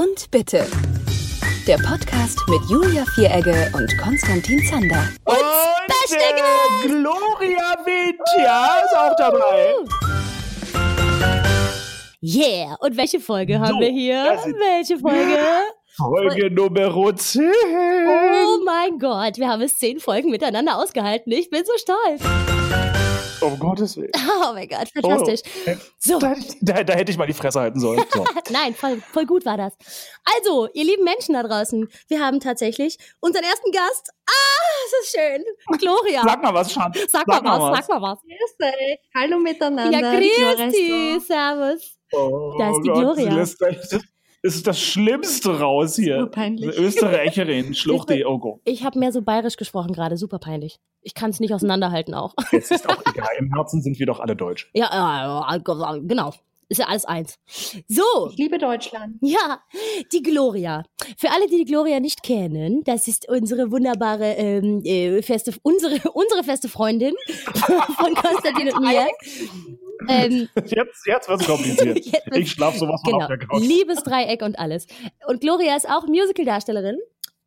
und 0.00 0.30
Bitte. 0.30 0.66
Der 1.66 1.76
Podcast 1.76 2.38
mit 2.48 2.60
Julia 2.70 3.04
Vieregge 3.14 3.70
und 3.74 3.98
Konstantin 3.98 4.64
Zander. 4.64 5.06
Und, 5.26 5.36
äh, 5.36 6.88
Gloria 6.88 7.76
Vintia 7.84 8.78
ist 8.82 8.96
auch 8.96 9.14
dabei. 9.16 9.74
Yeah! 12.22 12.76
Und 12.80 12.96
welche 12.96 13.20
Folge 13.20 13.60
haben 13.60 13.74
So, 13.74 13.80
wir 13.80 13.90
hier? 13.90 14.38
Welche 14.76 14.98
Folge? 14.98 15.38
Folge 15.98 16.50
Nummer 16.50 17.14
10. 17.14 17.52
Oh 17.52 18.64
mein 18.64 18.98
Gott, 18.98 19.36
wir 19.36 19.48
haben 19.48 19.60
es 19.60 19.76
zehn 19.76 20.00
Folgen 20.00 20.30
miteinander 20.30 20.78
ausgehalten. 20.78 21.30
Ich 21.30 21.50
bin 21.50 21.62
so 21.66 21.72
stolz. 21.76 22.22
Um 23.42 23.58
Gottes 23.58 23.96
Willen. 23.96 24.10
Oh 24.42 24.52
mein 24.54 24.68
Gott, 24.68 24.88
fantastisch. 24.92 25.40
So, 25.98 26.18
Da, 26.18 26.30
hätte 26.30 26.40
ich- 26.40 26.56
da, 26.60 26.82
da 26.84 26.92
hätte 26.94 27.12
ich 27.12 27.18
mal 27.18 27.26
die 27.26 27.32
Fresse 27.34 27.60
halten 27.60 27.78
sollen. 27.78 28.02
So. 28.12 28.24
nein, 28.50 28.74
voll, 28.74 29.00
voll 29.12 29.26
gut 29.26 29.44
war 29.44 29.56
das. 29.56 29.74
Also, 30.38 30.68
ihr 30.72 30.84
lieben 30.84 31.04
Menschen 31.04 31.34
da 31.34 31.42
draußen, 31.42 31.88
wir 32.08 32.20
haben 32.24 32.40
tatsächlich 32.40 32.96
unseren 33.20 33.44
ersten 33.44 33.70
Gast. 33.70 34.10
Ah, 34.26 34.32
es 34.86 35.06
ist 35.06 35.16
schön. 35.16 35.44
Gloria. 35.78 36.22
Sag 36.26 36.42
mal 36.42 36.54
was, 36.54 36.72
Schatz. 36.72 36.98
Sag 37.10 37.26
mal 37.26 37.42
was, 37.44 37.78
sag 37.86 37.88
mal 37.88 38.02
was. 38.12 38.18
Grüß 38.22 38.68
euch. 38.68 38.98
Hallo 39.14 39.38
miteinander. 39.38 39.98
Ja, 39.98 40.12
grüß 40.18 40.66
ist 40.66 40.76
dich, 40.76 41.26
servus. 41.26 41.96
Oh 42.12 42.54
Da 42.58 42.70
ist 42.70 42.80
die 42.82 42.88
Gott, 42.88 43.16
Gloria. 43.16 43.46
Ist 44.42 44.66
das 44.66 44.80
Schlimmste 44.80 45.58
raus 45.60 45.96
hier. 45.96 46.20
Super 46.20 46.30
peinlich. 46.30 46.76
Österreicherin, 46.78 47.74
Schluchti, 47.74 48.24
oh 48.24 48.38
Gott. 48.38 48.60
Ich 48.64 48.84
habe 48.84 48.98
mehr 48.98 49.12
so 49.12 49.22
bayerisch 49.22 49.56
gesprochen 49.56 49.92
gerade, 49.92 50.16
super 50.16 50.38
peinlich. 50.38 50.78
Ich 51.02 51.14
kann 51.14 51.30
es 51.30 51.40
nicht 51.40 51.52
auseinanderhalten 51.54 52.14
auch. 52.14 52.34
Es 52.52 52.70
ist 52.70 52.88
auch 52.88 53.02
egal. 53.14 53.28
Im 53.38 53.52
Herzen 53.54 53.82
sind 53.82 53.98
wir 53.98 54.06
doch 54.06 54.20
alle 54.20 54.36
deutsch. 54.36 54.70
Ja, 54.74 54.88
ja, 54.92 55.56
ja, 55.56 55.98
genau. 55.98 56.32
Ist 56.68 56.78
ja 56.78 56.86
alles 56.86 57.04
eins. 57.04 57.36
So, 57.88 58.28
Ich 58.30 58.36
liebe 58.38 58.56
Deutschland. 58.56 59.16
ja, 59.22 59.60
die 60.12 60.22
Gloria. 60.22 60.84
Für 61.18 61.32
alle, 61.32 61.48
die 61.48 61.56
die 61.56 61.64
Gloria 61.64 61.98
nicht 61.98 62.22
kennen, 62.22 62.84
das 62.84 63.08
ist 63.08 63.28
unsere 63.28 63.72
wunderbare 63.72 64.34
ähm, 64.34 64.80
äh, 64.84 65.20
feste, 65.22 65.52
unsere, 65.62 65.96
unsere 66.12 66.44
feste 66.44 66.68
Freundin 66.68 67.14
von 67.96 68.14
Konstantin 68.14 68.72
und 68.72 68.82
mir. 68.86 69.08
Ähm, 70.08 70.48
Jetzt, 70.56 71.06
jetzt 71.06 71.28
wird 71.28 71.40
es 71.40 71.46
kompliziert. 71.46 72.00
Ich 72.34 72.50
schlafe 72.52 72.78
sowas 72.78 73.00
genau, 73.04 73.18
auf 73.18 73.26
der 73.26 73.38
Couch. 73.38 73.60
Liebesdreieck 73.62 74.42
und 74.42 74.58
alles. 74.58 74.86
Und 75.26 75.40
Gloria 75.40 75.76
ist 75.76 75.88
auch 75.88 76.06
Musicaldarstellerin 76.06 76.98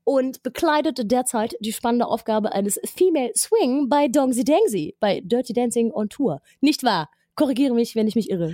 und 0.04 0.44
bekleidet 0.44 1.12
derzeit 1.12 1.56
die 1.62 1.72
spannende 1.74 2.08
Aufgabe 2.08 2.52
eines 2.52 2.80
Female 2.96 3.32
Swing 3.36 3.88
bei 3.90 4.08
Dongsi 4.08 4.44
Dangsi, 4.44 4.96
bei 5.00 5.22
Dirty 5.24 5.54
Dancing 5.54 5.92
on 5.92 6.10
Tour. 6.10 6.42
Nicht 6.62 6.84
wahr? 6.84 7.10
Korrigiere 7.36 7.74
mich, 7.74 7.96
wenn 7.96 8.08
ich 8.08 8.16
mich 8.16 8.30
irre. 8.30 8.54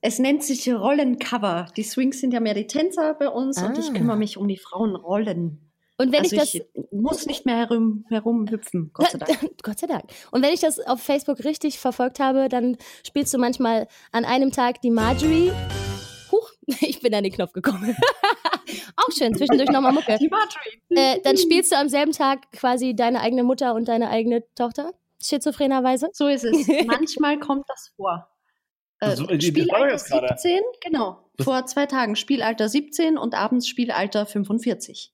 Es 0.00 0.18
nennt 0.18 0.42
sich 0.42 0.68
Rollencover. 0.70 1.66
Die 1.76 1.82
Swings 1.82 2.20
sind 2.20 2.34
ja 2.34 2.40
mehr 2.40 2.52
die 2.54 2.66
Tänzer 2.66 3.14
bei 3.14 3.28
uns 3.28 3.62
und 3.62 3.78
ich 3.78 3.88
Ah. 3.90 3.92
kümmere 3.94 4.16
mich 4.18 4.36
um 4.36 4.46
die 4.48 4.58
Frauenrollen. 4.58 5.60
Und 5.96 6.12
wenn 6.12 6.20
also 6.22 6.34
ich 6.34 6.40
das 6.40 6.54
ich 6.54 6.64
muss 6.90 7.26
nicht 7.26 7.46
mehr 7.46 7.56
herum, 7.56 8.04
herumhüpfen, 8.08 8.90
Gott 8.94 9.10
sei 9.10 9.18
Dank. 9.18 9.38
Gott 9.62 9.78
sei 9.78 9.86
Dank. 9.86 10.04
Und 10.32 10.42
wenn 10.42 10.52
ich 10.52 10.60
das 10.60 10.80
auf 10.80 11.00
Facebook 11.00 11.44
richtig 11.44 11.78
verfolgt 11.78 12.18
habe, 12.18 12.48
dann 12.48 12.76
spielst 13.06 13.32
du 13.32 13.38
manchmal 13.38 13.86
an 14.10 14.24
einem 14.24 14.50
Tag 14.50 14.80
die 14.80 14.90
Marjorie. 14.90 15.52
Huch, 16.32 16.50
ich 16.80 17.00
bin 17.00 17.14
an 17.14 17.22
den 17.22 17.32
Knopf 17.32 17.52
gekommen. 17.52 17.96
Auch 18.96 19.12
schön, 19.16 19.34
zwischendurch 19.36 19.70
nochmal 19.70 19.92
Mucke. 19.92 20.18
Die 20.18 20.28
Marjorie. 20.28 20.80
Äh, 20.90 21.20
dann 21.22 21.36
spielst 21.36 21.70
du 21.70 21.76
am 21.76 21.88
selben 21.88 22.12
Tag 22.12 22.50
quasi 22.52 22.96
deine 22.96 23.20
eigene 23.20 23.44
Mutter 23.44 23.74
und 23.74 23.86
deine 23.86 24.10
eigene 24.10 24.42
Tochter, 24.56 24.92
schizophrenerweise. 25.22 26.08
So 26.12 26.26
ist 26.26 26.44
es. 26.44 26.66
Manchmal 26.86 27.38
kommt 27.38 27.68
das 27.68 27.92
vor. 27.96 28.28
Äh, 29.00 29.06
Also, 29.06 29.28
war 29.28 29.40
Spielalter 29.40 29.90
jetzt 29.90 30.08
gerade. 30.08 30.28
17, 30.36 30.60
genau. 30.80 31.30
Vor 31.40 31.66
zwei 31.66 31.86
Tagen 31.86 32.16
Spielalter 32.16 32.68
17 32.68 33.18
und 33.18 33.34
abends 33.34 33.68
Spielalter 33.68 34.26
45. 34.26 35.12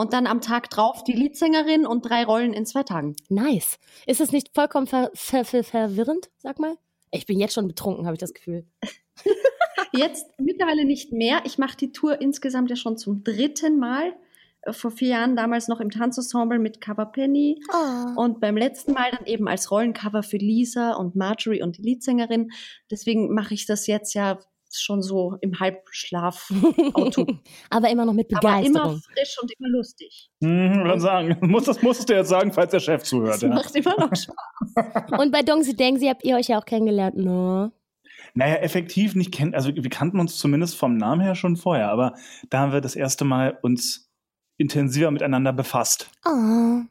Und 0.00 0.14
dann 0.14 0.26
am 0.26 0.40
Tag 0.40 0.70
drauf 0.70 1.04
die 1.04 1.12
Leadsängerin 1.12 1.84
und 1.86 2.02
drei 2.08 2.24
Rollen 2.24 2.54
in 2.54 2.64
zwei 2.64 2.84
Tagen. 2.84 3.16
Nice. 3.28 3.78
Ist 4.06 4.22
es 4.22 4.32
nicht 4.32 4.48
vollkommen 4.54 4.86
ver 4.86 5.10
ver 5.12 5.44
ver 5.44 5.62
verwirrend, 5.62 6.30
sag 6.38 6.58
mal? 6.58 6.76
Ich 7.10 7.26
bin 7.26 7.38
jetzt 7.38 7.52
schon 7.52 7.68
betrunken, 7.68 8.06
habe 8.06 8.14
ich 8.14 8.20
das 8.20 8.32
Gefühl. 8.32 8.64
Jetzt 9.92 10.26
mittlerweile 10.38 10.84
nicht 10.84 11.12
mehr. 11.12 11.40
Ich 11.44 11.58
mache 11.58 11.76
die 11.76 11.90
Tour 11.92 12.20
insgesamt 12.20 12.70
ja 12.70 12.76
schon 12.76 12.96
zum 12.96 13.24
dritten 13.24 13.78
Mal. 13.78 14.14
Äh, 14.62 14.72
Vor 14.72 14.90
vier 14.90 15.08
Jahren 15.08 15.36
damals 15.36 15.68
noch 15.68 15.80
im 15.80 15.90
Tanzensemble 15.90 16.58
mit 16.58 16.80
Cover 16.80 17.06
Penny 17.06 17.60
Oh. 17.72 18.22
und 18.22 18.40
beim 18.40 18.56
letzten 18.56 18.92
Mal 18.92 19.10
dann 19.10 19.26
eben 19.26 19.48
als 19.48 19.70
Rollencover 19.70 20.22
für 20.22 20.36
Lisa 20.38 20.92
und 20.94 21.16
Marjorie 21.16 21.62
und 21.62 21.76
die 21.78 21.82
Leadsängerin. 21.82 22.52
Deswegen 22.90 23.34
mache 23.34 23.52
ich 23.54 23.66
das 23.66 23.86
jetzt 23.86 24.14
ja 24.14 24.38
schon 24.78 25.02
so 25.02 25.36
im 25.40 25.58
Halbschlaf. 25.58 26.52
Auto. 26.94 27.26
Aber 27.70 27.90
immer 27.90 28.04
noch 28.04 28.12
mit 28.12 28.34
Aber 28.34 28.48
immer 28.48 28.60
Begeisterung. 28.60 29.00
frisch 29.14 29.36
und 29.42 29.52
immer 29.58 29.68
lustig. 29.68 30.30
Hm, 30.42 30.84
würde 30.84 31.00
sagen. 31.00 31.36
Muss, 31.50 31.64
das 31.64 31.82
musstest 31.82 32.08
du 32.10 32.14
jetzt 32.14 32.28
sagen, 32.28 32.52
falls 32.52 32.70
der 32.70 32.80
Chef 32.80 33.02
zuhört. 33.02 33.34
Das 33.34 33.42
Ja. 33.42 33.48
macht 33.48 33.74
immer 33.74 33.94
noch 33.98 34.14
Spaß. 34.14 34.30
Und 35.20 35.32
bei 35.32 35.42
Dongsi 35.42 35.74
Dengsi 35.74 36.06
habt 36.06 36.24
ihr 36.24 36.36
euch 36.36 36.48
ja 36.48 36.60
auch 36.60 36.64
kennengelernt, 36.64 37.16
ne? 37.16 37.72
Naja, 38.34 38.56
effektiv 38.56 39.14
nicht 39.16 39.32
kennen. 39.32 39.54
Also 39.54 39.74
wir 39.74 39.90
kannten 39.90 40.20
uns 40.20 40.38
zumindest 40.38 40.76
vom 40.76 40.96
Namen 40.96 41.20
her 41.20 41.34
schon 41.34 41.56
vorher, 41.56 41.90
aber 41.90 42.14
da 42.48 42.60
haben 42.60 42.72
wir 42.72 42.80
das 42.80 42.94
erste 42.94 43.24
Mal 43.24 43.58
uns 43.62 44.08
intensiver 44.56 45.10
miteinander 45.10 45.52
befasst. 45.52 46.08
Oh. 46.24 46.82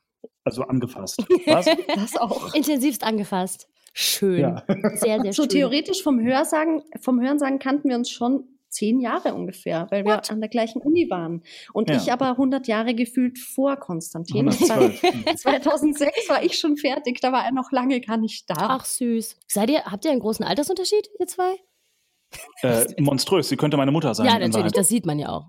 Also 0.44 0.64
angefasst. 0.64 1.24
Was? 1.46 1.66
Das 1.96 2.18
auch. 2.18 2.54
Intensivst 2.54 3.04
angefasst. 3.04 3.68
Schön. 3.94 4.40
ja. 4.40 4.64
Sehr, 4.96 5.22
sehr 5.22 5.34
So 5.34 5.44
schön. 5.44 5.50
theoretisch 5.50 6.04
vom 6.04 6.20
Hörsagen, 6.22 6.84
vom 7.00 7.20
Hörensagen 7.22 7.60
kannten 7.60 7.90
wir 7.90 7.96
uns 7.96 8.10
schon 8.10 8.46
zehn 8.70 9.00
Jahre 9.00 9.34
ungefähr, 9.34 9.88
weil 9.90 10.06
wir 10.06 10.14
What? 10.18 10.30
an 10.32 10.42
der 10.42 10.50
gleichen 10.50 10.80
Uni 10.82 11.10
waren. 11.10 11.42
Und 11.74 11.90
Ja. 11.90 11.98
ich 11.98 12.12
aber 12.12 12.38
100 12.38 12.68
Jahre 12.68 12.94
gefühlt 12.94 13.40
vor 13.40 13.78
Konstantin. 13.78 14.48
112. 14.48 15.02
2006 15.38 16.12
war 16.30 16.44
ich 16.44 16.60
schon 16.60 16.78
fertig, 16.78 17.20
da 17.20 17.32
war 17.32 17.44
er 17.46 17.52
noch 17.52 17.72
lange 17.72 18.00
gar 18.00 18.18
nicht 18.18 18.48
da. 18.50 18.56
Ach 18.60 18.86
süß. 18.86 19.38
Seid 19.48 19.72
ihr, 19.72 19.86
habt 19.86 20.06
ihr 20.06 20.12
einen 20.12 20.20
großen 20.20 20.46
Altersunterschied, 20.46 21.10
ihr 21.20 21.26
zwei? 21.28 21.56
äh, 22.62 22.86
monströs. 23.02 23.50
Sie 23.50 23.58
könnte 23.58 23.76
meine 23.76 23.92
Mutter 23.92 24.14
sein. 24.14 24.28
ja, 24.28 24.34
natürlich, 24.34 24.54
Wahrheit. 24.58 24.78
das 24.78 24.88
sieht 24.88 25.06
man 25.08 25.18
ja 25.18 25.30
auch. 25.30 25.48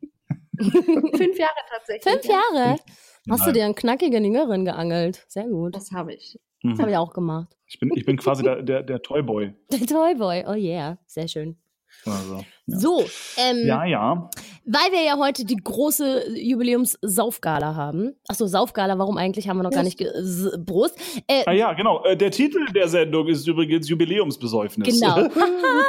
Fünf 0.58 1.38
Jahre 1.38 1.52
tatsächlich. 1.70 2.02
Fünf 2.12 2.24
ja. 2.24 2.40
Jahre? 2.54 2.76
Hast 3.30 3.46
du 3.46 3.52
dir 3.52 3.64
einen 3.64 3.74
knackigen 3.74 4.24
Jüngeren 4.24 4.64
geangelt? 4.64 5.24
Sehr 5.28 5.46
gut. 5.46 5.76
Das 5.76 5.90
habe 5.92 6.14
ich. 6.14 6.38
Das 6.62 6.72
Mhm. 6.74 6.80
habe 6.80 6.90
ich 6.90 6.96
auch 6.96 7.12
gemacht. 7.12 7.55
Ich 7.68 7.78
bin, 7.80 7.90
ich 7.94 8.04
bin 8.04 8.16
quasi 8.16 8.42
der, 8.42 8.62
der, 8.62 8.82
der 8.82 9.02
Toyboy. 9.02 9.52
Der 9.70 9.86
Toyboy, 9.86 10.44
oh 10.46 10.54
yeah, 10.54 10.98
sehr 11.06 11.28
schön. 11.28 11.56
Also, 12.04 12.44
ja. 12.66 12.78
So, 12.78 13.04
ähm, 13.38 13.66
ja, 13.66 13.84
ja. 13.84 14.30
weil 14.64 14.92
wir 14.92 15.02
ja 15.02 15.18
heute 15.18 15.44
die 15.44 15.56
große 15.56 16.36
Jubiläums-Saufgala 16.36 17.74
haben. 17.74 18.14
Achso, 18.28 18.46
Saufgala, 18.46 18.98
warum 18.98 19.16
eigentlich, 19.16 19.48
haben 19.48 19.56
wir 19.56 19.62
noch 19.62 19.70
gar 19.70 19.82
nicht 19.82 19.98
Prost. 20.66 20.96
Äh, 21.26 21.44
Ah 21.46 21.52
ja, 21.52 21.72
genau. 21.72 22.04
Äh, 22.04 22.16
der 22.16 22.30
Titel 22.30 22.64
der 22.74 22.88
Sendung 22.88 23.28
ist 23.28 23.46
übrigens 23.46 23.88
Jubiläumsbesäufnis. 23.88 25.00
Genau. 25.00 25.16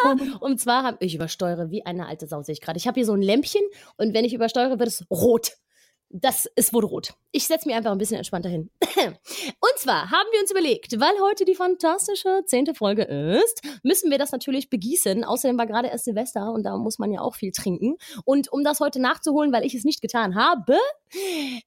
und 0.39 0.59
zwar 0.59 0.83
habe 0.83 0.97
ich 1.01 1.15
übersteuere 1.15 1.69
wie 1.69 1.85
eine 1.85 2.07
alte 2.07 2.27
Sau, 2.27 2.41
sehe 2.41 2.53
ich 2.53 2.61
gerade. 2.61 2.77
Ich 2.77 2.88
habe 2.88 2.95
hier 2.95 3.05
so 3.05 3.13
ein 3.13 3.21
Lämpchen 3.21 3.61
und 3.97 4.13
wenn 4.13 4.25
ich 4.25 4.33
übersteuere, 4.33 4.79
wird 4.79 4.89
es 4.89 5.05
rot. 5.11 5.57
Das 6.09 6.47
ist 6.56 6.73
wohl 6.73 6.85
rot. 6.85 7.13
Ich 7.31 7.47
setze 7.47 7.68
mich 7.68 7.75
einfach 7.75 7.91
ein 7.91 7.97
bisschen 7.97 8.18
entspannter 8.18 8.50
hin. 8.50 8.69
Und 9.06 9.78
zwar 9.78 10.09
haben 10.09 10.28
wir 10.31 10.40
uns 10.40 10.51
überlegt, 10.51 11.00
weil 11.00 11.13
heute 11.22 11.44
die 11.44 11.53
fantastische 11.53 12.44
zehnte 12.45 12.73
Folge 12.73 13.03
ist, 13.03 13.62
müssen 13.84 14.09
wir 14.09 14.18
das 14.18 14.31
natürlich 14.31 14.69
begießen. 14.69 15.25
Außerdem 15.25 15.57
war 15.57 15.68
gerade 15.68 15.90
erst 15.90 16.06
Silvester 16.06 16.51
und 16.51 16.63
da 16.63 16.78
muss 16.78 16.97
man 16.97 17.12
ja 17.12 17.22
auch 17.22 17.35
viel 17.35 17.51
trinken. 17.51 17.97
Und 18.23 18.51
um 18.51 18.63
das 18.63 18.79
heute 18.79 19.01
nachzuholen, 19.01 19.51
weil 19.51 19.66
ich 19.66 19.75
es 19.75 19.84
nicht 19.84 20.01
getan 20.01 20.35
habe, 20.35 20.78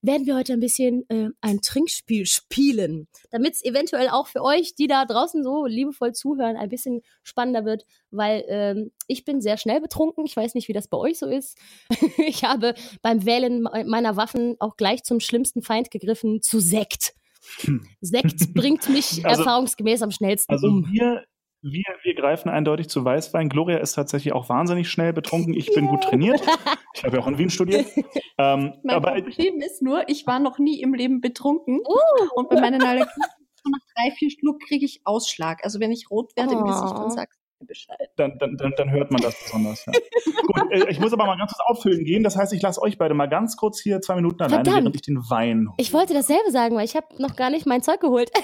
werden 0.03 0.27
wir 0.27 0.37
heute 0.37 0.55
ein 0.55 0.61
bisschen 0.61 1.09
äh, 1.09 1.29
ein 1.41 1.61
Trinkspiel 1.61 2.27
spielen, 2.27 3.09
damit 3.31 3.55
es 3.55 3.65
eventuell 3.65 4.09
auch 4.09 4.27
für 4.27 4.43
euch, 4.43 4.75
die 4.75 4.87
da 4.87 5.05
draußen 5.05 5.43
so 5.45 5.67
liebevoll 5.67 6.13
zuhören, 6.13 6.57
ein 6.57 6.69
bisschen 6.69 7.03
spannender 7.23 7.65
wird, 7.65 7.85
weil 8.11 8.45
ähm, 8.49 8.91
ich 9.11 9.25
bin 9.25 9.41
sehr 9.41 9.57
schnell 9.57 9.81
betrunken. 9.81 10.25
Ich 10.25 10.37
weiß 10.37 10.55
nicht, 10.55 10.69
wie 10.69 10.73
das 10.73 10.89
bei 10.89 10.97
euch 10.97 11.19
so 11.19 11.27
ist. 11.27 11.59
ich 12.19 12.45
habe 12.45 12.75
beim 13.03 13.25
Wählen 13.27 13.63
me- 13.63 13.85
meiner 13.87 14.17
Waffen 14.17 14.57
auch 14.61 14.77
gleich 14.77 15.03
zum 15.03 15.21
schlimmsten 15.21 15.63
Feind 15.63 15.91
gegriffen, 15.91 16.41
zu 16.43 16.61
Sekt. 16.61 17.15
Sekt 18.01 18.55
bringt 18.55 18.89
mich 18.89 19.25
Also- 19.27 19.41
erfahrungsgemäß 19.43 20.03
am 20.03 20.11
schnellsten 20.11 20.53
Also 20.53 20.69
um. 20.69 20.87
wir, 20.93 21.25
wir, 21.63 21.85
wir 22.03 22.15
greifen 22.15 22.49
eindeutig 22.49 22.89
zu 22.89 23.05
Weißwein. 23.05 23.49
Gloria 23.49 23.79
ist 23.79 23.93
tatsächlich 23.93 24.33
auch 24.33 24.49
wahnsinnig 24.49 24.89
schnell 24.91 25.13
betrunken. 25.13 25.53
Ich 25.55 25.73
bin 25.75 25.87
gut 25.89 26.03
trainiert. 26.05 26.41
Ich 26.95 27.05
habe 27.05 27.17
ja 27.17 27.23
auch 27.23 27.27
in 27.27 27.37
Wien 27.39 27.51
studiert. 27.51 27.87
Ähm, 28.39 28.73
Mein 28.83 28.97
aber 28.97 29.13
Problem 29.21 29.61
ist 29.61 29.83
nur, 29.83 30.09
ich 30.09 30.27
war 30.27 30.39
noch 30.39 30.59
nie 30.59 30.81
im 30.81 30.95
Leben 30.95 31.21
betrunken. 31.21 31.81
Uh. 31.81 32.29
Und 32.35 32.49
bei 32.49 32.61
meinen 32.61 32.83
Allergien, 32.83 33.09
nach 33.71 33.79
drei, 33.95 34.11
vier 34.13 34.31
Schluck 34.31 34.61
kriege 34.67 34.87
ich 34.87 35.03
Ausschlag. 35.05 35.63
Also 35.65 35.81
wenn 35.81 35.93
ich 35.93 36.11
rot 36.11 36.35
werde 36.37 36.55
im 36.55 36.65
Gesicht, 36.65 36.93
Oh. 36.95 36.99
dann 36.99 37.11
sagst 37.11 37.39
du 37.39 37.40
mir 37.40 37.40
Bescheid. 37.67 38.11
dann, 38.17 38.39
dann, 38.39 38.57
dann, 38.57 38.73
dann 38.77 38.91
hört 38.91 39.11
man 39.11 39.21
das 39.21 39.35
besonders. 39.43 39.85
Ja. 39.87 39.93
Gut, 40.47 40.73
äh, 40.73 40.91
ich 40.91 41.01
muss 41.01 41.13
aber 41.13 41.27
mal 41.27 41.37
ganz 41.37 41.53
kurz 41.53 41.69
auffüllen 41.69 42.05
gehen. 42.05 42.23
Das 42.23 42.37
heißt, 42.37 42.53
ich 42.53 42.63
lasse 42.63 42.81
euch 42.83 42.99
beide 42.99 43.15
mal 43.15 43.29
ganz 43.29 43.57
kurz 43.57 43.81
hier 43.81 44.01
zwei 44.01 44.17
Minuten 44.17 44.43
alleine, 44.43 44.65
während 44.65 44.95
ich 44.95 45.03
den 45.03 45.19
Wein 45.29 45.69
hole. 45.69 45.77
Ich 45.79 45.93
wollte 45.93 46.15
dasselbe 46.15 46.51
sagen, 46.51 46.77
weil 46.77 46.85
ich 46.85 46.97
habe 46.97 47.07
noch 47.19 47.37
gar 47.37 47.51
nicht 47.51 47.67
mein 47.67 47.83
Zeug 47.83 48.01
geholt. 48.01 48.31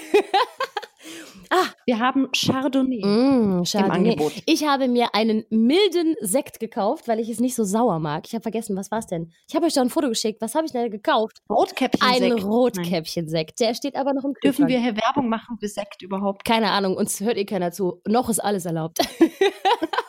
Ah. 1.50 1.66
Wir 1.86 1.98
haben 1.98 2.28
Chardonnay 2.34 3.04
Mm, 3.04 3.58
im 3.58 3.64
Chardonnay. 3.64 4.10
Angebot. 4.12 4.32
Ich 4.46 4.66
habe 4.66 4.88
mir 4.88 5.14
einen 5.14 5.44
milden 5.50 6.14
Sekt 6.20 6.60
gekauft, 6.60 7.08
weil 7.08 7.20
ich 7.20 7.28
es 7.28 7.40
nicht 7.40 7.54
so 7.54 7.64
sauer 7.64 7.98
mag. 7.98 8.24
Ich 8.26 8.34
habe 8.34 8.42
vergessen, 8.42 8.76
was 8.76 8.90
war 8.90 8.98
es 8.98 9.06
denn? 9.06 9.32
Ich 9.48 9.54
habe 9.54 9.66
euch 9.66 9.74
doch 9.74 9.82
ein 9.82 9.90
Foto 9.90 10.08
geschickt. 10.08 10.40
Was 10.40 10.54
habe 10.54 10.66
ich 10.66 10.72
denn 10.72 10.90
gekauft? 10.90 11.38
Rotkäppchen. 11.50 12.06
Ein. 12.08 12.32
Rotkäppchen-Sekt. 12.32 13.60
Der 13.60 13.74
steht 13.74 13.96
aber 13.96 14.12
noch 14.14 14.24
im 14.24 14.32
Kühlschrank. 14.34 14.42
Dürfen 14.56 14.68
wir 14.68 14.80
hier 14.80 14.96
Werbung 14.96 15.28
machen 15.28 15.56
für 15.58 15.68
Sekt 15.68 16.02
überhaupt? 16.02 16.44
Keine 16.44 16.70
Ahnung, 16.70 16.96
uns 16.96 17.20
hört 17.20 17.36
eh 17.36 17.44
keiner 17.44 17.72
zu. 17.72 18.00
Noch 18.06 18.28
ist 18.28 18.40
alles 18.40 18.66
erlaubt. 18.66 18.98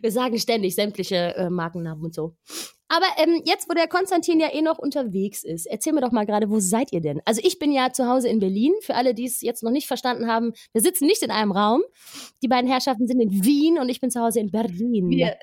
wir 0.00 0.10
sagen 0.10 0.38
ständig 0.38 0.74
sämtliche 0.74 1.34
äh, 1.36 1.50
Markennamen 1.50 2.04
und 2.04 2.14
so. 2.14 2.34
Aber 2.88 3.06
ähm, 3.16 3.40
jetzt, 3.44 3.68
wo 3.68 3.74
der 3.74 3.88
Konstantin 3.88 4.38
ja 4.40 4.52
eh 4.52 4.60
noch 4.62 4.78
unterwegs 4.78 5.42
ist, 5.42 5.66
erzähl 5.66 5.94
mir 5.94 6.00
doch 6.02 6.12
mal 6.12 6.26
gerade, 6.26 6.50
wo 6.50 6.60
seid 6.60 6.92
ihr 6.92 7.00
denn? 7.00 7.20
Also 7.24 7.40
ich 7.42 7.58
bin 7.58 7.72
ja 7.72 7.92
zu 7.92 8.06
Hause 8.06 8.28
in 8.28 8.38
Berlin. 8.40 8.72
Für 8.82 8.94
alle, 8.94 9.14
die 9.14 9.24
es 9.24 9.40
jetzt 9.40 9.62
noch 9.62 9.70
nicht 9.70 9.86
verstanden 9.88 10.26
haben, 10.28 10.52
wir 10.72 10.82
sitzen 10.82 11.06
nicht 11.06 11.22
in 11.22 11.30
einem 11.30 11.50
Raum. 11.50 11.82
Die 12.42 12.48
beiden 12.48 12.70
Herrschaften 12.70 13.06
sind 13.08 13.20
in 13.20 13.44
Wien 13.44 13.78
und 13.78 13.88
ich 13.88 14.00
bin 14.00 14.10
zu 14.10 14.20
Hause 14.20 14.40
in 14.40 14.50
Berlin. 14.50 15.08
Wir, 15.08 15.36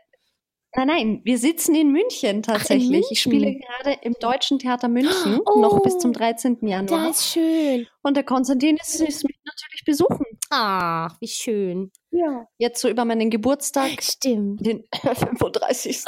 nein, 0.76 0.88
nein, 0.88 1.22
wir 1.26 1.38
sitzen 1.38 1.76
in 1.76 1.92
München 1.92 2.44
tatsächlich. 2.44 2.90
München. 2.90 3.08
Ich 3.12 3.22
spiele 3.22 3.56
gerade 3.56 3.98
im 4.04 4.14
Deutschen 4.22 4.60
Theater 4.60 4.88
München, 4.88 5.42
Oh, 5.46 5.60
noch 5.60 5.82
bis 5.82 5.98
zum 5.98 6.14
13. 6.14 6.60
Januar. 6.62 7.04
da 7.06 7.10
ist 7.10 7.28
schön. 7.28 7.88
Und 8.04 8.16
der 8.16 8.24
Konstantin 8.24 8.78
ist, 8.78 9.02
ist 9.02 9.24
mich 9.26 9.38
natürlich 9.44 9.84
besuchen. 9.86 10.26
Ach, 10.52 11.18
wie 11.20 11.28
schön. 11.28 11.92
Ja. 12.14 12.46
Jetzt 12.58 12.82
so 12.82 12.90
über 12.90 13.06
meinen 13.06 13.30
Geburtstag, 13.30 14.02
Stimmt. 14.04 14.66
den 14.66 14.84
35. 14.94 16.04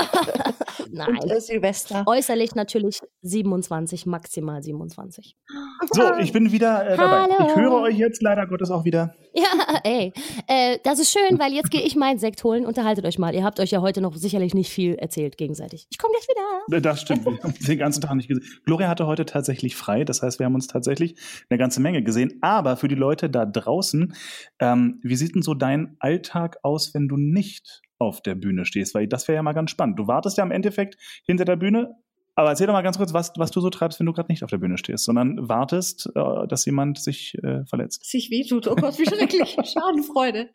Nein. 0.92 1.18
und 1.22 1.32
äh, 1.32 1.40
Silvester. 1.40 2.04
Äußerlich 2.06 2.56
natürlich 2.56 3.00
27, 3.22 4.06
maximal 4.06 4.62
27. 4.62 5.38
So, 5.92 6.14
ich 6.20 6.34
bin 6.34 6.52
wieder 6.52 6.86
äh, 6.90 6.98
dabei. 6.98 7.34
Hallo. 7.34 7.48
Ich 7.50 7.56
höre 7.56 7.74
euch 7.82 7.98
jetzt 7.98 8.22
leider 8.22 8.46
Gottes 8.48 8.70
auch 8.70 8.84
wieder. 8.84 9.16
Ja, 9.34 9.80
ey. 9.84 10.12
Äh, 10.48 10.78
das 10.84 11.00
ist 11.00 11.12
schön, 11.12 11.40
weil 11.40 11.54
jetzt 11.54 11.72
gehe 11.72 11.82
ich 11.82 11.96
meinen 11.96 12.20
Sekt 12.20 12.44
holen. 12.44 12.66
Unterhaltet 12.66 13.06
euch 13.06 13.18
mal. 13.18 13.34
Ihr 13.34 13.44
habt 13.44 13.60
euch 13.60 13.72
ja 13.72 13.82
heute 13.82 14.02
noch 14.02 14.16
sicherlich 14.16 14.54
nicht 14.54 14.70
viel 14.72 14.96
erzählt 14.96 15.38
gegenseitig. 15.38 15.88
Ich 15.90 15.98
komme 15.98 16.14
gleich 16.14 16.28
wieder. 16.28 16.78
Äh, 16.78 16.82
Das 16.82 17.02
stimmt. 17.02 17.26
Wir 17.26 17.40
haben 17.42 17.54
den 17.60 17.78
ganzen 17.80 18.02
Tag 18.02 18.14
nicht 18.16 18.28
gesehen. 18.28 18.46
Gloria 18.66 18.90
hatte 18.90 19.08
heute 19.08 19.26
tatsächlich 19.26 19.76
frei. 19.76 20.04
Das 20.04 20.22
heißt, 20.22 20.38
wir 20.40 20.46
haben 20.46 20.56
uns 20.56 20.68
tatsächlich 20.68 21.16
eine 21.50 21.58
ganze 21.58 21.80
Menge 21.80 22.04
gesehen. 22.04 22.38
Aber 22.42 22.76
für 22.78 22.88
die 22.90 22.96
Leute 22.96 23.30
da 23.30 23.46
draußen, 23.46 24.14
ähm, 24.60 25.00
wie 25.02 25.16
sieht 25.16 25.34
denn 25.36 25.42
so 25.42 25.54
dein 25.54 25.93
Alltag 26.00 26.58
aus, 26.64 26.94
wenn 26.94 27.08
du 27.08 27.18
nicht 27.18 27.82
auf 28.00 28.22
der 28.22 28.36
Bühne 28.36 28.66
stehst? 28.66 28.94
Weil 28.96 29.08
das 29.08 29.28
wäre 29.28 29.38
ja 29.38 29.44
mal 29.44 29.54
ganz 29.54 29.72
spannend. 29.72 30.00
Du 30.00 30.08
wartest 30.08 30.38
ja 30.38 30.44
im 30.44 30.52
Endeffekt 30.52 30.98
hinter 31.26 31.46
der 31.46 31.56
Bühne. 31.56 31.96
Aber 32.36 32.50
erzähl 32.50 32.66
doch 32.66 32.74
mal 32.74 32.82
ganz 32.82 32.98
kurz, 32.98 33.14
was, 33.14 33.32
was 33.38 33.52
du 33.52 33.62
so 33.62 33.70
treibst, 33.70 34.00
wenn 34.00 34.08
du 34.08 34.14
gerade 34.14 34.32
nicht 34.32 34.44
auf 34.44 34.50
der 34.50 34.58
Bühne 34.58 34.80
stehst, 34.80 35.04
sondern 35.04 35.48
wartest, 35.48 36.10
äh, 36.16 36.48
dass 36.48 36.66
jemand 36.66 36.98
sich 36.98 37.38
äh, 37.44 37.64
verletzt. 37.66 38.10
Sich 38.10 38.32
wehtut. 38.32 38.68
Oh 38.68 38.76
Gott, 38.76 38.98
wie 38.98 39.06
schrecklich. 39.06 39.56
Schadenfreude. 39.64 40.50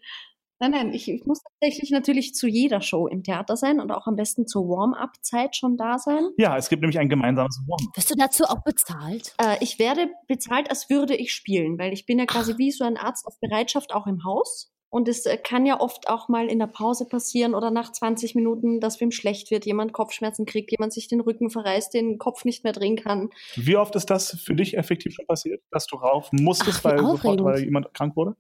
Nein, 0.61 0.73
nein, 0.73 0.93
ich, 0.93 1.09
ich 1.09 1.25
muss 1.25 1.41
tatsächlich 1.43 1.91
natürlich 1.93 2.35
zu 2.35 2.49
jeder 2.49 2.81
Show 2.81 3.07
im 3.07 3.23
Theater 3.23 3.57
sein 3.57 3.79
und 3.79 3.93
auch 3.93 4.09
am 4.09 4.17
besten 4.17 4.49
zur 4.49 4.69
Warm-up-Zeit 4.69 5.55
schon 5.55 5.77
da 5.77 5.99
sein. 5.99 6.31
Ja, 6.37 6.57
es 6.57 6.69
gibt 6.69 6.83
nämlich 6.83 6.99
ein 6.99 7.09
gemeinsames 7.09 7.63
Warm. 7.69 7.89
Wirst 7.95 8.11
du 8.11 8.17
dazu 8.17 8.45
auch 8.45 8.65
bezahlt? 8.65 9.35
Äh, 9.41 9.57
ich 9.61 9.79
werde 9.79 10.09
bezahlt, 10.27 10.69
als 10.69 10.91
würde 10.91 11.15
ich 11.15 11.33
spielen, 11.33 11.79
weil 11.79 11.93
ich 11.93 12.07
bin 12.07 12.19
ja 12.19 12.27
quasi 12.27 12.59
wie 12.59 12.73
so 12.73 12.85
ein 12.85 12.97
Arzt 12.97 13.25
auf 13.25 13.39
Bereitschaft 13.39 13.95
auch 13.95 14.09
im 14.09 14.25
Haus. 14.25 14.73
Und 14.91 15.07
es 15.09 15.27
äh, 15.27 15.37
kann 15.37 15.67
ja 15.67 15.81
oft 15.81 16.09
auch 16.09 16.29
mal 16.29 16.49
in 16.49 16.59
der 16.59 16.67
Pause 16.67 17.07
passieren 17.07 17.55
oder 17.55 17.71
nach 17.71 17.93
20 17.93 18.35
Minuten, 18.35 18.81
dass 18.81 19.01
wem 19.01 19.11
schlecht 19.11 19.51
wird, 19.51 19.67
jemand 19.67 19.93
Kopfschmerzen 19.93 20.47
kriegt, 20.47 20.71
jemand 20.71 20.93
sich 20.93 21.09
den 21.09 21.21
Rücken 21.21 21.51
verreißt, 21.51 21.93
den 21.93 22.19
Kopf 22.19 22.45
nicht 22.45 22.65
mehr 22.65 22.73
drehen 22.73 22.97
kann. 22.97 23.31
Wie 23.57 23.77
oft 23.77 23.95
ist 23.97 24.07
das 24.07 24.39
für 24.43 24.55
dich 24.55 24.77
effektiv 24.77 25.15
schon 25.15 25.27
passiert, 25.27 25.63
dass 25.71 25.87
du 25.87 25.97
rauf 25.97 26.31
musstest, 26.33 26.81
Ach, 26.81 26.85
weil, 26.85 26.99
sofort, 27.01 27.45
weil 27.45 27.65
jemand 27.65 27.93
krank 27.93 28.17
wurde? 28.17 28.37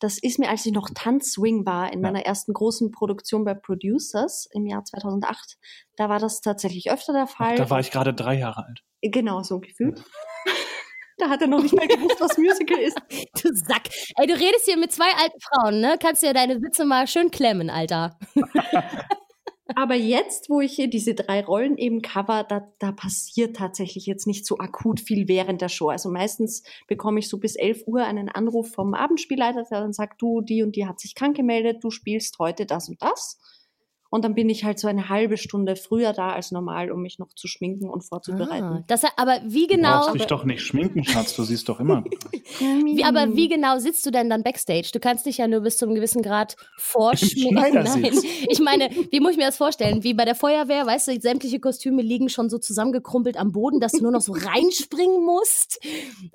Das 0.00 0.18
ist 0.22 0.38
mir, 0.38 0.48
als 0.48 0.64
ich 0.64 0.72
noch 0.72 0.88
Tanzswing 0.94 1.66
war, 1.66 1.92
in 1.92 2.00
Ja. 2.00 2.12
meiner 2.12 2.24
ersten 2.24 2.52
großen 2.52 2.92
Produktion 2.92 3.44
bei 3.44 3.54
Producers 3.54 4.48
im 4.52 4.64
Jahr 4.66 4.84
2008, 4.84 5.58
da 5.96 6.08
war 6.08 6.20
das 6.20 6.40
tatsächlich 6.40 6.92
öfter 6.92 7.12
der 7.12 7.26
Fall. 7.26 7.56
Da 7.56 7.68
war 7.68 7.80
ich 7.80 7.90
gerade 7.90 8.14
drei 8.14 8.38
Jahre 8.38 8.64
alt. 8.64 8.84
Genau 9.02 9.42
so 9.42 9.58
gefühlt. 9.58 10.04
Da 11.18 11.28
hat 11.28 11.42
er 11.42 11.48
noch 11.48 11.62
nicht 11.62 11.74
mal 11.74 11.86
gewusst, 11.86 12.20
was 12.20 12.38
Musical 12.38 12.78
ist. 12.78 12.98
Du 13.42 13.54
Sack. 13.54 13.88
Ey, 14.16 14.26
du 14.26 14.34
redest 14.34 14.64
hier 14.64 14.76
mit 14.76 14.92
zwei 14.92 15.10
alten 15.20 15.38
Frauen, 15.40 15.80
ne? 15.80 15.96
Kannst 16.00 16.22
dir 16.22 16.32
deine 16.32 16.56
Witze 16.62 16.84
mal 16.84 17.06
schön 17.06 17.30
klemmen, 17.30 17.70
Alter. 17.70 18.18
Aber 19.74 19.94
jetzt, 19.94 20.48
wo 20.48 20.60
ich 20.60 20.72
hier 20.72 20.88
diese 20.88 21.14
drei 21.14 21.44
Rollen 21.44 21.76
eben 21.76 22.00
cover, 22.00 22.42
da, 22.42 22.72
da 22.78 22.90
passiert 22.90 23.56
tatsächlich 23.56 24.06
jetzt 24.06 24.26
nicht 24.26 24.46
so 24.46 24.56
akut 24.58 24.98
viel 24.98 25.28
während 25.28 25.60
der 25.60 25.68
Show. 25.68 25.88
Also 25.88 26.10
meistens 26.10 26.62
bekomme 26.86 27.18
ich 27.18 27.28
so 27.28 27.38
bis 27.38 27.54
11 27.54 27.82
Uhr 27.86 28.04
einen 28.04 28.30
Anruf 28.30 28.72
vom 28.72 28.94
Abendspielleiter, 28.94 29.64
der 29.70 29.80
dann 29.80 29.92
sagt, 29.92 30.22
du, 30.22 30.40
die 30.40 30.62
und 30.62 30.74
die 30.74 30.86
hat 30.86 30.98
sich 31.00 31.14
krank 31.14 31.36
gemeldet, 31.36 31.84
du 31.84 31.90
spielst 31.90 32.38
heute 32.38 32.64
das 32.64 32.88
und 32.88 33.02
das. 33.02 33.38
Und 34.10 34.24
dann 34.24 34.34
bin 34.34 34.48
ich 34.48 34.64
halt 34.64 34.78
so 34.78 34.88
eine 34.88 35.08
halbe 35.10 35.36
Stunde 35.36 35.76
früher 35.76 36.12
da 36.12 36.30
als 36.32 36.50
normal, 36.50 36.90
um 36.90 37.02
mich 37.02 37.18
noch 37.18 37.32
zu 37.34 37.46
schminken 37.46 37.90
und 37.90 38.02
Ah, 38.02 38.06
vorzubereiten. 38.08 38.84
das, 38.86 39.02
aber 39.16 39.38
wie 39.44 39.66
Du 39.66 39.76
genau, 39.76 40.00
brauchst 40.00 40.14
dich 40.14 40.26
doch 40.26 40.44
nicht 40.44 40.62
schminken, 40.62 41.04
Schatz. 41.04 41.36
Du 41.36 41.42
siehst 41.42 41.68
doch 41.68 41.78
immer. 41.78 42.04
wie, 42.58 43.04
aber 43.04 43.36
wie 43.36 43.48
genau 43.48 43.78
sitzt 43.78 44.06
du 44.06 44.10
denn 44.10 44.30
dann 44.30 44.42
backstage? 44.42 44.90
Du 44.92 44.98
kannst 45.00 45.26
dich 45.26 45.38
ja 45.38 45.46
nur 45.46 45.60
bis 45.60 45.76
zu 45.76 45.84
einem 45.84 45.94
gewissen 45.94 46.22
Grad 46.22 46.56
vorschminken. 46.78 47.54
Nein, 47.54 48.18
ich 48.48 48.60
meine, 48.60 48.88
wie 49.10 49.20
muss 49.20 49.32
ich 49.32 49.36
mir 49.36 49.46
das 49.46 49.56
vorstellen? 49.56 50.02
Wie 50.04 50.14
bei 50.14 50.24
der 50.24 50.34
Feuerwehr, 50.34 50.86
weißt 50.86 51.08
du, 51.08 51.20
sämtliche 51.20 51.60
Kostüme 51.60 52.02
liegen 52.02 52.28
schon 52.28 52.48
so 52.48 52.58
zusammengekrumpelt 52.58 53.36
am 53.36 53.52
Boden, 53.52 53.80
dass 53.80 53.92
du 53.92 54.02
nur 54.02 54.12
noch 54.12 54.22
so 54.22 54.32
reinspringen 54.32 55.24
musst 55.24 55.80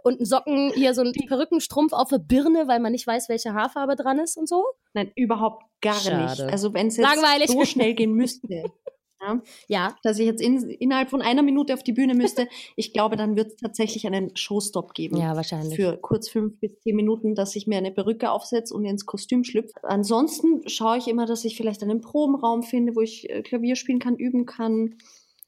und 0.04 0.18
einen 0.20 0.26
Socken, 0.26 0.72
hier 0.76 0.94
so 0.94 1.02
einen 1.02 1.14
Perückenstrumpf 1.28 1.94
auf 1.94 2.10
der 2.10 2.20
Birne, 2.20 2.68
weil 2.68 2.80
man 2.80 2.92
nicht 2.92 3.08
weiß, 3.08 3.30
welche 3.30 3.54
Haarfarbe 3.54 3.96
dran 3.96 4.20
ist 4.20 4.38
und 4.38 4.48
so? 4.48 4.64
Nein, 4.94 5.12
überhaupt 5.16 5.64
gar 5.82 5.96
Schade. 5.96 6.24
nicht. 6.24 6.42
Also 6.52 6.74
wenn 6.74 6.88
es 6.88 6.98
jetzt 6.98 7.06
Langweilig. 7.08 7.50
so 7.50 7.66
schnell 7.66 7.94
gehen 7.94 8.14
müsste, 8.14 8.48
ja, 9.22 9.42
Ja. 9.68 9.96
dass 10.04 10.20
ich 10.20 10.26
jetzt 10.26 10.42
in, 10.42 10.58
innerhalb 10.70 11.10
von 11.10 11.22
einer 11.22 11.42
Minute 11.44 11.74
auf 11.74 11.84
die 11.84 11.94
Bühne 11.94 12.14
müsste, 12.14 12.48
ich 12.76 12.94
glaube, 12.94 13.16
dann 13.16 13.36
wird 13.36 13.48
es 13.48 13.56
tatsächlich 13.58 14.06
einen 14.08 14.36
Showstop 14.36 14.94
geben. 14.94 15.18
Ja, 15.18 15.36
wahrscheinlich. 15.36 15.76
Für 15.76 15.98
kurz 15.98 16.30
fünf 16.30 16.60
bis 16.60 16.80
zehn 16.82 16.96
Minuten, 16.96 17.36
dass 17.36 17.56
ich 17.56 17.68
mir 17.68 17.78
eine 17.78 17.92
Perücke 17.92 18.32
aufsetze 18.32 18.74
und 18.74 18.86
ins 18.86 19.06
Kostüm 19.06 19.44
schlüpfe. 19.44 19.74
Ansonsten 19.84 20.68
schaue 20.68 20.98
ich 20.98 21.08
immer, 21.08 21.26
dass 21.26 21.46
ich 21.46 21.58
vielleicht 21.58 21.84
einen 21.84 22.02
Probenraum 22.02 22.64
finde, 22.64 22.96
wo 22.96 23.02
ich 23.02 23.30
äh, 23.30 23.42
Klavier 23.42 23.76
spielen 23.76 24.00
kann, 24.00 24.16
üben 24.18 24.46
kann 24.46 24.96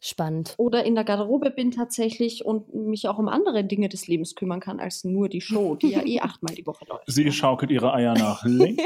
Spannend. 0.01 0.53
oder 0.57 0.83
in 0.85 0.93
der 0.95 1.03
Garderobe 1.03 1.49
bin 1.51 1.71
tatsächlich 1.71 2.45
und 2.45 2.73
mich 2.73 3.07
auch 3.07 3.17
um 3.17 3.27
andere 3.27 3.63
Dinge 3.63 3.89
des 3.89 4.07
Lebens 4.07 4.35
kümmern 4.35 4.59
kann, 4.59 4.79
als 4.79 5.03
nur 5.03 5.29
die 5.29 5.41
Show, 5.41 5.75
die 5.75 5.89
ja 5.89 6.05
eh 6.05 6.19
achtmal 6.21 6.53
die 6.53 6.65
Woche 6.65 6.85
läuft. 6.87 7.03
Sie 7.07 7.31
schaukelt 7.31 7.71
ihre 7.71 7.93
Eier 7.93 8.13
nach 8.13 8.43
links. 8.45 8.83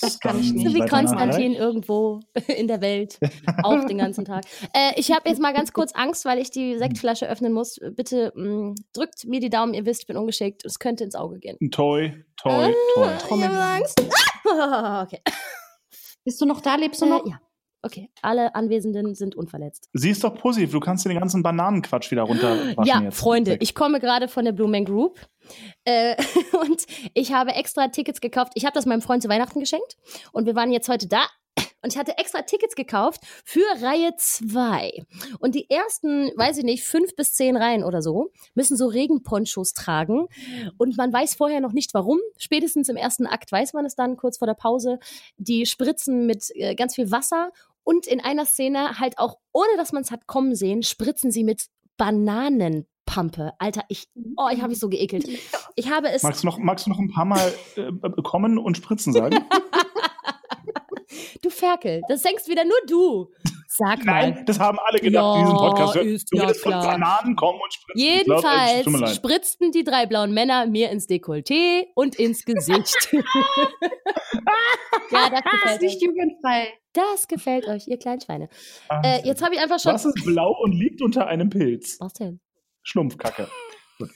Das 0.00 0.18
kann 0.20 0.40
ich 0.40 0.52
nicht. 0.52 0.66
So 0.68 0.74
wie 0.74 0.80
Konstantin 0.88 1.52
irgendwo 1.54 2.20
in 2.56 2.66
der 2.68 2.80
Welt, 2.80 3.18
auch 3.62 3.84
den 3.84 3.98
ganzen 3.98 4.24
Tag. 4.24 4.44
Äh, 4.72 4.92
ich 4.98 5.12
habe 5.12 5.28
jetzt 5.28 5.40
mal 5.40 5.52
ganz 5.52 5.72
kurz 5.72 5.92
Angst, 5.94 6.24
weil 6.24 6.38
ich 6.38 6.50
die 6.50 6.76
Sektflasche 6.78 7.28
öffnen 7.28 7.52
muss. 7.52 7.78
Bitte 7.94 8.32
mh, 8.34 8.74
drückt 8.92 9.24
mir 9.26 9.40
die 9.40 9.50
Daumen, 9.50 9.74
ihr 9.74 9.86
wisst, 9.86 10.02
ich 10.02 10.06
bin 10.06 10.16
ungeschickt. 10.16 10.64
Es 10.64 10.78
könnte 10.78 11.04
ins 11.04 11.14
Auge 11.14 11.38
gehen. 11.38 11.56
Toi, 11.70 12.12
toi, 12.36 12.72
toi. 12.94 13.08
Ich 13.14 13.42
habe 13.44 13.58
Angst. 13.58 14.02
Ah, 14.48 15.02
okay. 15.02 15.20
Bist 16.24 16.40
du 16.40 16.46
noch 16.46 16.60
da? 16.60 16.74
Lebst 16.76 17.00
du 17.00 17.06
Äh, 17.06 17.08
noch? 17.10 17.26
ja. 17.26 17.40
Okay, 17.82 18.10
alle 18.22 18.54
Anwesenden 18.54 19.14
sind 19.14 19.36
unverletzt. 19.36 19.88
Sie 19.92 20.10
ist 20.10 20.24
doch 20.24 20.34
positiv. 20.34 20.72
Du 20.72 20.80
kannst 20.80 21.04
dir 21.04 21.10
den 21.10 21.18
ganzen 21.18 21.42
Bananenquatsch 21.42 22.10
wieder 22.10 22.22
runterwaschen 22.22 22.84
Ja, 22.84 23.02
jetzt. 23.02 23.18
Freunde, 23.18 23.56
ich 23.60 23.74
komme 23.74 24.00
gerade 24.00 24.28
von 24.28 24.44
der 24.44 24.52
Blue 24.52 24.68
Man 24.68 24.84
Group 24.84 25.20
äh, 25.84 26.16
und 26.60 26.86
ich 27.14 27.32
habe 27.32 27.52
extra 27.52 27.88
Tickets 27.88 28.20
gekauft. 28.20 28.52
Ich 28.54 28.64
habe 28.64 28.74
das 28.74 28.86
meinem 28.86 29.02
Freund 29.02 29.22
zu 29.22 29.28
Weihnachten 29.28 29.60
geschenkt 29.60 29.96
und 30.32 30.46
wir 30.46 30.56
waren 30.56 30.72
jetzt 30.72 30.88
heute 30.88 31.06
da 31.06 31.26
und 31.86 31.92
ich 31.92 31.98
hatte 32.00 32.18
extra 32.18 32.42
Tickets 32.42 32.74
gekauft 32.74 33.20
für 33.44 33.64
Reihe 33.80 34.10
2. 34.16 35.06
Und 35.38 35.54
die 35.54 35.70
ersten, 35.70 36.32
weiß 36.36 36.58
ich 36.58 36.64
nicht, 36.64 36.82
fünf 36.82 37.14
bis 37.14 37.34
zehn 37.34 37.56
Reihen 37.56 37.84
oder 37.84 38.02
so, 38.02 38.32
müssen 38.56 38.76
so 38.76 38.88
Regenponchos 38.88 39.72
tragen. 39.72 40.26
Und 40.78 40.96
man 40.96 41.12
weiß 41.12 41.36
vorher 41.36 41.60
noch 41.60 41.70
nicht 41.70 41.94
warum. 41.94 42.18
Spätestens 42.38 42.88
im 42.88 42.96
ersten 42.96 43.28
Akt 43.28 43.52
weiß 43.52 43.72
man 43.72 43.84
es 43.84 43.94
dann, 43.94 44.16
kurz 44.16 44.38
vor 44.38 44.48
der 44.48 44.54
Pause. 44.54 44.98
Die 45.36 45.64
spritzen 45.64 46.26
mit 46.26 46.50
äh, 46.56 46.74
ganz 46.74 46.96
viel 46.96 47.12
Wasser. 47.12 47.52
Und 47.84 48.08
in 48.08 48.20
einer 48.20 48.46
Szene 48.46 48.98
halt 48.98 49.20
auch, 49.20 49.38
ohne 49.52 49.76
dass 49.76 49.92
man 49.92 50.02
es 50.02 50.10
hat 50.10 50.26
kommen 50.26 50.56
sehen, 50.56 50.82
spritzen 50.82 51.30
sie 51.30 51.44
mit 51.44 51.66
Bananenpampe. 51.98 53.52
Alter, 53.60 53.84
ich, 53.86 54.08
oh, 54.36 54.48
ich 54.52 54.58
habe 54.58 54.70
mich 54.70 54.80
so 54.80 54.88
geekelt. 54.88 55.28
Ich 55.78 55.90
habe 55.90 56.08
es, 56.08 56.22
Magst 56.22 56.42
du, 56.42 56.46
noch, 56.46 56.56
magst 56.56 56.86
du 56.86 56.90
noch 56.90 56.98
ein 56.98 57.10
paar 57.10 57.26
Mal 57.26 57.52
äh, 57.76 58.22
kommen 58.22 58.56
und 58.56 58.78
spritzen 58.78 59.12
sagen? 59.12 59.44
du 61.42 61.50
Ferkel, 61.50 62.00
das 62.08 62.22
denkst 62.22 62.46
wieder 62.48 62.64
nur 62.64 62.78
du. 62.86 63.30
Sag 63.68 64.04
mal. 64.04 64.30
Nein, 64.30 64.44
das 64.46 64.58
haben 64.58 64.78
alle 64.78 64.98
gedacht, 65.00 65.22
Ja, 65.22 65.34
die 65.36 65.42
diesen 65.42 65.56
Podcast 65.58 65.96
ist 65.96 66.32
Du 66.32 66.36
ja 66.38 66.44
redest 66.44 66.62
von 66.62 66.72
klar. 66.72 66.82
Bananen 66.92 67.36
kommen 67.36 67.58
und 67.62 67.74
spritzen. 67.74 68.24
Glaub, 68.24 68.42
Jedenfalls 68.44 68.86
leid. 69.00 69.16
spritzten 69.16 69.72
die 69.72 69.84
drei 69.84 70.06
blauen 70.06 70.32
Männer 70.32 70.66
mir 70.66 70.90
ins 70.90 71.06
Dekolleté 71.08 71.86
und 71.94 72.14
ins 72.16 72.44
Gesicht. 72.44 73.12
ja, 75.10 75.30
das 75.30 75.42
Das 75.42 75.44
ist 75.44 75.50
gefällt 75.52 75.82
nicht 75.82 75.96
euch. 75.96 76.02
jugendfrei. 76.02 76.68
Das 76.92 77.28
gefällt 77.28 77.66
euch, 77.68 77.86
ihr 77.88 77.98
kleinen 77.98 78.20
Schweine. 78.20 78.48
Äh, 79.02 79.26
jetzt 79.26 79.42
habe 79.42 79.54
ich 79.54 79.60
einfach 79.60 79.78
schon. 79.80 79.92
Was 79.92 80.04
ist 80.06 80.24
blau 80.24 80.56
und 80.62 80.72
liegt 80.72 81.02
unter 81.02 81.26
einem 81.26 81.50
Pilz? 81.50 81.98
Was 82.00 82.14
denn? 82.14 82.40
Schlumpfkacke. 82.82 83.48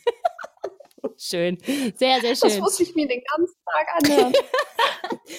Schön. 1.17 1.59
Sehr, 1.97 2.21
sehr 2.21 2.31
Das 2.31 2.41
schön. 2.53 2.61
muss 2.61 2.79
ich 2.81 2.95
mir 2.95 3.07
den 3.09 3.23
ganzen 3.37 3.55
Tag 3.65 3.87
anhören. 4.03 4.33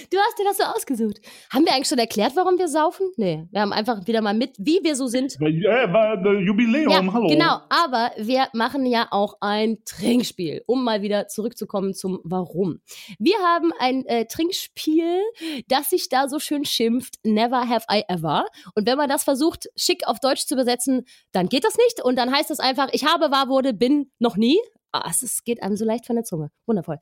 Du 0.10 0.18
hast 0.18 0.38
dir 0.39 0.46
das 0.46 0.58
so 0.58 0.63
ausgesucht. 0.63 1.18
Haben 1.51 1.65
wir 1.65 1.74
eigentlich 1.74 1.88
schon 1.88 1.98
erklärt, 2.00 2.36
warum 2.36 2.58
wir 2.58 2.68
saufen? 2.70 3.10
Nee, 3.18 3.46
wir 3.51 3.62
haben 3.62 3.74
einfach 3.74 4.06
wieder 4.08 4.22
mal 4.22 4.34
mit, 4.34 4.56
wie 4.58 4.80
wir 4.84 4.96
so 4.96 5.08
sind. 5.08 5.34
Äh, 5.41 5.91
war 5.91 6.15
Jubiläum, 6.39 6.89
Ja, 6.91 7.13
hallo. 7.13 7.27
genau. 7.27 7.60
Aber 7.70 8.12
wir 8.18 8.48
machen 8.53 8.86
ja 8.86 9.08
auch 9.12 9.36
ein 9.41 9.80
Trinkspiel, 9.86 10.63
um 10.65 10.84
mal 10.84 11.01
wieder 11.01 11.27
zurückzukommen 11.27 11.94
zum 11.94 12.20
Warum. 12.24 12.82
Wir 13.20 13.38
haben 13.39 13.74
ein 13.80 14.06
äh, 14.06 14.25
Trinkspiel, 14.25 15.22
das 15.68 15.89
sich 15.89 16.08
da 16.10 16.27
so 16.30 16.39
schön 16.39 16.63
schimpft, 16.65 17.15
Never 17.24 17.68
Have 17.68 17.86
I 17.91 18.03
Ever. 18.08 18.46
Und 18.75 18.88
wenn 18.88 18.98
man 18.98 19.10
das 19.10 19.24
versucht, 19.24 19.68
schick 19.75 20.08
auf 20.08 20.20
Deutsch 20.20 20.46
zu 20.46 20.53
übersetzen, 20.56 21.06
dann 21.34 21.48
geht 21.50 21.63
das 21.65 21.75
nicht. 21.77 22.01
Und 22.03 22.15
dann 22.18 22.34
heißt 22.34 22.50
das 22.50 22.60
einfach, 22.60 22.89
ich 22.94 23.06
habe, 23.06 23.30
war, 23.32 23.50
wurde, 23.50 23.74
bin, 23.74 24.12
noch 24.20 24.38
nie. 24.38 24.60
Ah, 24.93 25.07
es 25.10 25.24
ist- 25.24 25.45
geht 25.45 25.63
einem 25.63 25.77
so 25.77 25.86
leicht 25.86 26.05
von 26.05 26.15
der 26.15 26.25
Zunge. 26.25 26.51
Wundervoll. 26.65 26.98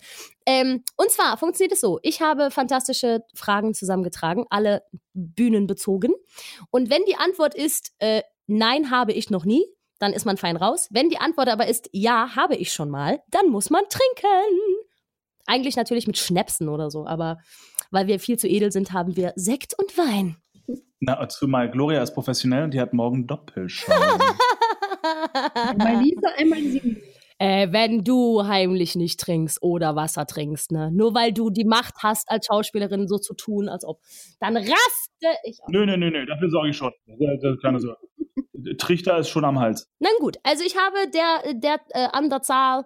Ähm, 0.45 0.83
und 0.95 1.09
zwar 1.11 1.37
funktioniert 1.37 1.73
es 1.73 1.81
so. 1.81 1.99
Ich 2.03 2.21
habe 2.21 2.51
fantastische 2.51 3.21
Fragen 3.33 3.73
zusammengetragen, 3.73 4.45
alle 4.49 4.83
bühnenbezogen. 5.13 6.13
Und 6.69 6.89
wenn 6.89 7.03
die 7.07 7.15
Antwort 7.15 7.55
ist, 7.55 7.93
äh, 7.99 8.21
nein, 8.47 8.91
habe 8.91 9.13
ich 9.13 9.29
noch 9.29 9.43
nie, 9.45 9.65
dann 9.99 10.13
ist 10.13 10.25
man 10.25 10.37
fein 10.37 10.55
raus. 10.55 10.87
Wenn 10.91 11.09
die 11.09 11.17
Antwort 11.17 11.49
aber 11.49 11.67
ist, 11.67 11.89
ja, 11.91 12.35
habe 12.35 12.55
ich 12.55 12.71
schon 12.71 12.89
mal, 12.89 13.21
dann 13.29 13.49
muss 13.49 13.69
man 13.69 13.83
trinken. 13.89 14.59
Eigentlich 15.45 15.75
natürlich 15.75 16.05
mit 16.07 16.17
Schnäpsen 16.17 16.69
oder 16.69 16.91
so, 16.91 17.05
aber 17.07 17.39
weil 17.91 18.05
wir 18.07 18.19
viel 18.19 18.37
zu 18.37 18.47
edel 18.47 18.71
sind, 18.71 18.93
haben 18.93 19.15
wir 19.15 19.33
Sekt 19.35 19.73
und 19.77 19.97
Wein. 19.97 20.37
Na, 20.99 21.27
zumal 21.27 21.71
Gloria 21.71 22.03
ist 22.03 22.13
professionell 22.13 22.63
und 22.65 22.73
die 22.73 22.79
hat 22.79 22.93
morgen 22.93 23.25
Doppelshow. 23.25 23.91
Einmal 25.53 26.03
Lisa, 26.03 26.27
einmal 26.37 26.59
sie. 26.59 27.01
Äh, 27.39 27.71
wenn 27.71 28.03
du 28.03 28.45
heimlich 28.45 28.95
nicht 28.95 29.19
trinkst 29.19 29.63
oder 29.63 29.95
Wasser 29.95 30.27
trinkst, 30.27 30.71
ne? 30.71 30.91
Nur 30.91 31.15
weil 31.15 31.33
du 31.33 31.49
die 31.49 31.65
Macht 31.65 31.95
hast, 32.03 32.29
als 32.29 32.45
Schauspielerin 32.45 33.07
so 33.07 33.17
zu 33.17 33.33
tun, 33.33 33.69
als 33.69 33.85
ob. 33.85 33.99
Dann 34.39 34.57
raste 34.57 35.27
ich 35.45 35.59
auf. 35.63 35.69
nö, 35.69 35.85
nö, 35.85 35.97
nö, 35.97 36.11
nö, 36.11 36.25
dafür 36.25 36.49
sorge 36.49 36.69
ich 36.69 36.77
schon. 36.77 36.91
Keine 37.61 37.79
Sorge. 37.79 37.97
Trichter 38.77 39.17
ist 39.17 39.29
schon 39.29 39.45
am 39.45 39.57
Hals. 39.57 39.89
Na 39.99 40.09
gut, 40.19 40.37
also 40.43 40.63
ich 40.65 40.75
habe 40.77 41.09
der, 41.13 41.53
der 41.53 41.79
äh, 41.91 42.09
an 42.11 42.29
der 42.29 42.41
Zahl 42.41 42.83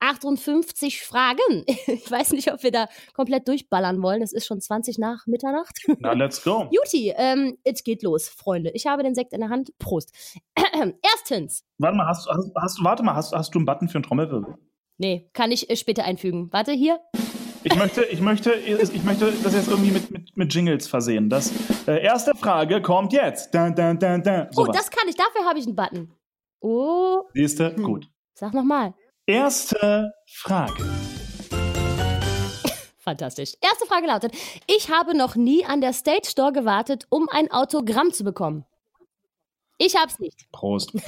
58 0.00 1.02
Fragen. 1.02 1.64
Ich 1.86 2.10
weiß 2.10 2.32
nicht, 2.32 2.52
ob 2.52 2.62
wir 2.62 2.70
da 2.70 2.88
komplett 3.14 3.48
durchballern 3.48 4.02
wollen. 4.02 4.22
Es 4.22 4.32
ist 4.32 4.46
schon 4.46 4.60
20 4.60 4.98
nach 4.98 5.26
Mitternacht. 5.26 5.78
Na, 5.98 6.12
let's 6.12 6.42
go. 6.42 6.68
Juti, 6.70 7.12
ähm, 7.16 7.58
es 7.64 7.82
geht 7.82 8.02
los, 8.02 8.28
Freunde. 8.28 8.70
Ich 8.74 8.86
habe 8.86 9.02
den 9.02 9.14
Sekt 9.14 9.32
in 9.32 9.40
der 9.40 9.48
Hand. 9.48 9.72
Prost. 9.78 10.12
Erstens. 11.02 11.64
Warte 11.78 11.96
mal, 11.96 12.06
hast, 12.06 12.28
hast, 12.28 12.50
hast, 12.54 12.84
warte 12.84 13.02
mal, 13.02 13.14
hast, 13.14 13.32
hast 13.32 13.54
du 13.54 13.58
einen 13.58 13.66
Button 13.66 13.88
für 13.88 13.96
einen 13.96 14.04
Trommelwirbel? 14.04 14.54
Nee, 14.98 15.28
kann 15.32 15.50
ich 15.52 15.68
äh, 15.70 15.76
später 15.76 16.04
einfügen. 16.04 16.52
Warte, 16.52 16.72
hier. 16.72 17.00
Ich 17.64 17.74
möchte, 17.74 18.04
ich 18.04 18.20
möchte, 18.20 18.52
ich 18.52 19.02
möchte 19.02 19.32
das 19.42 19.54
jetzt 19.54 19.68
irgendwie 19.68 19.90
mit, 19.90 20.10
mit, 20.10 20.36
mit 20.36 20.54
Jingles 20.54 20.86
versehen. 20.86 21.28
Das 21.28 21.52
äh, 21.88 22.00
erste 22.00 22.34
Frage 22.36 22.80
kommt 22.80 23.12
jetzt. 23.12 23.52
Dun, 23.54 23.74
dun, 23.74 23.98
dun, 23.98 24.22
dun. 24.22 24.46
Oh, 24.50 24.62
Sowas. 24.64 24.76
das 24.76 24.90
kann 24.90 25.08
ich. 25.08 25.16
Dafür 25.16 25.44
habe 25.44 25.58
ich 25.58 25.66
einen 25.66 25.74
Button. 25.74 26.12
Oh, 26.60 27.22
Siehste? 27.34 27.74
Hm. 27.74 27.82
Gut. 27.82 28.08
sag 28.34 28.54
nochmal. 28.54 28.94
Erste 29.28 30.12
Frage. 30.28 30.84
Fantastisch. 33.00 33.54
Erste 33.60 33.84
Frage 33.86 34.06
lautet: 34.06 34.32
Ich 34.68 34.88
habe 34.90 35.16
noch 35.16 35.34
nie 35.34 35.64
an 35.64 35.80
der 35.80 35.92
Stage 35.92 36.28
Store 36.30 36.52
gewartet, 36.52 37.06
um 37.10 37.28
ein 37.28 37.50
Autogramm 37.50 38.12
zu 38.12 38.22
bekommen. 38.22 38.64
Ich 39.78 39.96
hab's 39.96 40.20
nicht. 40.20 40.50
Prost. 40.52 40.92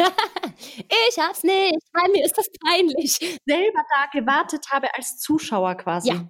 Ich 1.11 1.19
hab's 1.19 1.45
nicht. 1.45 1.79
Bei 1.93 2.09
mir 2.13 2.25
ist 2.25 2.37
das 2.37 2.51
peinlich. 2.61 3.13
Selber 3.47 3.83
da 3.95 4.19
gewartet 4.19 4.67
habe 4.73 4.89
als 4.97 5.19
Zuschauer 5.19 5.77
quasi. 5.77 6.09
Ja, 6.09 6.29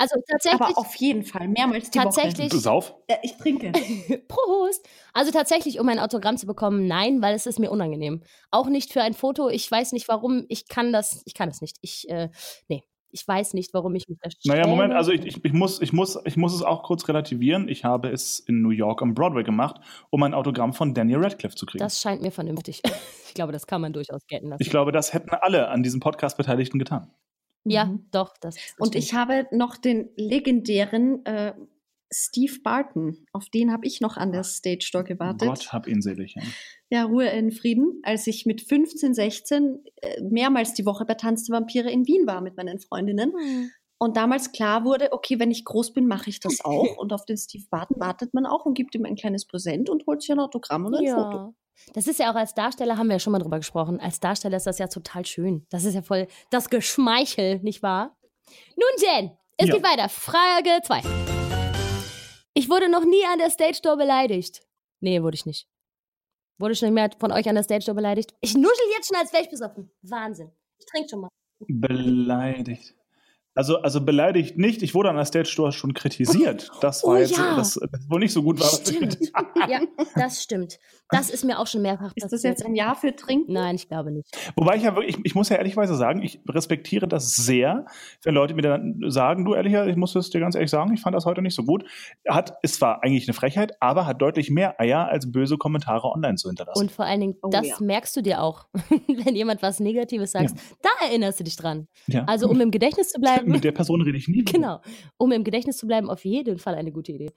Also 0.00 0.16
tatsächlich. 0.26 0.60
Aber 0.62 0.78
auf 0.78 0.94
jeden 0.96 1.24
Fall, 1.24 1.46
mehrmals 1.46 1.90
die 1.90 1.98
Tatsächlich. 1.98 2.48
Du 2.48 2.56
sauf? 2.56 2.90
Woche. 2.90 3.02
Äh, 3.08 3.16
ich 3.22 3.36
trinke. 3.36 3.70
Prost. 4.28 4.88
Also 5.12 5.30
tatsächlich, 5.30 5.78
um 5.78 5.88
ein 5.90 5.98
Autogramm 5.98 6.38
zu 6.38 6.46
bekommen, 6.46 6.86
nein, 6.86 7.20
weil 7.20 7.34
es 7.34 7.44
ist 7.44 7.58
mir 7.58 7.70
unangenehm. 7.70 8.22
Auch 8.50 8.68
nicht 8.68 8.94
für 8.94 9.02
ein 9.02 9.12
Foto. 9.12 9.50
Ich 9.50 9.70
weiß 9.70 9.92
nicht 9.92 10.08
warum. 10.08 10.46
Ich 10.48 10.68
kann 10.68 10.94
das, 10.94 11.20
ich 11.26 11.34
kann 11.34 11.50
das 11.50 11.60
nicht. 11.60 11.76
Ich, 11.82 12.08
äh, 12.08 12.30
nee, 12.68 12.82
ich 13.10 13.28
weiß 13.28 13.52
nicht, 13.52 13.74
warum 13.74 13.94
ich 13.94 14.08
mich 14.08 14.18
da 14.22 14.30
Naja, 14.44 14.66
Moment, 14.66 14.94
also 14.94 15.12
ich, 15.12 15.26
ich, 15.26 15.44
ich, 15.44 15.52
muss, 15.52 15.82
ich, 15.82 15.92
muss, 15.92 16.18
ich 16.24 16.38
muss 16.38 16.54
es 16.54 16.62
auch 16.62 16.82
kurz 16.82 17.06
relativieren. 17.06 17.68
Ich 17.68 17.84
habe 17.84 18.08
es 18.08 18.38
in 18.38 18.62
New 18.62 18.70
York 18.70 19.02
am 19.02 19.12
Broadway 19.12 19.42
gemacht, 19.42 19.76
um 20.08 20.22
ein 20.22 20.32
Autogramm 20.32 20.72
von 20.72 20.94
Daniel 20.94 21.18
Radcliffe 21.22 21.56
zu 21.56 21.66
kriegen. 21.66 21.84
Das 21.84 22.00
scheint 22.00 22.22
mir 22.22 22.32
vernünftig. 22.32 22.82
Ich 23.30 23.34
glaube, 23.34 23.52
das 23.52 23.68
kann 23.68 23.80
man 23.80 23.92
durchaus 23.92 24.26
gelten 24.26 24.48
lassen. 24.48 24.60
ich 24.60 24.70
glaube, 24.70 24.90
das 24.90 25.12
hätten 25.12 25.30
alle 25.30 25.68
an 25.68 25.84
diesem 25.84 26.00
Podcast 26.00 26.36
Beteiligten 26.36 26.80
getan. 26.80 27.12
Ja, 27.64 27.84
Mhm. 27.86 28.06
doch. 28.10 28.34
Das, 28.40 28.54
das 28.56 28.74
Und 28.78 28.88
stimmt. 28.88 29.04
ich 29.04 29.14
habe 29.14 29.46
noch 29.52 29.76
den 29.76 30.10
legendären 30.16 31.24
äh, 31.26 31.54
Steve 32.12 32.54
Barton. 32.64 33.24
Auf 33.32 33.48
den 33.50 33.70
habe 33.72 33.86
ich 33.86 34.00
noch 34.00 34.16
an 34.16 34.32
der 34.32 34.42
Stage 34.44 34.90
Door 34.92 35.04
gewartet. 35.04 35.48
Gott 35.48 35.72
hab 35.72 35.86
ihn 35.86 36.02
selig. 36.02 36.34
Ja. 36.34 36.42
Ja, 36.92 37.04
Ruhe 37.04 37.28
in 37.28 37.52
Frieden. 37.52 38.00
Als 38.02 38.26
ich 38.26 38.46
mit 38.46 38.62
15, 38.62 39.14
16 39.14 39.84
äh, 40.02 40.20
mehrmals 40.22 40.74
die 40.74 40.84
Woche 40.86 41.04
bei 41.04 41.14
Tanz 41.14 41.44
der 41.44 41.56
Vampire 41.56 41.88
in 41.90 42.06
Wien 42.08 42.26
war 42.26 42.40
mit 42.40 42.56
meinen 42.56 42.80
Freundinnen. 42.80 43.32
Hm. 43.32 43.70
Und 44.02 44.16
damals 44.16 44.50
klar 44.50 44.84
wurde, 44.84 45.12
okay, 45.12 45.38
wenn 45.38 45.50
ich 45.50 45.64
groß 45.64 45.92
bin, 45.92 46.06
mache 46.08 46.30
ich 46.30 46.40
das 46.40 46.64
auch. 46.64 46.96
Und 46.96 47.12
auf 47.12 47.26
den 47.26 47.36
Steve 47.36 47.64
Barton 47.70 48.00
wartet 48.00 48.32
man 48.34 48.46
auch 48.46 48.64
und 48.64 48.74
gibt 48.74 48.94
ihm 48.94 49.04
ein 49.04 49.14
kleines 49.14 49.44
Präsent 49.46 49.88
und 49.90 50.06
holt 50.06 50.22
sich 50.22 50.32
ein 50.32 50.40
Autogramm 50.40 50.86
und 50.86 50.94
ein 50.96 51.06
Foto. 51.06 51.54
Das 51.94 52.06
ist 52.06 52.18
ja 52.18 52.30
auch 52.30 52.36
als 52.36 52.54
Darsteller, 52.54 52.96
haben 52.96 53.08
wir 53.08 53.14
ja 53.16 53.18
schon 53.20 53.32
mal 53.32 53.38
drüber 53.40 53.58
gesprochen. 53.58 53.98
Als 54.00 54.20
Darsteller 54.20 54.56
ist 54.56 54.66
das 54.66 54.78
ja 54.78 54.86
total 54.88 55.26
schön. 55.26 55.66
Das 55.70 55.84
ist 55.84 55.94
ja 55.94 56.02
voll 56.02 56.26
das 56.50 56.70
Geschmeichel, 56.70 57.58
nicht 57.60 57.82
wahr? 57.82 58.16
Nun 58.76 58.88
denn, 59.02 59.30
es 59.56 59.68
Ja. 59.68 59.74
geht 59.74 59.84
weiter. 59.84 60.08
Frage 60.08 60.80
2. 60.84 61.02
Ich 62.54 62.68
wurde 62.68 62.88
noch 62.90 63.04
nie 63.04 63.24
an 63.32 63.38
der 63.38 63.50
Stage 63.50 63.80
Door 63.82 63.96
beleidigt. 63.96 64.62
Nee, 65.00 65.22
wurde 65.22 65.34
ich 65.36 65.46
nicht. 65.46 65.66
Wurde 66.58 66.74
schon 66.74 66.92
mehr 66.92 67.10
von 67.18 67.32
euch 67.32 67.48
an 67.48 67.54
der 67.54 67.64
Stage 67.64 67.84
Door 67.86 67.94
beleidigt? 67.94 68.34
Ich 68.40 68.54
nuschel 68.54 68.86
jetzt 68.96 69.08
schon, 69.08 69.16
als 69.16 69.32
wäre 69.32 69.42
ich 69.44 69.50
besoffen. 69.50 69.90
Wahnsinn. 70.02 70.50
Ich 70.78 70.86
trinke 70.86 71.08
schon 71.08 71.20
mal. 71.22 71.28
Beleidigt. 71.68 72.94
Also, 73.54 73.78
also 73.82 74.00
beleidigt 74.04 74.56
nicht. 74.58 74.82
Ich 74.82 74.94
wurde 74.94 75.10
an 75.10 75.16
der 75.16 75.24
Stage 75.24 75.52
Door 75.56 75.72
schon 75.72 75.92
kritisiert. 75.94 76.70
Das 76.80 77.02
war 77.04 77.14
Oh 77.14 77.16
jetzt, 77.16 77.36
ja. 77.36 77.56
das, 77.56 77.74
das 77.74 78.08
wohl 78.08 78.20
nicht 78.20 78.32
so 78.32 78.42
gut 78.42 78.60
war. 78.60 78.68
Stimmt. 78.68 79.18
Ja, 79.68 79.80
das 80.14 80.42
stimmt. 80.42 80.78
Das 81.10 81.28
ist 81.28 81.44
mir 81.44 81.58
auch 81.58 81.66
schon 81.66 81.82
mehrfach 81.82 82.12
Ist 82.14 82.24
das 82.24 82.30
passiert. 82.30 82.58
jetzt 82.58 82.64
ein 82.66 82.74
Ja 82.74 82.94
für 82.94 83.14
Trinken? 83.14 83.52
Nein, 83.52 83.74
ich 83.74 83.88
glaube 83.88 84.10
nicht. 84.10 84.28
Wobei 84.56 84.76
ich 84.76 84.84
ja 84.84 84.94
wirklich, 84.96 85.16
ich, 85.18 85.24
ich 85.26 85.34
muss 85.34 85.48
ja 85.48 85.56
ehrlichweise 85.56 85.94
sagen, 85.96 86.22
ich 86.22 86.40
respektiere 86.48 87.06
das 87.08 87.34
sehr, 87.36 87.84
wenn 88.22 88.34
Leute 88.34 88.54
mir 88.54 88.62
dann 88.62 89.00
sagen, 89.08 89.44
du 89.44 89.54
ehrlicher, 89.54 89.86
ich 89.86 89.96
muss 89.96 90.14
es 90.14 90.30
dir 90.30 90.40
ganz 90.40 90.54
ehrlich 90.54 90.70
sagen, 90.70 90.94
ich 90.94 91.00
fand 91.02 91.14
das 91.14 91.26
heute 91.26 91.42
nicht 91.42 91.54
so 91.54 91.64
gut. 91.64 91.84
Hat, 92.28 92.56
es 92.62 92.80
war 92.80 93.02
eigentlich 93.02 93.28
eine 93.28 93.34
Frechheit, 93.34 93.72
aber 93.80 94.06
hat 94.06 94.22
deutlich 94.22 94.50
mehr 94.50 94.80
Eier, 94.80 95.08
als 95.08 95.30
böse 95.30 95.58
Kommentare 95.58 96.08
online 96.08 96.36
zu 96.36 96.48
hinterlassen. 96.48 96.80
Und 96.80 96.92
vor 96.92 97.04
allen 97.04 97.20
Dingen, 97.20 97.36
Oh 97.42 97.48
das 97.50 97.66
ja. 97.66 97.76
merkst 97.80 98.16
du 98.16 98.22
dir 98.22 98.40
auch, 98.42 98.66
wenn 99.08 99.34
jemand 99.36 99.62
was 99.62 99.80
Negatives 99.80 100.32
sagt. 100.32 100.54
Da 100.80 100.90
erinnerst 101.06 101.40
du 101.40 101.44
dich 101.44 101.56
dran. 101.56 101.88
ja. 102.06 102.24
Also, 102.24 102.48
um 102.48 102.60
im 102.60 102.70
Gedächtnis 102.70 103.10
zu 103.10 103.20
bleiben. 103.20 103.49
Mit 103.50 103.64
der 103.64 103.72
Person 103.72 104.02
rede 104.02 104.16
ich 104.18 104.28
nie. 104.28 104.44
genau. 104.44 104.80
Um 105.16 105.32
im 105.32 105.44
Gedächtnis 105.44 105.76
zu 105.78 105.86
bleiben, 105.86 106.08
auf 106.10 106.24
jeden 106.24 106.58
Fall 106.58 106.74
eine 106.74 106.92
gute 106.92 107.12
Idee. 107.12 107.30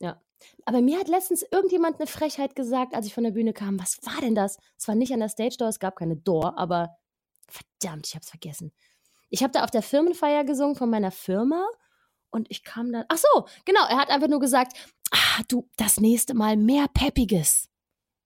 Ja. 0.00 0.20
Aber 0.64 0.80
mir 0.82 0.98
hat 1.00 1.08
letztens 1.08 1.44
irgendjemand 1.50 1.96
eine 1.98 2.06
Frechheit 2.06 2.54
gesagt, 2.54 2.94
als 2.94 3.06
ich 3.06 3.14
von 3.14 3.24
der 3.24 3.32
Bühne 3.32 3.52
kam. 3.52 3.80
Was 3.80 3.98
war 4.04 4.20
denn 4.20 4.34
das? 4.36 4.58
Es 4.76 4.86
war 4.86 4.94
nicht 4.94 5.12
an 5.12 5.20
der 5.20 5.28
Stage 5.28 5.56
Door, 5.58 5.68
es 5.68 5.80
gab 5.80 5.96
keine 5.96 6.16
Door, 6.16 6.56
aber 6.56 6.96
verdammt, 7.48 8.06
ich 8.06 8.14
hab's 8.14 8.30
vergessen. 8.30 8.72
Ich 9.30 9.42
habe 9.42 9.52
da 9.52 9.64
auf 9.64 9.70
der 9.70 9.82
Firmenfeier 9.82 10.44
gesungen 10.44 10.76
von 10.76 10.88
meiner 10.90 11.10
Firma 11.10 11.66
und 12.30 12.46
ich 12.50 12.62
kam 12.62 12.92
dann. 12.92 13.04
Ach 13.08 13.18
so, 13.18 13.46
genau. 13.64 13.80
Er 13.88 13.98
hat 13.98 14.10
einfach 14.10 14.28
nur 14.28 14.40
gesagt, 14.40 14.74
ah, 15.10 15.42
du, 15.48 15.68
das 15.76 15.98
nächste 16.00 16.34
Mal 16.34 16.56
mehr 16.56 16.86
Peppiges. 16.92 17.68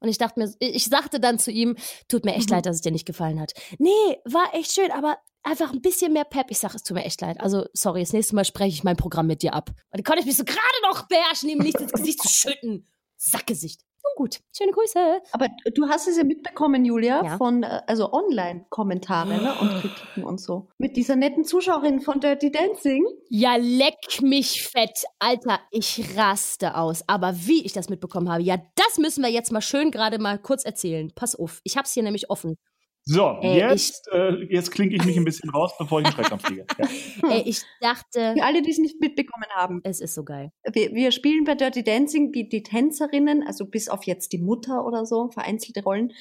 Und 0.01 0.09
ich 0.09 0.19
dachte 0.19 0.41
mir, 0.41 0.53
ich 0.59 0.85
sagte 0.87 1.21
dann 1.21 1.39
zu 1.39 1.51
ihm, 1.53 1.77
tut 2.09 2.25
mir 2.25 2.35
echt 2.35 2.51
Mhm. 2.51 2.57
leid, 2.57 2.67
dass 2.67 2.77
es 2.77 2.83
dir 2.83 2.91
nicht 2.93 3.07
gefallen 3.07 3.41
hat. 3.41 3.53
Nee, 3.79 3.91
war 4.25 4.53
echt 4.55 4.73
schön, 4.73 4.91
aber 4.91 5.17
einfach 5.43 5.73
ein 5.73 5.81
bisschen 5.83 6.13
mehr 6.13 6.25
Pep. 6.25 6.47
Ich 6.51 6.59
sage, 6.59 6.77
es 6.77 6.83
tut 6.83 6.97
mir 6.97 7.05
echt 7.05 7.21
leid. 7.21 7.41
Also, 7.41 7.65
sorry, 7.73 8.01
das 8.01 8.13
nächste 8.13 8.35
Mal 8.35 8.45
spreche 8.45 8.75
ich 8.75 8.85
mein 8.85 8.97
Programm 8.97 9.27
mit 9.27 9.43
dir 9.43 9.55
ab. 9.55 9.71
Und 9.71 9.77
dann 9.93 10.05
konnte 10.05 10.21
ich 10.21 10.27
mich 10.27 10.37
so 10.37 10.45
gerade 10.45 10.59
noch 10.85 11.09
beherrschen, 11.09 11.49
ihm 11.49 11.59
nichts 11.59 11.81
ins 11.81 11.93
Gesicht 11.93 12.21
zu 12.23 12.29
schütten. 12.29 12.87
Sackgesicht. 13.17 13.81
Nun 14.05 14.27
gut, 14.27 14.41
schöne 14.57 14.73
Grüße. 14.73 15.21
Aber 15.31 15.47
du 15.75 15.89
hast 15.89 16.09
es 16.09 16.17
ja 16.17 16.25
mitbekommen, 16.25 16.85
Julia, 16.85 17.25
Ja. 17.25 17.37
von 17.37 17.63
äh, 17.63 17.83
also 17.87 18.13
Online-Kommentare 18.13 19.29
ne, 19.41 19.55
und 19.61 19.69
Kritiken 19.81 20.25
und 20.25 20.41
so. 20.41 20.69
Mit 20.79 20.97
dieser 20.97 21.15
netten 21.15 21.45
Zuschauerin 21.45 22.01
von 22.01 22.19
Dirty 22.21 22.51
Dancing. 22.51 23.07
Ja, 23.29 23.55
leck 23.57 24.21
mich 24.21 24.65
fett. 24.65 25.05
Alter, 25.21 25.61
ich 25.71 26.17
raste 26.17 26.77
aus. 26.77 27.05
Aber 27.07 27.35
wie 27.47 27.65
ich 27.65 27.73
das 27.73 27.89
mitbekommen 27.89 28.29
habe, 28.31 28.43
ja, 28.43 28.57
das 28.75 28.99
müssen 28.99 29.23
wir 29.23 29.31
jetzt 29.31 29.53
mal 29.53 29.61
schön 29.63 29.93
gerade 29.93 30.19
mal 30.19 30.39
kurz 30.39 30.65
erzählen. 30.65 31.13
Pass 31.15 31.37
auf, 31.37 31.61
ich 31.63 31.77
hab's 31.77 31.93
hier 31.93 32.03
nämlich 32.03 32.29
offen. 32.29 32.57
So, 33.05 33.39
Ey, 33.43 33.59
jetzt, 33.59 34.09
äh, 34.13 34.45
jetzt 34.49 34.71
klinke 34.71 34.95
ich 34.95 35.05
mich 35.05 35.17
ein 35.17 35.25
bisschen 35.25 35.51
raus, 35.51 35.73
bevor 35.77 36.01
ich 36.01 36.07
einen 36.07 36.15
Schreckampf 36.15 36.47
fliege. 36.47 36.65
Ja. 36.79 37.31
Ey, 37.31 37.43
ich 37.47 37.63
dachte, 37.81 38.35
Für 38.37 38.45
alle, 38.45 38.63
die 38.63 38.71
es 38.71 38.79
nicht 38.79 39.01
mitbekommen 39.01 39.49
haben. 39.55 39.81
es 39.83 40.01
ist 40.01 40.15
so 40.15 40.23
geil. 40.23 40.53
Wir, 40.73 40.93
wir 40.93 41.11
spielen 41.11 41.45
bei 41.45 41.57
Dirty 41.57 41.83
Dancing 41.83 42.31
die, 42.31 42.49
die 42.49 42.63
Tänzerinnen, 42.63 43.43
also 43.43 43.67
bis 43.67 43.89
auf 43.89 44.05
jetzt 44.05 44.33
die 44.33 44.39
Mutter 44.39 44.87
oder 44.87 45.05
so, 45.05 45.31
vereinzelte 45.33 45.83
Rollen, 45.83 46.13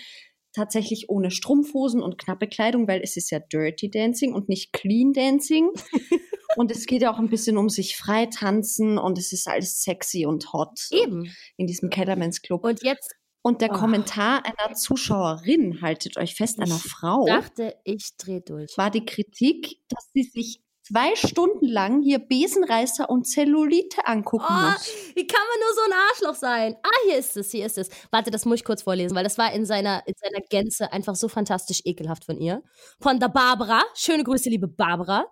tatsächlich 0.54 1.10
ohne 1.10 1.30
Strumpfhosen 1.30 2.02
und 2.02 2.18
knappe 2.18 2.48
Kleidung, 2.48 2.88
weil 2.88 3.02
es 3.02 3.16
ist 3.16 3.30
ja 3.30 3.40
Dirty 3.40 3.92
Dancing 3.92 4.34
und 4.34 4.50
nicht 4.50 4.74
Clean 4.74 5.14
Dancing. 5.14 5.70
und 6.58 6.72
es 6.72 6.88
geht 6.88 7.04
ja 7.04 7.14
auch 7.14 7.20
ein 7.20 7.30
bisschen 7.30 7.58
um 7.58 7.70
sich 7.70 7.96
frei 7.96 8.26
tanzen 8.26 8.98
und 8.98 9.18
es 9.18 9.32
ist 9.32 9.48
alles 9.48 9.84
sexy 9.84 10.26
und 10.26 10.52
hot. 10.52 10.80
Eben. 10.92 11.32
In 11.58 11.68
diesem 11.68 11.90
Kellermans 11.90 12.42
Club. 12.42 12.64
Und 12.64 12.84
jetzt 12.84 13.14
Und 13.44 13.62
der 13.62 13.72
Oh. 13.72 13.76
Kommentar 13.76 14.44
einer 14.46 14.76
Zuschauerin, 14.76 15.82
haltet 15.82 16.18
euch 16.18 16.36
fest, 16.36 16.60
einer 16.60 16.78
Frau, 16.78 17.26
dachte 17.26 17.76
ich, 17.84 18.16
dreh 18.18 18.40
durch. 18.42 18.78
war 18.78 18.92
die 18.92 19.06
Kritik, 19.06 19.78
dass 19.90 20.10
sie 20.14 20.24
sich 20.24 20.62
zwei 20.84 21.16
Stunden 21.16 21.66
lang 21.68 22.02
hier 22.04 22.20
Besenreißer 22.20 23.10
und 23.10 23.26
Zellulite 23.26 24.06
angucken 24.06 24.46
Oh, 24.48 24.54
muss. 24.72 24.88
wie 25.16 25.26
kann 25.26 25.40
man 25.50 25.60
nur 25.60 25.74
so 25.76 25.82
ein 25.86 26.00
Arschloch 26.10 26.36
sein? 26.36 26.76
Ah, 26.84 26.90
hier 27.08 27.18
ist 27.18 27.38
es, 27.38 27.50
hier 27.52 27.66
ist 27.66 27.78
es. 27.78 27.90
Warte, 28.12 28.30
das 28.30 28.46
muss 28.46 28.56
ich 28.58 28.64
kurz 28.66 28.84
vorlesen, 28.84 29.16
weil 29.16 29.24
das 29.24 29.38
war 29.38 29.52
in 29.54 29.66
seiner, 29.66 30.04
in 30.08 30.14
seiner 30.22 30.42
Gänze 30.50 30.92
einfach 30.92 31.16
so 31.16 31.28
fantastisch 31.28 31.82
ekelhaft 31.86 32.26
von 32.26 32.38
ihr. 32.40 32.62
Von 33.00 33.20
der 33.20 33.30
Barbara. 33.30 33.82
Schöne 33.96 34.24
Grüße, 34.24 34.50
liebe 34.50 34.68
Barbara. 34.68 35.26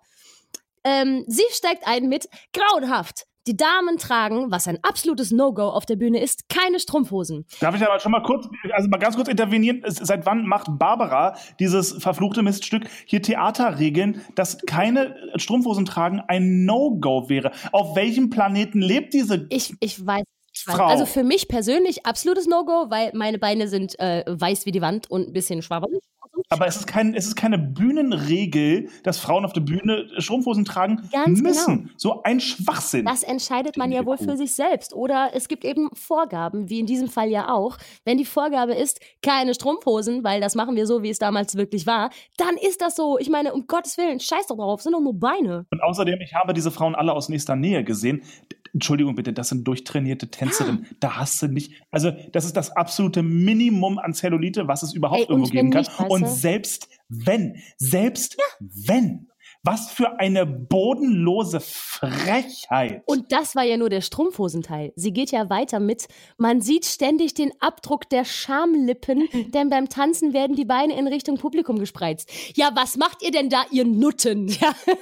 Ähm, 0.82 1.24
sie 1.28 1.44
steigt 1.50 1.86
ein 1.86 2.08
mit 2.08 2.26
grauenhaft. 2.54 3.26
Die 3.46 3.56
Damen 3.56 3.96
tragen, 3.96 4.50
was 4.50 4.68
ein 4.68 4.78
absolutes 4.82 5.30
No-Go 5.30 5.70
auf 5.70 5.86
der 5.86 5.96
Bühne 5.96 6.20
ist, 6.20 6.48
keine 6.50 6.78
Strumpfhosen. 6.78 7.46
Darf 7.60 7.74
ich 7.74 7.82
aber 7.82 7.98
schon 7.98 8.12
mal 8.12 8.22
kurz, 8.22 8.46
also 8.72 8.88
mal 8.88 8.98
ganz 8.98 9.16
kurz 9.16 9.28
intervenieren? 9.28 9.82
Seit 9.86 10.26
wann 10.26 10.44
macht 10.46 10.66
Barbara 10.78 11.36
dieses 11.58 11.92
verfluchte 11.92 12.42
Miststück 12.42 12.84
hier 13.06 13.22
Theaterregeln, 13.22 14.20
dass 14.34 14.58
keine 14.66 15.16
Strumpfhosen 15.36 15.86
tragen 15.86 16.20
ein 16.28 16.66
No-Go 16.66 17.30
wäre? 17.30 17.52
Auf 17.72 17.96
welchem 17.96 18.28
Planeten 18.28 18.82
lebt 18.82 19.14
diese 19.14 19.46
Ich, 19.48 19.74
ich 19.80 20.04
weiß. 20.04 20.22
Frau? 20.52 20.86
Also 20.86 21.06
für 21.06 21.22
mich 21.22 21.48
persönlich 21.48 22.04
absolutes 22.04 22.46
No-Go, 22.46 22.90
weil 22.90 23.12
meine 23.14 23.38
Beine 23.38 23.68
sind 23.68 23.98
äh, 24.00 24.24
weiß 24.26 24.66
wie 24.66 24.72
die 24.72 24.82
Wand 24.82 25.10
und 25.10 25.28
ein 25.28 25.32
bisschen 25.32 25.62
schwabbelig. 25.62 26.02
Aber 26.48 26.66
es 26.66 26.76
ist, 26.76 26.86
kein, 26.86 27.14
es 27.14 27.26
ist 27.26 27.36
keine 27.36 27.58
Bühnenregel, 27.58 28.88
dass 29.02 29.18
Frauen 29.18 29.44
auf 29.44 29.52
der 29.52 29.60
Bühne 29.60 30.08
Strumpfhosen 30.18 30.64
tragen 30.64 31.08
Ganz 31.12 31.40
müssen. 31.40 31.76
genau. 31.84 31.90
So 31.96 32.22
ein 32.22 32.40
Schwachsinn. 32.40 33.04
Das 33.04 33.22
entscheidet 33.22 33.76
man 33.76 33.92
ja 33.92 34.04
wohl 34.06 34.18
für 34.18 34.36
sich 34.36 34.54
selbst. 34.54 34.94
Oder 34.94 35.30
es 35.34 35.48
gibt 35.48 35.64
eben 35.64 35.90
Vorgaben, 35.94 36.68
wie 36.68 36.80
in 36.80 36.86
diesem 36.86 37.08
Fall 37.08 37.28
ja 37.28 37.52
auch. 37.52 37.76
Wenn 38.04 38.18
die 38.18 38.24
Vorgabe 38.24 38.74
ist, 38.74 39.00
keine 39.22 39.54
Strumpfhosen, 39.54 40.24
weil 40.24 40.40
das 40.40 40.54
machen 40.54 40.76
wir 40.76 40.86
so, 40.86 41.02
wie 41.02 41.10
es 41.10 41.18
damals 41.18 41.56
wirklich 41.56 41.86
war, 41.86 42.10
dann 42.36 42.56
ist 42.56 42.80
das 42.80 42.96
so. 42.96 43.18
Ich 43.18 43.30
meine, 43.30 43.52
um 43.52 43.66
Gottes 43.66 43.98
Willen, 43.98 44.20
scheiß 44.20 44.46
doch 44.46 44.56
drauf, 44.56 44.82
sind 44.82 44.92
doch 44.92 45.00
nur 45.00 45.18
Beine. 45.18 45.66
Und 45.70 45.82
außerdem, 45.82 46.20
ich 46.20 46.34
habe 46.34 46.54
diese 46.54 46.70
Frauen 46.70 46.94
alle 46.94 47.12
aus 47.12 47.28
nächster 47.28 47.56
Nähe 47.56 47.84
gesehen. 47.84 48.22
Entschuldigung 48.72 49.14
bitte, 49.14 49.32
das 49.32 49.48
sind 49.48 49.66
durchtrainierte 49.66 50.30
Tänzerinnen. 50.30 50.86
Da 51.00 51.16
hast 51.16 51.42
du 51.42 51.48
nicht. 51.48 51.82
Also, 51.90 52.12
das 52.32 52.44
ist 52.44 52.56
das 52.56 52.70
absolute 52.70 53.22
Minimum 53.22 53.98
an 53.98 54.14
Zellulite, 54.14 54.68
was 54.68 54.82
es 54.82 54.94
überhaupt 54.94 55.22
Ey, 55.22 55.28
irgendwo 55.28 55.50
geben 55.50 55.70
kann. 55.70 55.80
nicht, 55.80 56.00
und 56.08 56.28
selbst 56.28 56.88
wenn, 57.08 57.56
selbst 57.78 58.36
wenn, 58.60 59.30
was 59.62 59.90
für 59.90 60.18
eine 60.18 60.46
bodenlose 60.46 61.60
Frechheit. 61.60 63.02
Und 63.06 63.30
das 63.32 63.54
war 63.54 63.64
ja 63.64 63.76
nur 63.76 63.90
der 63.90 64.00
Strumpfhosenteil. 64.00 64.92
Sie 64.96 65.12
geht 65.12 65.30
ja 65.32 65.50
weiter 65.50 65.80
mit, 65.80 66.08
man 66.38 66.60
sieht 66.60 66.86
ständig 66.86 67.34
den 67.34 67.52
Abdruck 67.60 68.08
der 68.08 68.24
Schamlippen, 68.24 69.28
denn 69.54 69.68
beim 69.68 69.88
Tanzen 69.88 70.32
werden 70.32 70.56
die 70.56 70.64
Beine 70.64 70.98
in 70.98 71.06
Richtung 71.06 71.36
Publikum 71.36 71.78
gespreizt. 71.78 72.30
Ja, 72.54 72.70
was 72.74 72.96
macht 72.96 73.22
ihr 73.22 73.32
denn 73.32 73.50
da, 73.50 73.64
ihr 73.70 73.84
Nutten? 73.84 74.48
Ja, 74.48 74.74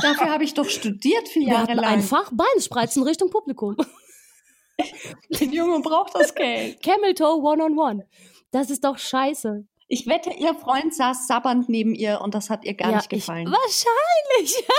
Dafür 0.00 0.30
habe 0.30 0.44
ich 0.44 0.54
doch 0.54 0.68
studiert 0.68 1.28
vier 1.28 1.46
wir 1.46 1.52
Jahre 1.54 1.74
lang. 1.74 1.84
einfach 1.84 2.30
Beinspreizen 2.32 3.02
Richtung 3.02 3.30
Publikum. 3.30 3.76
Der 5.30 5.46
Junge 5.48 5.80
braucht 5.80 6.14
das 6.14 6.34
Geld. 6.34 6.82
Camel 6.82 7.14
Toe 7.14 7.40
One-on-One. 7.42 8.06
Das 8.50 8.70
ist 8.70 8.84
doch 8.84 8.98
scheiße. 8.98 9.66
Ich 9.88 10.06
wette, 10.06 10.30
ihr 10.30 10.54
Freund 10.54 10.94
saß 10.94 11.26
sabbernd 11.26 11.68
neben 11.68 11.94
ihr 11.94 12.20
und 12.22 12.34
das 12.34 12.48
hat 12.50 12.64
ihr 12.64 12.74
gar 12.74 12.90
Ja, 12.90 12.96
nicht 12.96 13.10
gefallen. 13.10 13.46
Ich, 13.46 13.52
wahrscheinlich. 13.52 14.64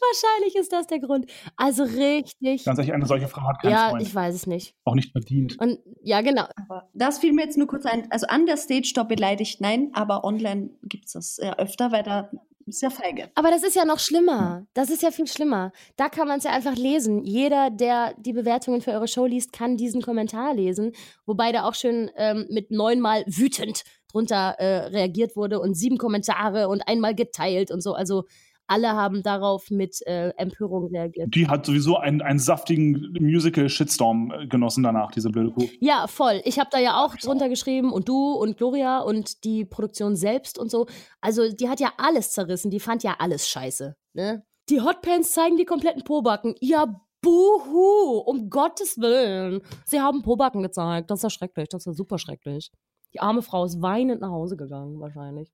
wahrscheinlich 0.00 0.56
ist 0.56 0.72
das 0.72 0.86
der 0.86 1.00
Grund. 1.00 1.30
Also 1.56 1.84
richtig. 1.84 2.64
Ganz 2.64 2.78
ehrlich, 2.78 2.92
eine 2.92 3.06
solche 3.06 3.28
Frau 3.28 3.42
hat 3.42 3.60
keinen 3.62 3.72
Ja, 3.72 3.90
Freund. 3.90 4.02
ich 4.02 4.14
weiß 4.14 4.34
es 4.34 4.46
nicht. 4.46 4.74
auch 4.84 4.94
nicht 4.94 5.12
verdient. 5.12 5.58
Und 5.58 5.78
ja, 6.02 6.20
genau. 6.20 6.44
Aber 6.56 6.90
das 6.92 7.18
fiel 7.18 7.32
mir 7.32 7.44
jetzt 7.44 7.56
nur 7.56 7.66
kurz 7.66 7.86
ein. 7.86 8.10
Also 8.10 8.26
an 8.26 8.46
der 8.46 8.56
Stage 8.58 8.92
doch 8.94 9.06
beleidigt, 9.08 9.60
nein, 9.60 9.90
aber 9.94 10.24
online 10.24 10.70
gibt 10.82 11.06
es 11.06 11.12
das 11.12 11.38
ja 11.42 11.56
öfter, 11.56 11.92
weil 11.92 12.02
da 12.02 12.30
ist 12.66 12.82
ja 12.82 12.90
feige. 12.90 13.30
Aber 13.34 13.50
das 13.50 13.62
ist 13.62 13.76
ja 13.76 13.84
noch 13.84 13.98
schlimmer. 13.98 14.66
Das 14.74 14.90
ist 14.90 15.02
ja 15.02 15.10
viel 15.10 15.26
schlimmer. 15.26 15.72
Da 15.96 16.08
kann 16.08 16.28
man 16.28 16.38
es 16.38 16.44
ja 16.44 16.50
einfach 16.50 16.76
lesen. 16.76 17.24
Jeder, 17.24 17.70
der 17.70 18.14
die 18.18 18.32
Bewertungen 18.32 18.80
für 18.80 18.92
eure 18.92 19.08
Show 19.08 19.26
liest, 19.26 19.52
kann 19.52 19.76
diesen 19.76 20.02
Kommentar 20.02 20.54
lesen. 20.54 20.92
Wobei 21.26 21.52
da 21.52 21.64
auch 21.64 21.74
schön 21.74 22.10
ähm, 22.16 22.46
mit 22.50 22.70
neunmal 22.70 23.24
wütend 23.26 23.84
drunter 24.12 24.54
äh, 24.58 24.86
reagiert 24.86 25.36
wurde 25.36 25.60
und 25.60 25.74
sieben 25.74 25.98
Kommentare 25.98 26.68
und 26.68 26.86
einmal 26.86 27.14
geteilt 27.14 27.70
und 27.70 27.82
so. 27.82 27.94
Also 27.94 28.24
alle 28.66 28.92
haben 28.92 29.22
darauf 29.22 29.70
mit 29.70 30.00
äh, 30.06 30.30
Empörung 30.36 30.86
reagiert. 30.86 31.34
Die 31.34 31.48
hat 31.48 31.66
sowieso 31.66 31.96
einen, 31.96 32.22
einen 32.22 32.38
saftigen 32.38 33.14
Musical-Shitstorm 33.20 34.32
äh, 34.32 34.46
genossen 34.46 34.82
danach, 34.82 35.10
diese 35.10 35.30
blöde 35.30 35.50
Kuh. 35.50 35.68
Ja, 35.80 36.06
voll. 36.06 36.40
Ich 36.44 36.58
habe 36.58 36.70
da 36.72 36.78
ja 36.78 37.04
auch 37.04 37.16
drunter 37.16 37.48
geschrieben 37.48 37.92
und 37.92 38.08
du 38.08 38.32
und 38.32 38.56
Gloria 38.56 39.00
und 39.00 39.44
die 39.44 39.64
Produktion 39.64 40.16
selbst 40.16 40.58
und 40.58 40.70
so. 40.70 40.86
Also 41.20 41.52
die 41.52 41.68
hat 41.68 41.80
ja 41.80 41.92
alles 41.98 42.32
zerrissen. 42.32 42.70
Die 42.70 42.80
fand 42.80 43.02
ja 43.02 43.16
alles 43.18 43.48
scheiße. 43.48 43.96
Ne? 44.14 44.44
Die 44.70 44.80
Hotpants 44.80 45.32
zeigen 45.32 45.56
die 45.56 45.66
kompletten 45.66 46.04
Pobacken. 46.04 46.54
Ja, 46.60 47.00
buhu, 47.20 48.18
um 48.24 48.50
Gottes 48.50 48.98
Willen. 48.98 49.60
Sie 49.86 50.00
haben 50.00 50.22
Pobacken 50.22 50.62
gezeigt. 50.62 51.10
Das 51.10 51.20
ist 51.20 51.24
ja 51.24 51.30
schrecklich. 51.30 51.68
Das 51.68 51.82
ist 51.82 51.86
ja 51.86 51.92
super 51.92 52.18
schrecklich. 52.18 52.70
Die 53.12 53.20
arme 53.20 53.42
Frau 53.42 53.64
ist 53.64 53.80
weinend 53.80 54.20
nach 54.20 54.30
Hause 54.30 54.56
gegangen, 54.56 55.00
wahrscheinlich. 55.00 55.50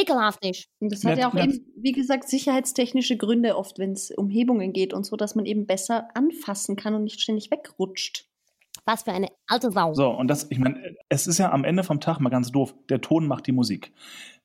Ekelhaft 0.00 0.42
nicht. 0.42 0.68
Und 0.80 0.92
das 0.92 1.04
hat 1.04 1.12
Nett, 1.12 1.18
ja 1.18 1.28
auch 1.28 1.34
nett. 1.34 1.54
eben, 1.54 1.66
wie 1.76 1.92
gesagt, 1.92 2.28
sicherheitstechnische 2.28 3.16
Gründe 3.16 3.56
oft, 3.56 3.78
wenn 3.78 3.92
es 3.92 4.10
um 4.10 4.28
Hebungen 4.28 4.72
geht 4.72 4.94
und 4.94 5.04
so, 5.04 5.16
dass 5.16 5.34
man 5.34 5.46
eben 5.46 5.66
besser 5.66 6.08
anfassen 6.14 6.76
kann 6.76 6.94
und 6.94 7.04
nicht 7.04 7.20
ständig 7.20 7.50
wegrutscht. 7.50 8.26
Was 8.84 9.02
für 9.02 9.12
eine 9.12 9.28
alte 9.46 9.70
Sau. 9.70 9.92
So, 9.92 10.08
und 10.08 10.28
das, 10.28 10.46
ich 10.50 10.58
meine, 10.58 10.96
es 11.08 11.26
ist 11.26 11.38
ja 11.38 11.52
am 11.52 11.64
Ende 11.64 11.84
vom 11.84 12.00
Tag 12.00 12.20
mal 12.20 12.30
ganz 12.30 12.50
doof. 12.50 12.74
Der 12.88 13.00
Ton 13.00 13.26
macht 13.26 13.46
die 13.46 13.52
Musik. 13.52 13.92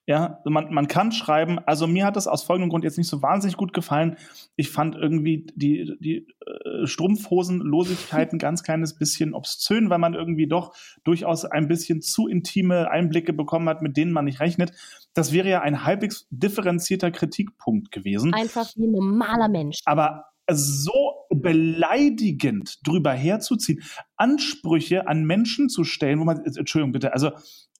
Ja, 0.06 0.42
man, 0.44 0.74
man 0.74 0.88
kann 0.88 1.14
schreiben, 1.14 1.60
also 1.60 1.88
mir 1.88 2.06
hat 2.06 2.18
das 2.18 2.28
aus 2.28 2.44
folgendem 2.44 2.70
Grund 2.70 2.84
jetzt 2.84 2.98
nicht 2.98 3.08
so 3.08 3.22
wahnsinnig 3.22 3.56
gut 3.56 3.72
gefallen. 3.72 4.18
Ich 4.58 4.70
fand 4.70 4.96
irgendwie 4.96 5.48
die, 5.56 5.96
die 6.02 6.28
äh, 6.46 6.86
Strumpfhosenlosigkeit 6.86 8.34
ein 8.34 8.38
ganz 8.40 8.64
kleines 8.64 8.98
bisschen 8.98 9.34
obszön, 9.34 9.90
weil 9.90 10.00
man 10.00 10.14
irgendwie 10.14 10.48
doch 10.48 10.76
durchaus 11.06 11.46
ein 11.46 11.70
bisschen 11.70 12.02
zu 12.02 12.28
intime 12.28 12.92
Einblicke 12.92 13.32
bekommen 13.32 13.70
hat, 13.70 13.82
mit 13.82 13.96
denen 13.96 14.12
man 14.12 14.26
nicht 14.26 14.42
rechnet. 14.42 14.74
Das 15.14 15.32
wäre 15.32 15.50
ja 15.50 15.62
ein 15.62 15.86
halbwegs 15.86 16.28
differenzierter 16.32 17.12
Kritikpunkt 17.12 17.92
gewesen. 17.92 18.34
Einfach 18.34 18.76
wie 18.76 18.88
ein 18.88 18.92
normaler 18.92 19.48
Mensch. 19.48 19.80
Aber 19.86 20.26
so 20.52 21.14
beleidigend 21.30 22.86
drüber 22.86 23.14
herzuziehen, 23.14 23.82
Ansprüche 24.18 25.08
an 25.08 25.24
Menschen 25.24 25.70
zu 25.70 25.86
stellen, 25.86 26.20
wo 26.20 26.26
man, 26.26 26.44
Entschuldigung 26.44 26.92
bitte, 26.92 27.14
also 27.14 27.32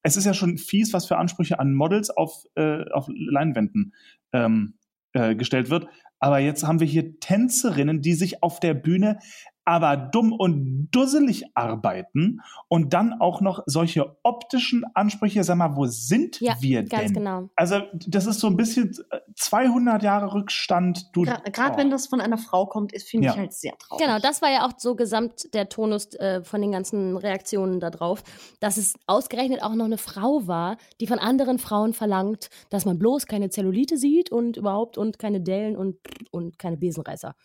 es 0.04 0.18
ist 0.18 0.26
ja 0.26 0.34
schon 0.34 0.58
fies, 0.58 0.94
was 0.94 1.08
für 1.08 1.18
Ansprüche 1.18 1.60
an 1.60 1.74
Models 1.74 2.10
auf, 2.10 2.46
äh, 2.56 2.84
auf 2.92 3.08
Leinwänden 3.08 3.94
ähm, 4.34 4.76
äh, 5.14 5.36
gestellt 5.36 5.70
wird. 5.70 5.88
Aber 6.20 6.40
jetzt 6.40 6.66
haben 6.66 6.80
wir 6.80 6.88
hier 6.88 7.20
Tänzerinnen, 7.20 8.02
die 8.02 8.14
sich 8.14 8.44
auf 8.44 8.60
der 8.60 8.74
Bühne 8.74 9.20
aber 9.66 9.96
dumm 9.98 10.34
und 10.34 10.90
dusselig 10.92 11.46
arbeiten 11.56 12.42
und 12.68 12.94
dann 12.94 13.14
auch 13.22 13.42
noch 13.42 13.64
solche 13.66 14.18
optischen 14.24 14.84
Ansprüche. 14.94 15.44
Sag 15.44 15.58
mal, 15.58 15.76
wo 15.76 15.86
sind 15.86 16.40
Ja, 16.42 16.56
wir 16.60 16.84
Ganz 16.84 17.06
denn? 17.06 17.14
genau. 17.14 17.50
Also 17.56 17.82
das 18.08 18.26
ist 18.26 18.40
so 18.40 18.48
ein 18.48 18.58
bisschen 18.58 18.92
äh, 19.12 19.20
200 19.36 20.04
Jahre 20.04 20.34
Rückstand. 20.34 21.12
Gerade 21.14 21.74
oh. 21.74 21.78
wenn 21.78 21.90
das 21.90 22.08
von 22.08 22.22
einer 22.22 22.38
Frau 22.38 22.66
kommt, 22.66 22.94
ist 22.94 23.08
finde 23.10 23.28
Ja. 23.28 23.34
ich 23.34 23.40
halt 23.40 23.54
sehr 23.54 23.78
traurig. 23.78 24.06
Genau, 24.06 24.20
das 24.20 24.42
war 24.42 24.52
ja 24.52 24.66
auch 24.66 24.74
so 24.78 24.96
gesamt 24.96 25.54
der 25.54 25.70
Tonus 25.70 26.14
äh, 26.16 26.44
von 26.44 26.62
den 26.62 26.72
ganzen 26.72 27.18
Reaktionen 27.18 27.80
da 27.80 27.90
drauf, 27.90 28.24
dass 28.60 28.78
es 28.78 28.96
ausgerechnet 29.08 29.64
auch 29.64 29.76
noch 29.76 29.86
eine 29.86 29.98
Frau 29.98 30.48
war, 30.48 30.78
die 31.00 31.08
von 31.08 31.20
anderen 31.20 31.60
Frauen 31.60 31.94
verlangt, 31.94 32.50
dass 32.70 32.86
man 32.86 33.00
bloß 33.00 33.26
keine 33.28 33.50
Zellulite 33.50 33.98
sieht 33.98 34.32
und 34.32 34.58
überhaupt 34.58 34.98
und 34.98 35.20
keine 35.20 35.42
Dellen 35.42 35.78
und, 35.78 35.98
und 36.32 36.60
keine 36.60 36.78
Besenreißer. 36.78 37.36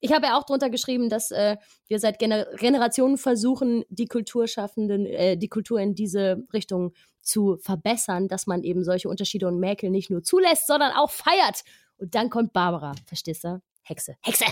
Ich 0.00 0.12
habe 0.12 0.26
ja 0.26 0.38
auch 0.38 0.44
drunter 0.44 0.70
geschrieben, 0.70 1.08
dass 1.08 1.30
äh, 1.30 1.56
wir 1.88 1.98
seit 1.98 2.18
Gener 2.18 2.46
Generationen 2.56 3.18
versuchen, 3.18 3.84
die 3.88 4.06
Kulturschaffenden, 4.06 5.06
äh, 5.06 5.36
die 5.36 5.48
Kultur 5.48 5.80
in 5.80 5.94
diese 5.94 6.44
Richtung 6.52 6.92
zu 7.20 7.58
verbessern, 7.58 8.28
dass 8.28 8.46
man 8.46 8.64
eben 8.64 8.84
solche 8.84 9.08
Unterschiede 9.08 9.46
und 9.46 9.58
Mäkel 9.58 9.90
nicht 9.90 10.10
nur 10.10 10.22
zulässt, 10.22 10.66
sondern 10.66 10.92
auch 10.92 11.10
feiert. 11.10 11.62
Und 11.98 12.14
dann 12.14 12.30
kommt 12.30 12.52
Barbara, 12.52 12.94
verstehst 13.06 13.44
du? 13.44 13.62
Hexe, 13.82 14.16
Hexe! 14.22 14.44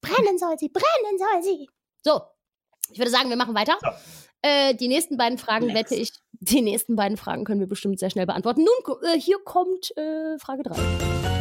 Brennen 0.00 0.38
soll 0.38 0.56
sie, 0.58 0.68
brennen 0.68 1.18
soll 1.18 1.42
sie! 1.42 1.68
So, 2.04 2.20
ich 2.90 2.98
würde 2.98 3.10
sagen, 3.10 3.28
wir 3.30 3.36
machen 3.36 3.54
weiter. 3.54 3.76
So. 3.80 3.88
Äh, 4.42 4.74
die 4.74 4.88
nächsten 4.88 5.16
beiden 5.16 5.38
Fragen 5.38 5.66
Next. 5.66 5.90
wette 5.90 6.00
ich, 6.00 6.12
die 6.32 6.62
nächsten 6.62 6.94
beiden 6.94 7.16
Fragen 7.16 7.44
können 7.44 7.60
wir 7.60 7.66
bestimmt 7.66 7.98
sehr 7.98 8.10
schnell 8.10 8.26
beantworten. 8.26 8.64
Nun, 8.64 8.96
äh, 9.02 9.18
hier 9.18 9.38
kommt 9.44 9.96
äh, 9.96 10.38
Frage 10.38 10.62
3. 10.62 11.35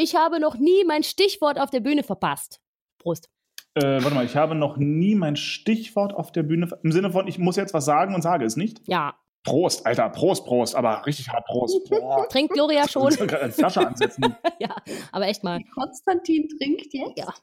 Ich 0.00 0.14
habe 0.14 0.38
noch 0.38 0.56
nie 0.56 0.84
mein 0.84 1.02
Stichwort 1.02 1.58
auf 1.58 1.70
der 1.70 1.80
Bühne 1.80 2.04
verpasst. 2.04 2.60
Prost. 2.98 3.28
Äh, 3.74 4.00
warte 4.00 4.14
mal, 4.14 4.24
ich 4.24 4.36
habe 4.36 4.54
noch 4.54 4.76
nie 4.76 5.16
mein 5.16 5.34
Stichwort 5.34 6.14
auf 6.14 6.30
der 6.30 6.44
Bühne. 6.44 6.68
Im 6.84 6.92
Sinne 6.92 7.10
von, 7.10 7.26
ich 7.26 7.40
muss 7.40 7.56
jetzt 7.56 7.74
was 7.74 7.84
sagen 7.84 8.14
und 8.14 8.22
sage 8.22 8.44
es 8.44 8.56
nicht. 8.56 8.80
Ja. 8.86 9.18
Prost, 9.42 9.84
Alter, 9.84 10.08
Prost, 10.10 10.46
Prost, 10.46 10.76
aber 10.76 11.04
richtig 11.04 11.28
hart 11.30 11.44
Prost. 11.46 11.90
Boah. 11.90 12.28
Trinkt 12.30 12.52
Gloria 12.52 12.86
schon. 12.86 13.12
Ich 13.12 13.20
eine 13.20 13.50
Flasche 13.50 13.84
ansetzen. 13.84 14.36
ja, 14.60 14.76
aber 15.10 15.26
echt 15.26 15.42
mal. 15.42 15.60
Konstantin 15.74 16.48
trinkt 16.48 16.94
jetzt. 16.94 17.18
Ja. 17.18 17.34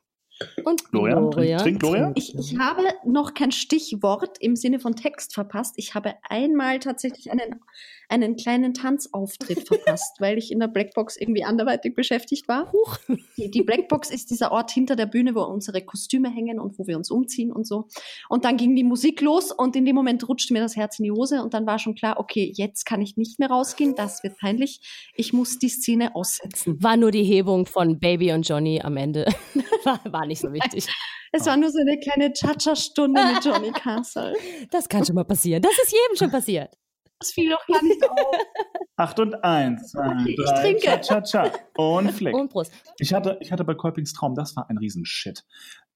Und 0.66 0.92
Gloria, 0.92 1.16
trink- 1.30 1.58
trink 1.60 1.80
Gloria? 1.80 2.12
Ich, 2.16 2.36
ich 2.38 2.58
habe 2.60 2.84
noch 3.06 3.34
kein 3.34 3.52
Stichwort 3.52 4.38
im 4.40 4.56
Sinne 4.56 4.80
von 4.80 4.96
Text 4.96 5.34
verpasst. 5.34 5.76
Ich 5.78 5.96
habe 5.96 6.16
einmal 6.30 6.80
tatsächlich 6.80 7.32
einen, 7.32 7.62
einen 8.10 8.36
kleinen 8.36 8.74
Tanzauftritt 8.74 9.60
verpasst, 9.68 10.20
weil 10.20 10.38
ich 10.38 10.52
in 10.52 10.60
der 10.60 10.68
Blackbox 10.68 11.16
irgendwie 11.16 11.46
anderweitig 11.46 11.96
beschäftigt 11.96 12.48
war. 12.50 12.72
Huch. 12.74 12.98
Die, 13.38 13.50
die 13.50 13.62
Blackbox 13.64 14.12
ist 14.12 14.30
dieser 14.30 14.52
Ort 14.52 14.72
hinter 14.72 14.98
der 14.98 15.06
Bühne, 15.06 15.36
wo 15.36 15.42
unsere 15.42 15.82
Kostüme 15.82 16.30
hängen 16.30 16.60
und 16.60 16.78
wo 16.78 16.86
wir 16.86 16.98
uns 16.98 17.10
umziehen 17.12 17.52
und 17.54 17.66
so. 17.66 17.88
Und 18.28 18.44
dann 18.44 18.58
ging 18.58 18.76
die 18.76 18.84
Musik 18.84 19.22
los 19.22 19.52
und 19.54 19.76
in 19.78 19.86
dem 19.86 19.96
Moment 19.96 20.28
rutschte 20.28 20.52
mir 20.54 20.60
das 20.60 20.76
Herz 20.76 21.00
in 21.00 21.04
die 21.04 21.12
Hose 21.12 21.42
und 21.42 21.54
dann 21.54 21.66
war 21.66 21.80
schon 21.80 21.96
klar, 21.96 22.20
okay, 22.20 22.52
jetzt 22.56 22.86
kann 22.86 23.02
ich 23.02 23.16
nicht 23.16 23.40
mehr 23.40 23.50
rausgehen, 23.50 23.96
das 23.96 24.22
wird 24.24 24.38
peinlich. 24.38 24.82
Ich 25.16 25.32
muss 25.32 25.60
die 25.60 25.70
Szene 25.70 26.14
aussetzen. 26.16 26.82
War 26.84 26.98
nur 26.98 27.12
die 27.12 27.24
Hebung 27.24 27.66
von 27.66 28.00
Baby 28.00 28.34
und 28.34 28.48
Johnny 28.48 28.82
am 28.82 28.98
Ende. 28.98 29.26
war, 29.86 30.00
war 30.12 30.25
nicht 30.28 30.42
so 30.42 30.52
wichtig. 30.52 30.88
Es 31.32 31.46
war 31.48 31.58
nur 31.58 31.70
so 31.70 31.80
eine 31.80 32.00
kleine 32.00 32.32
Cha-Cha-Stunde 32.32 33.22
mit 33.34 33.44
Johnny 33.44 33.72
Castle. 33.72 34.34
Das 34.72 34.88
kann 34.88 35.04
schon 35.04 35.16
mal 35.16 35.26
passieren. 35.26 35.62
Das 35.62 35.74
ist 35.84 35.92
jedem 35.92 36.16
schon 36.18 36.32
passiert. 36.32 36.74
Das 37.20 37.32
fiel 37.32 37.50
doch 37.50 37.66
gar 37.68 37.84
nicht 37.84 38.10
auf. 38.10 38.18
Acht 38.98 39.20
und 39.20 39.34
eins, 39.44 39.92
zwei, 39.92 40.06
Okay, 40.08 40.36
ich 40.40 40.46
drei, 40.46 40.62
trinke. 40.62 41.02
cha, 41.02 41.22
cha, 41.22 41.22
cha. 41.22 41.52
Und 41.76 42.12
Fleck. 42.12 42.34
Und 42.34 42.50
Prost. 42.50 42.72
Ich 43.00 43.14
hatte, 43.14 43.38
ich 43.42 43.52
hatte 43.52 43.66
bei 43.66 43.74
Kolpings 43.74 44.14
Traum, 44.14 44.36
das 44.36 44.56
war 44.56 44.70
ein 44.70 44.78
Riesenshit. 44.78 45.44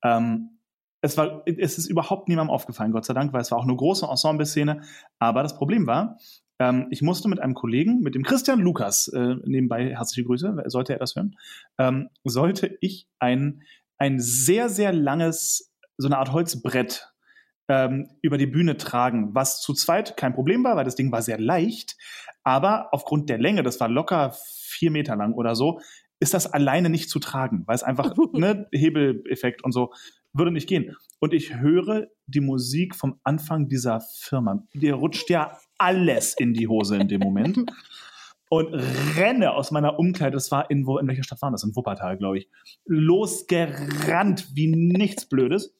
Ähm, 0.03 0.59
es, 1.01 1.15
war, 1.15 1.43
es 1.45 1.77
ist 1.77 1.87
überhaupt 1.87 2.27
niemandem 2.27 2.53
aufgefallen, 2.53 2.91
Gott 2.91 3.05
sei 3.05 3.13
Dank, 3.13 3.31
weil 3.31 3.41
es 3.41 3.51
war 3.51 3.59
auch 3.59 3.63
eine 3.63 3.75
große 3.75 4.05
Ensemble-Szene. 4.05 4.81
Aber 5.19 5.43
das 5.43 5.55
Problem 5.55 5.87
war, 5.87 6.17
ähm, 6.59 6.87
ich 6.89 7.01
musste 7.01 7.29
mit 7.29 7.39
einem 7.39 7.53
Kollegen, 7.53 8.01
mit 8.01 8.15
dem 8.15 8.23
Christian 8.23 8.59
Lukas, 8.59 9.07
äh, 9.07 9.35
nebenbei 9.45 9.95
herzliche 9.95 10.25
Grüße, 10.25 10.63
sollte 10.65 10.93
er 10.93 10.99
das 10.99 11.15
hören, 11.15 11.37
ähm, 11.77 12.09
sollte 12.25 12.77
ich 12.81 13.07
ein, 13.19 13.61
ein 13.99 14.19
sehr, 14.19 14.69
sehr 14.69 14.93
langes, 14.93 15.71
so 15.97 16.07
eine 16.07 16.17
Art 16.17 16.31
Holzbrett 16.31 17.13
ähm, 17.67 18.09
über 18.21 18.37
die 18.37 18.47
Bühne 18.47 18.77
tragen, 18.77 19.35
was 19.35 19.61
zu 19.61 19.73
zweit 19.73 20.17
kein 20.17 20.33
Problem 20.33 20.63
war, 20.63 20.75
weil 20.75 20.85
das 20.85 20.95
Ding 20.95 21.11
war 21.11 21.21
sehr 21.21 21.39
leicht. 21.39 21.97
Aber 22.43 22.93
aufgrund 22.93 23.29
der 23.29 23.37
Länge, 23.37 23.61
das 23.61 23.79
war 23.79 23.89
locker 23.89 24.35
vier 24.67 24.89
Meter 24.89 25.15
lang 25.15 25.33
oder 25.33 25.55
so, 25.55 25.79
ist 26.19 26.33
das 26.33 26.47
alleine 26.51 26.89
nicht 26.89 27.09
zu 27.09 27.19
tragen, 27.19 27.63
weil 27.67 27.75
es 27.75 27.83
einfach, 27.83 28.15
ne, 28.33 28.67
Hebeleffekt 28.71 29.63
und 29.63 29.71
so, 29.71 29.93
würde 30.33 30.51
nicht 30.51 30.67
gehen. 30.67 30.95
Und 31.19 31.33
ich 31.33 31.55
höre 31.55 32.07
die 32.27 32.41
Musik 32.41 32.95
vom 32.95 33.19
Anfang 33.23 33.67
dieser 33.67 34.01
Firma. 34.01 34.63
Dir 34.73 34.95
rutscht 34.95 35.29
ja 35.29 35.57
alles 35.77 36.35
in 36.37 36.53
die 36.53 36.67
Hose 36.67 36.97
in 36.97 37.07
dem 37.07 37.21
Moment. 37.21 37.59
Und 38.49 38.73
renne 38.73 39.53
aus 39.53 39.69
meiner 39.69 39.99
Umkleide, 39.99 40.35
das 40.35 40.51
war 40.51 40.69
in, 40.71 40.87
wo, 40.87 40.97
in 40.97 41.07
welcher 41.07 41.23
Stadt 41.23 41.41
war 41.41 41.51
das? 41.51 41.63
In 41.63 41.75
Wuppertal, 41.75 42.17
glaube 42.17 42.39
ich. 42.39 42.49
Losgerannt 42.85 44.49
wie 44.55 44.67
nichts 44.67 45.27
Blödes. 45.27 45.75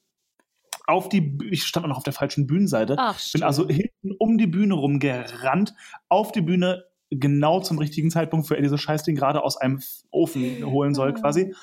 Auf 0.85 1.09
die, 1.09 1.37
ich 1.49 1.63
stand 1.63 1.87
noch 1.87 1.97
auf 1.97 2.03
der 2.03 2.13
falschen 2.13 2.45
Bühnenseite. 2.45 2.95
Ach, 2.97 3.19
Bin 3.33 3.43
also 3.43 3.67
hinten 3.67 4.11
um 4.19 4.37
die 4.37 4.47
Bühne 4.47 4.75
rumgerannt, 4.75 5.73
auf 6.09 6.31
die 6.31 6.41
Bühne, 6.41 6.85
genau 7.09 7.59
zum 7.59 7.79
richtigen 7.79 8.11
Zeitpunkt, 8.11 8.47
für 8.47 8.55
er 8.55 8.61
dieses 8.61 8.79
Scheißding 8.79 9.15
gerade 9.15 9.43
aus 9.43 9.57
einem 9.57 9.81
Ofen 10.11 10.63
holen 10.63 10.93
soll, 10.93 11.13
quasi. 11.13 11.55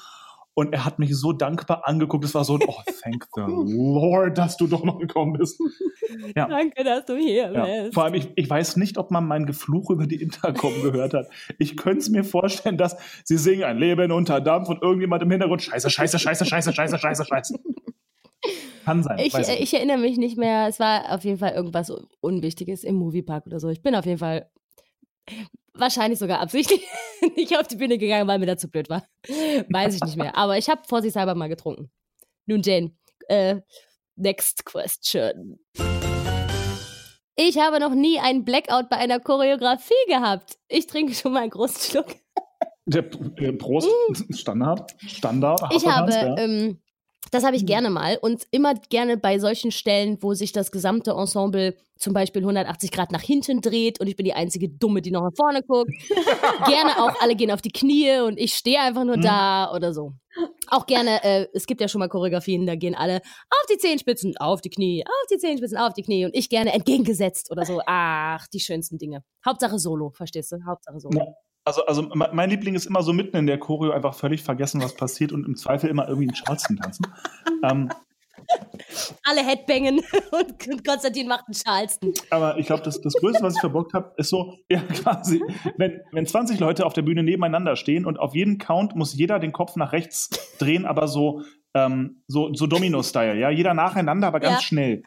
Und 0.59 0.73
er 0.73 0.87
hat 0.87 0.99
mich 0.99 1.15
so 1.15 1.35
dankbar 1.35 1.87
angeguckt. 1.87 2.25
Es 2.25 2.35
war 2.35 2.43
so, 2.43 2.59
oh, 2.67 2.75
thank 3.03 3.27
the 3.35 3.43
Lord, 3.43 4.39
dass 4.39 4.57
du 4.57 4.67
doch 4.67 4.85
noch 4.85 4.99
gekommen 4.99 5.35
bist. 5.35 5.61
Ja. 6.35 6.49
Danke, 6.49 6.83
dass 6.83 7.05
du 7.05 7.15
hier 7.17 7.53
Ja. 7.53 7.65
bist. 7.83 7.93
Vor 7.95 8.05
allem, 8.05 8.15
ich, 8.15 8.31
ich 8.37 8.49
weiß 8.49 8.77
nicht, 8.77 8.97
ob 8.97 9.11
man 9.11 9.27
mein 9.27 9.45
Gefluch 9.45 9.91
über 9.91 10.07
die 10.07 10.17
Intercom 10.23 10.73
gehört 10.83 11.13
hat. 11.13 11.29
Ich 11.59 11.77
könnte 11.77 11.99
es 11.99 12.09
mir 12.09 12.25
vorstellen, 12.25 12.79
dass 12.79 12.97
sie 13.25 13.37
singen 13.37 13.65
ein 13.65 13.77
Leben 13.77 14.11
unter 14.13 14.41
Dampf 14.41 14.71
und 14.71 14.81
irgendjemand 14.83 15.23
im 15.23 15.31
Hintergrund 15.31 15.61
Scheiße, 15.63 15.91
Scheiße, 15.91 16.19
Scheiße, 16.19 16.47
Scheiße, 16.47 16.73
Scheiße, 16.73 16.99
Scheiße, 16.99 17.25
Scheiße. 17.27 17.61
Kann 18.87 19.03
sein. 19.03 19.19
Ich, 19.19 19.35
äh, 19.35 19.57
ich 19.59 19.75
erinnere 19.75 19.99
mich 19.99 20.17
nicht 20.17 20.39
mehr. 20.39 20.69
Es 20.69 20.81
war 20.81 21.13
auf 21.13 21.25
jeden 21.25 21.39
Fall 21.39 21.53
irgendwas 21.53 21.93
Unwichtiges 22.21 22.83
im 22.83 22.95
Moviepark 22.95 23.47
oder 23.47 23.61
so. 23.61 23.69
Ich 23.69 23.83
bin 23.83 23.95
auf 23.95 24.07
jeden 24.07 24.19
Fall 24.19 24.49
wahrscheinlich 25.79 26.19
sogar 26.19 26.41
absichtlich 26.41 26.87
nicht 27.37 27.59
auf 27.59 27.69
die 27.69 27.77
Bühne 27.77 27.99
gegangen, 27.99 28.29
weil 28.29 28.39
mir 28.39 28.47
das 28.47 28.61
zu 28.61 28.69
blöd 28.69 28.89
war. 28.89 29.07
Weiß 29.29 29.95
ich 29.95 30.03
nicht 30.03 30.17
mehr. 30.17 30.37
Aber 30.37 30.59
ich 30.59 30.69
habe 30.69 30.83
vorsichtshalber 30.87 31.35
mal 31.35 31.49
getrunken. 31.49 31.91
Nun, 32.47 32.63
Jane, 32.63 32.93
äh, 33.29 33.57
next 34.17 34.65
question. 34.65 35.59
Ich 37.37 37.59
habe 37.59 37.81
noch 37.81 37.95
nie 37.95 38.19
einen 38.19 38.45
Blackout 38.45 38.89
bei 38.89 38.97
einer 38.97 39.21
Choreografie 39.21 39.95
gehabt. 40.09 40.59
Ich 40.69 40.87
trinke 40.87 41.15
schon 41.15 41.33
mal 41.33 41.43
einen 41.43 41.51
großen 41.51 41.81
Schluck. 41.81 42.17
Der, 42.87 43.05
äh, 43.39 43.53
Prost, 43.53 43.91
Standard, 44.31 44.95
Standard. 45.07 45.61
Mm. 45.61 45.77
Ich 45.77 45.87
habe, 45.87 46.13
ja. 46.13 46.39
ähm, 46.39 46.81
das 47.31 47.45
habe 47.45 47.57
ich 47.57 47.67
gerne 47.67 47.91
mal 47.91 48.19
und 48.21 48.47
immer 48.51 48.75
gerne 48.75 49.17
bei 49.17 49.39
solchen 49.39 49.71
Stellen, 49.71 50.19
wo 50.21 50.35
sich 50.35 50.53
das 50.53 50.71
gesamte 50.71 51.13
Ensemble 51.13 51.75
zum 51.97 52.13
Beispiel 52.13 52.43
180 52.43 52.91
Grad 52.91 53.11
nach 53.11 53.23
hinten 53.23 53.61
dreht 53.63 54.01
und 54.01 54.07
ich 54.07 54.17
bin 54.17 54.25
die 54.25 54.35
einzige 54.35 54.69
Dumme, 54.69 55.01
die 55.03 55.11
noch 55.11 55.23
nach 55.23 55.35
vorne 55.35 55.63
guckt. 55.63 55.91
gerne 56.67 57.03
auch 57.03 57.21
alle 57.21 57.35
gehen 57.35 57.51
auf 57.51 57.63
die 57.63 57.71
Knie 57.73 58.21
und 58.21 58.39
ich 58.39 58.55
stehe 58.55 58.81
einfach 58.81 59.05
nur 59.05 59.17
Mhm. 59.17 59.23
da 59.23 59.73
oder 59.75 59.95
so. 59.95 60.13
Auch 60.69 60.87
gerne, 60.87 61.25
äh, 61.25 61.47
es 61.55 61.67
gibt 61.67 61.81
ja 61.81 61.89
schon 61.89 62.01
mal 62.01 62.09
Choreografien, 62.09 62.67
da 62.67 62.75
gehen 62.75 62.95
alle 62.95 63.17
auf 63.49 63.67
die 63.71 63.79
Zehenspitzen, 63.79 64.37
auf 64.37 64.61
die 64.61 64.69
Knie, 64.69 65.03
auf 65.07 65.27
die 65.31 65.39
Zehenspitzen, 65.39 65.79
auf 65.79 65.95
die 65.95 66.03
Knie 66.03 66.27
und 66.27 66.37
ich 66.37 66.51
gerne 66.51 66.75
entgegengesetzt 66.75 67.51
oder 67.51 67.65
so. 67.65 67.81
Ach, 67.87 68.47
die 68.49 68.61
schönsten 68.61 68.99
Dinge. 68.99 69.23
Hauptsache 69.47 69.79
Solo, 69.79 70.11
verstehst 70.11 70.53
du? 70.53 70.59
Hauptsache 70.67 71.01
Solo. 71.01 71.35
Also, 71.67 71.85
also 71.85 72.03
me- 72.03 72.31
mein 72.33 72.49
Liebling 72.49 72.75
ist 72.77 72.87
immer 72.87 73.03
so 73.03 73.13
mitten 73.13 73.37
in 73.37 73.47
der 73.47 73.59
Choreo 73.59 73.91
einfach 73.91 74.15
völlig 74.15 74.43
vergessen, 74.43 74.81
was 74.81 74.95
passiert 74.95 75.33
und 75.33 75.45
im 75.47 75.57
Zweifel 75.57 75.91
immer 75.91 76.07
irgendwie 76.09 76.29
in 76.29 76.35
Charleston 76.35 76.77
tanzen. 76.77 77.07
ähm, 77.65 77.91
Alle 79.25 79.45
Headbangen 79.45 80.01
und 80.31 80.85
Konstantin 80.87 81.27
macht 81.27 81.45
einen 81.49 81.55
Charleston. 81.55 82.13
aber 82.31 82.57
ich 82.59 82.67
glaube, 82.67 82.85
das, 82.85 83.01
das 83.01 83.15
Größte, 83.15 83.43
was 83.43 83.55
ich 83.55 83.61
verbockt 83.61 83.95
habe, 83.95 84.13
ist 84.17 84.29
so, 84.31 84.55
ja, 84.71 84.81
quasi, 84.81 85.43
wenn, 85.77 86.01
wenn 86.13 86.25
20 86.27 86.61
Leute 86.61 86.87
auf 86.87 86.93
der 86.93 87.03
Bühne 87.03 87.25
nebeneinander 87.25 87.75
stehen 87.77 88.07
und 88.07 88.19
auf 88.19 88.35
jeden 88.37 88.59
Count 88.59 88.95
muss 88.95 89.15
jeder 89.15 89.39
den 89.41 89.53
Kopf 89.53 89.75
nach 89.77 89.93
rechts 89.93 90.31
drehen, 90.59 90.87
aber 90.87 91.09
so, 91.09 91.43
ähm, 91.75 92.23
so, 92.29 92.55
so 92.55 92.69
Domino-Style, 92.69 93.39
ja, 93.41 93.51
jeder 93.51 93.75
nacheinander, 93.75 94.29
aber 94.29 94.39
ganz 94.41 94.61
Ja. 94.63 94.67
schnell. 94.67 95.03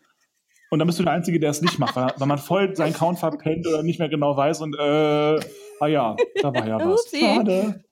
Und 0.71 0.79
dann 0.79 0.87
bist 0.87 0.99
du 0.99 1.03
der 1.03 1.13
Einzige, 1.13 1.39
der 1.39 1.49
es 1.51 1.61
nicht 1.61 1.79
macht, 1.79 1.95
weil, 1.95 2.11
weil 2.17 2.27
man 2.27 2.37
voll 2.37 2.75
seinen 2.75 2.93
Count 2.93 3.17
verpennt 3.17 3.65
oder 3.65 3.81
nicht 3.81 3.97
mehr 3.99 4.09
genau 4.09 4.35
weiß 4.35 4.61
und, 4.61 4.75
äh, 4.77 5.39
ah 5.79 5.87
ja, 5.87 6.15
da 6.41 6.53
war 6.53 6.67
ja 6.67 6.77
was. 6.79 7.09
Schade. 7.09 7.83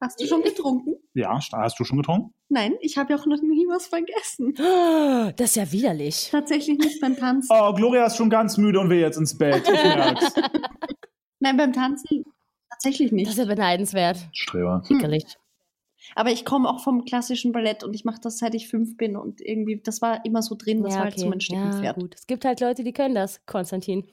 Hast 0.00 0.20
du 0.20 0.26
schon 0.26 0.42
getrunken? 0.42 0.96
Ja, 1.14 1.38
hast 1.52 1.80
du 1.80 1.84
schon 1.84 1.98
getrunken? 1.98 2.34
Nein, 2.48 2.74
ich 2.80 2.98
habe 2.98 3.12
ja 3.14 3.18
auch 3.18 3.26
noch 3.26 3.40
nie 3.40 3.66
was 3.66 3.86
vergessen. 3.86 4.54
Das 5.36 5.50
ist 5.50 5.56
ja 5.56 5.72
widerlich. 5.72 6.28
Tatsächlich 6.30 6.78
nicht 6.78 7.00
beim 7.00 7.16
Tanzen. 7.16 7.48
Oh, 7.52 7.72
Gloria 7.72 8.06
ist 8.06 8.16
schon 8.16 8.30
ganz 8.30 8.56
müde 8.58 8.78
und 8.78 8.90
will 8.90 9.00
jetzt 9.00 9.16
ins 9.16 9.36
Bett. 9.36 9.62
Ich 9.66 9.82
merk's. 9.84 10.34
Nein, 11.40 11.56
beim 11.56 11.72
Tanzen 11.72 12.24
tatsächlich 12.70 13.08
Das 13.10 13.16
nicht. 13.16 13.28
ist 13.30 13.38
ja 13.38 13.44
beneidenswert. 13.46 14.18
Streber. 14.32 14.82
Widerlich. 14.88 15.24
Aber 16.14 16.30
ich 16.30 16.44
komme 16.44 16.68
auch 16.68 16.80
vom 16.80 17.04
klassischen 17.04 17.52
Ballett 17.52 17.82
und 17.82 17.94
ich 17.94 18.04
mache 18.04 18.20
das 18.22 18.38
seit 18.38 18.54
ich 18.54 18.68
fünf 18.68 18.96
bin 18.96 19.16
und 19.16 19.40
irgendwie, 19.40 19.80
das 19.82 20.00
war 20.02 20.24
immer 20.24 20.42
so 20.42 20.54
drin, 20.54 20.82
das 20.82 20.94
war 20.94 21.04
halt 21.04 21.18
so 21.18 21.26
mein 21.26 21.40
ja, 21.40 21.44
Steckenpferd. 21.44 21.96
gut. 21.96 22.14
Es 22.14 22.26
gibt 22.26 22.44
halt 22.44 22.60
Leute, 22.60 22.84
die 22.84 22.92
können 22.92 23.14
das, 23.14 23.44
Konstantin. 23.46 24.06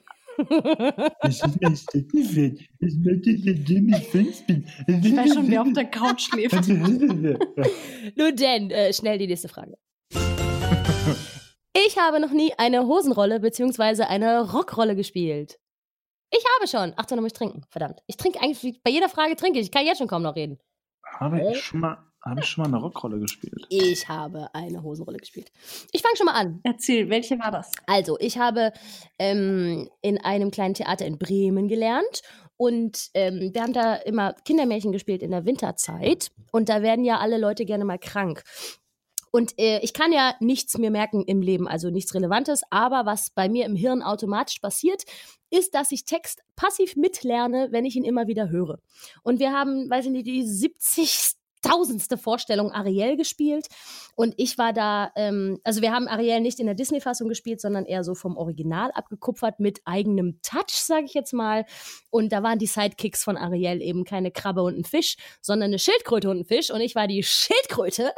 Das 1.20 1.42
ist 1.42 1.60
mein 1.60 1.76
Steckenpferd. 1.76 2.58
Ich 2.80 2.96
möchte, 2.98 3.36
seitdem 3.38 3.88
ich 3.88 4.08
fünf 4.08 4.46
bin. 4.46 4.66
ich 4.86 5.16
weiß 5.16 5.34
schon, 5.34 5.50
wer 5.50 5.62
auf 5.62 5.72
der 5.72 5.84
Couch 5.86 6.20
schläft. 6.30 6.68
Nun 6.68 8.36
denn, 8.36 8.70
äh, 8.70 8.92
schnell 8.92 9.18
die 9.18 9.26
nächste 9.26 9.48
Frage. 9.48 9.76
Ich 11.76 11.98
habe 11.98 12.20
noch 12.20 12.30
nie 12.30 12.52
eine 12.56 12.86
Hosenrolle 12.86 13.40
bzw. 13.40 14.04
eine 14.04 14.52
Rockrolle 14.52 14.94
gespielt. 14.96 15.58
Ich 16.30 16.44
habe 16.56 16.68
schon. 16.68 16.94
Ach, 16.96 17.06
dann 17.06 17.20
muss 17.20 17.28
ich 17.28 17.38
trinken. 17.38 17.62
Verdammt. 17.70 18.00
Ich 18.06 18.16
trinke 18.16 18.40
eigentlich, 18.40 18.82
bei 18.82 18.90
jeder 18.90 19.08
Frage 19.08 19.36
trinke 19.36 19.58
ich. 19.58 19.66
Ich 19.66 19.72
kann 19.72 19.86
jetzt 19.86 19.98
schon 19.98 20.08
kaum 20.08 20.22
noch 20.22 20.36
reden. 20.36 20.58
Habe 21.04 21.40
ich 21.52 21.62
schon 21.62 21.80
mal, 21.80 21.98
habe 22.24 22.40
ich 22.40 22.46
schon 22.46 22.62
mal 22.62 22.68
eine 22.68 22.82
Rockrolle 22.84 23.18
gespielt? 23.18 23.66
Ich 23.68 24.08
habe 24.08 24.54
eine 24.54 24.82
Hosenrolle 24.82 25.18
gespielt. 25.18 25.52
Ich 25.92 26.02
fange 26.02 26.16
schon 26.16 26.26
mal 26.26 26.34
an. 26.34 26.60
Erzähl, 26.62 27.10
welche 27.10 27.38
war 27.38 27.50
das? 27.50 27.70
Also, 27.86 28.16
ich 28.18 28.38
habe 28.38 28.72
ähm, 29.18 29.88
in 30.00 30.18
einem 30.18 30.50
kleinen 30.50 30.74
Theater 30.74 31.06
in 31.06 31.18
Bremen 31.18 31.68
gelernt 31.68 32.22
und 32.56 33.10
ähm, 33.14 33.50
wir 33.52 33.62
haben 33.62 33.72
da 33.72 33.96
immer 33.96 34.32
Kindermärchen 34.44 34.92
gespielt 34.92 35.22
in 35.22 35.32
der 35.32 35.44
Winterzeit 35.44 36.30
und 36.52 36.68
da 36.68 36.82
werden 36.82 37.04
ja 37.04 37.18
alle 37.18 37.38
Leute 37.38 37.64
gerne 37.64 37.84
mal 37.84 37.98
krank. 37.98 38.42
Und 39.34 39.58
äh, 39.58 39.80
ich 39.80 39.92
kann 39.92 40.12
ja 40.12 40.36
nichts 40.38 40.78
mir 40.78 40.92
merken 40.92 41.24
im 41.24 41.42
Leben, 41.42 41.66
also 41.66 41.90
nichts 41.90 42.14
Relevantes, 42.14 42.62
aber 42.70 43.04
was 43.04 43.30
bei 43.30 43.48
mir 43.48 43.66
im 43.66 43.74
Hirn 43.74 44.00
automatisch 44.00 44.60
passiert, 44.60 45.02
ist, 45.50 45.74
dass 45.74 45.90
ich 45.90 46.04
Text 46.04 46.44
passiv 46.54 46.94
mitlerne, 46.94 47.66
wenn 47.72 47.84
ich 47.84 47.96
ihn 47.96 48.04
immer 48.04 48.28
wieder 48.28 48.48
höre. 48.50 48.78
Und 49.24 49.40
wir 49.40 49.50
haben, 49.50 49.90
weiß 49.90 50.04
ich 50.04 50.12
nicht, 50.12 50.26
die 50.28 50.46
tausendste 51.64 52.18
Vorstellung 52.18 52.70
Ariel 52.72 53.16
gespielt. 53.16 53.66
Und 54.16 54.34
ich 54.36 54.58
war 54.58 54.72
da, 54.72 55.10
ähm, 55.16 55.58
also 55.64 55.80
wir 55.80 55.92
haben 55.92 56.08
Ariel 56.08 56.40
nicht 56.40 56.60
in 56.60 56.66
der 56.66 56.74
Disney-Fassung 56.74 57.28
gespielt, 57.28 57.60
sondern 57.60 57.84
eher 57.84 58.04
so 58.04 58.14
vom 58.14 58.36
Original 58.36 58.90
abgekupfert 58.92 59.60
mit 59.60 59.80
eigenem 59.84 60.40
Touch, 60.42 60.70
sage 60.70 61.06
ich 61.06 61.14
jetzt 61.14 61.32
mal. 61.32 61.64
Und 62.10 62.32
da 62.32 62.42
waren 62.42 62.58
die 62.58 62.66
Sidekicks 62.66 63.24
von 63.24 63.36
Ariel 63.36 63.82
eben 63.82 64.04
keine 64.04 64.30
Krabbe 64.30 64.62
und 64.62 64.78
ein 64.78 64.84
Fisch, 64.84 65.16
sondern 65.40 65.70
eine 65.70 65.78
Schildkröte 65.78 66.30
und 66.30 66.40
ein 66.40 66.44
Fisch. 66.44 66.70
Und 66.70 66.80
ich 66.80 66.94
war 66.94 67.06
die 67.06 67.22
Schildkröte, 67.22 68.12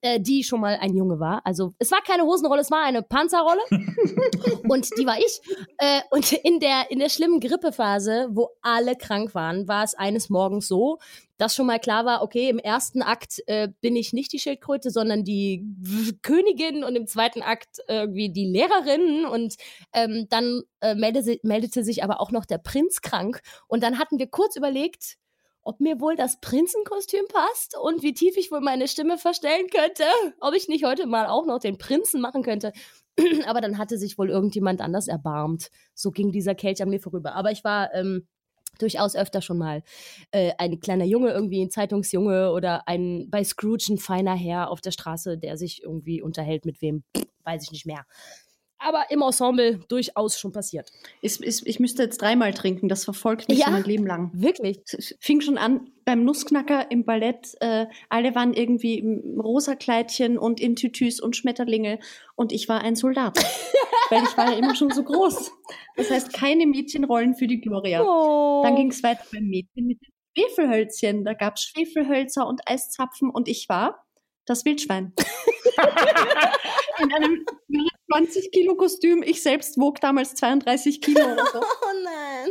äh, 0.00 0.18
die 0.20 0.42
schon 0.42 0.60
mal 0.60 0.78
ein 0.80 0.94
Junge 0.94 1.20
war. 1.20 1.42
Also 1.44 1.74
es 1.78 1.90
war 1.90 2.00
keine 2.02 2.24
Hosenrolle, 2.24 2.62
es 2.62 2.70
war 2.70 2.82
eine 2.82 3.02
Panzerrolle. 3.02 3.60
und 4.68 4.88
die 4.98 5.06
war 5.06 5.18
ich. 5.18 5.40
Äh, 5.78 6.00
und 6.10 6.32
in 6.32 6.60
der, 6.60 6.90
in 6.90 6.98
der 6.98 7.08
schlimmen 7.08 7.40
Grippephase, 7.40 8.28
wo 8.30 8.48
alle 8.62 8.96
krank 8.96 9.34
waren, 9.34 9.68
war 9.68 9.84
es 9.84 9.94
eines 9.94 10.30
Morgens 10.30 10.66
so, 10.66 10.98
dass 11.38 11.54
schon 11.54 11.66
mal 11.66 11.78
klar 11.78 12.04
war, 12.04 12.22
okay, 12.22 12.48
im 12.48 12.58
ersten 12.58 13.02
Akt 13.02 13.42
äh, 13.46 13.68
bin 13.80 13.96
ich 13.96 14.12
nicht 14.12 14.32
die 14.32 14.38
Schildkröte, 14.38 14.90
sondern 14.90 15.24
die 15.24 15.64
Königin 16.22 16.84
und 16.84 16.96
im 16.96 17.06
zweiten 17.06 17.42
Akt 17.42 17.78
irgendwie 17.88 18.30
die 18.32 18.46
Lehrerin 18.46 19.26
und 19.26 19.56
ähm, 19.92 20.26
dann 20.30 20.62
äh, 20.80 20.94
meldete, 20.94 21.38
meldete 21.42 21.84
sich 21.84 22.02
aber 22.02 22.20
auch 22.20 22.30
noch 22.30 22.44
der 22.44 22.58
Prinz 22.58 23.00
krank 23.00 23.40
und 23.68 23.82
dann 23.82 23.98
hatten 23.98 24.18
wir 24.18 24.28
kurz 24.28 24.56
überlegt, 24.56 25.16
ob 25.66 25.80
mir 25.80 26.00
wohl 26.00 26.14
das 26.14 26.40
Prinzenkostüm 26.40 27.26
passt 27.28 27.76
und 27.76 28.02
wie 28.02 28.14
tief 28.14 28.36
ich 28.36 28.52
wohl 28.52 28.60
meine 28.60 28.86
Stimme 28.86 29.18
verstellen 29.18 29.66
könnte, 29.68 30.04
ob 30.40 30.54
ich 30.54 30.68
nicht 30.68 30.84
heute 30.84 31.06
mal 31.06 31.26
auch 31.26 31.44
noch 31.44 31.58
den 31.58 31.76
Prinzen 31.76 32.20
machen 32.20 32.44
könnte. 32.44 32.72
Aber 33.46 33.60
dann 33.60 33.76
hatte 33.76 33.98
sich 33.98 34.16
wohl 34.16 34.30
irgendjemand 34.30 34.80
anders 34.80 35.08
erbarmt. 35.08 35.70
So 35.92 36.12
ging 36.12 36.30
dieser 36.30 36.54
Kelch 36.54 36.82
an 36.82 36.90
mir 36.90 37.00
vorüber. 37.00 37.34
Aber 37.34 37.50
ich 37.50 37.64
war 37.64 37.92
ähm, 37.94 38.28
durchaus 38.78 39.16
öfter 39.16 39.42
schon 39.42 39.58
mal 39.58 39.82
äh, 40.30 40.52
ein 40.58 40.80
kleiner 40.80 41.04
Junge, 41.04 41.30
irgendwie 41.30 41.62
ein 41.62 41.70
Zeitungsjunge 41.70 42.52
oder 42.52 42.86
ein 42.88 43.28
bei 43.30 43.44
Scrooge 43.44 43.86
ein 43.90 43.98
feiner 43.98 44.34
Herr 44.34 44.70
auf 44.70 44.80
der 44.80 44.90
Straße, 44.90 45.38
der 45.38 45.56
sich 45.56 45.82
irgendwie 45.82 46.22
unterhält 46.22 46.64
mit 46.64 46.80
wem, 46.82 47.04
weiß 47.44 47.62
ich 47.64 47.72
nicht 47.72 47.86
mehr. 47.86 48.04
Aber 48.78 49.10
im 49.10 49.22
Ensemble 49.22 49.80
durchaus 49.88 50.38
schon 50.38 50.52
passiert. 50.52 50.90
Ich, 51.22 51.40
ich, 51.42 51.66
ich 51.66 51.80
müsste 51.80 52.02
jetzt 52.02 52.20
dreimal 52.20 52.52
trinken, 52.52 52.88
das 52.88 53.04
verfolgt 53.04 53.48
mich 53.48 53.58
Ja? 53.58 53.64
schon 53.66 53.74
mein 53.74 53.84
Leben 53.84 54.06
lang. 54.06 54.30
Wirklich? 54.34 54.80
Es 54.92 55.16
fing 55.20 55.40
schon 55.40 55.56
an 55.56 55.90
beim 56.04 56.24
Nussknacker 56.24 56.90
im 56.90 57.04
Ballett. 57.04 57.56
Äh, 57.60 57.86
alle 58.10 58.34
waren 58.34 58.52
irgendwie 58.52 58.98
im 58.98 59.40
rosa 59.40 59.74
Kleidchen 59.76 60.36
und 60.38 60.60
in 60.60 60.76
Tütüs 60.76 61.20
und 61.20 61.36
Schmetterlinge 61.36 61.98
und 62.34 62.52
ich 62.52 62.68
war 62.68 62.82
ein 62.82 62.96
Soldat, 62.96 63.38
weil 64.10 64.22
ich 64.22 64.36
war 64.36 64.52
ja 64.52 64.58
immer 64.58 64.74
schon 64.74 64.90
so 64.90 65.02
groß. 65.02 65.50
Das 65.96 66.10
heißt, 66.10 66.32
keine 66.32 66.66
Mädchenrollen 66.66 67.34
für 67.34 67.46
die 67.46 67.60
Gloria. 67.60 68.02
Oh. 68.02 68.62
Dann 68.62 68.76
ging 68.76 68.90
es 68.90 69.02
weiter 69.02 69.24
beim 69.32 69.44
Mädchen 69.44 69.86
mit 69.86 69.98
den 70.02 70.12
Schwefelhölzchen. 70.36 71.24
Da 71.24 71.32
gab 71.32 71.56
es 71.56 71.64
Schwefelhölzer 71.64 72.46
und 72.46 72.60
Eiszapfen 72.66 73.30
und 73.30 73.48
ich 73.48 73.68
war 73.68 74.04
das 74.44 74.64
Wildschwein. 74.64 75.12
In 77.02 77.12
einem 77.12 77.44
20 78.12 78.50
Kilo 78.52 78.76
Kostüm. 78.76 79.22
Ich 79.22 79.42
selbst 79.42 79.78
wog 79.78 80.00
damals 80.00 80.34
32 80.34 81.00
Kilo 81.00 81.20
oder 81.20 81.46
so. 81.52 81.60
Oh 81.82 82.04
nein. 82.04 82.50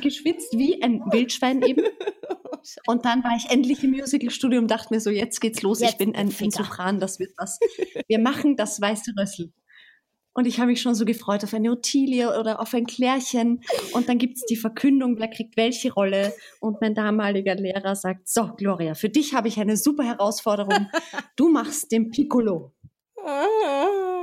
Geschwitzt 0.00 0.56
wie 0.56 0.82
ein 0.82 1.02
Wildschwein 1.10 1.62
eben. 1.62 1.84
Und 2.86 3.04
dann 3.04 3.24
war 3.24 3.36
ich 3.36 3.50
endlich 3.50 3.82
im 3.82 3.90
Musicalstudio 3.90 4.60
und 4.60 4.70
dachte 4.70 4.94
mir 4.94 5.00
so, 5.00 5.10
jetzt 5.10 5.40
geht's 5.40 5.62
los. 5.62 5.80
Jetzt 5.80 5.92
ich 5.92 5.98
bin 5.98 6.14
ein, 6.14 6.28
ein. 6.28 6.50
Sopran, 6.52 7.00
das 7.00 7.18
wird 7.18 7.32
was. 7.36 7.58
Wir 8.06 8.20
machen 8.20 8.56
das 8.56 8.80
weiße 8.80 9.14
Rössel. 9.18 9.52
Und 10.34 10.46
ich 10.46 10.58
habe 10.58 10.68
mich 10.68 10.80
schon 10.80 10.94
so 10.94 11.04
gefreut 11.04 11.44
auf 11.44 11.52
eine 11.52 11.70
Ottilie 11.70 12.38
oder 12.38 12.60
auf 12.60 12.72
ein 12.72 12.86
Klärchen. 12.86 13.62
Und 13.92 14.08
dann 14.08 14.18
gibt's 14.18 14.46
die 14.46 14.56
Verkündung, 14.56 15.18
wer 15.18 15.28
kriegt 15.28 15.56
welche 15.56 15.92
Rolle. 15.92 16.32
Und 16.60 16.80
mein 16.80 16.94
damaliger 16.94 17.54
Lehrer 17.54 17.96
sagt, 17.96 18.28
so, 18.28 18.52
Gloria, 18.56 18.94
für 18.94 19.10
dich 19.10 19.34
habe 19.34 19.48
ich 19.48 19.60
eine 19.60 19.76
super 19.76 20.04
Herausforderung. 20.04 20.88
Du 21.36 21.48
machst 21.48 21.92
den 21.92 22.10
Piccolo. 22.10 22.72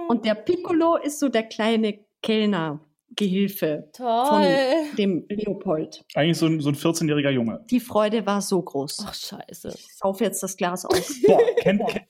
Und 0.09 0.25
der 0.25 0.33
Piccolo 0.33 0.95
ist 0.95 1.19
so 1.19 1.29
der 1.29 1.43
kleine 1.43 1.99
Kellner-Gehilfe 2.23 3.91
Toll. 3.93 4.25
von 4.27 4.95
dem 4.97 5.23
Leopold. 5.29 6.03
Eigentlich 6.15 6.39
so 6.39 6.47
ein, 6.47 6.61
so 6.61 6.69
ein 6.69 6.75
14-jähriger 6.75 7.29
Junge. 7.29 7.63
Die 7.69 7.79
Freude 7.79 8.25
war 8.25 8.41
so 8.41 8.59
groß. 8.59 9.05
Ach, 9.07 9.13
scheiße. 9.13 9.67
Ich 9.75 9.95
sauf 9.95 10.19
jetzt 10.19 10.41
das 10.41 10.57
Glas 10.57 10.83
aus. 10.83 11.13
Boah, 11.27 11.39
kenn, 11.59 11.77
kenn, 11.85 12.01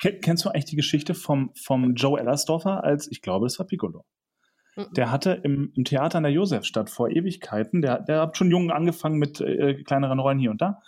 kenn, 0.00 0.20
kennst 0.20 0.44
du 0.44 0.50
eigentlich 0.50 0.66
die 0.66 0.76
Geschichte 0.76 1.14
vom, 1.14 1.50
vom 1.60 1.96
Joe 1.96 2.20
Ellersdorfer 2.20 2.84
als, 2.84 3.10
ich 3.10 3.22
glaube, 3.22 3.46
es 3.46 3.58
war 3.58 3.66
Piccolo. 3.66 4.04
Mhm. 4.76 4.92
Der 4.92 5.10
hatte 5.10 5.40
im, 5.42 5.72
im 5.74 5.82
Theater 5.82 6.18
in 6.18 6.24
der 6.24 6.32
Josefstadt 6.32 6.90
vor 6.90 7.10
Ewigkeiten, 7.10 7.82
der, 7.82 7.98
der 7.98 8.20
hat 8.20 8.36
schon 8.36 8.52
jung 8.52 8.70
angefangen 8.70 9.18
mit 9.18 9.40
äh, 9.40 9.82
kleineren 9.82 10.20
Rollen 10.20 10.38
hier 10.38 10.52
und 10.52 10.62
da 10.62 10.80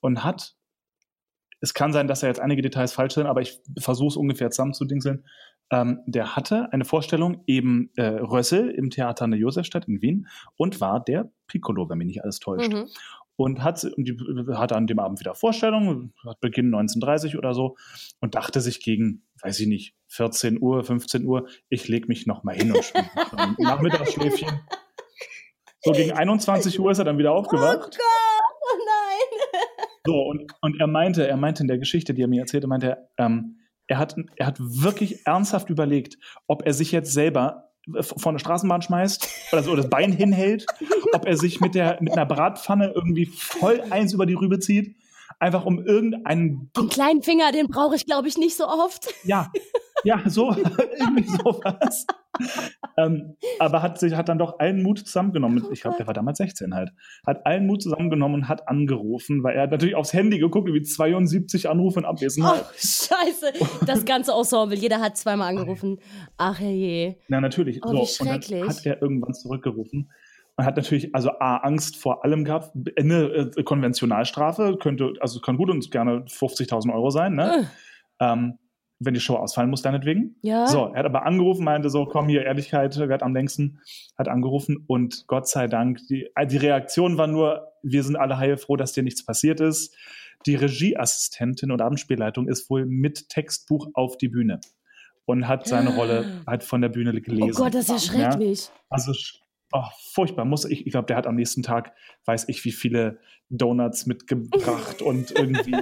und 0.00 0.22
hat, 0.22 0.54
es 1.60 1.74
kann 1.74 1.92
sein, 1.92 2.08
dass 2.08 2.20
da 2.20 2.26
jetzt 2.26 2.40
einige 2.40 2.62
Details 2.62 2.92
falsch 2.92 3.14
sind, 3.14 3.26
aber 3.26 3.40
ich 3.42 3.60
versuche 3.78 4.08
es 4.08 4.16
ungefähr 4.16 4.50
zusammenzudingseln. 4.50 5.24
Ähm, 5.70 6.00
der 6.06 6.34
hatte 6.36 6.72
eine 6.72 6.84
Vorstellung 6.84 7.42
eben 7.46 7.90
äh, 7.96 8.02
Rössel 8.06 8.70
im 8.70 8.90
Theater 8.90 9.24
in 9.26 9.30
der 9.32 9.40
Josefstadt 9.40 9.86
in 9.86 10.02
Wien 10.02 10.26
und 10.56 10.80
war 10.80 11.02
der 11.04 11.30
Piccolo, 11.46 11.88
wenn 11.88 11.98
mich 11.98 12.06
nicht 12.08 12.22
alles 12.24 12.38
täuscht 12.40 12.72
Mhm. 12.72 12.88
und 13.36 13.62
hat, 13.62 13.84
und 13.84 14.04
die, 14.08 14.16
hatte 14.54 14.74
an 14.76 14.86
dem 14.88 14.98
Abend 14.98 15.20
wieder 15.20 15.34
Vorstellung, 15.34 16.12
hat 16.26 16.40
Beginn 16.40 16.66
1930 16.74 17.36
oder 17.38 17.54
so 17.54 17.76
und 18.20 18.34
dachte 18.34 18.60
sich 18.60 18.80
gegen, 18.82 19.22
weiß 19.42 19.60
ich 19.60 19.66
nicht, 19.68 19.94
14 20.08 20.60
Uhr, 20.60 20.82
15 20.82 21.24
Uhr, 21.24 21.46
ich 21.68 21.86
leg 21.88 22.08
mich 22.08 22.26
noch 22.26 22.42
mal 22.42 22.54
hin 22.56 22.72
und 22.72 22.82
spiele 22.84 23.06
Nachmittagsschläfchen. 23.58 24.48
So 25.82 25.92
gegen 25.92 26.12
21 26.12 26.78
Uhr 26.80 26.90
ist 26.90 26.98
er 26.98 27.04
dann 27.04 27.16
wieder 27.18 27.32
Oh 27.32 27.38
aufgewacht. 27.38 27.80
Gott, 27.80 27.98
oh 28.00 28.76
nein. 28.86 28.99
So, 30.06 30.22
und, 30.22 30.52
und 30.60 30.80
er 30.80 30.86
meinte, 30.86 31.26
er 31.26 31.36
meinte 31.36 31.62
in 31.62 31.68
der 31.68 31.78
Geschichte, 31.78 32.14
die 32.14 32.22
er 32.22 32.28
mir 32.28 32.40
erzählte, 32.40 32.66
meinte 32.66 32.88
er, 32.88 33.26
ähm, 33.26 33.58
er 33.86 33.98
hat, 33.98 34.16
er 34.36 34.46
hat 34.46 34.58
wirklich 34.58 35.26
ernsthaft 35.26 35.68
überlegt, 35.68 36.16
ob 36.46 36.64
er 36.64 36.72
sich 36.72 36.92
jetzt 36.92 37.12
selber 37.12 37.70
von 38.02 38.34
der 38.34 38.38
Straßenbahn 38.38 38.82
schmeißt 38.82 39.28
oder 39.52 39.62
so 39.62 39.74
das 39.74 39.88
Bein 39.88 40.12
hinhält, 40.12 40.66
ob 41.12 41.26
er 41.26 41.36
sich 41.36 41.60
mit 41.60 41.74
der 41.74 41.98
mit 42.00 42.12
einer 42.12 42.26
Bratpfanne 42.26 42.92
irgendwie 42.94 43.26
voll 43.26 43.82
eins 43.90 44.12
über 44.12 44.26
die 44.26 44.34
Rübe 44.34 44.58
zieht, 44.58 44.96
einfach 45.40 45.64
um 45.66 45.84
irgendeinen 45.84 46.70
Den 46.76 46.88
kleinen 46.88 47.22
Finger, 47.22 47.50
den 47.52 47.66
brauche 47.66 47.96
ich, 47.96 48.06
glaube 48.06 48.28
ich, 48.28 48.38
nicht 48.38 48.56
so 48.56 48.66
oft. 48.68 49.12
ja 49.24 49.50
ja 50.04 50.22
so 50.26 50.50
irgendwie 50.98 51.24
sowas. 51.24 52.06
ähm, 52.96 53.36
aber 53.58 53.82
hat 53.82 53.98
sich 53.98 54.14
hat 54.14 54.28
dann 54.28 54.38
doch 54.38 54.58
allen 54.58 54.82
Mut 54.82 55.00
zusammengenommen. 55.00 55.64
Ich 55.72 55.82
glaube, 55.82 55.96
der 55.98 56.06
war 56.06 56.14
damals 56.14 56.38
16 56.38 56.74
halt. 56.74 56.90
Hat 57.26 57.44
allen 57.44 57.66
Mut 57.66 57.82
zusammengenommen 57.82 58.42
und 58.42 58.48
hat 58.48 58.66
angerufen, 58.68 59.42
weil 59.42 59.56
er 59.56 59.62
hat 59.62 59.70
natürlich 59.72 59.94
aufs 59.96 60.12
Handy 60.12 60.38
geguckt, 60.38 60.72
wie 60.72 60.80
72 60.82 61.68
Anrufe 61.68 62.00
in 62.00 62.06
Oh, 62.06 62.08
Abwesenheit. 62.08 62.64
scheiße. 62.76 63.52
Das 63.86 64.04
ganze 64.04 64.32
Ensemble, 64.32 64.76
jeder 64.78 65.00
hat 65.00 65.16
zweimal 65.18 65.48
angerufen. 65.48 65.98
Ach 66.38 66.58
herrje. 66.58 67.16
Ja, 67.28 67.40
natürlich. 67.40 67.80
Oh, 67.84 67.88
so, 67.88 67.94
wie 67.94 67.98
und 67.98 68.08
schrecklich. 68.08 68.60
dann 68.60 68.68
hat 68.70 68.86
er 68.86 69.02
irgendwann 69.02 69.34
zurückgerufen 69.34 70.10
und 70.60 70.66
hat 70.66 70.76
natürlich 70.76 71.14
also 71.14 71.30
A, 71.40 71.56
Angst 71.58 71.96
vor 71.96 72.22
allem 72.22 72.44
gehabt. 72.44 72.72
Eine 72.98 73.50
äh, 73.56 73.62
Konventionalstrafe 73.62 74.76
könnte, 74.78 75.14
also 75.20 75.40
kann 75.40 75.56
gut 75.56 75.70
und 75.70 75.90
gerne 75.90 76.24
50.000 76.26 76.92
Euro 76.92 77.08
sein, 77.08 77.34
ne? 77.34 77.70
Ähm, 78.20 78.58
wenn 78.98 79.14
die 79.14 79.20
Show 79.20 79.36
ausfallen 79.36 79.70
muss, 79.70 79.80
deinetwegen. 79.80 80.36
Ja. 80.42 80.66
So, 80.66 80.88
er 80.92 80.98
hat 80.98 81.06
aber 81.06 81.24
angerufen, 81.24 81.64
meinte 81.64 81.88
so, 81.88 82.04
komm 82.04 82.28
hier, 82.28 82.44
Ehrlichkeit 82.44 82.94
wird 82.98 83.22
am 83.22 83.32
längsten, 83.32 83.80
hat 84.18 84.28
angerufen 84.28 84.84
und 84.86 85.24
Gott 85.26 85.48
sei 85.48 85.66
Dank, 85.66 86.00
die, 86.08 86.28
äh, 86.34 86.46
die 86.46 86.58
Reaktion 86.58 87.16
war 87.16 87.26
nur, 87.26 87.72
wir 87.82 88.02
sind 88.02 88.16
alle 88.16 88.36
heilfroh, 88.36 88.76
dass 88.76 88.92
dir 88.92 89.02
nichts 89.02 89.24
passiert 89.24 89.60
ist. 89.60 89.96
Die 90.44 90.56
Regieassistentin 90.56 91.70
und 91.70 91.80
Abendspielleitung 91.80 92.48
ist 92.48 92.68
wohl 92.68 92.84
mit 92.84 93.30
Textbuch 93.30 93.88
auf 93.94 94.18
die 94.18 94.28
Bühne 94.28 94.60
und 95.24 95.48
hat 95.48 95.66
seine 95.66 95.94
Rolle 95.94 96.42
halt 96.46 96.64
von 96.64 96.82
der 96.82 96.90
Bühne 96.90 97.12
Oh 97.16 97.20
gelesen. 97.22 97.54
Gott, 97.56 97.72
das 97.74 97.88
ist 97.88 98.12
ja 98.12 98.18
Ja. 98.20 98.30
schrecklich. 98.32 98.68
Also 98.90 99.14
oh, 99.72 99.84
furchtbar. 100.12 100.44
Muss 100.44 100.64
ich, 100.64 100.86
ich 100.86 100.92
glaube, 100.92 101.06
der 101.06 101.16
hat 101.16 101.26
am 101.26 101.36
nächsten 101.36 101.62
Tag, 101.62 101.92
weiß 102.24 102.48
ich, 102.48 102.64
wie 102.64 102.72
viele 102.72 103.20
Donuts 103.48 104.06
mitgebracht 104.06 105.02
und 105.02 105.32
irgendwie. 105.32 105.76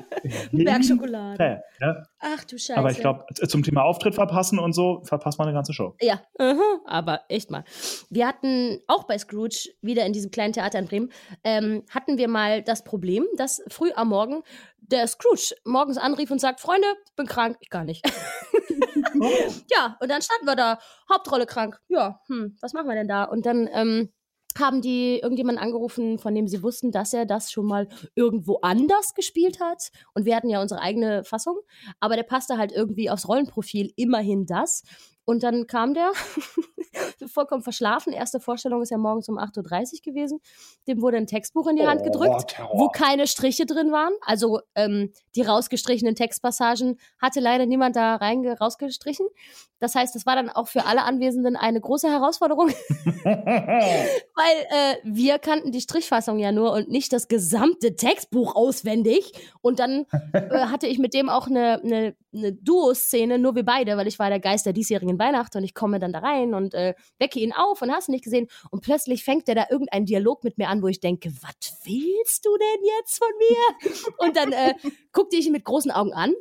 Bergschokolade. 0.53 1.63
Ja? 1.81 2.03
Ach 2.21 2.45
du 2.45 2.59
Scheiße. 2.59 2.77
Aber 2.77 2.91
ich 2.91 2.99
glaube, 2.99 3.25
zum 3.47 3.63
Thema 3.63 3.85
Auftritt 3.85 4.15
verpassen 4.15 4.59
und 4.59 4.73
so, 4.73 5.03
verpasst 5.05 5.39
man 5.39 5.47
eine 5.47 5.57
ganze 5.57 5.73
Show. 5.73 5.95
Ja, 6.01 6.21
aha, 6.39 6.81
aber 6.85 7.23
echt 7.29 7.51
mal. 7.51 7.65
Wir 8.11 8.27
hatten 8.27 8.81
auch 8.89 9.05
bei 9.05 9.19
Scrooge, 9.19 9.69
wieder 9.83 10.05
in 10.05 10.13
diesem 10.13 10.31
kleinen 10.31 10.53
Theater 10.53 10.81
in 10.81 10.87
Bremen, 10.87 11.13
ähm, 11.45 11.85
hatten 11.91 12.19
wir 12.19 12.29
mal 12.29 12.63
das 12.63 12.83
Problem, 12.83 13.27
dass 13.37 13.63
früh 13.69 13.93
am 13.95 14.09
Morgen 14.09 14.43
der 14.81 15.07
Scrooge 15.07 15.55
morgens 15.65 15.99
anrief 15.99 16.31
und 16.31 16.41
sagt, 16.41 16.61
Freunde, 16.61 16.89
ich 17.07 17.15
bin 17.15 17.27
krank. 17.27 17.57
Ich 17.61 17.71
gar 17.71 17.85
nicht. 17.85 18.05
ja, 19.71 19.97
und 20.01 20.11
dann 20.11 20.23
standen 20.23 20.47
wir 20.47 20.57
da, 20.57 20.79
Hauptrolle 21.13 21.47
krank. 21.47 21.81
Ja, 21.89 22.21
hm, 22.27 22.57
was 22.61 22.73
machen 22.73 22.89
wir 22.89 22.95
denn 22.95 23.09
da? 23.09 23.25
Und 23.25 23.47
dann 23.47 23.69
ähm, 23.73 24.13
haben 24.59 24.81
die 24.81 25.19
irgendjemanden 25.21 25.63
angerufen, 25.63 26.19
von 26.19 26.35
dem 26.35 26.49
sie 26.49 26.63
wussten, 26.63 26.91
dass 26.91 27.13
er 27.13 27.27
das 27.27 27.51
schon 27.51 27.67
mal 27.67 27.89
irgendwo 28.15 28.59
anders 28.63 29.15
gespielt 29.15 29.61
hat. 29.61 29.91
Und 30.15 30.25
wir 30.25 30.37
hatten 30.37 30.51
ja 30.51 30.61
unsere 30.61 30.81
eigene 30.81 31.25
Fassung, 31.25 31.59
aber 32.01 32.17
der 32.17 32.23
passte 32.23 32.59
halt 32.59 32.73
irgendwie 32.73 33.11
aufs 33.11 33.29
Rollenprofil 33.29 33.93
immerhin 33.97 34.47
das. 34.47 34.83
Und 35.25 35.43
dann 35.43 35.67
kam 35.67 35.95
der, 35.95 36.13
vollkommen 37.27 37.63
verschlafen. 37.63 38.13
Erste 38.13 38.41
Vorstellung 38.41 38.83
ist 38.83 38.91
ja 38.91 38.99
morgens 38.99 39.29
um 39.29 39.39
8.30 39.39 39.95
Uhr 39.95 40.13
gewesen. 40.13 40.41
Dem 40.87 41.01
wurde 41.03 41.17
ein 41.17 41.27
Textbuch 41.27 41.67
in 41.69 41.77
die 41.77 41.87
Hand 41.87 42.01
Oh, 42.03 42.05
gedrückt, 42.05 42.49
Terror. 42.49 42.79
wo 42.79 42.89
keine 42.89 43.27
Striche 43.27 43.67
drin 43.67 43.93
waren. 43.93 44.13
Also 44.23 44.61
ähm, 44.75 45.13
die 45.35 45.43
rausgestrichenen 45.43 46.15
Textpassagen 46.15 46.99
hatte 47.21 47.41
leider 47.41 47.67
niemand 47.67 47.97
da 47.97 48.17
rein 48.17 48.47
rausgestrichen. 48.47 49.27
Das 49.81 49.95
heißt, 49.95 50.17
es 50.17 50.27
war 50.27 50.35
dann 50.35 50.51
auch 50.51 50.67
für 50.67 50.87
alle 50.87 51.05
Anwesenden 51.05 51.55
eine 51.57 51.81
große 51.81 52.09
Herausforderung, 52.11 52.69
weil 53.25 54.57
äh, 54.71 54.97
wir 55.05 55.39
kannten 55.39 55.71
die 55.71 55.81
Strichfassung 55.81 56.39
ja 56.39 56.51
nur 56.53 56.73
und 56.73 56.89
nicht 56.89 57.13
das 57.13 57.29
gesamte 57.29 57.95
Textbuch 57.95 58.57
auswendig. 58.57 59.33
Und 59.61 59.79
dann 59.79 60.07
äh, 60.33 60.41
hatte 60.67 60.87
ich 60.87 60.99
mit 60.99 61.15
dem 61.15 61.29
auch 61.29 61.47
eine, 61.47 61.81
eine, 61.83 62.17
eine 62.35 62.53
Duo-Szene, 62.53 63.39
nur 63.39 63.55
wir 63.55 63.65
beide, 63.65 63.97
weil 63.97 64.09
ich 64.09 64.19
war 64.19 64.31
der 64.31 64.41
Geist 64.41 64.67
der 64.67 64.73
diesjährigen 64.73 65.19
Weihnachten 65.19 65.59
und 65.59 65.65
ich 65.65 65.75
komme 65.75 65.99
dann 65.99 66.13
da 66.13 66.21
rein 66.21 66.55
und 66.55 66.75
äh, 66.75 66.88
wecke 67.19 67.39
ihn 67.39 67.53
auf 67.53 67.83
und 67.83 67.93
hast 67.93 68.09
nicht 68.09 68.25
gesehen. 68.25 68.49
Und 68.71 68.83
plötzlich 68.83 69.25
fängt 69.25 69.49
er 69.49 69.55
da 69.55 69.67
irgendeinen 69.71 70.07
Dialog 70.07 70.45
mit 70.45 70.59
mir 70.59 70.69
an, 70.69 70.83
wo 70.83 70.89
ich 70.89 71.01
denke, 71.01 71.31
was 71.43 71.79
willst 71.85 72.45
du 72.45 72.57
denn 72.57 72.85
jetzt 72.99 73.19
von 73.19 73.29
mir? 73.39 74.17
Und 74.19 74.37
dann 74.37 74.53
äh, 74.53 74.75
guckte 75.13 75.37
ich 75.37 75.47
ihn 75.47 75.53
mit 75.53 75.65
großen 75.65 75.91
Augen 75.91 76.13
an. 76.13 76.35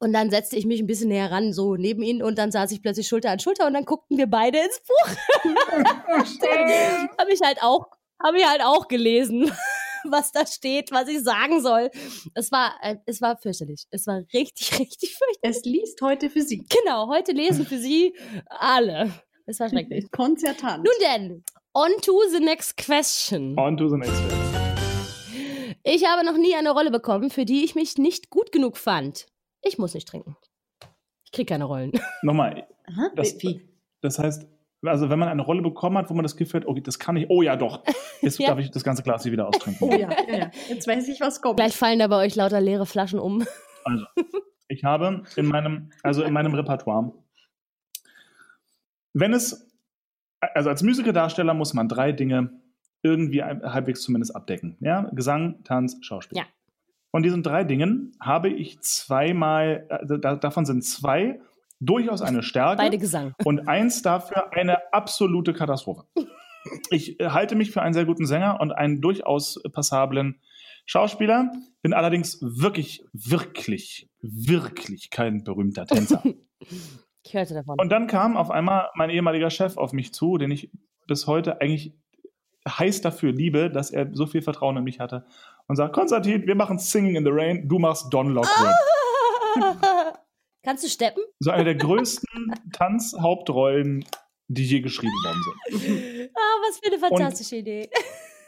Und 0.00 0.12
dann 0.12 0.30
setzte 0.30 0.56
ich 0.56 0.66
mich 0.66 0.80
ein 0.80 0.86
bisschen 0.86 1.08
näher 1.08 1.30
ran, 1.30 1.52
so 1.52 1.76
neben 1.76 2.02
ihn, 2.02 2.22
und 2.22 2.38
dann 2.38 2.50
saß 2.50 2.72
ich 2.72 2.82
plötzlich 2.82 3.06
Schulter 3.06 3.30
an 3.30 3.38
Schulter 3.38 3.66
und 3.66 3.74
dann 3.74 3.84
guckten 3.84 4.18
wir 4.18 4.26
beide 4.26 4.58
ins 4.58 4.80
Buch. 4.80 5.08
habe 7.18 7.32
ich 7.32 7.40
halt 7.42 7.62
auch, 7.62 7.86
habe 8.22 8.38
ich 8.38 8.46
halt 8.46 8.62
auch 8.62 8.88
gelesen, 8.88 9.52
was 10.04 10.32
da 10.32 10.46
steht, 10.46 10.90
was 10.92 11.08
ich 11.08 11.22
sagen 11.22 11.60
soll. 11.62 11.90
Es 12.34 12.50
war, 12.52 12.74
äh, 12.82 12.96
es 13.06 13.20
war 13.20 13.36
fürchterlich. 13.36 13.86
Es 13.90 14.06
war 14.06 14.22
richtig, 14.32 14.78
richtig 14.78 15.16
fürchterlich. 15.16 15.56
Es 15.56 15.64
liest 15.64 16.02
heute 16.02 16.30
für 16.30 16.42
Sie. 16.42 16.66
Genau, 16.68 17.08
heute 17.08 17.32
lesen 17.32 17.66
für 17.66 17.78
Sie 17.78 18.14
alle. 18.46 19.12
Es 19.46 19.60
war 19.60 19.68
schrecklich. 19.68 20.06
Konzertant. 20.10 20.84
Nun 20.84 20.94
denn, 21.02 21.44
on 21.74 21.90
to 22.02 22.12
the 22.32 22.40
next 22.40 22.76
question. 22.84 23.58
On 23.58 23.76
to 23.76 23.88
the 23.88 23.96
next 23.96 24.12
one. 24.14 24.74
Ich 25.82 26.06
habe 26.06 26.24
noch 26.24 26.38
nie 26.38 26.54
eine 26.54 26.70
Rolle 26.70 26.90
bekommen, 26.90 27.28
für 27.30 27.44
die 27.44 27.62
ich 27.64 27.74
mich 27.74 27.98
nicht 27.98 28.30
gut 28.30 28.52
genug 28.52 28.78
fand. 28.78 29.26
Ich 29.62 29.76
muss 29.76 29.92
nicht 29.94 30.08
trinken. 30.08 30.36
Ich 31.24 31.32
krieg 31.32 31.48
keine 31.48 31.64
Rollen. 31.64 31.92
Nochmal, 32.22 32.66
Aha, 32.86 33.10
Das- 33.14 33.36
das 34.00 34.18
heißt, 34.18 34.46
also 34.82 35.08
wenn 35.10 35.18
man 35.18 35.28
eine 35.28 35.42
Rolle 35.42 35.62
bekommen 35.62 35.96
hat, 35.98 36.08
wo 36.10 36.14
man 36.14 36.22
das 36.22 36.36
Gefühl 36.36 36.60
hat, 36.60 36.66
okay, 36.68 36.80
das 36.82 36.98
kann 36.98 37.16
ich, 37.16 37.26
oh 37.30 37.40
ja 37.42 37.56
doch, 37.56 37.82
jetzt 38.22 38.38
Ja. 38.38 38.48
darf 38.48 38.58
ich 38.58 38.70
das 38.70 38.84
ganze 38.84 39.02
Glas 39.02 39.22
hier 39.22 39.32
wieder 39.32 39.48
austrinken. 39.48 39.88
Oh 39.88 39.92
ja, 39.94 40.10
ja, 40.28 40.36
ja. 40.36 40.50
Jetzt 40.68 40.86
weiß 40.86 41.08
ich, 41.08 41.20
was 41.20 41.40
kommt. 41.42 41.56
Gleich 41.56 41.74
fallen 41.76 41.98
da 41.98 42.06
bei 42.06 42.24
euch 42.24 42.34
lauter 42.34 42.60
leere 42.60 42.84
Flaschen 42.86 43.18
um. 43.18 43.44
Also, 43.84 44.04
ich 44.68 44.84
habe 44.84 45.22
in 45.36 45.46
meinem, 45.46 45.90
also 46.02 46.22
in 46.22 46.32
meinem 46.34 46.54
Repertoire, 46.54 47.12
wenn 49.14 49.32
es, 49.32 49.70
also 50.40 50.68
als 50.68 50.82
Musikerdarsteller 50.82 51.54
muss 51.54 51.72
man 51.72 51.88
drei 51.88 52.12
Dinge 52.12 52.60
irgendwie 53.02 53.42
halbwegs 53.42 54.02
zumindest 54.02 54.34
abdecken. 54.34 54.76
Ja? 54.80 55.10
Gesang, 55.12 55.62
Tanz, 55.64 55.96
Schauspiel. 56.02 56.38
Ja. 56.38 56.44
Von 57.10 57.22
diesen 57.22 57.42
drei 57.42 57.64
Dingen 57.64 58.16
habe 58.20 58.48
ich 58.48 58.80
zweimal, 58.80 59.86
also 59.88 60.16
da, 60.16 60.36
davon 60.36 60.64
sind 60.66 60.84
zwei 60.84 61.40
durchaus 61.80 62.22
eine 62.22 62.42
Stärke 62.42 62.78
Beide 62.78 62.98
Gesang. 62.98 63.34
und 63.44 63.68
eins 63.68 64.02
dafür 64.02 64.52
eine 64.52 64.92
absolute 64.92 65.52
Katastrophe. 65.52 66.04
Ich 66.88 67.20
äh, 67.20 67.28
halte 67.28 67.56
mich 67.56 67.72
für 67.72 67.82
einen 67.82 67.92
sehr 67.92 68.06
guten 68.06 68.24
Sänger 68.24 68.58
und 68.58 68.72
einen 68.72 69.02
durchaus 69.02 69.62
passablen 69.70 70.40
Schauspieler, 70.86 71.52
bin 71.82 71.92
allerdings 71.92 72.38
wirklich, 72.40 73.04
wirklich, 73.12 74.08
wirklich 74.22 75.10
kein 75.10 75.44
berühmter 75.44 75.84
Tänzer. 75.84 76.22
Ich 77.24 77.34
hörte 77.34 77.54
davon. 77.54 77.78
Und 77.80 77.88
dann 77.90 78.06
kam 78.06 78.36
auf 78.36 78.50
einmal 78.50 78.90
mein 78.94 79.10
ehemaliger 79.10 79.50
Chef 79.50 79.76
auf 79.76 79.92
mich 79.92 80.12
zu, 80.12 80.36
den 80.36 80.50
ich 80.50 80.70
bis 81.06 81.26
heute 81.26 81.60
eigentlich 81.60 81.94
heiß 82.68 83.00
dafür 83.00 83.32
liebe, 83.32 83.70
dass 83.70 83.90
er 83.90 84.08
so 84.14 84.26
viel 84.26 84.42
Vertrauen 84.42 84.76
in 84.76 84.84
mich 84.84 85.00
hatte 85.00 85.26
und 85.66 85.76
sagt, 85.76 85.94
Konstantin, 85.94 86.46
wir 86.46 86.54
machen 86.54 86.78
Singing 86.78 87.16
in 87.16 87.24
the 87.24 87.30
Rain, 87.32 87.68
du 87.68 87.78
machst 87.78 88.12
Don 88.12 88.28
Lockwood. 88.28 88.74
Kannst 90.62 90.84
du 90.84 90.88
steppen? 90.88 91.22
So 91.40 91.50
eine 91.50 91.64
der 91.64 91.74
größten 91.74 92.54
Tanzhauptrollen, 92.72 94.04
die 94.48 94.64
je 94.64 94.80
geschrieben 94.80 95.12
worden 95.24 95.42
sind. 95.42 96.30
Ah, 96.36 96.56
was 96.66 96.78
für 96.78 96.86
eine 96.86 96.98
fantastische 96.98 97.56
Idee. 97.56 97.88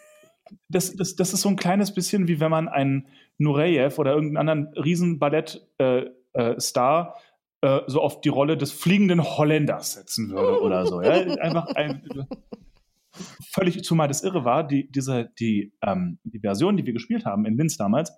das, 0.68 0.96
das, 0.96 1.14
das 1.14 1.32
ist 1.32 1.42
so 1.42 1.48
ein 1.48 1.56
kleines 1.56 1.94
bisschen 1.94 2.26
wie 2.26 2.40
wenn 2.40 2.50
man 2.50 2.68
einen 2.68 3.08
Nureyev 3.38 3.98
oder 3.98 4.12
irgendeinen 4.12 4.48
anderen 4.48 4.74
riesen 4.82 5.18
Ballett-Star 5.18 6.08
äh, 6.34 6.50
äh, 6.50 7.20
äh, 7.66 7.80
so 7.88 8.00
auf 8.00 8.20
die 8.20 8.28
Rolle 8.28 8.56
des 8.56 8.70
fliegenden 8.70 9.24
Holländers 9.24 9.94
setzen 9.94 10.30
würde 10.30 10.60
oder 10.62 10.86
so. 10.86 11.02
Ja? 11.02 11.10
Einfach 11.10 11.66
ein, 11.74 12.08
völlig, 13.50 13.82
zumal 13.82 14.06
das 14.06 14.22
irre 14.22 14.44
war, 14.44 14.64
die, 14.64 14.88
diese, 14.88 15.32
die, 15.40 15.72
ähm, 15.82 16.20
die 16.22 16.38
Version, 16.38 16.76
die 16.76 16.86
wir 16.86 16.92
gespielt 16.92 17.24
haben 17.24 17.44
in 17.44 17.56
Linz 17.56 17.76
damals, 17.76 18.12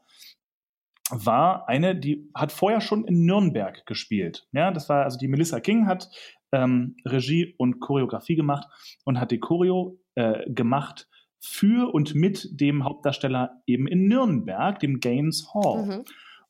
war 1.11 1.67
eine, 1.67 1.97
die 1.97 2.29
hat 2.35 2.53
vorher 2.53 2.83
schon 2.83 3.07
in 3.07 3.25
Nürnberg 3.25 3.87
gespielt. 3.87 4.47
Ja, 4.53 4.71
das 4.71 4.91
war, 4.91 5.05
also 5.05 5.19
die 5.19 5.29
Melissa 5.29 5.61
King 5.61 5.87
hat 5.87 6.11
ähm, 6.53 6.97
Regie 7.07 7.55
und 7.57 7.81
Choreografie 7.81 8.37
gemacht 8.37 8.69
und 9.05 9.19
hat 9.19 9.31
die 9.31 9.41
Choreo 9.41 9.99
äh, 10.15 10.45
gemacht 10.51 11.09
für 11.41 11.95
und 11.95 12.15
mit 12.15 12.61
dem 12.61 12.85
Hauptdarsteller 12.85 13.63
eben 13.67 13.87
in 13.87 14.09
Nürnberg, 14.09 14.79
dem 14.79 15.01
Gaines 15.01 15.49
Hall. 15.55 15.87
Mhm. 15.87 16.05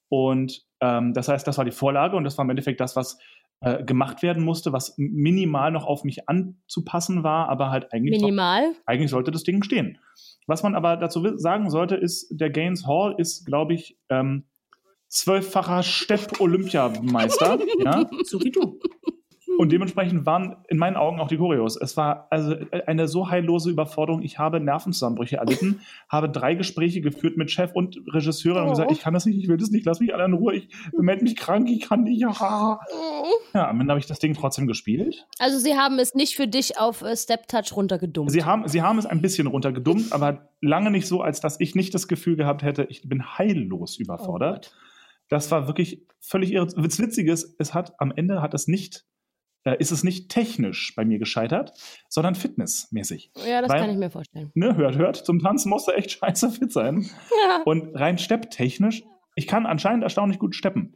Und 0.08 0.67
ähm, 0.80 1.14
das 1.14 1.28
heißt, 1.28 1.46
das 1.46 1.58
war 1.58 1.64
die 1.64 1.70
Vorlage 1.70 2.16
und 2.16 2.24
das 2.24 2.38
war 2.38 2.44
im 2.44 2.50
Endeffekt 2.50 2.80
das, 2.80 2.96
was 2.96 3.18
äh, 3.60 3.82
gemacht 3.82 4.22
werden 4.22 4.44
musste, 4.44 4.72
was 4.72 4.94
minimal 4.98 5.72
noch 5.72 5.84
auf 5.84 6.04
mich 6.04 6.28
anzupassen 6.28 7.24
war, 7.24 7.48
aber 7.48 7.70
halt 7.70 7.92
eigentlich, 7.92 8.20
Minimal. 8.20 8.72
eigentlich 8.86 9.10
sollte 9.10 9.30
das 9.30 9.42
Ding 9.42 9.62
stehen. 9.62 9.98
Was 10.46 10.62
man 10.62 10.74
aber 10.74 10.96
dazu 10.96 11.36
sagen 11.36 11.68
sollte, 11.68 11.96
ist, 11.96 12.28
der 12.30 12.50
Gaines 12.50 12.86
Hall 12.86 13.14
ist, 13.18 13.44
glaube 13.44 13.74
ich, 13.74 13.98
ähm, 14.08 14.44
zwölffacher 15.08 15.82
Stepp-Olympiameister. 15.82 17.58
ja? 17.84 18.08
So 18.24 18.40
wie 18.42 18.50
du. 18.50 18.78
Und 19.58 19.72
dementsprechend 19.72 20.24
waren 20.24 20.56
in 20.68 20.78
meinen 20.78 20.94
Augen 20.96 21.18
auch 21.18 21.26
die 21.26 21.36
Choreos. 21.36 21.76
Es 21.76 21.96
war 21.96 22.28
also 22.30 22.54
eine 22.86 23.08
so 23.08 23.28
heillose 23.28 23.70
Überforderung. 23.70 24.22
Ich 24.22 24.38
habe 24.38 24.60
Nervenzusammenbrüche 24.60 25.38
erlitten, 25.38 25.80
habe 26.08 26.28
drei 26.30 26.54
Gespräche 26.54 27.00
geführt 27.00 27.36
mit 27.36 27.50
Chef 27.50 27.72
und 27.74 27.96
Regisseurin 28.06 28.62
und 28.62 28.68
Oh. 28.68 28.70
gesagt, 28.70 28.92
ich 28.92 29.00
kann 29.00 29.14
das 29.14 29.26
nicht, 29.26 29.36
ich 29.36 29.48
will 29.48 29.56
das 29.56 29.70
nicht, 29.70 29.84
lass 29.84 29.98
mich 29.98 30.14
alle 30.14 30.24
in 30.26 30.32
Ruhe, 30.34 30.54
ich 30.54 30.68
melde 30.96 31.24
mich 31.24 31.34
krank, 31.34 31.68
ich 31.68 31.80
kann 31.80 32.04
nicht. 32.04 32.20
Ja, 32.20 32.78
ja 33.52 33.70
und 33.70 33.78
dann 33.80 33.88
habe 33.90 33.98
ich 33.98 34.06
das 34.06 34.20
Ding 34.20 34.34
trotzdem 34.34 34.68
gespielt. 34.68 35.26
Also 35.40 35.58
sie 35.58 35.74
haben 35.76 35.98
es 35.98 36.14
nicht 36.14 36.36
für 36.36 36.46
dich 36.46 36.78
auf 36.78 37.02
äh, 37.02 37.16
Step 37.16 37.48
Touch 37.48 37.74
runtergedummt. 37.74 38.30
Sie 38.30 38.44
haben, 38.44 38.68
sie 38.68 38.82
haben 38.82 38.98
es 38.98 39.06
ein 39.06 39.20
bisschen 39.20 39.48
runtergedummt, 39.48 40.12
aber 40.12 40.50
lange 40.60 40.92
nicht 40.92 41.08
so, 41.08 41.20
als 41.20 41.40
dass 41.40 41.58
ich 41.60 41.74
nicht 41.74 41.94
das 41.94 42.06
Gefühl 42.06 42.36
gehabt 42.36 42.62
hätte, 42.62 42.84
ich 42.90 43.08
bin 43.08 43.24
heillos 43.38 43.96
Oh 43.98 44.02
überfordert. 44.04 44.72
das 45.28 45.50
war 45.50 45.66
wirklich 45.66 46.06
völlig 46.20 46.52
irre. 46.52 46.66
Das 46.66 47.00
Witzige 47.00 47.32
ist, 47.32 47.56
es 47.58 47.74
hat 47.74 47.94
am 48.00 48.12
Ende 48.14 48.40
hat 48.40 48.54
es 48.54 48.68
nicht, 48.68 49.04
äh, 49.04 49.07
ist 49.72 49.90
es 49.90 50.04
nicht 50.04 50.28
technisch 50.30 50.94
bei 50.96 51.04
mir 51.04 51.18
gescheitert, 51.18 51.72
sondern 52.08 52.34
fitnessmäßig. 52.34 53.30
ja, 53.46 53.60
das 53.60 53.70
Weil- 53.70 53.80
kann 53.80 53.90
ich 53.90 53.96
mir 53.96 54.10
vorstellen. 54.10 54.50
Ne, 54.54 54.76
hört, 54.76 54.96
hört, 54.96 55.16
zum 55.16 55.38
Tanzen 55.40 55.70
musst 55.70 55.88
du 55.88 55.92
echt 55.92 56.10
scheiße 56.18 56.50
fit 56.50 56.72
sein. 56.72 57.06
Ja. 57.46 57.62
Und 57.64 57.94
rein 57.94 58.18
stepptechnisch, 58.18 59.02
ich 59.34 59.46
kann 59.46 59.66
anscheinend 59.66 60.02
erstaunlich 60.02 60.38
gut 60.38 60.54
steppen. 60.54 60.94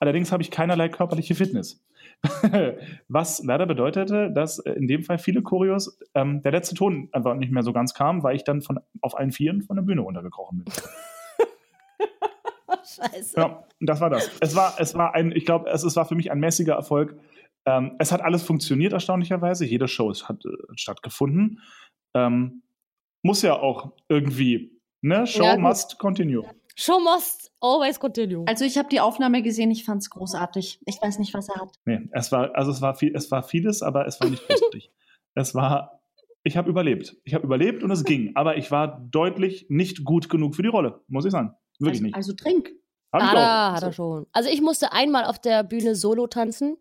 Allerdings 0.00 0.32
habe 0.32 0.42
ich 0.42 0.50
keinerlei 0.50 0.88
körperliche 0.88 1.34
Fitness. 1.34 1.82
Was 3.08 3.42
leider 3.44 3.66
bedeutete, 3.66 4.30
dass 4.32 4.58
äh, 4.58 4.72
in 4.72 4.88
dem 4.88 5.02
Fall 5.02 5.18
viele 5.18 5.42
Choreos 5.42 5.98
ähm, 6.14 6.42
der 6.42 6.52
letzte 6.52 6.74
Ton 6.74 7.08
einfach 7.12 7.34
nicht 7.34 7.52
mehr 7.52 7.62
so 7.62 7.72
ganz 7.72 7.94
kam, 7.94 8.22
weil 8.22 8.34
ich 8.36 8.44
dann 8.44 8.62
von, 8.62 8.80
auf 9.00 9.16
allen 9.16 9.30
Vieren 9.32 9.62
von 9.62 9.76
der 9.76 9.82
Bühne 9.82 10.00
runtergekrochen 10.00 10.64
bin. 10.64 10.72
Scheiße. 12.84 13.36
Ja, 13.36 13.64
und 13.80 13.88
das 13.88 14.00
war 14.00 14.10
das. 14.10 14.30
Es 14.40 14.54
war, 14.54 14.74
es 14.78 14.94
war 14.94 15.14
ein, 15.14 15.32
ich 15.32 15.44
glaube, 15.46 15.68
es, 15.70 15.84
es 15.84 15.96
war 15.96 16.04
für 16.06 16.14
mich 16.14 16.30
ein 16.30 16.38
mäßiger 16.38 16.74
Erfolg. 16.74 17.16
Ähm, 17.66 17.96
es 17.98 18.12
hat 18.12 18.20
alles 18.20 18.42
funktioniert, 18.42 18.92
erstaunlicherweise. 18.92 19.64
Jede 19.64 19.88
Show 19.88 20.10
ist, 20.10 20.28
hat 20.28 20.44
äh, 20.44 20.50
stattgefunden. 20.76 21.60
Ähm, 22.14 22.62
muss 23.22 23.42
ja 23.42 23.58
auch 23.58 23.92
irgendwie, 24.08 24.78
ne? 25.00 25.26
Show 25.26 25.44
Ja, 25.44 25.56
must 25.56 25.98
continue. 25.98 26.44
Show 26.76 27.00
must 27.00 27.52
always 27.60 27.98
continue. 27.98 28.44
Also 28.46 28.64
ich 28.64 28.76
habe 28.76 28.88
die 28.88 29.00
Aufnahme 29.00 29.42
gesehen, 29.42 29.70
ich 29.70 29.84
fand 29.84 30.02
es 30.02 30.10
großartig. 30.10 30.80
Ich 30.84 31.00
weiß 31.00 31.18
nicht, 31.18 31.32
was 31.32 31.48
er 31.48 31.60
hat. 31.60 31.70
Nee, 31.86 32.08
es 32.12 32.32
war, 32.32 32.54
also 32.54 32.70
es 32.70 32.82
war 32.82 32.94
viel, 32.94 33.14
es 33.14 33.30
war 33.30 33.42
vieles, 33.42 33.82
aber 33.82 34.06
es 34.06 34.20
war 34.20 34.28
nicht 34.28 34.46
großartig. 34.48 34.90
es 35.34 35.54
war, 35.54 36.02
ich 36.42 36.56
habe 36.56 36.68
überlebt. 36.68 37.16
Ich 37.24 37.34
habe 37.34 37.44
überlebt 37.44 37.82
und 37.82 37.90
es 37.90 38.04
ging. 38.04 38.32
Aber 38.34 38.56
ich 38.58 38.70
war 38.70 39.00
deutlich 39.10 39.66
nicht 39.70 40.04
gut 40.04 40.28
genug 40.28 40.54
für 40.54 40.62
die 40.62 40.68
Rolle, 40.68 41.00
muss 41.08 41.24
ich 41.24 41.32
sagen. 41.32 41.54
Wirklich 41.78 41.94
also, 41.94 42.04
nicht. 42.04 42.14
Also 42.14 42.32
trink. 42.34 42.72
Hab 43.12 43.34
er, 43.34 43.72
hat 43.72 43.82
er 43.82 43.92
schon. 43.92 44.26
Also 44.32 44.50
ich 44.50 44.60
musste 44.60 44.92
einmal 44.92 45.24
auf 45.24 45.38
der 45.38 45.62
Bühne 45.62 45.94
solo 45.94 46.26
tanzen. 46.26 46.76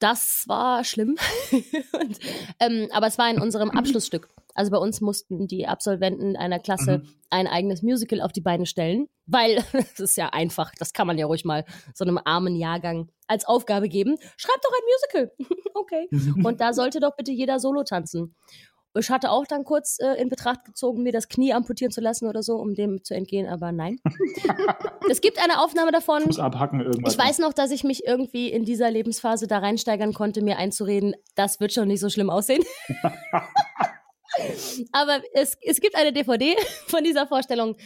Das 0.00 0.44
war 0.48 0.82
schlimm. 0.84 1.16
Und, 1.92 2.18
ähm, 2.58 2.88
aber 2.90 3.06
es 3.06 3.18
war 3.18 3.30
in 3.30 3.40
unserem 3.40 3.70
Abschlussstück. 3.70 4.28
Also 4.54 4.70
bei 4.72 4.78
uns 4.78 5.00
mussten 5.00 5.46
die 5.46 5.66
Absolventen 5.68 6.36
einer 6.36 6.58
Klasse 6.58 6.98
Mhm. 6.98 7.08
ein 7.30 7.46
eigenes 7.46 7.82
Musical 7.82 8.20
auf 8.20 8.32
die 8.32 8.40
Beine 8.40 8.66
stellen, 8.66 9.06
weil 9.26 9.56
das 9.72 10.00
ist 10.00 10.16
ja 10.16 10.30
einfach, 10.30 10.72
das 10.78 10.92
kann 10.92 11.06
man 11.06 11.18
ja 11.18 11.26
ruhig 11.26 11.44
mal 11.44 11.64
so 11.94 12.04
einem 12.04 12.18
armen 12.24 12.56
Jahrgang 12.56 13.10
als 13.28 13.44
Aufgabe 13.44 13.88
geben. 13.88 14.16
Schreibt 14.36 14.64
doch 14.64 14.72
ein 14.72 15.22
Musical. 15.22 15.56
okay. 15.74 16.08
Und 16.44 16.60
da 16.60 16.72
sollte 16.72 16.98
doch 16.98 17.14
bitte 17.16 17.30
jeder 17.30 17.60
Solo 17.60 17.84
tanzen. 17.84 18.34
Ich 18.98 19.08
hatte 19.10 19.30
auch 19.30 19.46
dann 19.46 19.64
kurz 19.64 19.98
äh, 20.00 20.20
in 20.20 20.28
Betracht 20.28 20.64
gezogen, 20.64 21.04
mir 21.04 21.12
das 21.12 21.28
Knie 21.28 21.52
amputieren 21.52 21.92
zu 21.92 22.00
lassen 22.00 22.26
oder 22.26 22.42
so, 22.42 22.56
um 22.56 22.74
dem 22.74 23.04
zu 23.04 23.14
entgehen, 23.14 23.46
aber 23.46 23.70
nein. 23.70 24.00
es 25.08 25.20
gibt 25.20 25.42
eine 25.42 25.60
Aufnahme 25.62 25.92
davon. 25.92 26.22
Fuß 26.22 26.40
abhacken, 26.40 26.80
irgendwas. 26.80 27.14
Ich 27.14 27.18
weiß 27.18 27.38
noch, 27.38 27.52
dass 27.52 27.70
ich 27.70 27.84
mich 27.84 28.04
irgendwie 28.04 28.48
in 28.50 28.64
dieser 28.64 28.90
Lebensphase 28.90 29.46
da 29.46 29.58
reinsteigern 29.58 30.12
konnte, 30.12 30.42
mir 30.42 30.58
einzureden, 30.58 31.14
das 31.36 31.60
wird 31.60 31.72
schon 31.72 31.86
nicht 31.86 32.00
so 32.00 32.10
schlimm 32.10 32.30
aussehen. 32.30 32.64
Aber 34.92 35.20
es, 35.34 35.56
es 35.62 35.80
gibt 35.80 35.96
eine 35.96 36.12
DVD 36.12 36.56
von 36.86 37.04
dieser 37.04 37.26
Vorstellung, 37.26 37.76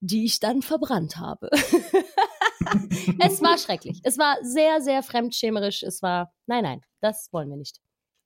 die 0.00 0.24
ich 0.24 0.40
dann 0.40 0.62
verbrannt 0.62 1.16
habe. 1.16 1.50
es 3.20 3.42
war 3.42 3.58
schrecklich. 3.58 4.00
Es 4.04 4.18
war 4.18 4.38
sehr, 4.42 4.80
sehr 4.80 5.02
fremdschämerisch. 5.02 5.82
Es 5.82 6.02
war, 6.02 6.32
nein, 6.46 6.64
nein, 6.64 6.80
das 7.00 7.28
wollen 7.32 7.48
wir 7.48 7.56
nicht. 7.56 7.78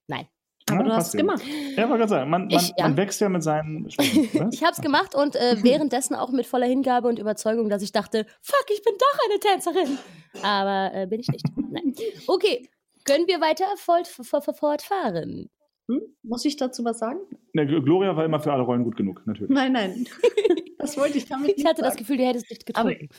Nein. 0.07 0.27
Aber 0.69 0.79
Ja, 0.81 0.85
du 0.85 0.93
hast 0.93 1.07
es 1.07 1.13
gemacht. 1.13 1.43
Ja, 1.75 1.83
wollte 1.89 1.99
gerade 1.99 2.07
sagen, 2.09 2.29
man, 2.29 2.41
man, 2.47 2.49
Ich- 2.51 2.73
ja. 2.77 2.87
man 2.87 2.97
wächst 2.97 3.21
ja 3.21 3.29
mit 3.29 3.41
seinen 3.43 3.89
Schwächen. 3.91 4.29
Was? 4.33 4.53
Ich 4.53 4.63
habe 4.63 4.73
es 4.73 4.81
gemacht 4.81 5.15
und 5.15 5.35
äh, 5.35 5.57
währenddessen 5.61 6.13
auch 6.15 6.31
mit 6.31 6.45
voller 6.45 6.65
Hingabe 6.67 7.07
und 7.07 7.19
Überzeugung, 7.19 7.69
dass 7.69 7.81
ich 7.81 7.91
dachte, 7.91 8.25
fuck, 8.41 8.65
ich 8.73 8.81
bin 8.83 8.93
doch 8.97 9.19
eine 9.29 9.39
Tänzerin. 9.39 9.97
Aber 10.43 10.91
äh, 10.93 11.07
bin 11.07 11.19
ich 11.21 11.27
nicht. 11.29 11.45
Nein. 11.55 11.93
Okay, 12.27 12.69
können 13.05 13.27
wir 13.27 13.39
weiter 13.39 13.65
fort, 13.77 14.07
fort, 14.07 14.43
fort, 14.43 14.57
fortfahren? 14.57 15.49
Hm? 15.89 16.01
Muss 16.23 16.43
ich 16.43 16.57
dazu 16.57 16.83
was 16.83 16.99
sagen? 16.99 17.19
Ne, 17.53 17.65
Gloria 17.65 18.13
war 18.17 18.25
immer 18.25 18.41
für 18.41 18.51
alle 18.51 18.63
Rollen 18.63 18.83
gut 18.83 18.97
genug, 18.97 19.21
natürlich. 19.25 19.49
Nein, 19.49 19.71
nein. 19.71 20.05
das 20.79 20.97
wollte 20.97 21.17
ich 21.17 21.27
damit 21.27 21.51
Ich 21.51 21.57
nicht 21.57 21.65
hatte 21.67 21.81
das 21.81 21.93
sagen. 21.93 21.99
Gefühl, 21.99 22.17
du 22.17 22.25
hättest 22.25 22.49
nicht 22.49 22.75
Aber- 22.75 22.89
getrunken. 22.89 23.15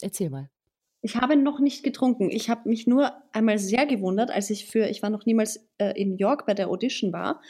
Erzähl 0.00 0.30
mal. 0.30 0.48
Ich 1.02 1.16
habe 1.16 1.36
noch 1.36 1.58
nicht 1.58 1.82
getrunken. 1.82 2.30
Ich 2.30 2.48
habe 2.48 2.68
mich 2.68 2.86
nur 2.86 3.12
einmal 3.32 3.58
sehr 3.58 3.86
gewundert, 3.86 4.30
als 4.30 4.50
ich 4.50 4.66
für, 4.66 4.86
ich 4.88 5.02
war 5.02 5.10
noch 5.10 5.26
niemals 5.26 5.68
äh, 5.78 6.00
in 6.00 6.10
New 6.10 6.16
York 6.16 6.46
bei 6.46 6.54
der 6.54 6.68
Audition 6.68 7.12
war 7.12 7.40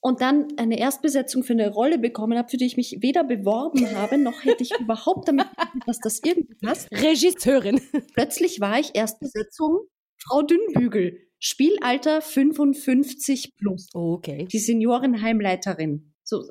und 0.00 0.20
dann 0.20 0.48
eine 0.58 0.78
Erstbesetzung 0.78 1.42
für 1.42 1.54
eine 1.54 1.70
Rolle 1.70 1.98
bekommen 1.98 2.38
habe, 2.38 2.48
für 2.48 2.56
die 2.56 2.66
ich 2.66 2.76
mich 2.76 2.98
weder 3.00 3.24
beworben 3.24 3.94
habe, 3.96 4.18
noch 4.18 4.44
hätte 4.44 4.62
ich 4.62 4.70
überhaupt 4.80 5.28
damit 5.28 5.46
dass 5.86 5.98
das 5.98 6.20
irgendwie 6.24 6.54
passt. 6.54 6.88
Regisseurin. 6.92 7.80
Plötzlich 8.14 8.60
war 8.60 8.78
ich 8.78 8.94
Erstbesetzung 8.94 9.80
Frau 10.18 10.42
Dünnbügel, 10.42 11.18
Spielalter 11.38 12.20
55 12.20 13.54
plus, 13.56 13.88
Okay. 13.94 14.46
die 14.50 14.58
Seniorenheimleiterin. 14.58 16.12
So, 16.24 16.44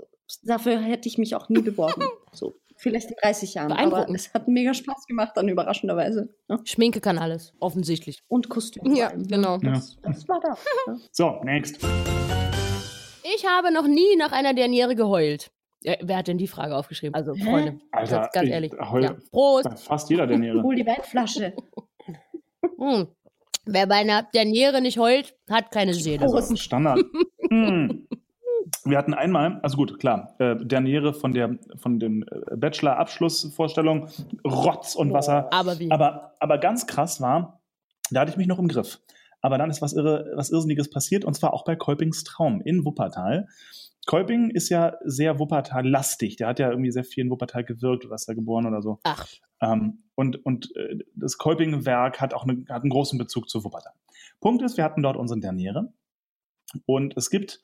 dafür 0.43 0.79
hätte 0.79 1.07
ich 1.09 1.17
mich 1.17 1.35
auch 1.35 1.49
nie 1.49 1.61
beworben. 1.61 2.01
So, 2.31 2.55
vielleicht 2.77 3.09
in 3.11 3.15
30 3.21 3.53
Jahren. 3.55 3.71
Aber 3.71 3.81
Beeindruckend. 3.89 4.15
es 4.19 4.33
hat 4.33 4.47
mega 4.47 4.73
Spaß 4.73 5.05
gemacht, 5.07 5.31
dann 5.35 5.47
überraschenderweise. 5.49 6.29
Ja. 6.49 6.59
Schminke 6.63 7.01
kann 7.01 7.17
alles, 7.17 7.53
offensichtlich. 7.59 8.23
Und 8.27 8.49
Kostüm. 8.49 8.95
Ja, 8.95 9.07
allem. 9.09 9.27
genau. 9.27 9.57
Ja. 9.61 9.71
Das, 9.73 9.97
das 10.01 10.27
war 10.27 10.39
da. 10.41 10.55
Ja. 10.87 10.95
So, 11.11 11.39
next. 11.43 11.77
Ich 13.35 13.45
habe 13.45 13.71
noch 13.73 13.87
nie 13.87 14.15
nach 14.17 14.31
einer 14.31 14.53
Derniere 14.53 14.95
geheult. 14.95 15.51
Ja, 15.83 15.95
wer 16.01 16.17
hat 16.17 16.27
denn 16.27 16.37
die 16.37 16.47
Frage 16.47 16.75
aufgeschrieben? 16.75 17.13
Also, 17.13 17.33
Hä? 17.35 17.43
Freunde, 17.43 17.79
Alter, 17.91 18.17
ganz, 18.21 18.31
ganz 18.31 18.47
ich 18.47 18.53
ehrlich. 18.53 18.71
heul- 18.73 19.03
Ja. 19.03 19.15
Prost. 19.31 19.67
Fast 19.85 20.09
jeder 20.09 20.25
der 20.25 20.37
Nähere. 20.39 20.63
Hol 20.63 20.75
die 20.75 20.85
Weinflasche. 20.85 21.53
Hm. 22.79 23.07
Wer 23.65 23.87
bei 23.87 23.95
einer 23.95 24.23
Derniere 24.23 24.81
nicht 24.81 24.97
heult, 24.99 25.35
hat 25.49 25.71
keine 25.71 25.93
Seele. 25.93 26.19
Prost. 26.25 26.35
Das 26.35 26.51
ist 26.51 26.59
Standard. 26.61 27.01
Hm. 27.49 28.07
Wir 28.83 28.97
hatten 28.97 29.13
einmal, 29.13 29.59
also 29.61 29.77
gut, 29.77 29.99
klar, 29.99 30.35
äh, 30.39 30.55
Derniere 30.55 31.13
von 31.13 31.33
der 31.33 31.57
von 31.75 31.99
den 31.99 32.23
äh, 32.23 32.55
Bachelor-Abschlussvorstellungen, 32.55 34.09
Rotz 34.45 34.95
und 34.95 35.13
Wasser. 35.13 35.51
Aber 35.53 35.79
wie? 35.79 35.91
Aber, 35.91 36.33
aber 36.39 36.57
ganz 36.57 36.87
krass 36.87 37.21
war, 37.21 37.61
da 38.11 38.21
hatte 38.21 38.31
ich 38.31 38.37
mich 38.37 38.47
noch 38.47 38.59
im 38.59 38.67
Griff. 38.67 38.99
Aber 39.41 39.57
dann 39.57 39.69
ist 39.69 39.81
was, 39.81 39.93
irre, 39.93 40.31
was 40.35 40.49
Irrsinniges 40.49 40.89
passiert, 40.89 41.23
und 41.23 41.33
zwar 41.35 41.53
auch 41.53 41.63
bei 41.63 41.75
Kolpings 41.75 42.23
Traum 42.23 42.61
in 42.61 42.83
Wuppertal. 42.85 43.47
Kolping 44.07 44.49
ist 44.49 44.69
ja 44.69 44.95
sehr 45.03 45.37
Wuppertal-lastig. 45.37 46.37
Der 46.37 46.47
hat 46.47 46.59
ja 46.59 46.69
irgendwie 46.69 46.91
sehr 46.91 47.03
viel 47.03 47.25
in 47.25 47.29
Wuppertal 47.29 47.63
gewirkt 47.63 48.05
oder 48.05 48.15
ist 48.15 48.27
da 48.27 48.33
geboren 48.33 48.65
oder 48.65 48.81
so. 48.81 48.99
Ach, 49.03 49.27
Ähm, 49.61 50.03
und 50.15 50.43
und 50.45 50.75
äh, 50.75 50.99
das 51.15 51.37
Kolping-Werk 51.37 52.21
hat 52.21 52.33
auch 52.33 52.43
eine, 52.43 52.63
hat 52.69 52.83
einen 52.83 52.89
großen 52.89 53.19
Bezug 53.19 53.49
zu 53.49 53.63
Wuppertal. 53.63 53.93
Punkt 54.39 54.61
ist, 54.63 54.77
wir 54.77 54.83
hatten 54.83 55.03
dort 55.03 55.17
unsere 55.17 55.39
Derniere. 55.39 55.93
Und 56.85 57.15
es 57.17 57.29
gibt 57.29 57.63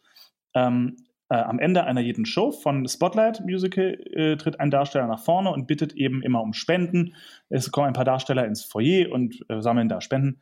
ähm, 0.54 0.98
äh, 1.30 1.36
am 1.36 1.60
Ende 1.60 1.84
einer 1.84 2.02
jeden 2.02 2.26
Show 2.26 2.52
von 2.52 2.88
Spotlight 2.88 3.42
Musical 3.42 3.98
äh, 4.12 4.38
tritt 4.38 4.60
ein 4.60 4.70
Darsteller 4.72 5.08
nach 5.08 5.24
vorne 5.24 5.52
und 5.52 5.68
bittet 5.68 5.94
eben 5.94 6.22
immer 6.22 6.42
um 6.42 6.54
Spenden. 6.54 7.16
Es 7.50 7.72
kommen 7.72 7.88
ein 7.88 7.94
paar 7.94 8.06
Darsteller 8.06 8.46
ins 8.46 8.64
Foyer 8.64 9.12
und 9.12 9.44
äh, 9.50 9.62
sammeln 9.62 9.90
da 9.90 10.02
Spenden. 10.02 10.42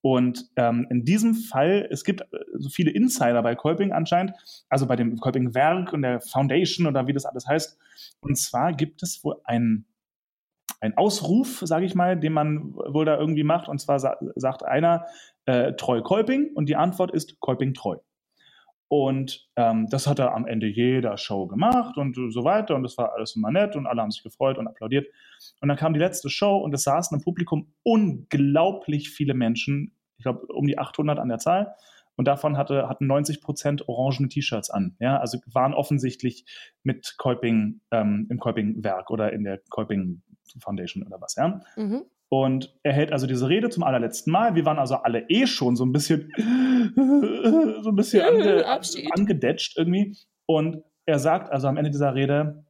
Und 0.00 0.50
ähm, 0.56 0.88
in 0.90 1.04
diesem 1.04 1.34
Fall, 1.34 1.86
es 1.90 2.02
gibt 2.02 2.22
äh, 2.22 2.26
so 2.54 2.68
viele 2.70 2.90
Insider 2.90 3.40
bei 3.42 3.54
Kolping 3.54 3.92
anscheinend, 3.92 4.32
also 4.68 4.86
bei 4.86 4.96
dem 4.96 5.16
Kolping-Werk 5.16 5.92
und 5.92 6.02
der 6.02 6.20
Foundation 6.20 6.88
oder 6.88 7.06
wie 7.06 7.12
das 7.12 7.24
alles 7.24 7.46
heißt. 7.46 7.78
Und 8.20 8.36
zwar 8.36 8.72
gibt 8.72 9.02
es 9.02 9.22
wohl 9.22 9.36
einen 9.44 9.86
ein 10.80 10.96
Ausruf, 10.96 11.62
sage 11.64 11.86
ich 11.86 11.94
mal, 11.94 12.18
den 12.18 12.32
man 12.32 12.74
wohl 12.74 13.04
da 13.04 13.16
irgendwie 13.16 13.44
macht. 13.44 13.68
Und 13.68 13.80
zwar 13.80 14.00
sa 14.00 14.18
sagt 14.34 14.64
einer 14.64 15.06
äh, 15.46 15.74
treu 15.74 16.02
Kolping 16.02 16.50
und 16.54 16.68
die 16.68 16.74
Antwort 16.74 17.12
ist 17.12 17.38
Kolping 17.38 17.72
treu. 17.72 17.98
Und 18.92 19.48
ähm, 19.56 19.86
das 19.88 20.06
hat 20.06 20.18
er 20.18 20.34
am 20.34 20.46
Ende 20.46 20.66
jeder 20.66 21.16
Show 21.16 21.46
gemacht 21.46 21.96
und 21.96 22.14
so 22.14 22.44
weiter. 22.44 22.74
Und 22.74 22.82
das 22.82 22.98
war 22.98 23.14
alles 23.14 23.36
immer 23.36 23.50
nett 23.50 23.74
und 23.74 23.86
alle 23.86 24.02
haben 24.02 24.10
sich 24.10 24.22
gefreut 24.22 24.58
und 24.58 24.66
applaudiert. 24.66 25.06
Und 25.62 25.68
dann 25.68 25.78
kam 25.78 25.94
die 25.94 25.98
letzte 25.98 26.28
Show 26.28 26.58
und 26.58 26.74
es 26.74 26.82
saßen 26.82 27.16
im 27.16 27.24
Publikum 27.24 27.72
unglaublich 27.84 29.08
viele 29.08 29.32
Menschen, 29.32 29.96
ich 30.18 30.24
glaube 30.24 30.44
um 30.48 30.66
die 30.66 30.78
800 30.78 31.18
an 31.18 31.30
der 31.30 31.38
Zahl. 31.38 31.74
Und 32.16 32.28
davon 32.28 32.58
hatte, 32.58 32.86
hatten 32.86 33.06
90 33.06 33.40
Prozent 33.40 33.88
orangene 33.88 34.28
T-Shirts 34.28 34.68
an. 34.68 34.94
Ja, 35.00 35.16
also 35.16 35.38
waren 35.50 35.72
offensichtlich 35.72 36.44
mit 36.82 37.14
Kolping 37.16 37.80
ähm, 37.92 38.26
im 38.28 38.38
Kolping-Werk 38.38 39.10
oder 39.10 39.32
in 39.32 39.44
der 39.44 39.62
Kolping 39.70 40.20
Foundation 40.58 41.02
oder 41.02 41.18
was. 41.18 41.36
Ja. 41.36 41.62
mhm. 41.76 42.04
Und 42.32 42.74
er 42.82 42.94
hält 42.94 43.12
also 43.12 43.26
diese 43.26 43.50
Rede 43.50 43.68
zum 43.68 43.82
allerletzten 43.82 44.32
Mal. 44.32 44.54
Wir 44.54 44.64
waren 44.64 44.78
also 44.78 44.94
alle 44.94 45.28
eh 45.28 45.46
schon 45.46 45.76
so 45.76 45.84
ein 45.84 45.92
bisschen, 45.92 46.32
so 47.82 47.90
ein 47.90 47.94
bisschen 47.94 48.22
ange, 48.26 48.64
angedetscht 49.14 49.76
irgendwie. 49.76 50.16
Und 50.46 50.82
er 51.04 51.18
sagt 51.18 51.52
also 51.52 51.68
am 51.68 51.76
Ende 51.76 51.90
dieser 51.90 52.14
Rede, 52.14 52.64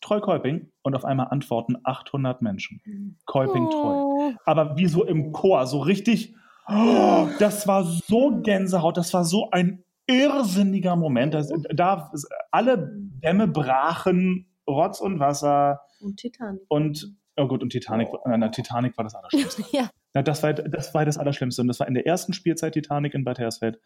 treu 0.00 0.18
Kolping. 0.18 0.72
Und 0.82 0.96
auf 0.96 1.04
einmal 1.04 1.28
antworten 1.28 1.76
800 1.84 2.42
Menschen. 2.42 2.80
Kolping 3.26 3.70
treu. 3.70 3.94
Oh. 3.94 4.32
Aber 4.44 4.76
wie 4.76 4.88
so 4.88 5.04
im 5.04 5.30
Chor, 5.30 5.68
so 5.68 5.78
richtig, 5.78 6.34
oh, 6.66 7.28
das 7.38 7.68
war 7.68 7.84
so 7.84 8.40
Gänsehaut, 8.42 8.96
das 8.96 9.14
war 9.14 9.24
so 9.24 9.52
ein 9.52 9.84
irrsinniger 10.08 10.96
Moment. 10.96 11.34
Das, 11.34 11.48
da 11.72 12.10
alle 12.50 12.90
Dämme 13.22 13.46
brachen, 13.46 14.52
Rotz 14.68 15.00
und 15.00 15.20
Wasser 15.20 15.80
Und 16.00 16.16
Titanic. 16.16 16.62
und 16.66 17.14
Oh 17.36 17.48
gut, 17.48 17.62
und 17.62 17.70
Titanic, 17.70 18.08
äh, 18.24 18.36
na, 18.36 18.48
Titanic 18.48 18.96
war 18.96 19.04
das 19.04 19.14
Allerschlimmste. 19.14 19.64
Ja. 19.72 19.90
Na, 20.12 20.22
das, 20.22 20.42
war, 20.42 20.52
das 20.52 20.94
war 20.94 21.04
das 21.04 21.18
Allerschlimmste. 21.18 21.62
Und 21.62 21.68
das 21.68 21.80
war 21.80 21.88
in 21.88 21.94
der 21.94 22.06
ersten 22.06 22.32
Spielzeit 22.32 22.74
Titanic 22.74 23.14
in 23.14 23.24
Bad 23.24 23.38
Hersfeld, 23.38 23.80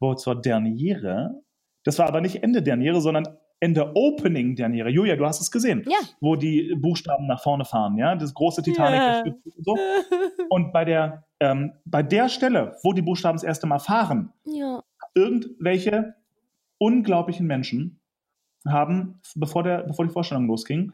wo 0.00 0.14
zur 0.14 0.40
Derniere, 0.40 1.42
das 1.84 1.98
war 1.98 2.06
aber 2.06 2.20
nicht 2.20 2.42
Ende 2.42 2.62
Derniere, 2.62 3.00
sondern 3.00 3.28
Ende 3.60 3.94
Opening 3.94 4.56
Derniere. 4.56 4.88
Julia, 4.88 5.16
du 5.16 5.26
hast 5.26 5.40
es 5.40 5.50
gesehen, 5.50 5.84
Ja. 5.86 5.98
wo 6.20 6.36
die 6.36 6.74
Buchstaben 6.76 7.26
nach 7.26 7.42
vorne 7.42 7.64
fahren, 7.64 7.96
ja, 7.98 8.14
das 8.16 8.34
große 8.34 8.62
Titanic. 8.62 9.00
Ja. 9.00 9.22
das 9.22 9.54
und, 9.54 9.64
so. 9.64 9.76
und 10.48 10.72
bei 10.72 10.84
der, 10.84 11.24
ähm, 11.40 11.72
bei 11.84 12.02
der 12.02 12.28
Stelle, 12.28 12.76
wo 12.82 12.92
die 12.92 13.02
Buchstaben 13.02 13.36
das 13.36 13.44
erste 13.44 13.66
Mal 13.66 13.78
fahren, 13.78 14.32
ja. 14.44 14.82
irgendwelche 15.14 16.14
unglaublichen 16.78 17.46
Menschen 17.46 18.00
haben, 18.66 19.20
bevor, 19.34 19.62
der, 19.62 19.82
bevor 19.82 20.06
die 20.06 20.12
Vorstellung 20.12 20.46
losging, 20.46 20.92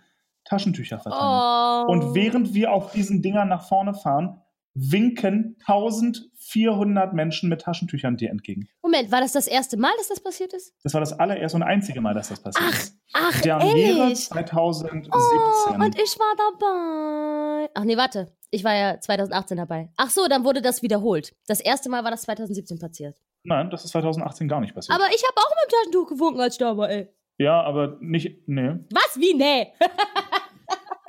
Taschentücher 0.51 0.99
verteilt. 0.99 1.23
Oh. 1.23 1.93
Und 1.93 2.15
während 2.15 2.55
wir 2.55 2.73
auf 2.73 2.91
diesen 2.91 3.23
Dingern 3.23 3.49
nach 3.49 3.69
vorne 3.69 3.95
fahren, 3.95 4.43
winken 4.75 5.57
1400 5.67 7.13
Menschen 7.13 7.49
mit 7.49 7.61
Taschentüchern 7.63 8.17
dir 8.17 8.31
entgegen. 8.31 8.69
Moment, 8.83 9.13
war 9.13 9.21
das 9.21 9.33
das 9.33 9.47
erste 9.47 9.77
Mal, 9.77 9.93
dass 9.99 10.09
das 10.09 10.21
passiert 10.21 10.53
ist? 10.53 10.75
Das 10.83 10.93
war 10.95 11.01
das 11.01 11.13
allererste 11.13 11.57
und 11.57 11.63
einzige 11.63 12.01
Mal, 12.01 12.15
dass 12.15 12.29
das 12.29 12.41
passiert 12.41 12.69
Ach, 12.69 12.79
ist. 12.79 12.99
ach, 13.13 13.41
Derniere 13.41 13.79
ehrlich? 13.79 14.25
2017. 14.27 15.13
Oh, 15.13 15.75
und 15.75 15.99
ich 15.99 16.19
war 16.19 16.35
dabei. 16.59 17.71
Ach 17.75 17.85
nee, 17.85 17.97
warte. 17.97 18.33
Ich 18.51 18.65
war 18.65 18.75
ja 18.75 19.01
2018 19.01 19.57
dabei. 19.57 19.91
Ach 19.97 20.11
so, 20.11 20.27
dann 20.29 20.45
wurde 20.45 20.61
das 20.63 20.83
wiederholt. 20.83 21.35
Das 21.47 21.61
erste 21.61 21.89
Mal 21.89 22.03
war 22.03 22.11
das 22.11 22.23
2017 22.23 22.81
passiert. 22.81 23.17
Nein, 23.45 23.71
das 23.71 23.85
ist 23.85 23.93
2018 23.93 24.49
gar 24.49 24.61
nicht 24.61 24.75
passiert. 24.75 24.97
Aber 24.97 25.07
ich 25.15 25.23
habe 25.23 25.37
auch 25.37 25.51
mit 25.51 25.73
dem 25.73 25.77
Taschentuch 25.79 26.09
gewunken, 26.09 26.41
als 26.41 26.55
ich 26.55 26.59
da 26.59 26.77
war, 26.77 26.91
ey. 26.91 27.09
ja, 27.39 27.63
aber 27.63 27.97
nicht, 28.01 28.49
nee, 28.49 28.75
Was? 28.93 29.17
Wie? 29.17 29.35
Nee. 29.35 29.73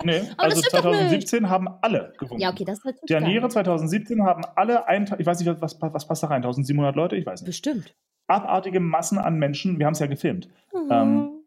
nee. 0.03 0.21
Aber 0.37 0.43
also 0.43 0.55
das 0.61 0.65
stimmt 0.65 0.85
doch 0.85 0.91
2017 0.91 1.49
haben 1.49 1.67
alle 1.81 2.13
gewunken. 2.17 2.41
Ja, 2.41 2.51
okay, 2.51 2.63
das 2.65 2.79
ist 2.79 2.85
natürlich 2.85 3.07
Derniere 3.07 3.41
geil. 3.41 3.51
2017 3.51 4.23
haben 4.23 4.43
alle, 4.55 4.87
ein, 4.87 5.03
ich 5.17 5.25
weiß 5.25 5.39
nicht, 5.39 5.61
was, 5.61 5.77
was 5.81 6.07
passt 6.07 6.23
da 6.23 6.27
rein, 6.27 6.37
1700 6.43 6.95
Leute, 6.95 7.15
ich 7.15 7.25
weiß 7.25 7.41
nicht. 7.41 7.47
Bestimmt. 7.47 7.95
abartige 8.27 8.79
Massen 8.79 9.17
an 9.17 9.37
Menschen, 9.39 9.79
wir 9.79 9.85
haben 9.85 9.93
es 9.93 9.99
ja 9.99 10.07
gefilmt, 10.07 10.47
ähm, 10.89 11.43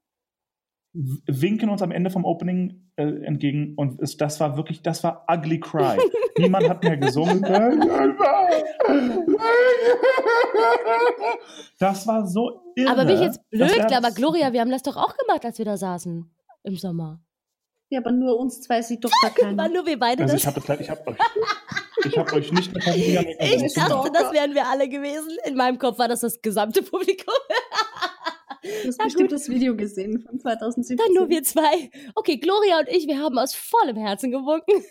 w- 0.92 1.18
winken 1.26 1.68
uns 1.70 1.82
am 1.82 1.90
Ende 1.92 2.10
vom 2.10 2.24
Opening 2.24 2.90
äh, 2.96 3.04
entgegen 3.24 3.74
und 3.76 4.00
es, 4.00 4.16
das 4.16 4.38
war 4.40 4.56
wirklich, 4.56 4.82
das 4.82 5.02
war 5.02 5.24
ugly 5.30 5.60
cry. 5.60 5.98
Niemand 6.38 6.68
hat 6.68 6.82
mehr 6.84 6.96
gesungen. 6.96 7.42
Das 11.78 12.06
war 12.06 12.26
so 12.26 12.60
irre. 12.76 12.90
aber 12.90 13.04
bin 13.04 13.16
ich 13.16 13.20
jetzt 13.20 13.40
blöd, 13.50 13.92
aber 13.92 14.10
Gloria, 14.10 14.52
wir 14.52 14.60
haben 14.60 14.70
das 14.70 14.82
doch 14.82 14.96
auch 14.96 15.16
gemacht, 15.16 15.44
als 15.44 15.58
wir 15.58 15.64
da 15.64 15.76
saßen 15.76 16.30
im 16.64 16.76
Sommer. 16.76 17.20
Ja, 17.94 18.00
aber 18.00 18.10
nur 18.10 18.36
uns 18.38 18.60
zwei 18.60 18.82
sieht 18.82 19.04
doch 19.04 19.12
da 19.22 19.28
keiner. 19.42 19.68
nur 19.68 19.86
wir 19.86 19.96
beide 19.98 20.22
Also 20.24 20.34
das? 20.34 20.42
ich 20.42 20.46
habe 20.48 20.82
ich 20.82 20.90
habe 20.90 21.06
euch, 21.06 21.16
ich 22.06 22.18
habe 22.18 22.32
euch 22.34 22.52
nicht 22.52 22.82
Familie 22.82 23.36
Ich 23.40 23.72
dachte, 23.74 24.10
das 24.12 24.32
wären 24.32 24.52
wir 24.54 24.66
alle 24.66 24.88
gewesen. 24.88 25.30
In 25.44 25.54
meinem 25.54 25.78
Kopf 25.78 25.98
war 25.98 26.08
das 26.08 26.20
das 26.20 26.42
gesamte 26.42 26.82
Publikum. 26.82 27.32
Du 28.62 28.88
hast 28.88 28.98
Na 28.98 29.04
bestimmt 29.04 29.28
gut. 29.30 29.38
das 29.38 29.48
Video 29.48 29.76
gesehen 29.76 30.20
von 30.26 30.40
2017. 30.40 30.96
Dann 30.96 31.12
nur 31.14 31.28
wir 31.28 31.42
zwei. 31.42 31.90
Okay, 32.14 32.38
Gloria 32.38 32.80
und 32.80 32.88
ich, 32.88 33.06
wir 33.06 33.18
haben 33.20 33.38
aus 33.38 33.54
vollem 33.54 33.96
Herzen 33.96 34.30
gewunken. 34.30 34.82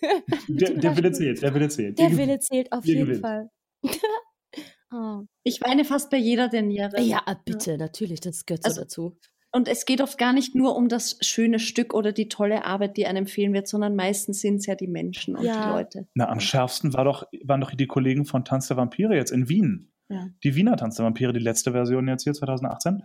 Der, 0.47 0.69
der 0.75 0.95
Wille 0.95 1.11
zählt, 1.11 1.41
der 1.41 1.53
Wille 1.53 1.67
zählt. 1.69 1.97
Der 1.99 2.15
Wille 2.15 2.39
zählt 2.39 2.71
auf 2.71 2.85
jeden 2.85 3.05
gewinnt. 3.07 3.21
Fall. 3.21 3.49
oh. 4.93 5.23
Ich 5.43 5.59
weine 5.61 5.85
fast 5.85 6.09
bei 6.11 6.17
jeder 6.17 6.47
Derniere. 6.49 7.01
Ja, 7.01 7.21
bitte, 7.45 7.77
natürlich, 7.77 8.21
das 8.21 8.45
gehört 8.45 8.63
so 8.63 8.67
Also- 8.69 8.81
dazu. 8.81 9.17
Und 9.55 9.67
es 9.67 9.85
geht 9.85 10.01
oft 10.01 10.17
gar 10.17 10.33
nicht 10.33 10.55
nur 10.55 10.75
um 10.75 10.89
das 10.89 11.17
schöne 11.21 11.59
Stück 11.59 11.93
oder 11.93 12.11
die 12.11 12.27
tolle 12.27 12.65
Arbeit, 12.65 12.97
die 12.97 13.05
einem 13.05 13.27
fehlen 13.27 13.53
wird, 13.53 13.67
sondern 13.67 13.95
meistens 13.95 14.41
sind 14.41 14.55
es 14.55 14.65
ja 14.65 14.73
die 14.73 14.87
Menschen 14.87 15.35
und 15.35 15.45
Ja. 15.45 15.67
die 15.67 15.73
Leute. 15.73 16.07
Na, 16.15 16.27
am 16.27 16.39
schärfsten 16.39 16.93
war 16.93 17.05
doch, 17.05 17.27
waren 17.43 17.61
doch 17.61 17.71
die 17.71 17.85
Kollegen 17.85 18.25
von 18.25 18.43
Tanz 18.45 18.67
der 18.67 18.77
Vampire 18.77 19.15
jetzt 19.15 19.31
in 19.31 19.47
Wien. 19.49 19.91
Ja. 20.09 20.27
Die 20.43 20.55
Wiener 20.55 20.75
Tanz 20.75 20.95
der 20.95 21.05
Vampire, 21.05 21.33
die 21.33 21.39
letzte 21.39 21.71
Version 21.71 22.07
jetzt 22.07 22.23
hier 22.23 22.33
2018. 22.33 23.03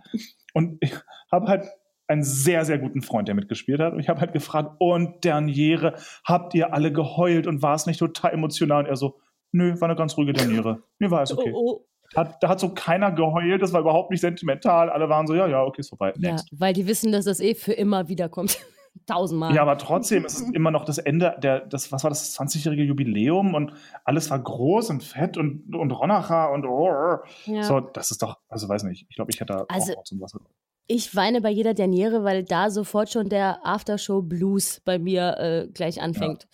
Und 0.53 0.77
ich 0.81 0.93
habe 1.31 1.47
halt 1.47 1.65
einen 2.07 2.23
sehr, 2.23 2.65
sehr 2.65 2.79
guten 2.79 3.03
Freund, 3.03 3.27
der 3.27 3.35
mitgespielt 3.35 3.79
hat. 3.79 3.93
Und 3.93 3.99
ich 3.99 4.09
habe 4.09 4.19
halt 4.19 4.33
gefragt, 4.33 4.75
und 4.79 5.23
Derniere, 5.23 5.93
habt 6.25 6.55
ihr 6.55 6.73
alle 6.73 6.91
geheult 6.91 7.45
und 7.45 7.61
war 7.61 7.75
es 7.75 7.85
nicht 7.85 7.99
total 7.99 8.33
emotional? 8.33 8.83
Und 8.85 8.89
er 8.89 8.95
so, 8.95 9.19
nö, 9.51 9.79
war 9.79 9.87
eine 9.87 9.97
ganz 9.97 10.17
ruhige 10.17 10.33
Derniere. 10.33 10.81
Mir 10.97 11.11
war 11.11 11.21
es 11.21 11.31
okay. 11.31 11.51
Oh, 11.53 11.83
oh. 11.83 11.85
Hat, 12.15 12.41
da 12.41 12.49
hat 12.49 12.59
so 12.59 12.69
keiner 12.73 13.11
geheult, 13.11 13.61
das 13.61 13.71
war 13.73 13.81
überhaupt 13.81 14.09
nicht 14.11 14.21
sentimental. 14.21 14.89
Alle 14.89 15.09
waren 15.09 15.27
so, 15.27 15.35
ja, 15.35 15.47
ja, 15.47 15.63
okay, 15.63 15.81
ist 15.81 15.89
vorbei. 15.89 16.13
Ja, 16.17 16.31
Next. 16.31 16.49
weil 16.59 16.73
die 16.73 16.87
wissen, 16.87 17.11
dass 17.11 17.25
das 17.25 17.39
eh 17.39 17.53
für 17.55 17.73
immer 17.73 18.07
wiederkommt. 18.09 18.57
Tausendmal. 19.05 19.53
Ja, 19.55 19.61
aber 19.61 19.77
trotzdem 19.77 20.25
ist 20.25 20.33
es 20.41 20.49
immer 20.53 20.71
noch 20.71 20.83
das 20.85 20.97
Ende, 20.97 21.35
der, 21.41 21.61
das, 21.61 21.91
was 21.91 22.03
war 22.03 22.09
das, 22.09 22.37
20-jährige 22.39 22.83
Jubiläum 22.83 23.53
und 23.53 23.73
alles 24.03 24.29
war 24.31 24.39
groß 24.39 24.89
und 24.89 25.03
fett 25.03 25.37
und, 25.37 25.75
und 25.75 25.91
Ronacher 25.91 26.51
und 26.51 26.65
oh, 26.65 27.17
Ja. 27.45 27.63
so, 27.63 27.79
das 27.79 28.11
ist 28.11 28.21
doch, 28.23 28.37
also 28.49 28.67
weiß 28.67 28.83
nicht, 28.83 29.05
ich 29.09 29.15
glaube, 29.15 29.31
ich 29.31 29.39
hätte 29.39 29.53
da 29.53 29.65
Also- 29.69 29.93
auch 29.93 30.03
und 30.11 30.21
Wasser. 30.21 30.39
Ich 30.91 31.15
weine 31.15 31.39
bei 31.41 31.51
jeder 31.51 31.75
Derniere, 31.75 32.23
weil 32.23 32.43
da 32.43 32.71
sofort 32.71 33.11
schon 33.11 33.29
der 33.29 33.59
Aftershow-Blues 33.63 34.81
bei 34.85 34.97
mir 34.97 35.37
äh, 35.37 35.67
gleich 35.71 36.01
anfängt. 36.01 36.47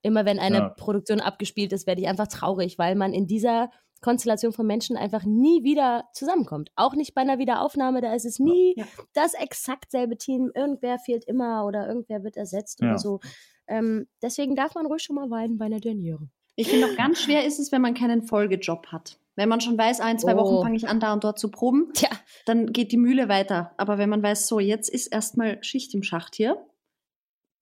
Immer 0.00 0.24
wenn 0.24 0.38
eine 0.38 0.56
Ja. 0.56 0.68
Produktion 0.70 1.20
abgespielt 1.20 1.70
ist, 1.72 1.86
werde 1.86 2.00
ich 2.00 2.08
einfach 2.08 2.28
traurig, 2.28 2.78
weil 2.78 2.94
man 2.94 3.12
in 3.12 3.26
dieser 3.26 3.70
Konstellation 4.04 4.52
von 4.52 4.66
Menschen 4.66 4.96
einfach 4.96 5.24
nie 5.24 5.64
wieder 5.64 6.04
zusammenkommt. 6.12 6.70
Auch 6.76 6.94
nicht 6.94 7.14
bei 7.14 7.22
einer 7.22 7.38
Wiederaufnahme, 7.38 8.00
da 8.02 8.14
ist 8.14 8.26
es 8.26 8.38
nie 8.38 8.74
Ja. 8.76 8.84
das 9.14 9.32
exakt 9.34 9.90
selbe 9.90 10.16
Team. 10.18 10.52
Irgendwer 10.54 10.98
fehlt 10.98 11.24
immer 11.24 11.64
oder 11.66 11.88
irgendwer 11.88 12.22
wird 12.22 12.36
ersetzt 12.36 12.80
Ja. 12.80 12.88
oder 12.90 12.98
so. 12.98 13.20
Ähm, 13.66 14.06
deswegen 14.22 14.54
darf 14.56 14.74
man 14.74 14.84
ruhig 14.86 15.02
schon 15.02 15.16
mal 15.16 15.30
weinen 15.30 15.56
bei 15.56 15.64
einer 15.64 15.80
Derniere. 15.80 16.28
Ich 16.54 16.68
finde 16.68 16.86
auch 16.86 16.96
ganz 16.96 17.18
schwer 17.20 17.44
ist 17.46 17.58
es, 17.58 17.72
wenn 17.72 17.80
man 17.82 17.94
keinen 17.94 18.22
Folgejob 18.22 18.88
hat. 18.88 19.18
Wenn 19.36 19.48
man 19.48 19.60
schon 19.60 19.76
weiß, 19.76 20.00
ein, 20.00 20.18
zwei 20.18 20.34
Oh. 20.34 20.38
Wochen 20.38 20.62
fange 20.62 20.76
ich 20.76 20.86
an, 20.86 21.00
da 21.00 21.12
und 21.14 21.24
dort 21.24 21.38
zu 21.40 21.50
proben, 21.50 21.90
Tja, 21.94 22.10
dann 22.46 22.72
geht 22.72 22.92
die 22.92 22.96
Mühle 22.98 23.28
weiter. 23.28 23.72
Aber 23.78 23.96
wenn 23.98 24.08
man 24.10 24.22
weiß, 24.22 24.46
so, 24.46 24.60
jetzt 24.60 24.88
ist 24.90 25.06
erstmal 25.08 25.64
Schicht 25.64 25.92
im 25.94 26.02
Schacht 26.04 26.34
hier, 26.36 26.64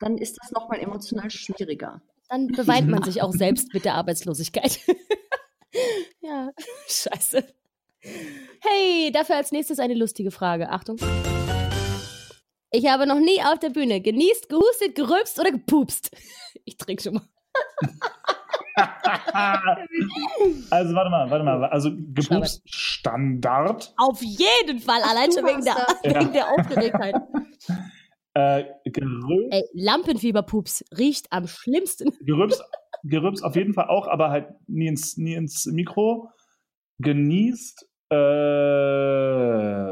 dann 0.00 0.18
ist 0.18 0.36
das 0.42 0.50
nochmal 0.50 0.80
emotional 0.80 1.30
schwieriger. 1.30 2.02
dann 2.28 2.48
beweint 2.48 2.88
man 2.88 3.02
sich 3.04 3.22
auch 3.22 3.32
selbst 3.32 3.72
mit 3.72 3.84
der 3.84 3.94
Arbeitslosigkeit. 3.94 4.80
ja, 6.20 6.50
scheiße. 6.86 7.44
Hey, 8.60 9.10
dafür 9.12 9.36
als 9.36 9.52
nächstes 9.52 9.78
eine 9.78 9.94
lustige 9.94 10.30
Frage. 10.30 10.70
Achtung. 10.70 10.96
Ich 12.70 12.86
habe 12.88 13.06
noch 13.06 13.20
nie 13.20 13.40
auf 13.42 13.58
der 13.58 13.70
Bühne 13.70 14.00
genießt, 14.00 14.48
gehustet, 14.48 14.94
gerülpst 14.94 15.38
oder 15.38 15.50
gepupst. 15.50 16.10
Ich 16.64 16.76
trinke 16.76 17.02
schon 17.02 17.14
mal. 17.14 17.22
also 20.70 20.94
warte 20.94 21.10
mal, 21.10 21.28
warte 21.28 21.44
mal, 21.44 21.64
also 21.64 21.90
gepupst 21.92 22.62
Standard, 22.66 23.92
Auf 23.96 24.22
jeden 24.22 24.78
Fall, 24.78 25.02
allein 25.02 25.32
schon 25.32 25.44
wegen 25.44 25.64
der, 25.64 25.74
wegen 26.04 26.32
der 26.32 26.48
Aufgeregtheit. 26.52 27.16
äh, 28.34 28.64
gerülpst, 28.84 29.52
Ey, 29.52 29.64
Lampenfieberpups 29.74 30.84
riecht 30.96 31.26
am 31.32 31.48
schlimmsten. 31.48 32.16
gerülpst, 32.20 32.62
gerülpst 33.04 33.44
auf 33.44 33.56
jeden 33.56 33.74
Fall 33.74 33.88
auch, 33.88 34.06
aber 34.06 34.30
halt 34.30 34.48
nie 34.66 34.86
ins, 34.86 35.16
nie 35.16 35.34
ins 35.34 35.66
Mikro, 35.66 36.30
genießt, 36.98 37.88
äh, 38.10 39.82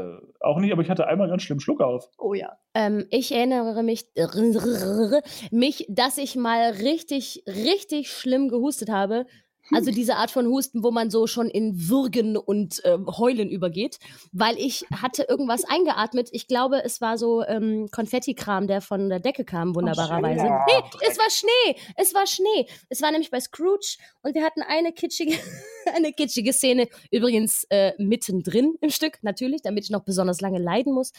auch 0.41 0.59
nicht, 0.59 0.71
aber 0.71 0.81
ich 0.81 0.89
hatte 0.89 1.07
einmal 1.07 1.27
ganz 1.27 1.43
schlimm 1.43 1.59
Schluck 1.59 1.81
auf. 1.81 2.07
Oh 2.17 2.33
ja. 2.33 2.57
Ähm, 2.73 3.05
ich 3.09 3.31
erinnere 3.31 3.83
mich, 3.83 4.07
mich, 5.51 5.85
dass 5.89 6.17
ich 6.17 6.35
mal 6.35 6.71
richtig, 6.71 7.43
richtig 7.47 8.11
schlimm 8.11 8.49
gehustet 8.49 8.89
habe. 8.89 9.25
Also 9.73 9.91
diese 9.91 10.15
Art 10.15 10.31
von 10.31 10.47
Husten, 10.47 10.83
wo 10.83 10.91
man 10.91 11.09
so 11.09 11.27
schon 11.27 11.49
in 11.49 11.89
Würgen 11.89 12.37
und 12.37 12.81
ähm, 12.83 13.07
Heulen 13.07 13.49
übergeht, 13.49 13.97
weil 14.31 14.57
ich 14.57 14.85
hatte 15.01 15.23
irgendwas 15.23 15.63
eingeatmet. 15.63 16.29
Ich 16.31 16.47
glaube, 16.47 16.83
es 16.83 17.01
war 17.01 17.17
so 17.17 17.43
ähm, 17.43 17.89
Konfettikram, 17.91 18.67
der 18.67 18.81
von 18.81 19.09
der 19.09 19.19
Decke 19.19 19.45
kam, 19.45 19.75
wunderbarerweise. 19.75 20.41
schön. 20.41 20.49
nee, 20.49 21.07
es 21.09 21.17
war 21.17 21.29
Schnee. 21.29 21.81
Es 21.95 22.13
war 22.13 22.27
Schnee. 22.27 22.67
Es 22.89 23.01
war 23.01 23.11
nämlich 23.11 23.31
bei 23.31 23.39
Scrooge 23.39 23.97
und 24.23 24.35
wir 24.35 24.43
hatten 24.43 24.61
eine 24.61 24.91
kitschige, 24.91 25.37
eine 25.95 26.13
kitschige 26.13 26.53
Szene, 26.53 26.87
übrigens 27.11 27.65
äh, 27.69 27.93
mittendrin 27.97 28.75
im 28.81 28.89
Stück, 28.89 29.19
natürlich, 29.21 29.61
damit 29.61 29.85
ich 29.85 29.89
noch 29.89 30.03
besonders 30.03 30.41
lange 30.41 30.59
leiden 30.59 30.93
muss. 30.93 31.11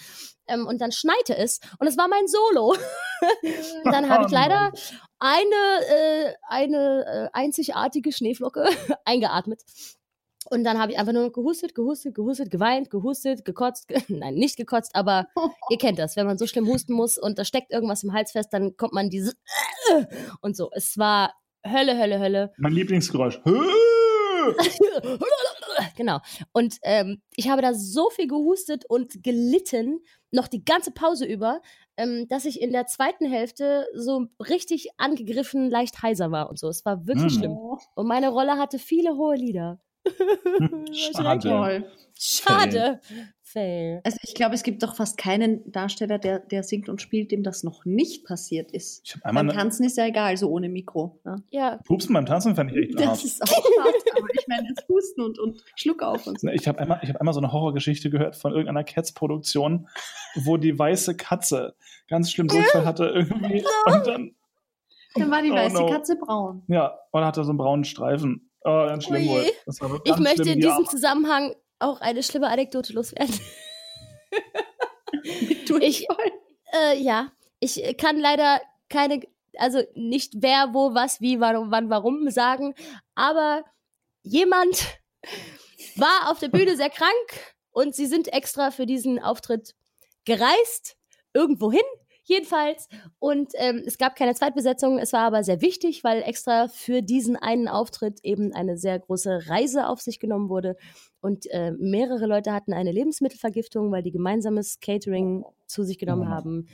Ähm, 0.46 0.66
und 0.66 0.80
dann 0.80 0.92
schneite 0.92 1.36
es 1.36 1.60
und 1.78 1.86
es 1.86 1.96
war 1.96 2.08
mein 2.08 2.26
Solo. 2.26 2.76
Dann 3.84 4.08
habe 4.08 4.24
ich 4.26 4.32
Oh 4.32 4.34
leider 4.34 4.72
eine, 5.22 5.86
äh, 5.88 6.34
eine 6.48 7.04
äh, 7.06 7.28
einzigartige 7.32 8.10
Schneeflocke 8.10 8.64
eingeatmet. 9.04 9.62
Und 10.50 10.64
dann 10.64 10.80
habe 10.80 10.90
ich 10.90 10.98
einfach 10.98 11.12
nur 11.12 11.26
noch 11.26 11.32
gehustet, 11.32 11.76
gehustet, 11.76 12.16
gehustet, 12.16 12.50
geweint, 12.50 12.90
gehustet, 12.90 13.44
gekotzt. 13.44 13.86
Ge 13.86 14.02
Nein, 14.08 14.34
nicht 14.34 14.56
gekotzt, 14.56 14.96
aber 14.96 15.28
ihr 15.70 15.78
kennt 15.78 16.00
das. 16.00 16.16
Wenn 16.16 16.26
man 16.26 16.38
so 16.38 16.48
schlimm 16.48 16.66
husten 16.66 16.92
muss 16.92 17.18
und 17.18 17.38
da 17.38 17.44
steckt 17.44 17.72
irgendwas 17.72 18.02
im 18.02 18.12
Hals 18.12 18.32
fest, 18.32 18.48
dann 18.52 18.76
kommt 18.76 18.92
man 18.92 19.10
dieses 19.10 19.36
und 20.40 20.56
so. 20.56 20.70
Es 20.72 20.98
war 20.98 21.32
Hölle, 21.64 21.96
Hölle, 21.96 22.18
Hölle. 22.18 22.52
Mein 22.58 22.72
Lieblingsgeräusch. 22.72 23.40
genau. 25.96 26.18
Und 26.52 26.78
ähm, 26.82 27.22
ich 27.36 27.48
habe 27.48 27.62
da 27.62 27.74
so 27.74 28.10
viel 28.10 28.26
gehustet 28.26 28.84
und 28.88 29.22
gelitten, 29.22 30.00
noch 30.32 30.48
die 30.48 30.64
ganze 30.64 30.90
Pause 30.90 31.24
über, 31.26 31.60
ähm, 31.96 32.26
dass 32.28 32.44
ich 32.46 32.60
in 32.60 32.72
der 32.72 32.86
zweiten 32.86 33.26
Hälfte 33.26 33.86
so 33.94 34.26
richtig 34.40 34.88
angegriffen, 34.98 35.70
leicht 35.70 36.02
heiser 36.02 36.30
war 36.30 36.48
und 36.50 36.58
so. 36.58 36.68
Es 36.68 36.84
war 36.84 37.06
wirklich 37.06 37.32
Hm. 37.34 37.38
schlimm. 37.38 37.58
Und 37.94 38.06
meine 38.06 38.30
Rolle 38.30 38.58
hatte 38.58 38.78
viele 38.78 39.16
hohe 39.16 39.36
Lieder. 39.36 39.78
Schade. 40.92 41.48
Toll. 41.48 41.92
Schade. 42.18 43.00
Fail. 43.52 44.00
Also 44.04 44.18
ich 44.22 44.34
glaube, 44.34 44.54
es 44.54 44.62
gibt 44.62 44.82
doch 44.82 44.94
fast 44.96 45.18
keinen 45.18 45.70
Darsteller, 45.70 46.18
der, 46.18 46.38
der 46.40 46.62
singt 46.62 46.88
und 46.88 47.00
spielt, 47.02 47.30
dem 47.32 47.42
das 47.42 47.62
noch 47.62 47.84
nicht 47.84 48.24
passiert 48.24 48.72
ist. 48.72 49.02
Ich 49.04 49.20
Beim 49.22 49.36
eine, 49.36 49.52
Tanzen 49.52 49.84
ist 49.84 49.96
ja 49.96 50.06
egal, 50.06 50.36
so 50.36 50.48
ohne 50.50 50.68
Mikro. 50.68 51.20
Ne? 51.24 51.36
Ja, 51.50 51.78
Pupsen 51.84 52.14
beim 52.14 52.26
Tanzen 52.26 52.54
fand 52.56 52.72
ich 52.72 52.76
echt 52.88 52.98
Das 52.98 53.06
hart. 53.06 53.24
ist 53.24 53.42
auch 53.42 53.48
hart, 53.84 53.94
aber 54.16 54.28
ich 54.34 54.46
meine 54.48 54.68
jetzt 54.68 54.88
Husten 54.88 55.20
und, 55.22 55.38
und 55.38 55.62
Schluck 55.76 56.02
auf 56.02 56.26
und 56.26 56.40
so. 56.40 56.48
Ich 56.48 56.66
habe 56.68 56.78
einmal, 56.78 57.00
ich 57.02 57.08
hab 57.10 57.16
einmal 57.20 57.34
so 57.34 57.40
eine 57.40 57.52
Horrorgeschichte 57.52 58.10
gehört 58.10 58.36
von 58.36 58.52
irgendeiner 58.52 58.84
Cats-Produktion, 58.84 59.88
wo 60.36 60.56
die 60.56 60.78
weiße 60.78 61.16
Katze 61.16 61.74
ganz 62.08 62.30
schlimm 62.30 62.48
Durchfall 62.48 62.84
hatte 62.84 63.04
irgendwie. 63.06 63.64
Und 63.86 64.06
dann, 64.06 64.34
Dann 65.14 65.30
war 65.30 65.42
die 65.42 65.50
Oh 65.50 65.54
weiße 65.54 65.74
no. 65.74 65.86
Katze 65.90 66.16
braun. 66.16 66.62
ja, 66.68 66.98
und 67.10 67.24
hatte 67.24 67.44
so 67.44 67.50
einen 67.50 67.58
braunen 67.58 67.84
Streifen. 67.84 68.48
Oh, 68.64 68.86
ganz 68.86 69.04
schlimm 69.04 69.26
wohl. 69.28 69.44
Das 69.66 69.80
war 69.80 69.90
wirklich 69.90 70.14
ich 70.14 70.20
möchte 70.20 70.44
schlimm, 70.44 70.54
in 70.54 70.60
die 70.60 70.66
diesem. 70.68 70.86
Zusammenhang 70.86 71.52
auch 71.82 72.00
eine 72.00 72.22
schlimme 72.22 72.48
Anekdote 72.48 72.92
loswerden. 72.92 73.38
Durchfall. 75.66 76.32
Äh, 76.72 76.98
ja, 76.98 77.32
ich 77.60 77.96
kann 77.98 78.18
leider 78.18 78.60
keine, 78.88 79.20
also 79.56 79.82
nicht 79.94 80.34
wer, 80.36 80.72
wo, 80.72 80.94
was, 80.94 81.20
wie, 81.20 81.40
warum, 81.40 81.70
wann, 81.70 81.90
warum 81.90 82.30
sagen, 82.30 82.74
aber 83.14 83.64
jemand 84.22 84.98
war 85.96 86.30
auf 86.30 86.38
der 86.38 86.48
Bühne 86.48 86.76
sehr 86.76 86.90
krank 86.90 87.54
und 87.70 87.94
sie 87.94 88.06
sind 88.06 88.32
extra 88.32 88.70
für 88.70 88.86
diesen 88.86 89.18
Auftritt 89.18 89.74
gereist, 90.24 90.96
irgendwo 91.34 91.70
hin, 91.70 91.80
Jedenfalls. 92.24 92.88
Und 93.18 93.52
ähm, 93.56 93.82
es 93.84 93.98
gab 93.98 94.14
keine 94.16 94.34
Zweitbesetzung. 94.34 94.98
Es 94.98 95.12
war 95.12 95.22
aber 95.22 95.42
sehr 95.42 95.60
wichtig, 95.60 96.04
weil 96.04 96.22
extra 96.22 96.68
für 96.68 97.02
diesen 97.02 97.36
einen 97.36 97.66
Auftritt 97.68 98.20
eben 98.22 98.52
eine 98.54 98.76
sehr 98.78 98.98
große 99.00 99.48
Reise 99.48 99.88
auf 99.88 100.00
sich 100.00 100.20
genommen 100.20 100.48
wurde. 100.48 100.76
Und 101.20 101.50
äh, 101.50 101.72
mehrere 101.72 102.26
Leute 102.26 102.52
hatten 102.52 102.72
eine 102.72 102.92
Lebensmittelvergiftung, 102.92 103.90
weil 103.92 104.02
die 104.02 104.12
gemeinsames 104.12 104.78
Catering 104.80 105.44
zu 105.66 105.82
sich 105.84 105.98
genommen 105.98 106.28
Oh. 106.28 106.30
haben. 106.30 106.68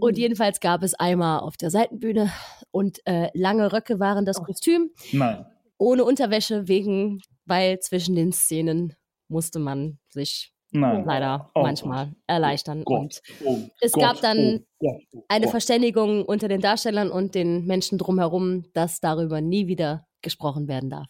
Und 0.00 0.18
jedenfalls 0.18 0.60
gab 0.60 0.82
es 0.82 0.94
Eimer 0.98 1.42
auf 1.42 1.56
der 1.56 1.70
Seitenbühne 1.70 2.30
und 2.70 3.00
äh, 3.06 3.28
lange 3.34 3.72
Röcke 3.72 4.00
waren 4.00 4.24
das 4.24 4.38
Oh. 4.40 4.44
Kostüm, 4.44 4.90
Nein. 5.12 5.44
ohne 5.78 6.04
Unterwäsche 6.04 6.66
wegen, 6.68 7.20
weil 7.44 7.78
zwischen 7.80 8.14
den 8.14 8.32
Szenen 8.32 8.94
musste 9.28 9.58
man 9.58 9.98
sich 10.10 10.51
Nein. 10.72 11.04
leider 11.04 11.50
Oh 11.54 11.62
manchmal 11.62 12.12
erleichtern. 12.26 12.82
Und 12.82 12.84
Gott. 12.84 13.22
Oh 13.44 13.58
es 13.80 13.92
Gott. 13.92 14.02
gab 14.02 14.20
dann 14.20 14.64
oh 14.80 14.86
Gott. 14.86 15.02
Oh 15.12 15.22
eine 15.28 15.44
Gott. 15.44 15.50
Verständigung 15.50 16.24
unter 16.24 16.48
den 16.48 16.60
Darstellern 16.60 17.10
und 17.10 17.34
den 17.34 17.66
Menschen 17.66 17.98
drumherum, 17.98 18.64
dass 18.72 19.00
darüber 19.00 19.40
nie 19.40 19.66
wieder 19.66 20.06
gesprochen 20.22 20.68
werden 20.68 20.88
darf. 20.90 21.08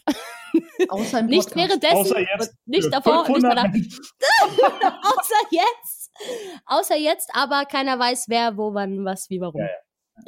Außer 0.88 1.20
im 1.20 1.26
Nicht 1.28 1.54
währenddessen 1.54 1.96
Außer 1.96 2.20
jetzt 2.20 2.50
und 2.50 2.66
nicht 2.66 2.92
davor 2.92 3.20
und 3.20 3.28
nicht 3.28 3.42
500 3.42 3.56
danach. 3.56 3.72
Außer 5.02 5.48
jetzt. 5.50 6.10
Außer 6.66 6.96
jetzt, 6.96 7.30
aber 7.34 7.64
keiner 7.64 7.98
weiß, 7.98 8.26
wer, 8.28 8.56
wo, 8.56 8.74
wann, 8.74 9.04
was, 9.04 9.30
wie, 9.30 9.40
warum. 9.40 9.60
Ja, 9.60 9.68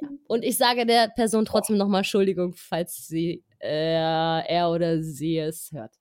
Ja. 0.00 0.08
Und 0.28 0.44
ich 0.44 0.56
sage 0.56 0.86
der 0.86 1.08
Person 1.08 1.44
trotzdem 1.44 1.76
nochmal 1.76 2.00
Entschuldigung, 2.00 2.54
falls 2.56 3.06
sie, 3.06 3.44
äh, 3.60 4.46
er 4.46 4.70
oder 4.70 5.02
sie 5.02 5.38
es 5.38 5.70
hört. 5.72 5.92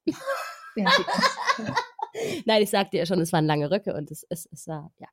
Ja, 0.75 0.85
Nein, 2.45 2.61
ich 2.61 2.69
sagte 2.69 2.97
ja 2.97 3.05
schon, 3.05 3.19
es 3.21 3.31
waren 3.33 3.45
lange 3.45 3.69
Röcke 3.71 3.93
und 3.93 4.11
es, 4.11 4.25
es, 4.29 4.47
es 4.51 4.67
war, 4.67 4.91
ja. 4.99 5.07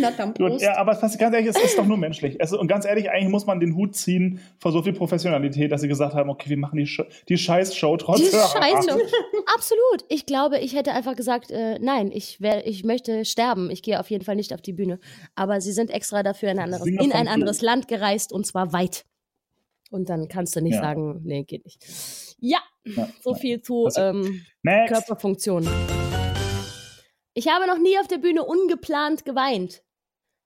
Na 0.00 0.10
dann 0.10 0.34
Gut, 0.34 0.48
Prost. 0.48 0.64
ja, 0.64 0.76
aber 0.76 0.96
ganz 0.96 1.20
ehrlich, 1.20 1.46
es 1.46 1.56
ist 1.62 1.78
doch 1.78 1.86
nur 1.86 1.98
menschlich. 1.98 2.40
Also, 2.40 2.58
und 2.58 2.66
ganz 2.66 2.84
ehrlich, 2.84 3.10
eigentlich 3.10 3.28
muss 3.30 3.46
man 3.46 3.60
den 3.60 3.76
Hut 3.76 3.94
ziehen 3.94 4.40
vor 4.58 4.72
so 4.72 4.82
viel 4.82 4.92
Professionalität, 4.92 5.70
dass 5.70 5.82
sie 5.82 5.88
gesagt 5.88 6.14
haben, 6.14 6.30
okay, 6.30 6.50
wir 6.50 6.56
machen 6.56 6.78
die, 6.78 6.86
Sch 6.86 7.02
die 7.28 7.36
Scheiß-Show 7.38 7.96
Die 7.96 8.04
trotzdem. 8.04 8.26
Scheiße. 8.40 8.90
Absolut. 9.54 10.04
Ich 10.08 10.26
glaube, 10.26 10.58
ich 10.58 10.74
hätte 10.74 10.92
einfach 10.94 11.14
gesagt, 11.14 11.52
äh, 11.52 11.78
nein, 11.78 12.10
ich, 12.12 12.40
wär, 12.40 12.66
ich 12.66 12.82
möchte 12.82 13.24
sterben. 13.24 13.70
Ich 13.70 13.82
gehe 13.82 14.00
auf 14.00 14.10
jeden 14.10 14.24
Fall 14.24 14.34
nicht 14.34 14.52
auf 14.52 14.62
die 14.62 14.72
Bühne. 14.72 14.98
Aber 15.36 15.60
sie 15.60 15.72
sind 15.72 15.90
extra 15.90 16.24
dafür 16.24 16.50
in 16.50 16.58
ein 16.58 16.64
anderes, 16.72 16.86
in 16.86 17.12
ein 17.12 17.28
anderes 17.28 17.60
Land 17.62 17.86
gereist 17.86 18.32
und 18.32 18.46
zwar 18.46 18.72
weit. 18.72 19.04
Und 19.90 20.08
dann 20.08 20.26
kannst 20.28 20.56
du 20.56 20.60
nicht 20.60 20.74
Ja. 20.74 20.80
sagen, 20.82 21.20
nee, 21.22 21.44
geht 21.44 21.64
nicht. 21.64 21.84
Ja, 22.40 22.58
Ja, 22.84 23.08
so 23.22 23.30
ja. 23.32 23.36
viel 23.38 23.62
zu 23.62 23.84
Also, 23.84 24.00
ähm, 24.00 24.44
Next. 24.62 26.07
Ich 27.38 27.46
habe 27.46 27.68
noch 27.68 27.78
nie 27.78 27.96
auf 28.00 28.08
der 28.08 28.18
Bühne 28.18 28.42
ungeplant 28.42 29.24
geweint. 29.24 29.84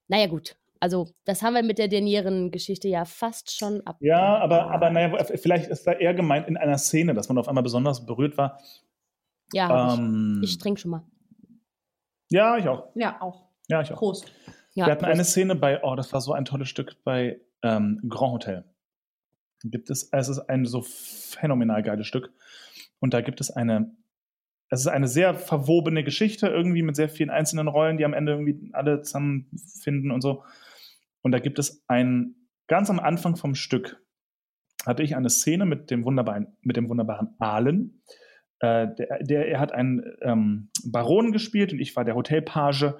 Naja, 0.08 0.26
gut. 0.26 0.56
Also, 0.78 1.08
das 1.24 1.42
haben 1.42 1.54
wir 1.54 1.62
mit 1.62 1.78
der 1.78 1.88
Denieren-Geschichte 1.88 2.86
ja 2.88 3.06
fast 3.06 3.50
schon 3.56 3.80
ab. 3.86 3.96
Ja, 4.00 4.36
aber, 4.38 4.70
aber 4.70 4.90
naja, 4.90 5.24
vielleicht 5.36 5.70
ist 5.70 5.86
da 5.86 5.92
eher 5.92 6.12
gemeint 6.12 6.48
in 6.48 6.58
einer 6.58 6.76
Szene, 6.76 7.14
dass 7.14 7.30
man 7.30 7.38
auf 7.38 7.48
einmal 7.48 7.62
besonders 7.62 8.04
berührt 8.04 8.36
war. 8.36 8.60
Ja, 9.54 9.94
Ähm, 9.94 10.40
ich, 10.44 10.50
ich 10.50 10.58
trinke 10.58 10.80
schon 10.82 10.90
mal. 10.90 11.02
ja, 12.28 12.58
ich 12.58 12.68
auch. 12.68 12.90
Ja, 12.94 13.22
auch. 13.22 13.48
Ja, 13.68 13.80
ich 13.80 13.90
auch. 13.90 13.96
Prost. 13.96 14.30
Ja, 14.74 14.84
Wir 14.86 14.92
hatten 14.92 15.04
Prost. 15.04 15.12
eine 15.14 15.24
Szene 15.24 15.54
bei, 15.54 15.82
oh, 15.82 15.94
das 15.96 16.12
war 16.12 16.20
so 16.20 16.34
ein 16.34 16.44
tolles 16.44 16.68
Stück 16.68 17.02
bei 17.04 17.40
ähm, 17.62 18.02
Grand 18.06 18.32
Hotel. 18.34 18.64
Gibt 19.64 19.88
es, 19.88 20.10
es 20.12 20.28
ist 20.28 20.40
ein 20.40 20.66
so 20.66 20.82
phänomenal 20.82 21.82
geiles 21.82 22.06
Stück. 22.06 22.34
Und 23.00 23.14
da 23.14 23.22
gibt 23.22 23.40
es 23.40 23.50
eine, 23.50 23.96
es 24.72 24.80
ist 24.80 24.86
eine 24.86 25.06
sehr 25.06 25.34
verwobene 25.34 26.02
Geschichte, 26.02 26.46
irgendwie 26.46 26.80
mit 26.80 26.96
sehr 26.96 27.10
vielen 27.10 27.28
einzelnen 27.28 27.68
Rollen, 27.68 27.98
die 27.98 28.06
am 28.06 28.14
Ende 28.14 28.32
irgendwie 28.32 28.70
alle 28.72 29.02
zusammenfinden 29.02 30.10
und 30.10 30.22
so. 30.22 30.44
Und 31.20 31.32
da 31.32 31.40
gibt 31.40 31.58
es 31.58 31.84
ein, 31.88 32.36
ganz 32.68 32.88
am 32.88 32.98
Anfang 32.98 33.36
vom 33.36 33.54
Stück 33.54 34.02
hatte 34.86 35.02
ich 35.02 35.14
eine 35.14 35.28
Szene 35.28 35.66
mit 35.66 35.90
dem 35.90 36.06
wunderbaren, 36.06 36.56
mit 36.62 36.78
dem 36.78 36.88
wunderbaren 36.88 37.36
Ahlen. 37.38 38.02
Äh, 38.60 38.88
der, 38.96 39.22
der, 39.22 39.48
er 39.48 39.60
hat 39.60 39.72
einen 39.72 40.04
ähm, 40.22 40.70
Baron 40.86 41.32
gespielt 41.32 41.74
und 41.74 41.78
ich 41.78 41.94
war 41.94 42.06
der 42.06 42.14
Hotelpage. 42.14 42.94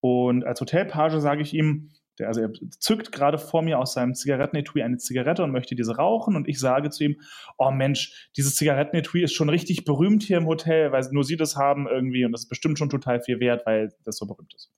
Und 0.00 0.44
als 0.44 0.60
Hotelpage 0.60 1.16
sage 1.16 1.42
ich 1.42 1.52
ihm, 1.52 1.90
der, 2.18 2.28
also 2.28 2.40
er 2.40 2.52
zückt 2.78 3.12
gerade 3.12 3.38
vor 3.38 3.62
mir 3.62 3.78
aus 3.78 3.94
seinem 3.94 4.14
Zigarettenetui 4.14 4.82
eine 4.82 4.98
Zigarette 4.98 5.42
und 5.42 5.52
möchte 5.52 5.74
diese 5.74 5.96
rauchen. 5.96 6.36
Und 6.36 6.48
ich 6.48 6.58
sage 6.58 6.90
zu 6.90 7.04
ihm, 7.04 7.20
oh 7.56 7.70
Mensch, 7.70 8.30
dieses 8.36 8.56
Zigarettenetui 8.56 9.22
ist 9.22 9.34
schon 9.34 9.48
richtig 9.48 9.84
berühmt 9.84 10.22
hier 10.22 10.38
im 10.38 10.46
Hotel, 10.46 10.92
weil 10.92 11.06
nur 11.10 11.24
sie 11.24 11.36
das 11.36 11.56
haben 11.56 11.86
irgendwie 11.86 12.24
und 12.24 12.32
das 12.32 12.42
ist 12.42 12.48
bestimmt 12.48 12.78
schon 12.78 12.90
total 12.90 13.20
viel 13.20 13.40
wert, 13.40 13.66
weil 13.66 13.90
das 14.04 14.16
so 14.16 14.26
berühmt 14.26 14.52
ist. 14.54 14.72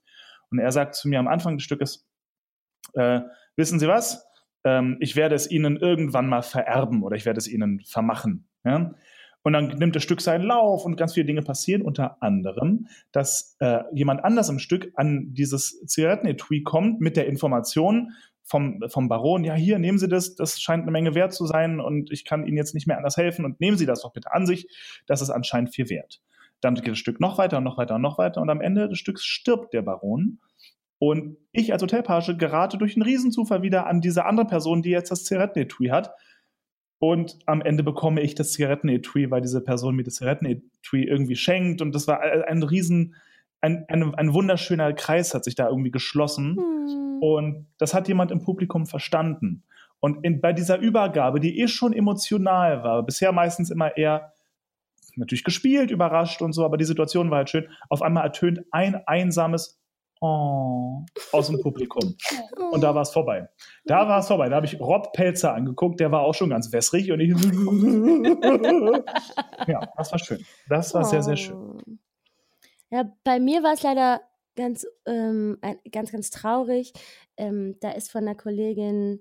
Und 0.50 0.58
er 0.58 0.72
sagt 0.72 0.94
zu 0.94 1.08
mir 1.08 1.18
am 1.18 1.28
Anfang 1.28 1.56
des 1.56 1.64
Stückes, 1.64 2.08
äh, 2.94 3.20
wissen 3.56 3.78
Sie 3.78 3.88
was? 3.88 4.26
Ähm, 4.64 4.96
ich 5.00 5.16
werde 5.16 5.34
es 5.34 5.50
Ihnen 5.50 5.76
irgendwann 5.76 6.28
mal 6.28 6.42
vererben 6.42 7.02
oder 7.02 7.16
ich 7.16 7.24
werde 7.24 7.38
es 7.38 7.48
Ihnen 7.48 7.80
vermachen. 7.80 8.48
Ja? 8.64 8.94
Und 9.42 9.54
dann 9.54 9.68
nimmt 9.78 9.96
das 9.96 10.02
Stück 10.02 10.20
seinen 10.20 10.44
Lauf 10.44 10.84
und 10.84 10.96
ganz 10.96 11.14
viele 11.14 11.26
Dinge 11.26 11.42
passieren, 11.42 11.82
unter 11.82 12.22
anderem, 12.22 12.88
dass 13.10 13.56
äh, 13.60 13.84
jemand 13.92 14.22
anders 14.22 14.50
im 14.50 14.58
Stück 14.58 14.92
an 14.96 15.32
dieses 15.32 15.80
Zigarettenetui 15.86 16.62
kommt 16.62 17.00
mit 17.00 17.16
der 17.16 17.26
Information 17.26 18.12
vom, 18.44 18.80
vom 18.88 19.08
Baron, 19.08 19.44
ja, 19.44 19.54
hier, 19.54 19.78
nehmen 19.78 19.98
Sie 19.98 20.08
das, 20.08 20.34
das 20.34 20.60
scheint 20.60 20.82
eine 20.82 20.90
Menge 20.90 21.14
wert 21.14 21.32
zu 21.32 21.46
sein 21.46 21.80
und 21.80 22.10
ich 22.10 22.24
kann 22.24 22.46
Ihnen 22.46 22.56
jetzt 22.56 22.74
nicht 22.74 22.86
mehr 22.86 22.96
anders 22.96 23.16
helfen 23.16 23.44
und 23.44 23.60
nehmen 23.60 23.78
Sie 23.78 23.86
das 23.86 24.02
doch 24.02 24.12
bitte 24.12 24.32
an 24.32 24.44
sich, 24.44 24.66
das 25.06 25.22
ist 25.22 25.30
anscheinend 25.30 25.74
viel 25.74 25.88
wert. 25.88 26.20
Dann 26.60 26.74
geht 26.74 26.88
das 26.88 26.98
Stück 26.98 27.20
noch 27.20 27.38
weiter 27.38 27.58
und 27.58 27.64
noch 27.64 27.78
weiter 27.78 27.94
und 27.94 28.02
noch 28.02 28.18
weiter 28.18 28.40
und 28.40 28.50
am 28.50 28.60
Ende 28.60 28.88
des 28.88 28.98
Stücks 28.98 29.24
stirbt 29.24 29.72
der 29.72 29.82
Baron 29.82 30.40
und 30.98 31.38
ich 31.52 31.72
als 31.72 31.82
Hotelpage 31.82 32.36
gerate 32.36 32.76
durch 32.76 32.94
einen 32.94 33.02
Riesenzufall 33.02 33.62
wieder 33.62 33.86
an 33.86 34.02
diese 34.02 34.26
andere 34.26 34.46
Person, 34.46 34.82
die 34.82 34.90
jetzt 34.90 35.10
das 35.10 35.24
Zigarettenetui 35.24 35.88
hat. 35.88 36.10
Und 37.00 37.38
am 37.46 37.62
Ende 37.62 37.82
bekomme 37.82 38.20
ich 38.20 38.34
das 38.34 38.52
Zigarettenetui, 38.52 39.30
weil 39.30 39.40
diese 39.40 39.62
Person 39.62 39.96
mir 39.96 40.04
das 40.04 40.16
Zigarettenetui 40.16 41.04
irgendwie 41.04 41.34
schenkt. 41.34 41.80
Und 41.80 41.94
das 41.94 42.06
war 42.06 42.20
ein 42.20 42.62
riesen, 42.62 43.16
ein, 43.62 43.86
ein, 43.88 44.14
ein 44.14 44.34
wunderschöner 44.34 44.92
Kreis 44.92 45.34
hat 45.34 45.44
sich 45.44 45.54
da 45.54 45.68
irgendwie 45.68 45.90
geschlossen. 45.90 46.56
Hm. 46.56 47.18
Und 47.22 47.66
das 47.78 47.94
hat 47.94 48.06
jemand 48.06 48.30
im 48.30 48.42
Publikum 48.42 48.86
verstanden. 48.86 49.64
Und 49.98 50.24
in, 50.24 50.42
bei 50.42 50.52
dieser 50.52 50.78
Übergabe, 50.78 51.40
die 51.40 51.58
eh 51.60 51.68
schon 51.68 51.94
emotional 51.94 52.82
war, 52.82 53.02
bisher 53.02 53.32
meistens 53.32 53.70
immer 53.70 53.96
eher 53.96 54.34
natürlich 55.16 55.44
gespielt, 55.44 55.90
überrascht 55.90 56.42
und 56.42 56.52
so, 56.52 56.66
aber 56.66 56.76
die 56.76 56.84
Situation 56.84 57.30
war 57.30 57.38
halt 57.38 57.50
schön. 57.50 57.68
Auf 57.88 58.02
einmal 58.02 58.24
ertönt 58.24 58.60
ein 58.72 59.06
einsames 59.06 59.79
Oh 60.20 60.80
aus 61.32 61.48
dem 61.48 61.60
Publikum. 61.60 62.16
Und 62.70 62.82
da 62.82 62.94
war 62.94 63.02
es 63.02 63.10
vorbei. 63.10 63.48
Da 63.84 64.08
war 64.08 64.20
es 64.20 64.28
vorbei. 64.28 64.48
Da 64.48 64.56
habe 64.56 64.64
ich 64.66 64.80
Rob 64.80 65.12
Pelzer 65.12 65.54
angeguckt, 65.54 66.00
der 66.00 66.10
war 66.12 66.22
auch 66.22 66.34
schon 66.34 66.48
ganz 66.50 66.72
wässrig 66.72 67.12
und 67.12 67.20
ich. 67.20 67.30
ja, 69.68 69.80
das 69.96 70.12
war 70.12 70.18
schön. 70.18 70.44
Das 70.68 70.92
war 70.94 71.04
sehr, 71.04 71.22
sehr 71.22 71.36
schön. 71.36 71.56
Oh. 71.56 71.78
Ja, 72.90 73.10
bei 73.24 73.38
mir 73.38 73.62
war 73.62 73.74
es 73.74 73.82
leider 73.82 74.22
ganz, 74.56 74.86
ähm, 75.06 75.58
ein, 75.60 75.78
ganz, 75.92 76.10
ganz 76.12 76.30
traurig. 76.30 76.94
Ähm, 77.36 77.76
da 77.80 77.90
ist 77.92 78.10
von 78.10 78.22
einer 78.22 78.34
Kollegin 78.34 79.20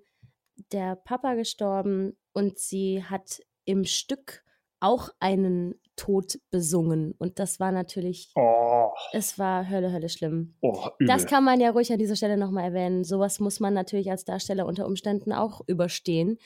der 0.71 0.95
Papa 0.95 1.35
gestorben 1.35 2.17
und 2.33 2.57
sie 2.57 3.03
hat 3.03 3.41
im 3.65 3.85
Stück 3.85 4.43
auch 4.79 5.09
einen 5.19 5.75
Tod 5.99 6.39
besungen. 6.51 7.13
Und 7.17 7.39
das 7.39 7.59
war 7.59 7.71
natürlich, 7.71 8.31
Oh, 8.35 8.89
es 9.13 9.37
war 9.37 9.69
Hölle, 9.69 9.91
Hölle 9.91 10.09
schlimm. 10.09 10.55
oh. 10.61 10.87
Das 11.07 11.25
kann 11.25 11.43
man 11.43 11.59
ja 11.59 11.71
ruhig 11.71 11.91
an 11.91 11.99
dieser 11.99 12.15
Stelle 12.15 12.37
nochmal 12.37 12.63
erwähnen. 12.65 13.03
Sowas 13.03 13.39
muss 13.39 13.59
man 13.59 13.73
natürlich 13.73 14.09
als 14.09 14.25
Darsteller 14.25 14.65
unter 14.65 14.85
Umständen 14.87 15.33
auch 15.33 15.61
überstehen. 15.67 16.37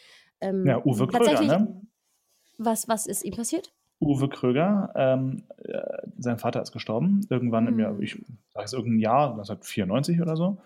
Ähm, 0.41 0.65
ja, 0.65 0.83
Uwe 0.83 1.07
Kröger, 1.07 1.19
tatsächlich- 1.19 1.47
ne? 1.49 1.81
Was, 2.57 2.87
was 2.87 3.07
ist 3.07 3.23
ihm 3.23 3.33
passiert? 3.35 3.73
Uwe 3.99 4.27
Kröger, 4.29 4.91
ähm, 4.95 5.43
äh, 5.63 5.79
sein 6.17 6.37
Vater 6.37 6.61
ist 6.61 6.71
gestorben, 6.71 7.21
irgendwann 7.29 7.67
im 7.67 7.73
Hm. 7.75 7.79
Jahr, 7.79 7.99
ich 7.99 8.13
sage 8.53 8.65
es 8.65 8.73
irgendein 8.73 8.99
Jahr, 8.99 9.29
1994 9.35 10.21
oder 10.21 10.35
so. 10.35 10.57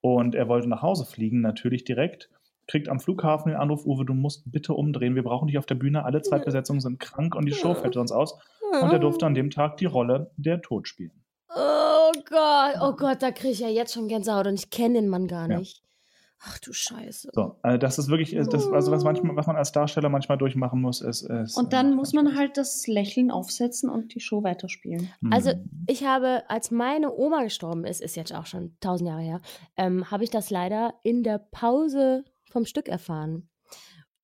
Und 0.00 0.34
er 0.34 0.48
wollte 0.48 0.68
nach 0.68 0.80
Hause 0.82 1.04
fliegen, 1.04 1.40
natürlich 1.42 1.84
direkt. 1.84 2.30
Kriegt 2.70 2.88
am 2.88 3.00
Flughafen 3.00 3.50
den 3.50 3.60
Anruf, 3.60 3.84
Uwe, 3.84 4.04
du 4.04 4.14
musst 4.14 4.52
bitte 4.52 4.74
umdrehen, 4.74 5.16
wir 5.16 5.24
brauchen 5.24 5.48
dich 5.48 5.58
auf 5.58 5.66
der 5.66 5.74
Bühne, 5.74 6.04
alle 6.04 6.22
Zweitbesetzungen 6.22 6.80
sind 6.80 7.00
krank 7.00 7.34
und 7.34 7.44
die 7.44 7.52
Show 7.52 7.74
fällt 7.74 7.94
sonst 7.94 8.12
aus. 8.12 8.38
Und 8.80 8.92
er 8.92 9.00
durfte 9.00 9.26
an 9.26 9.34
dem 9.34 9.50
Tag 9.50 9.76
die 9.78 9.86
Rolle 9.86 10.30
der 10.36 10.62
Tod 10.62 10.86
spielen. 10.86 11.24
Oh 11.48 12.12
Gott, 12.28 12.76
oh 12.80 12.94
Gott, 12.94 13.22
da 13.22 13.32
kriege 13.32 13.52
ich 13.52 13.58
ja 13.58 13.68
jetzt 13.68 13.92
schon 13.94 14.06
Gänsehaut 14.06 14.46
und 14.46 14.54
ich 14.54 14.70
kenne 14.70 15.00
den 15.00 15.08
Mann 15.08 15.26
gar 15.26 15.50
Ja. 15.50 15.58
nicht. 15.58 15.82
Ach 16.42 16.58
du 16.60 16.72
Scheiße. 16.72 17.30
So, 17.34 17.56
also 17.60 17.76
das 17.76 17.98
ist 17.98 18.08
wirklich, 18.08 18.34
äh, 18.34 18.44
das, 18.44 18.72
also 18.72 18.92
was, 18.92 19.04
manchmal, 19.04 19.36
was 19.36 19.46
man 19.46 19.56
als 19.56 19.72
Darsteller 19.72 20.08
manchmal 20.08 20.38
durchmachen 20.38 20.80
muss, 20.80 21.02
ist. 21.02 21.22
ist 21.22 21.56
Und 21.56 21.72
dann 21.74 21.92
äh, 21.92 21.94
muss 21.96 22.14
man 22.14 22.34
halt 22.34 22.56
das 22.56 22.86
Lächeln 22.86 23.30
aufsetzen 23.30 23.90
und 23.90 24.14
die 24.14 24.20
Show 24.20 24.42
weiterspielen. 24.42 25.10
hm. 25.20 25.32
Also 25.32 25.52
ich 25.86 26.04
habe, 26.04 26.44
als 26.48 26.70
meine 26.70 27.12
Oma 27.12 27.42
gestorben 27.42 27.84
ist, 27.84 28.00
ist 28.00 28.16
jetzt 28.16 28.32
auch 28.32 28.46
schon 28.46 28.74
tausend 28.80 29.08
Jahre 29.10 29.22
her, 29.22 29.40
ähm, 29.76 30.10
habe 30.10 30.24
ich 30.24 30.30
das 30.30 30.48
leider 30.50 30.94
in 31.02 31.24
der 31.24 31.38
Pause 31.38 32.24
vom 32.50 32.64
Stück 32.66 32.88
erfahren. 32.88 33.48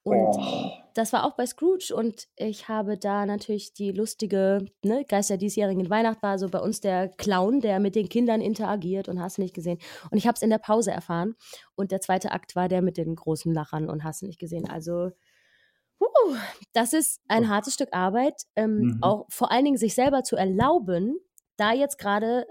Und 0.02 0.38
Oh. 0.38 0.70
das 0.94 1.12
war 1.12 1.24
auch 1.24 1.36
bei 1.36 1.46
Scrooge 1.46 1.92
und 1.94 2.28
ich 2.36 2.68
habe 2.68 2.96
da 2.98 3.26
natürlich 3.26 3.74
die 3.74 3.92
lustige, 3.92 4.66
ne, 4.84 5.04
Geist 5.08 5.30
der 5.30 5.36
diesjährigen 5.36 5.90
Weihnacht 5.90 6.22
war 6.22 6.38
so 6.38 6.48
bei 6.48 6.60
uns 6.60 6.80
der 6.80 7.08
Clown, 7.08 7.60
der 7.60 7.80
mit 7.80 7.96
den 7.96 8.08
Kindern 8.08 8.40
interagiert 8.40 9.08
und 9.08 9.20
hast 9.20 9.38
nicht 9.38 9.54
gesehen. 9.54 9.78
Und 10.10 10.18
ich 10.18 10.26
habe 10.26 10.36
es 10.36 10.42
in 10.42 10.50
der 10.50 10.58
Pause 10.58 10.92
erfahren. 10.92 11.34
Und 11.76 11.90
der 11.92 12.00
zweite 12.00 12.32
Akt 12.32 12.56
war 12.56 12.68
der 12.68 12.82
mit 12.82 12.96
den 12.98 13.16
großen 13.16 13.52
Lachern 13.52 13.90
und 13.90 14.04
hast 14.04 14.22
nicht 14.22 14.38
gesehen. 14.38 14.68
Also, 14.70 15.10
huh, 16.00 16.36
das 16.72 16.92
ist 16.92 17.20
ein 17.28 17.48
hartes 17.48 17.74
Stück 17.74 17.90
Arbeit, 17.92 18.42
ähm, 18.56 18.92
Mhm. 18.92 19.00
auch 19.00 19.26
vor 19.30 19.50
allen 19.52 19.64
Dingen 19.64 19.76
sich 19.78 19.94
selber 19.94 20.22
zu 20.24 20.36
erlauben, 20.36 21.18
da 21.56 21.72
jetzt 21.72 21.98
gerade 21.98 22.46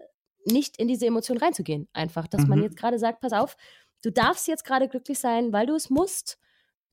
nicht 0.45 0.77
in 0.77 0.87
diese 0.87 1.07
Emotion 1.07 1.37
reinzugehen. 1.37 1.87
Einfach, 1.93 2.27
dass 2.27 2.47
man 2.47 2.59
Mhm. 2.59 2.63
jetzt 2.63 2.77
gerade 2.77 2.99
sagt, 2.99 3.21
pass 3.21 3.33
auf, 3.33 3.57
du 4.05 4.11
darfst 4.11 4.47
jetzt 4.47 4.63
gerade 4.65 4.87
glücklich 4.87 5.19
sein, 5.19 5.51
weil 5.53 5.65
du 5.65 5.75
es 5.75 5.89
musst. 5.89 6.37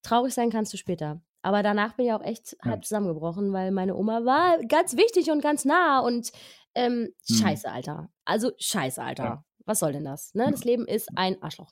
Traurig 0.03 0.35
sein 0.35 0.51
kannst 0.51 0.73
du 0.73 0.77
später. 0.77 1.21
Aber 1.43 1.63
danach 1.63 1.95
bin 1.95 2.07
ich 2.07 2.13
auch 2.13 2.23
echt 2.23 2.57
Ja. 2.65 2.71
halb 2.73 2.85
zusammengebrochen, 2.85 3.53
weil 3.53 3.71
meine 3.73 3.97
Oma 3.97 4.25
war 4.25 4.59
ganz 4.67 4.97
wichtig 4.97 5.31
und 5.31 5.41
ganz 5.43 5.65
nah 5.65 6.01
und 6.01 6.31
ähm, 6.75 7.13
Mhm. 7.29 7.35
scheiße, 7.35 7.71
Alter. 7.71 8.09
Also 8.25 8.51
scheiße, 8.59 9.03
Alter. 9.03 9.25
Ja. 9.25 9.45
Was 9.67 9.79
soll 9.81 9.93
denn 9.93 10.05
das? 10.05 10.35
Ne? 10.35 10.45
Ja. 10.45 10.51
Das 10.51 10.65
Leben 10.65 10.87
ist 10.87 11.09
ein 11.15 11.41
Arschloch. 11.43 11.71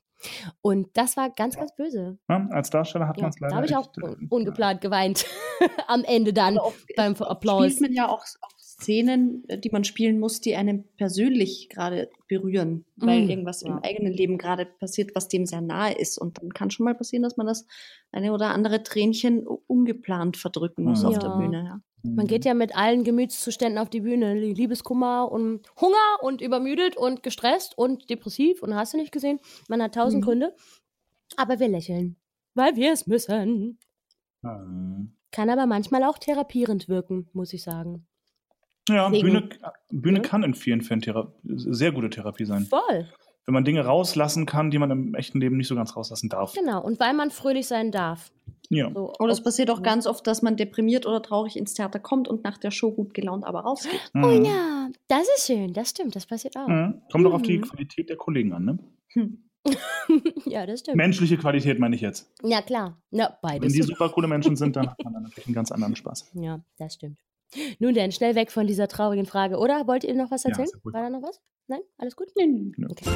Und 0.61 0.97
das 0.97 1.16
war 1.16 1.30
ganz, 1.30 1.57
ganz 1.57 1.74
böse. 1.74 2.18
Als 2.28 2.68
Darsteller 2.70 3.09
hat 3.09 3.18
man 3.20 3.30
es 3.30 3.36
da 3.36 3.47
leider 3.47 3.57
habe 3.57 3.66
ich 3.66 3.74
auch 3.76 3.88
echt, 3.88 3.99
äh, 3.99 4.03
un 4.03 4.26
ungeplant 4.28 4.80
geweint. 4.80 5.24
Am 5.88 6.05
Ende 6.05 6.32
dann 6.32 6.59
oft, 6.59 6.84
beim 6.97 7.14
Applaus. 7.16 7.64
spielt 7.64 7.80
man 7.80 7.93
ja 7.95 8.09
auch, 8.09 8.22
auch 8.43 8.53
Szenen, 8.80 9.44
äh, 9.48 9.58
die 9.58 9.70
man 9.70 9.84
spielen 9.84 10.18
muss, 10.20 10.40
die 10.40 10.56
einem 10.56 10.84
persönlich 10.96 11.68
gerade 11.68 12.10
berühren, 12.28 12.84
weil 12.96 13.26
Mm, 13.26 13.30
irgendwas 13.30 13.62
ja. 13.62 13.68
im 13.68 13.78
eigenen 13.82 14.12
Leben 14.12 14.38
gerade 14.38 14.64
passiert, 14.66 15.14
was 15.14 15.28
dem 15.28 15.46
sehr 15.46 15.60
nahe 15.60 15.92
ist. 15.98 16.18
Und 16.18 16.38
dann 16.38 16.52
kann 16.54 16.70
schon 16.70 16.84
mal 16.84 16.94
passieren, 16.94 17.22
dass 17.22 17.36
man 17.36 17.46
das 17.46 17.66
eine 18.12 18.32
oder 18.32 18.48
andere 18.54 18.82
Tränchen 18.82 19.46
ungeplant 19.46 20.36
verdrücken 20.36 20.84
muss 20.84 21.02
Mhm. 21.02 21.08
auf 21.08 21.18
der 21.18 21.28
Ja. 21.30 21.36
Bühne. 21.36 21.64
Ja. 21.64 21.80
Man 22.02 22.26
geht 22.26 22.46
ja 22.46 22.54
mit 22.54 22.74
allen 22.74 23.04
Gemütszuständen 23.04 23.76
auf 23.78 23.90
die 23.90 24.00
Bühne. 24.00 24.32
Lie- 24.34 24.54
Liebeskummer 24.54 25.30
und 25.30 25.68
Hunger 25.78 26.22
und 26.22 26.40
übermüdet 26.40 26.96
und 26.96 27.22
gestresst 27.22 27.76
und 27.76 28.08
depressiv 28.08 28.62
und 28.62 28.74
hast 28.74 28.94
du 28.94 28.96
nicht 28.96 29.12
gesehen. 29.12 29.38
Man 29.68 29.82
hat 29.82 29.94
tausend 29.96 30.22
Mhm. 30.22 30.26
Gründe. 30.26 30.54
Aber 31.36 31.60
wir 31.60 31.68
lächeln, 31.68 32.16
weil 32.54 32.74
wir 32.76 32.92
es 32.92 33.06
müssen. 33.06 33.78
Mhm. 34.42 35.12
Kann 35.30 35.50
aber 35.50 35.66
manchmal 35.66 36.02
auch 36.04 36.18
therapierend 36.18 36.88
wirken, 36.88 37.28
muss 37.34 37.52
ich 37.52 37.62
sagen. 37.62 38.06
Ja, 38.88 39.08
Bühne, 39.08 39.48
Bühne 39.90 40.18
Ne? 40.18 40.22
kann 40.22 40.42
in 40.42 40.54
vielen 40.54 40.80
Fällen 40.80 41.00
Thera 41.00 41.32
sehr 41.44 41.92
gute 41.92 42.10
Therapie 42.10 42.44
sein. 42.44 42.64
Voll. 42.66 43.08
Wenn 43.46 43.54
man 43.54 43.64
Dinge 43.64 43.84
rauslassen 43.84 44.46
kann, 44.46 44.70
die 44.70 44.78
man 44.78 44.90
im 44.90 45.14
echten 45.14 45.40
Leben 45.40 45.56
nicht 45.56 45.68
so 45.68 45.74
ganz 45.74 45.96
rauslassen 45.96 46.28
darf. 46.28 46.52
Genau. 46.54 46.82
Und 46.82 47.00
weil 47.00 47.14
man 47.14 47.30
fröhlich 47.30 47.66
sein 47.66 47.90
darf. 47.90 48.30
Ja. 48.68 48.90
So, 48.92 49.12
Oder 49.18 49.32
es 49.32 49.42
passiert 49.42 49.70
auch 49.70 49.82
ganz 49.82 50.06
oft, 50.06 50.26
dass 50.26 50.42
man 50.42 50.56
deprimiert 50.56 51.06
oder 51.06 51.20
traurig 51.22 51.56
ins 51.56 51.74
Theater 51.74 51.98
kommt 51.98 52.28
und 52.28 52.44
nach 52.44 52.58
der 52.58 52.70
Show 52.70 52.92
gut 52.92 53.14
gelaunt 53.14 53.44
aber 53.44 53.60
rausgeht. 53.60 54.10
Oh 54.14 54.18
Mhm. 54.18 54.44
ja, 54.44 54.88
das 55.08 55.26
ist 55.36 55.46
schön. 55.46 55.72
Das 55.72 55.90
stimmt. 55.90 56.14
Das 56.14 56.26
passiert 56.26 56.56
auch. 56.56 56.68
Mhm. 56.68 57.00
Kommt 57.10 57.24
doch 57.26 57.32
auf 57.32 57.42
die 57.42 57.58
Mhm. 57.58 57.62
Qualität 57.62 58.08
der 58.08 58.16
Kollegen 58.16 58.52
an, 58.52 58.64
ne? 58.64 58.78
Hm. 59.14 59.38
ja, 60.46 60.64
das 60.66 60.80
stimmt. 60.80 60.96
Menschliche 60.96 61.36
Qualität 61.36 61.78
meine 61.78 61.94
ich 61.96 62.00
jetzt. 62.02 62.30
Ja, 62.42 62.62
klar. 62.62 62.96
Ja, 63.10 63.36
Wenn 63.42 63.50
beides. 63.60 63.72
die 63.72 63.82
super 63.82 64.08
coole 64.08 64.28
Menschen 64.28 64.56
sind, 64.56 64.76
dann 64.76 64.88
hat 64.90 65.02
man 65.04 65.12
dann 65.14 65.22
natürlich 65.24 65.46
einen 65.46 65.54
ganz 65.54 65.72
anderen 65.72 65.96
Spaß. 65.96 66.30
Ja, 66.34 66.60
das 66.78 66.94
stimmt. 66.94 67.18
Nun 67.78 67.94
denn, 67.94 68.12
schnell 68.12 68.34
weg 68.34 68.51
von 68.53 68.66
dieser 68.66 68.86
traurigen 68.88 69.26
Frage, 69.26 69.57
oder? 69.59 69.86
Wollt 69.86 70.05
ihr 70.05 70.14
noch 70.14 70.30
was 70.30 70.44
Ja, 70.44 70.51
erzählen? 70.51 70.68
gut. 70.82 70.94
War 70.94 71.03
da 71.03 71.11
noch 71.11 71.22
was? 71.22 71.40
Nein? 71.66 71.80
Alles 71.98 72.16
gut? 72.16 72.28
Ja. 72.36 72.44
Okay. 72.88 73.11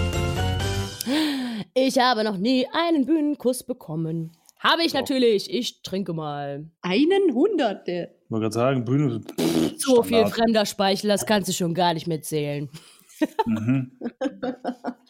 Ich 1.74 1.98
habe 1.98 2.24
noch 2.24 2.36
nie 2.38 2.66
einen 2.72 3.04
Bühnenkuss 3.06 3.64
bekommen. 3.64 4.32
Habe 4.58 4.82
ich 4.82 4.92
Doch. 4.92 5.00
natürlich. 5.00 5.52
Ich 5.52 5.82
trinke 5.82 6.14
mal. 6.14 6.70
Einen 6.80 7.34
Hunderte. 7.34 8.14
Ich 8.24 8.30
wollte 8.30 8.42
gerade 8.44 8.54
sagen, 8.54 8.84
Bühne. 8.84 9.20
pff, 9.20 9.74
So 9.76 10.02
viel 10.02 10.26
fremder 10.26 10.64
Speichel, 10.64 11.08
das 11.08 11.26
kannst 11.26 11.48
du 11.48 11.52
schon 11.52 11.74
gar 11.74 11.92
nicht 11.94 12.06
mitzählen. 12.06 12.70
Mhm. 13.46 13.92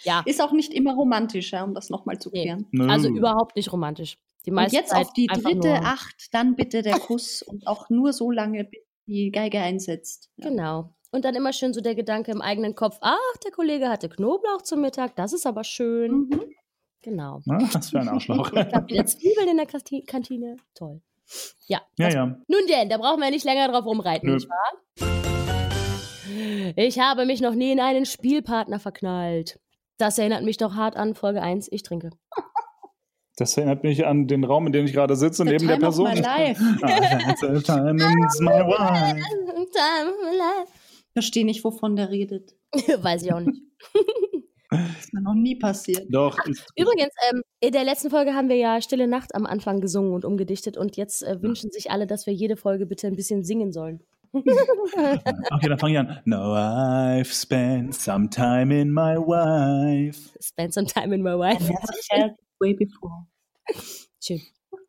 Ja, 0.02 0.22
Ist 0.26 0.42
auch 0.42 0.52
nicht 0.52 0.74
immer 0.74 0.94
romantisch, 0.94 1.52
ja, 1.52 1.62
um 1.64 1.72
das 1.72 1.88
nochmal 1.88 2.18
zu 2.18 2.28
Nee. 2.30 2.42
klären. 2.42 2.66
Nö. 2.72 2.86
also 2.90 3.08
überhaupt 3.08 3.56
nicht 3.56 3.72
romantisch. 3.72 4.18
Die 4.44 4.50
Und 4.50 4.56
meiste 4.56 4.76
jetzt 4.76 4.90
Zeit 4.90 5.06
auf 5.06 5.12
die 5.14 5.26
dritte 5.28 5.68
nur, 5.68 5.76
Acht, 5.84 6.34
dann 6.34 6.56
bitte 6.56 6.82
der 6.82 6.98
Kuss 6.98 7.40
und 7.42 7.66
auch 7.66 7.88
nur 7.88 8.12
so 8.12 8.30
lange, 8.30 8.64
bis 8.64 8.80
die 9.06 9.30
Geige 9.30 9.58
einsetzt. 9.60 10.30
Ja. 10.36 10.48
Genau. 10.48 10.94
Und 11.12 11.24
dann 11.24 11.34
immer 11.36 11.52
schön 11.52 11.72
so 11.72 11.80
der 11.80 11.94
Gedanke 11.94 12.32
im 12.32 12.40
eigenen 12.40 12.74
Kopf, 12.74 12.98
ach, 13.00 13.36
der 13.44 13.52
Kollege 13.52 13.88
hatte 13.88 14.08
Knoblauch 14.08 14.62
zum 14.62 14.80
Mittag, 14.80 15.14
das 15.16 15.32
ist 15.32 15.46
aber 15.46 15.62
schön. 15.62 16.12
Mhm. 16.28 16.40
Genau. 17.02 17.40
Na, 17.44 17.58
was 17.72 17.90
für 17.90 18.00
ein 18.00 18.08
Arschloch. 18.08 18.50
Ich 18.54 18.74
habe 18.74 18.88
wieder 18.88 19.06
Zwiebeln 19.06 19.48
in 19.50 19.56
der 19.58 19.66
Kanti- 19.68 20.04
Kantine. 20.06 20.56
Toll. 20.74 21.00
Ja. 21.66 21.80
ja, 21.98 22.08
ja. 22.10 22.24
Nun 22.48 22.66
denn, 22.68 22.88
da 22.88 22.96
brauchen 22.98 23.20
wir 23.20 23.30
nicht 23.30 23.44
länger 23.44 23.68
drauf 23.68 23.84
rumreiten, 23.84 24.28
Nö. 24.28 24.34
nicht 24.34 24.48
wahr? 24.48 24.72
Ich 26.76 26.98
habe 26.98 27.26
mich 27.26 27.40
noch 27.40 27.54
nie 27.54 27.72
in 27.72 27.80
einen 27.80 28.06
Spielpartner 28.06 28.80
verknallt. 28.80 29.60
Das 29.98 30.18
erinnert 30.18 30.42
mich 30.42 30.56
doch 30.56 30.74
hart 30.74 30.96
an 30.96 31.14
Folge 31.14 31.40
1. 31.42 31.68
Ich 31.70 31.82
trinke. 31.84 32.10
Das 33.36 33.56
erinnert 33.56 33.82
mich 33.82 34.06
an 34.06 34.28
den 34.28 34.44
Raum, 34.44 34.66
in 34.66 34.72
dem 34.72 34.84
ich 34.86 34.92
gerade 34.92 35.16
sitze, 35.16 35.42
The 35.44 35.50
neben 35.50 35.66
der 35.66 35.78
time 35.78 35.88
of 35.88 35.96
Person. 35.96 36.14
my 36.14 36.20
life. 36.20 36.62
Ah, 36.82 37.34
time 37.60 37.96
is 38.26 38.40
my 38.40 38.60
wife. 38.60 39.22
Verstehe 41.12 41.44
nicht, 41.44 41.64
wovon 41.64 41.96
der 41.96 42.10
redet. 42.10 42.54
Weiß 43.02 43.22
ich 43.24 43.32
auch 43.32 43.40
nicht. 43.40 43.60
ist 45.00 45.12
mir 45.12 45.20
noch 45.22 45.34
nie 45.34 45.56
passiert. 45.56 46.04
Doch, 46.10 46.38
ist 46.46 46.66
Übrigens, 46.76 47.12
ähm, 47.30 47.42
in 47.60 47.72
der 47.72 47.84
letzten 47.84 48.10
Folge 48.10 48.34
haben 48.34 48.48
wir 48.48 48.56
ja 48.56 48.80
Stille 48.80 49.08
Nacht 49.08 49.34
am 49.34 49.46
Anfang 49.46 49.80
gesungen 49.80 50.12
und 50.12 50.24
umgedichtet 50.24 50.76
und 50.76 50.96
jetzt 50.96 51.22
äh, 51.22 51.42
wünschen 51.42 51.70
sich 51.70 51.90
alle, 51.90 52.06
dass 52.06 52.26
wir 52.26 52.32
jede 52.34 52.56
Folge 52.56 52.86
bitte 52.86 53.06
ein 53.08 53.16
bisschen 53.16 53.44
singen 53.44 53.72
sollen. 53.72 54.00
Okay, 54.32 55.68
dann 55.68 55.78
fange 55.78 55.92
ich 55.92 55.98
an. 55.98 56.20
No, 56.24 56.54
I've 56.54 57.32
spent 57.32 57.94
some 57.94 58.28
time 58.30 58.74
in 58.76 58.92
my 58.92 59.16
wife. 59.16 60.30
Spend 60.40 60.74
some 60.74 60.86
time 60.88 61.14
in 61.14 61.22
my 61.22 61.38
wife. 61.38 61.72
Way 62.60 62.74
before. 62.74 63.26
Schön. 64.22 64.40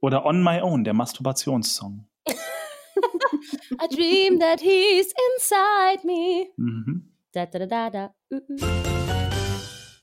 Oder 0.01 0.25
On 0.25 0.43
My 0.43 0.61
Own, 0.61 0.83
der 0.83 0.93
Masturbationssong. 0.93 2.07
I 2.27 3.87
dream 3.89 4.39
that 4.39 4.61
he's 4.61 5.13
inside 5.33 6.05
me. 6.05 6.47
Mhm. 6.57 7.11
Da, 7.31 7.45
da, 7.45 7.65
da, 7.65 7.89
da. 7.89 8.15
Uh, 8.31 8.37
uh. 8.37 8.95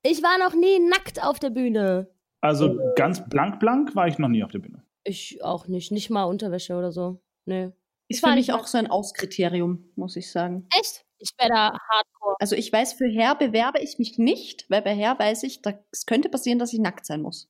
Ich 0.03 0.23
war 0.23 0.39
noch 0.39 0.55
nie 0.55 0.81
nackt 0.81 1.23
auf 1.23 1.39
der 1.39 1.51
Bühne. 1.51 2.09
Also 2.41 2.79
ganz 2.97 3.29
blank 3.29 3.61
blank 3.61 3.95
war 3.95 4.09
ich 4.09 4.19
noch 4.19 4.29
nie 4.29 4.43
auf 4.43 4.51
der 4.51 4.59
Bühne. 4.59 4.83
Ich 5.05 5.43
auch 5.45 5.69
nicht. 5.69 5.93
Nicht 5.93 6.11
mal 6.11 6.25
Unterwäsche 6.25 6.75
oder 6.75 6.91
so. 6.91 7.23
Nee. 7.45 7.71
Ist 8.09 8.21
für 8.21 8.35
nicht 8.35 8.49
mich 8.49 8.53
auch 8.53 8.67
so 8.67 8.79
ein 8.79 8.89
Auskriterium, 8.89 9.91
muss 9.95 10.17
ich 10.17 10.31
sagen. 10.31 10.67
Echt? 10.77 11.07
Ich 11.23 11.31
wäre 11.39 11.49
da 11.51 11.79
hardcore. 11.89 12.37
Also 12.41 12.57
ich 12.57 12.73
weiß, 12.73 12.95
für 12.95 13.07
Herr 13.09 13.35
bewerbe 13.37 13.79
ich 13.81 13.99
mich 13.99 14.19
nicht, 14.19 14.67
weil 14.69 14.83
bei 14.83 14.95
Herr 14.95 15.19
weiß 15.19 15.45
ich, 15.45 15.63
da, 15.63 15.73
es 15.93 16.05
könnte 16.07 16.29
passieren, 16.29 16.59
dass 16.59 16.73
ich 16.73 16.81
nackt 16.81 17.07
sein 17.07 17.23
muss. 17.23 17.49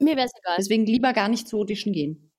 Mir 0.00 0.16
wäre 0.16 0.26
es 0.26 0.32
egal. 0.38 0.56
Deswegen 0.58 0.86
lieber 0.86 1.12
gar 1.12 1.28
nicht 1.28 1.46
zu 1.46 1.58
Audition 1.60 1.92
gehen. 1.92 2.30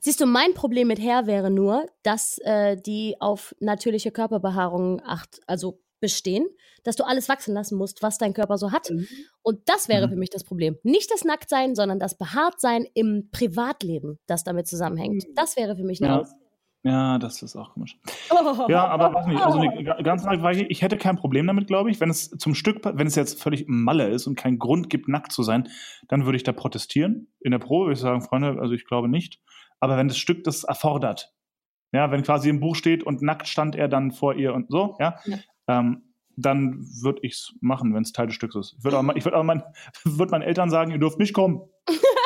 Siehst 0.00 0.20
du, 0.20 0.26
mein 0.26 0.52
Problem 0.54 0.88
mit 0.88 1.00
Hair 1.00 1.26
wäre 1.26 1.50
nur, 1.50 1.86
dass 2.02 2.38
äh, 2.44 2.76
die 2.76 3.16
auf 3.20 3.54
natürliche 3.60 4.10
Körperbehaarung 4.10 5.00
acht, 5.04 5.40
also 5.46 5.80
bestehen, 5.98 6.46
dass 6.84 6.96
du 6.96 7.04
alles 7.04 7.28
wachsen 7.30 7.54
lassen 7.54 7.78
musst, 7.78 8.02
was 8.02 8.18
dein 8.18 8.34
Körper 8.34 8.58
so 8.58 8.70
hat. 8.70 8.90
Und 9.42 9.60
das 9.66 9.88
wäre 9.88 10.06
Mhm. 10.06 10.10
für 10.10 10.16
mich 10.16 10.28
das 10.30 10.44
Problem. 10.44 10.76
Nicht 10.82 11.10
das 11.10 11.24
Nacktsein, 11.24 11.74
sondern 11.74 11.98
das 11.98 12.18
Behaartsein 12.18 12.86
im 12.92 13.30
Privatleben, 13.32 14.18
das 14.26 14.44
damit 14.44 14.66
zusammenhängt. 14.66 15.24
Das 15.34 15.56
wäre 15.56 15.74
für 15.74 15.84
mich 15.84 16.02
eine 16.02 16.12
Ja. 16.12 16.20
Aus 16.20 16.28
Ja, 16.86 17.18
das 17.18 17.42
ist 17.42 17.56
auch 17.56 17.72
komisch. 17.72 17.98
Oh. 18.30 18.66
Ja, 18.68 18.86
aber 18.86 19.12
weiß 19.12 19.26
nicht, 19.26 19.40
also 19.42 19.60
ga- 19.60 20.00
ganz 20.02 20.24
war 20.24 20.52
ich, 20.52 20.82
hätte 20.82 20.96
kein 20.96 21.16
Problem 21.16 21.46
damit, 21.48 21.66
glaube 21.66 21.90
ich. 21.90 21.98
Wenn 22.00 22.10
es 22.10 22.30
zum 22.30 22.54
Stück, 22.54 22.78
wenn 22.84 23.08
es 23.08 23.16
jetzt 23.16 23.42
völlig 23.42 23.64
Malle 23.66 24.06
ist 24.08 24.28
und 24.28 24.36
keinen 24.36 24.60
Grund 24.60 24.88
gibt, 24.88 25.08
nackt 25.08 25.32
zu 25.32 25.42
sein, 25.42 25.68
dann 26.06 26.26
würde 26.26 26.36
ich 26.36 26.44
da 26.44 26.52
protestieren. 26.52 27.26
In 27.40 27.50
der 27.50 27.58
Probe 27.58 27.86
würde 27.86 27.94
ich 27.94 28.00
sagen, 28.00 28.22
Freunde, 28.22 28.60
also 28.60 28.72
ich 28.74 28.86
glaube 28.86 29.08
nicht. 29.08 29.40
Aber 29.80 29.96
wenn 29.96 30.06
das 30.06 30.16
Stück 30.16 30.44
das 30.44 30.62
erfordert, 30.62 31.34
ja, 31.92 32.12
wenn 32.12 32.22
quasi 32.22 32.48
im 32.50 32.60
Buch 32.60 32.76
steht 32.76 33.02
und 33.02 33.20
nackt 33.20 33.48
stand 33.48 33.74
er 33.74 33.88
dann 33.88 34.12
vor 34.12 34.34
ihr 34.34 34.54
und 34.54 34.70
so, 34.70 34.96
ja, 35.00 35.16
Ja. 35.24 35.38
Ähm, 35.68 36.02
dann 36.36 36.86
würde 37.02 37.20
ich 37.22 37.32
es 37.32 37.54
machen, 37.60 37.94
wenn 37.94 38.02
es 38.02 38.12
Teil 38.12 38.26
des 38.26 38.36
Stücks 38.36 38.54
ist. 38.54 38.76
Ich 38.78 38.84
würde 38.84 38.98
auch, 38.98 39.02
würde 39.24 39.36
auch 39.36 39.42
mein, 39.42 39.64
würd 40.04 40.30
meinen 40.30 40.42
Eltern 40.42 40.70
sagen, 40.70 40.92
ihr 40.92 40.98
dürft 40.98 41.18
nicht 41.18 41.32
kommen. 41.34 41.62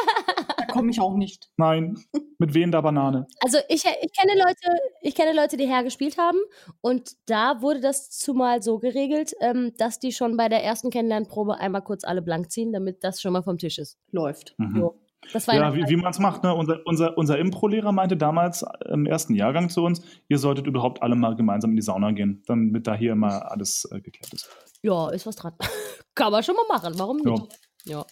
Da 0.71 0.79
komme 0.79 0.91
ich 0.91 1.01
auch 1.01 1.15
nicht. 1.15 1.51
Nein, 1.57 1.99
mit 2.39 2.55
wehender 2.55 2.83
Banane. 2.83 3.27
Also 3.41 3.59
ich, 3.69 3.85
ich 3.85 4.13
kenne 4.13 4.39
Leute, 4.39 4.79
ich 5.03 5.15
kenne 5.15 5.35
Leute, 5.35 5.57
die 5.57 5.69
Hair 5.69 5.85
gespielt 5.85 6.19
haben 6.19 6.39
und 6.81 7.13
da 7.27 7.61
wurde 7.63 7.81
das 7.81 8.11
zumal 8.11 8.63
so 8.63 8.79
geregelt, 8.79 9.35
ähm, 9.41 9.73
dass 9.77 9.99
die 9.99 10.13
schon 10.13 10.37
bei 10.37 10.49
der 10.49 10.65
ersten 10.65 10.91
Kennenlernprobe 10.91 11.59
einmal 11.59 11.83
kurz 11.83 12.05
alle 12.05 12.23
blank 12.23 12.51
ziehen, 12.51 12.73
damit 12.73 13.05
das 13.05 13.21
schon 13.21 13.33
mal 13.33 13.43
vom 13.43 13.59
Tisch 13.59 13.79
ist. 13.79 13.99
Läuft. 14.13 14.55
Mhm. 14.59 14.77
Jo. 14.77 15.01
Das 15.33 15.47
war 15.47 15.55
Ja, 15.55 15.75
wie, 15.75 15.87
wie 15.89 15.97
man 15.97 16.11
es 16.11 16.19
macht. 16.19 16.43
Ne? 16.43 16.55
Unser, 16.55 16.81
unser, 16.87 17.17
unser 17.17 17.39
Impro-Lehrer 17.39 17.93
meinte 17.93 18.17
damals 18.17 18.65
im 18.89 19.07
ersten 19.07 19.35
Jahrgang 19.35 19.69
zu 19.69 19.85
uns, 19.85 20.03
ihr 20.29 20.39
solltet 20.39 20.67
überhaupt 20.67 21.03
alle 21.03 21.15
mal 21.15 21.37
gemeinsam 21.37 21.71
in 21.71 21.77
die 21.77 21.83
Sauna 21.83 22.13
gehen, 22.13 22.43
damit 22.47 22.87
da 22.87 22.95
hier 22.95 23.13
immer 23.13 23.51
alles 23.51 23.89
äh, 23.93 24.01
geklärt 24.01 24.33
ist. 24.33 24.49
ja, 24.83 25.11
ist 25.11 25.27
was 25.27 25.37
dran. 25.37 25.53
Kann 26.15 26.33
man 26.33 26.43
schon 26.43 26.57
mal 26.57 26.65
machen, 26.69 26.95
warum 26.97 27.19
nicht? 27.19 27.61
Ja. 27.85 28.05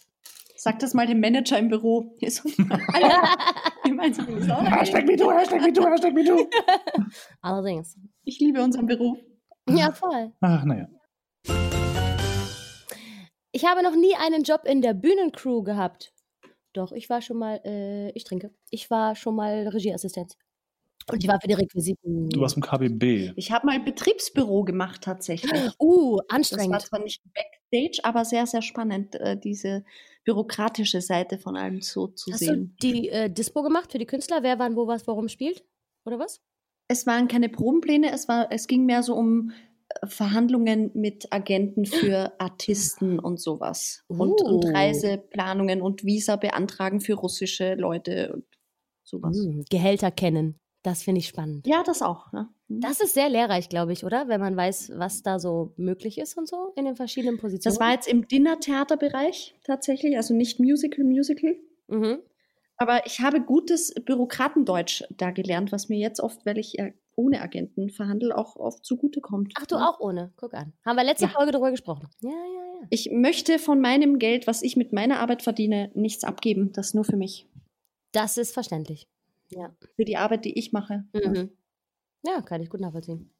Sag 0.61 0.79
das 0.79 0.93
mal 0.93 1.07
dem 1.07 1.21
Manager 1.21 1.57
im 1.57 1.69
Büro. 1.69 2.17
Ihr 2.19 2.29
sollt, 2.31 2.53
Gemeinsam 3.85 4.27
will 4.27 4.39
ich's 4.39 4.49
auch 4.49 4.61
Hashtag 4.61 5.03
erleben. 5.03 5.25
MeToo, 5.25 5.31
Hashtag 5.31 5.61
Hashtag 5.61 6.13
MeToo. 6.13 6.49
Allerdings. 7.41 7.97
Ich 8.25 8.39
liebe 8.39 8.61
unseren 8.61 8.85
Beruf. 8.85 9.17
Ja, 9.69 9.93
voll. 9.93 10.33
Ach, 10.41 10.65
naja. 10.65 10.89
Ich 13.53 13.65
habe 13.65 13.83
noch 13.83 13.95
nie 13.95 14.15
einen 14.15 14.43
Job 14.43 14.63
in 14.65 14.81
der 14.81 14.93
Bühnencrew 14.93 15.63
gehabt. 15.63 16.13
Doch, 16.73 16.91
ich 16.91 17.09
war 17.09 17.21
schon 17.21 17.37
mal, 17.37 17.61
äh, 17.63 18.09
ich 18.11 18.25
trinke. 18.25 18.53
Ich 18.69 18.89
war 18.91 19.15
schon 19.15 19.37
mal 19.37 19.65
Regieassistent. 19.69 20.33
Und 21.09 21.23
ich 21.23 21.29
war 21.29 21.39
für 21.39 21.47
die 21.47 21.53
Requisiten. 21.53 22.29
Du 22.29 22.41
warst 22.41 22.57
im 22.57 22.61
KBB. 22.61 23.31
Ich 23.37 23.53
habe 23.53 23.65
mal 23.65 23.79
Betriebsbüro 23.79 24.65
gemacht 24.65 25.01
tatsächlich. 25.03 25.51
Uh, 25.79 26.17
Das 26.17 26.27
war 26.27 26.35
anstrengend. 26.35 26.81
zwar 26.81 26.99
nicht 26.99 27.21
Backstage, 27.71 27.99
aber 28.03 28.25
sehr, 28.25 28.45
sehr 28.45 28.61
spannend, 28.61 29.15
äh, 29.15 29.37
diese 29.37 29.83
bürokratische 30.25 31.01
Seite 31.01 31.37
von 31.37 31.55
allem 31.55 31.81
so 31.81 32.07
zu 32.07 32.31
Hast 32.31 32.41
du 32.41 32.45
sehen. 32.45 32.75
die 32.81 33.09
äh, 33.09 33.29
Dispo 33.29 33.63
gemacht 33.63 33.91
für 33.91 33.97
die 33.97 34.05
Künstler? 34.05 34.43
Wer 34.43 34.59
wann, 34.59 34.75
wo, 34.75 34.87
was, 34.87 35.07
warum 35.07 35.27
spielt? 35.27 35.63
Oder 36.05 36.19
was? 36.19 36.41
Es 36.87 37.05
waren 37.05 37.27
keine 37.27 37.49
Probenpläne, 37.49 38.11
es, 38.11 38.27
war, 38.27 38.51
es 38.51 38.67
ging 38.67 38.85
mehr 38.85 39.03
so 39.03 39.15
um 39.15 39.51
äh, 40.01 40.07
Verhandlungen 40.07 40.91
mit 40.93 41.31
Agenten 41.31 41.85
für 41.85 42.33
Artisten 42.39 43.19
und 43.19 43.39
sowas. 43.39 44.03
Und, 44.07 44.41
und 44.41 44.65
Uh. 44.65 44.73
Reiseplanungen 44.73 45.81
und 45.81 46.03
Visa 46.03 46.35
beantragen 46.35 46.99
für 46.99 47.13
russische 47.13 47.75
Leute 47.75 48.33
und 48.33 48.45
sowas. 49.03 49.37
Hm, 49.37 49.65
Gehälter 49.69 50.11
kennen. 50.11 50.59
Das 50.83 51.03
finde 51.03 51.19
ich 51.19 51.27
spannend. 51.27 51.67
Ja, 51.67 51.83
das 51.83 52.01
auch. 52.01 52.31
Ne? 52.31 52.49
Das 52.71 53.01
ist 53.01 53.15
sehr 53.15 53.29
lehrreich, 53.29 53.67
glaube 53.67 53.93
ich, 53.93 54.05
oder? 54.05 54.27
Wenn 54.27 54.39
man 54.39 54.55
weiß, 54.55 54.91
was 54.95 55.23
da 55.23 55.39
so 55.39 55.73
möglich 55.75 56.19
ist 56.19 56.37
und 56.37 56.47
so 56.47 56.71
in 56.75 56.85
den 56.85 56.95
verschiedenen 56.95 57.39
Positionen. 57.39 57.73
Das 57.73 57.79
war 57.79 57.91
jetzt 57.91 58.07
im 58.07 58.27
Dinnertheaterbereich 58.27 59.55
tatsächlich, 59.63 60.15
also 60.17 60.35
nicht 60.35 60.59
Musical, 60.59 61.03
Musical. 61.03 61.55
Mhm. 61.87 62.19
Aber 62.77 63.05
ich 63.05 63.19
habe 63.19 63.41
gutes 63.41 63.93
Bürokratendeutsch 64.05 65.03
da 65.17 65.31
gelernt, 65.31 65.71
was 65.71 65.89
mir 65.89 65.97
jetzt 65.97 66.21
oft, 66.21 66.45
weil 66.45 66.57
ich 66.59 66.73
ja 66.73 66.89
ohne 67.15 67.41
Agenten 67.41 67.89
verhandle, 67.89 68.37
auch 68.37 68.55
oft 68.55 68.85
zugutekommt. 68.85 69.53
Ach, 69.59 69.65
du 69.65 69.75
auch 69.75 69.99
ohne. 69.99 70.31
Guck 70.37 70.53
an. 70.53 70.71
Haben 70.85 70.95
wir 70.95 71.03
letzte 71.03 71.25
Ja. 71.25 71.31
Folge 71.31 71.51
darüber 71.51 71.71
gesprochen. 71.71 72.07
Ja, 72.21 72.29
ja, 72.29 72.35
ja. 72.35 72.87
Ich 72.89 73.09
möchte 73.11 73.59
von 73.59 73.81
meinem 73.81 74.19
Geld, 74.19 74.47
was 74.47 74.61
ich 74.61 74.77
mit 74.77 74.93
meiner 74.93 75.19
Arbeit 75.19 75.41
verdiene, 75.41 75.91
nichts 75.95 76.23
abgeben. 76.23 76.71
Das 76.71 76.93
nur 76.93 77.03
für 77.03 77.17
mich. 77.17 77.47
Das 78.13 78.37
ist 78.37 78.53
verständlich. 78.53 79.07
Ja. 79.49 79.75
Für 79.95 80.05
die 80.05 80.15
Arbeit, 80.15 80.45
die 80.45 80.57
ich 80.57 80.71
mache. 80.71 81.03
Mhm. 81.13 81.49
Ja, 82.25 82.41
kann 82.41 82.61
ich 82.61 82.69
gut 82.69 82.81
nachvollziehen. 82.81 83.33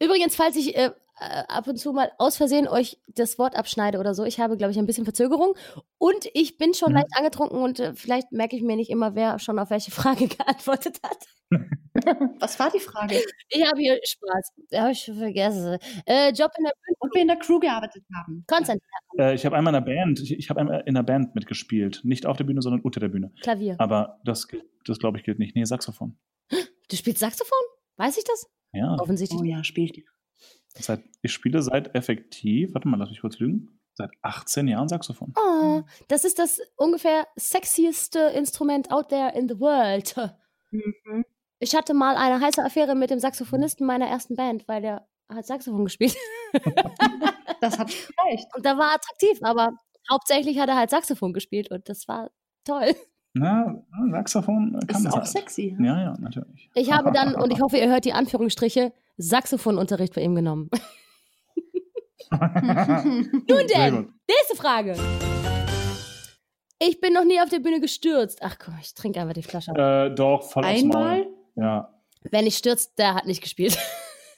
Übrigens, 0.00 0.36
falls 0.36 0.54
ich 0.56 0.76
äh, 0.76 0.90
äh, 1.18 1.42
ab 1.48 1.66
und 1.66 1.76
zu 1.78 1.92
mal 1.92 2.12
aus 2.18 2.36
Versehen 2.36 2.68
euch 2.68 2.98
das 3.08 3.38
Wort 3.38 3.56
abschneide 3.56 3.98
oder 3.98 4.14
so, 4.14 4.24
ich 4.24 4.38
habe, 4.38 4.56
glaube 4.56 4.72
ich, 4.72 4.78
ein 4.78 4.86
bisschen 4.86 5.04
Verzögerung 5.04 5.54
und 5.98 6.28
ich 6.34 6.58
bin 6.58 6.74
schon 6.74 6.90
Mhm. 6.90 6.96
leicht 6.96 7.08
angetrunken 7.16 7.58
und 7.58 7.80
äh, 7.80 7.94
vielleicht 7.94 8.30
merke 8.32 8.54
ich 8.56 8.62
mir 8.62 8.76
nicht 8.76 8.90
immer, 8.90 9.14
wer 9.14 9.38
schon 9.38 9.58
auf 9.58 9.70
welche 9.70 9.90
Frage 10.24 10.28
geantwortet 10.28 10.98
hat. 11.02 11.26
Was 12.40 12.58
war 12.58 12.70
die 12.70 12.80
Frage? 12.80 13.20
Ich 13.48 13.64
habe 13.66 13.78
hier 13.80 13.98
Spaß. 14.04 14.52
Habe 14.74 14.92
ich 14.92 14.98
schon 15.00 15.16
vergessen. 15.16 15.78
Äh, 16.04 16.30
Job 16.32 16.50
in 16.58 16.64
der 16.64 16.72
Bühne. 16.84 16.96
Ob 17.00 17.14
wir 17.14 17.22
in 17.22 17.28
der 17.28 17.38
Crew 17.38 17.58
gearbeitet 17.60 18.04
haben. 18.14 18.44
Konstantin, 18.48 18.82
Äh, 19.18 19.34
ich 19.34 19.46
habe 19.46 19.56
einmal 19.56 19.72
in 19.72 19.76
einer 19.76 19.86
Band, 19.86 20.20
ich, 20.20 20.32
ich 20.36 20.50
habe 20.50 20.60
einmal 20.60 20.80
in 20.86 20.96
einer 20.96 21.02
Band 21.04 21.34
mitgespielt. 21.34 22.00
Nicht 22.04 22.26
auf 22.26 22.36
der 22.36 22.44
Bühne, 22.44 22.60
sondern 22.62 22.82
unter 22.82 23.00
der 23.00 23.08
Bühne. 23.08 23.32
Klavier. 23.40 23.76
Aber 23.78 24.20
das, 24.24 24.48
gilt- 24.48 24.66
das 24.84 24.98
glaube 24.98 25.18
ich, 25.18 25.24
gilt 25.24 25.38
nicht. 25.38 25.54
Nee, 25.56 25.64
Saxophon. 25.64 26.18
Du 26.50 26.96
spielst 26.96 27.20
Saxophon? 27.20 27.56
Weiß 27.96 28.16
ich 28.18 28.24
das? 28.24 28.46
Ja, 28.72 28.96
Offensichtlich. 29.00 29.40
Oh 29.40 29.44
ja, 29.44 29.64
spielt. 29.64 30.04
seit, 30.74 31.00
ich 31.22 31.32
spiele 31.32 31.62
seit 31.62 31.94
effektiv, 31.94 32.74
warte 32.74 32.88
mal, 32.88 32.98
lass 32.98 33.10
mich 33.10 33.20
kurz 33.20 33.38
lügen, 33.38 33.80
seit 33.94 34.10
18 34.22 34.68
Jahren 34.68 34.88
Saxophon. 34.88 35.32
Oh, 35.36 35.82
das 36.08 36.24
ist 36.24 36.38
das 36.38 36.60
ungefähr 36.76 37.26
sexieste 37.36 38.18
Instrument 38.18 38.90
out 38.92 39.08
there 39.08 39.32
in 39.34 39.48
the 39.48 39.58
world. 39.58 40.14
Mhm. 40.70 41.24
Ich 41.58 41.74
hatte 41.74 41.94
mal 41.94 42.16
eine 42.16 42.44
heiße 42.44 42.62
Affäre 42.62 42.94
mit 42.94 43.10
dem 43.10 43.18
Saxophonisten 43.18 43.86
meiner 43.86 44.06
ersten 44.06 44.36
Band, 44.36 44.68
weil 44.68 44.82
der 44.82 45.08
hat 45.28 45.46
Saxophon 45.46 45.84
gespielt. 45.84 46.16
Das 47.60 47.78
hat 47.78 47.88
gereicht. 47.88 48.46
Und 48.54 48.66
da 48.66 48.76
war 48.76 48.94
attraktiv, 48.94 49.38
aber 49.42 49.72
hauptsächlich 50.10 50.58
hat 50.58 50.68
er 50.68 50.76
halt 50.76 50.90
Saxophon 50.90 51.32
gespielt 51.32 51.70
und 51.70 51.88
das 51.88 52.06
war 52.06 52.30
toll. 52.64 52.94
Na, 53.38 53.82
Saxophon 54.12 54.80
kann 54.86 54.96
Ist 54.96 55.04
das 55.04 55.12
auch 55.12 55.18
halt. 55.18 55.26
sexy. 55.28 55.76
Ja, 55.78 56.00
ja, 56.00 56.14
natürlich. 56.18 56.70
Ich 56.74 56.90
habe 56.90 57.12
dann, 57.12 57.34
und 57.42 57.52
ich 57.52 57.60
hoffe, 57.60 57.76
ihr 57.76 57.88
hört 57.88 58.06
die 58.06 58.14
Anführungsstriche, 58.14 58.94
Saxophonunterricht 59.18 60.14
bei 60.14 60.22
ihm 60.22 60.34
genommen. 60.34 60.70
Nun 62.30 63.66
denn, 63.74 64.14
nächste 64.26 64.56
Frage. 64.56 64.96
Ich 66.78 67.00
bin 67.00 67.12
noch 67.12 67.24
nie 67.24 67.40
auf 67.40 67.50
der 67.50 67.60
Bühne 67.60 67.80
gestürzt. 67.80 68.38
Ach 68.42 68.56
komm, 68.58 68.74
ich 68.80 68.94
trinke 68.94 69.20
einfach 69.20 69.34
die 69.34 69.42
Flasche. 69.42 69.72
Äh, 69.72 70.14
doch, 70.14 70.42
voll 70.42 70.64
aufs 70.64 70.82
Einmal? 70.82 71.24
Maul. 71.24 71.34
Ja. 71.56 71.94
Wer 72.22 72.42
nicht 72.42 72.56
stürzt, 72.56 72.98
der 72.98 73.14
hat 73.14 73.26
nicht 73.26 73.42
gespielt. 73.42 73.78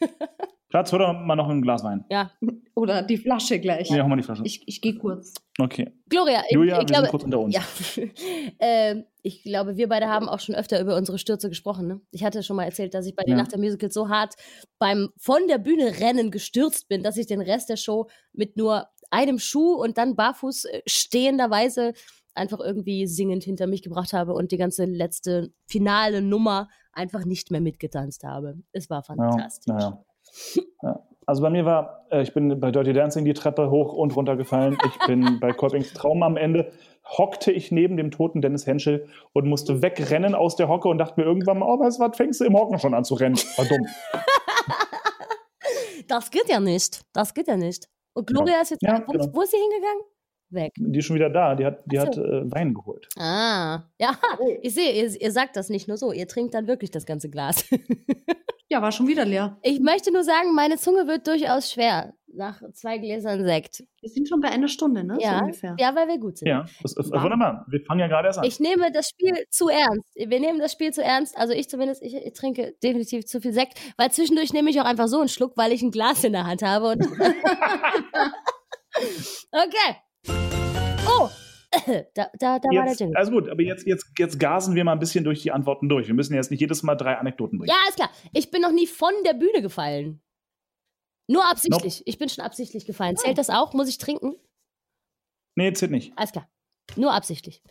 Platz 0.68 0.92
oder 0.92 1.12
mal 1.12 1.36
noch 1.36 1.48
ein 1.48 1.62
Glas 1.62 1.82
Wein? 1.84 2.04
ja. 2.10 2.30
Oder 2.74 3.02
die 3.02 3.16
Flasche 3.16 3.58
gleich. 3.58 3.90
Nee, 3.90 4.00
hol 4.00 4.08
mal 4.08 4.14
die 4.14 4.22
Flasche. 4.22 4.42
Ich, 4.44 4.62
ich 4.68 4.80
gehe 4.80 4.94
kurz. 4.94 5.34
okay. 5.58 5.90
Gloria, 6.08 6.44
ich, 6.48 6.54
Julia, 6.54 6.74
ich 6.74 6.82
wir 6.82 6.86
glaube, 6.86 7.02
sind 7.02 7.10
kurz 7.10 7.24
unter 7.24 7.40
uns. 7.40 7.52
Ja. 7.52 7.62
ähm, 8.60 9.04
ich 9.22 9.42
glaube, 9.42 9.76
wir 9.76 9.88
beide 9.88 10.06
haben 10.06 10.28
auch 10.28 10.38
schon 10.38 10.54
öfter 10.54 10.80
über 10.80 10.94
unsere 10.96 11.18
Stürze 11.18 11.48
gesprochen. 11.48 11.88
Ne? 11.88 12.00
Ich 12.12 12.22
hatte 12.22 12.44
schon 12.44 12.54
mal 12.54 12.64
erzählt, 12.64 12.94
dass 12.94 13.06
ich 13.06 13.16
bei 13.16 13.24
der 13.24 13.32
Ja. 13.34 13.42
Nacht 13.42 13.50
der 13.50 13.58
Musicals 13.58 13.94
so 13.94 14.08
hart 14.08 14.34
beim 14.78 15.08
von 15.16 15.48
der 15.48 15.58
Bühne 15.58 15.98
rennen 15.98 16.30
gestürzt 16.30 16.88
bin, 16.88 17.02
dass 17.02 17.16
ich 17.16 17.26
den 17.26 17.40
Rest 17.40 17.68
der 17.68 17.76
Show 17.76 18.08
mit 18.32 18.56
nur 18.56 18.86
einem 19.10 19.40
Schuh 19.40 19.72
und 19.72 19.98
dann 19.98 20.14
barfuß 20.14 20.66
äh, 20.66 20.82
stehenderweise 20.86 21.94
einfach 22.34 22.60
irgendwie 22.60 23.08
singend 23.08 23.42
hinter 23.42 23.66
mich 23.66 23.82
gebracht 23.82 24.12
habe 24.12 24.34
und 24.34 24.52
die 24.52 24.56
ganze 24.56 24.84
letzte 24.84 25.52
finale 25.66 26.22
Nummer 26.22 26.68
einfach 26.92 27.24
nicht 27.24 27.50
mehr 27.50 27.60
mitgetanzt 27.60 28.22
habe. 28.22 28.54
Es 28.70 28.88
war 28.88 29.02
fantastisch. 29.02 29.66
ja, 29.66 29.80
ja. 29.80 30.04
Ja. 30.82 31.02
Also 31.26 31.42
bei 31.42 31.50
mir 31.50 31.66
war, 31.66 32.06
äh, 32.10 32.22
ich 32.22 32.32
bin 32.32 32.58
bei 32.58 32.70
Dirty 32.70 32.94
Dancing 32.94 33.24
die 33.26 33.34
Treppe 33.34 33.70
hoch 33.70 33.92
und 33.92 34.16
runter 34.16 34.36
gefallen. 34.36 34.78
Ich 34.86 35.06
bin 35.06 35.38
bei 35.40 35.52
Kolpings 35.52 35.92
Traum 35.92 36.22
am 36.22 36.36
Ende, 36.38 36.72
hockte 37.04 37.52
ich 37.52 37.70
neben 37.70 37.96
dem 37.98 38.10
toten 38.10 38.40
Dennis 38.40 38.66
Henschel 38.66 39.08
und 39.34 39.46
musste 39.46 39.82
wegrennen 39.82 40.34
aus 40.34 40.56
der 40.56 40.68
Hocke 40.68 40.88
und 40.88 40.96
dachte 40.98 41.20
mir 41.20 41.26
irgendwann 41.26 41.58
mal, 41.58 41.66
oh, 41.66 41.78
weißt 41.80 41.98
du 41.98 42.04
was, 42.04 42.16
fängst 42.16 42.40
du 42.40 42.44
im 42.44 42.54
Hocken 42.56 42.78
schon 42.78 42.94
an 42.94 43.04
zu 43.04 43.14
rennen. 43.14 43.36
War 43.56 43.64
dumm. 43.66 43.86
Das 46.08 46.30
geht 46.30 46.48
ja 46.48 46.58
nicht. 46.58 47.02
Das 47.12 47.34
geht 47.34 47.48
ja 47.48 47.56
nicht. 47.58 47.86
Und 48.14 48.26
Gloria 48.28 48.62
ist 48.62 48.70
jetzt, 48.70 48.82
Ja, 48.82 49.02
wo, 49.06 49.12
genau. 49.12 49.26
wo 49.32 49.42
ist 49.42 49.50
sie 49.50 49.58
hingegangen? 49.58 50.02
Weg. 50.50 50.72
Die 50.78 50.98
ist 50.98 51.04
schon 51.04 51.16
wieder 51.16 51.28
da, 51.28 51.54
die 51.54 51.66
hat, 51.66 51.82
die 51.84 51.98
Ach 51.98 52.06
hat 52.06 52.14
so. 52.14 52.24
äh, 52.24 52.50
Wein 52.50 52.72
geholt. 52.72 53.06
Ah, 53.18 53.82
ja, 53.98 54.16
ich 54.62 54.72
sehe, 54.72 54.90
ihr, 54.92 55.20
ihr 55.20 55.30
sagt 55.32 55.56
das 55.56 55.68
nicht 55.68 55.86
nur 55.86 55.98
so, 55.98 56.10
ihr 56.12 56.26
trinkt 56.26 56.54
dann 56.54 56.66
wirklich 56.66 56.90
das 56.90 57.04
ganze 57.04 57.28
Glas. 57.28 57.68
Ja, 58.70 58.82
war 58.82 58.92
schon 58.92 59.06
wieder 59.08 59.24
leer. 59.24 59.56
Ich 59.62 59.80
möchte 59.80 60.12
nur 60.12 60.24
sagen, 60.24 60.54
meine 60.54 60.76
Zunge 60.76 61.06
wird 61.06 61.26
durchaus 61.26 61.72
schwer 61.72 62.12
nach 62.26 62.60
zwei 62.74 62.98
Gläsern 62.98 63.42
Sekt. 63.44 63.82
Wir 64.02 64.10
sind 64.10 64.28
schon 64.28 64.40
bei 64.40 64.50
einer 64.50 64.68
Stunde, 64.68 65.04
ne? 65.04 65.14
So 65.14 65.22
Ja, 65.22 65.38
ungefähr. 65.40 65.74
ja, 65.78 65.94
weil 65.96 66.06
wir 66.08 66.18
gut 66.18 66.36
sind. 66.36 66.48
Ja, 66.48 66.66
das 66.82 66.92
ist, 66.94 67.10
Wow. 67.10 67.22
wunderbar. 67.22 67.64
Wir 67.68 67.80
fangen 67.80 68.00
ja 68.00 68.08
gerade 68.08 68.26
erst 68.28 68.40
an. 68.40 68.44
Ich 68.44 68.60
nehme 68.60 68.92
das 68.92 69.08
Spiel 69.08 69.32
zu 69.48 69.70
ernst. 69.70 70.14
Wir 70.14 70.38
nehmen 70.38 70.58
das 70.58 70.72
Spiel 70.72 70.92
zu 70.92 71.02
ernst. 71.02 71.38
Also 71.38 71.54
ich 71.54 71.70
zumindest, 71.70 72.02
ich, 72.02 72.14
ich 72.14 72.32
trinke 72.34 72.74
definitiv 72.82 73.24
zu 73.24 73.40
viel 73.40 73.54
Sekt, 73.54 73.80
weil 73.96 74.12
zwischendurch 74.12 74.52
nehme 74.52 74.68
ich 74.68 74.78
auch 74.80 74.84
einfach 74.84 75.08
so 75.08 75.20
einen 75.20 75.30
Schluck, 75.30 75.56
weil 75.56 75.72
ich 75.72 75.80
ein 75.80 75.90
Glas 75.90 76.22
in 76.22 76.34
der 76.34 76.46
Hand 76.46 76.60
habe. 76.62 76.88
Und 76.88 77.02
okay. 79.52 79.96
Da, 82.14 82.28
da, 82.38 82.58
da 82.58 82.68
war 82.68 82.82
der 82.82 82.86
jetzt, 82.86 83.00
Jingle. 83.00 83.16
also 83.16 83.32
gut, 83.32 83.48
aber 83.48 83.62
jetzt, 83.62 83.86
jetzt, 83.86 84.06
jetzt 84.18 84.38
gasen 84.40 84.74
wir 84.74 84.84
mal 84.84 84.92
ein 84.92 84.98
bisschen 84.98 85.24
durch 85.24 85.42
die 85.42 85.52
Antworten 85.52 85.88
durch. 85.88 86.06
Wir 86.06 86.14
müssen 86.14 86.34
jetzt 86.34 86.50
nicht 86.50 86.60
jedes 86.60 86.82
Mal 86.82 86.94
drei 86.94 87.16
Anekdoten 87.16 87.58
bringen. 87.58 87.70
Ja, 87.70 87.88
ist 87.88 87.96
klar. 87.96 88.10
Ich 88.32 88.50
bin 88.50 88.62
noch 88.62 88.72
nie 88.72 88.86
von 88.86 89.12
der 89.24 89.34
Bühne 89.34 89.62
gefallen. 89.62 90.20
Nur 91.28 91.44
absichtlich. 91.48 92.02
Ich 92.06 92.18
bin 92.18 92.28
schon 92.28 92.44
absichtlich 92.44 92.86
gefallen. 92.86 93.16
Zählt 93.16 93.38
das 93.38 93.50
auch? 93.50 93.74
Muss 93.74 93.88
ich 93.88 93.98
trinken? 93.98 94.36
Nee, 95.56 95.72
zählt 95.72 95.90
nicht. 95.90 96.12
Alles 96.16 96.32
klar. 96.32 96.48
Nur 96.96 97.12
absichtlich. 97.12 97.62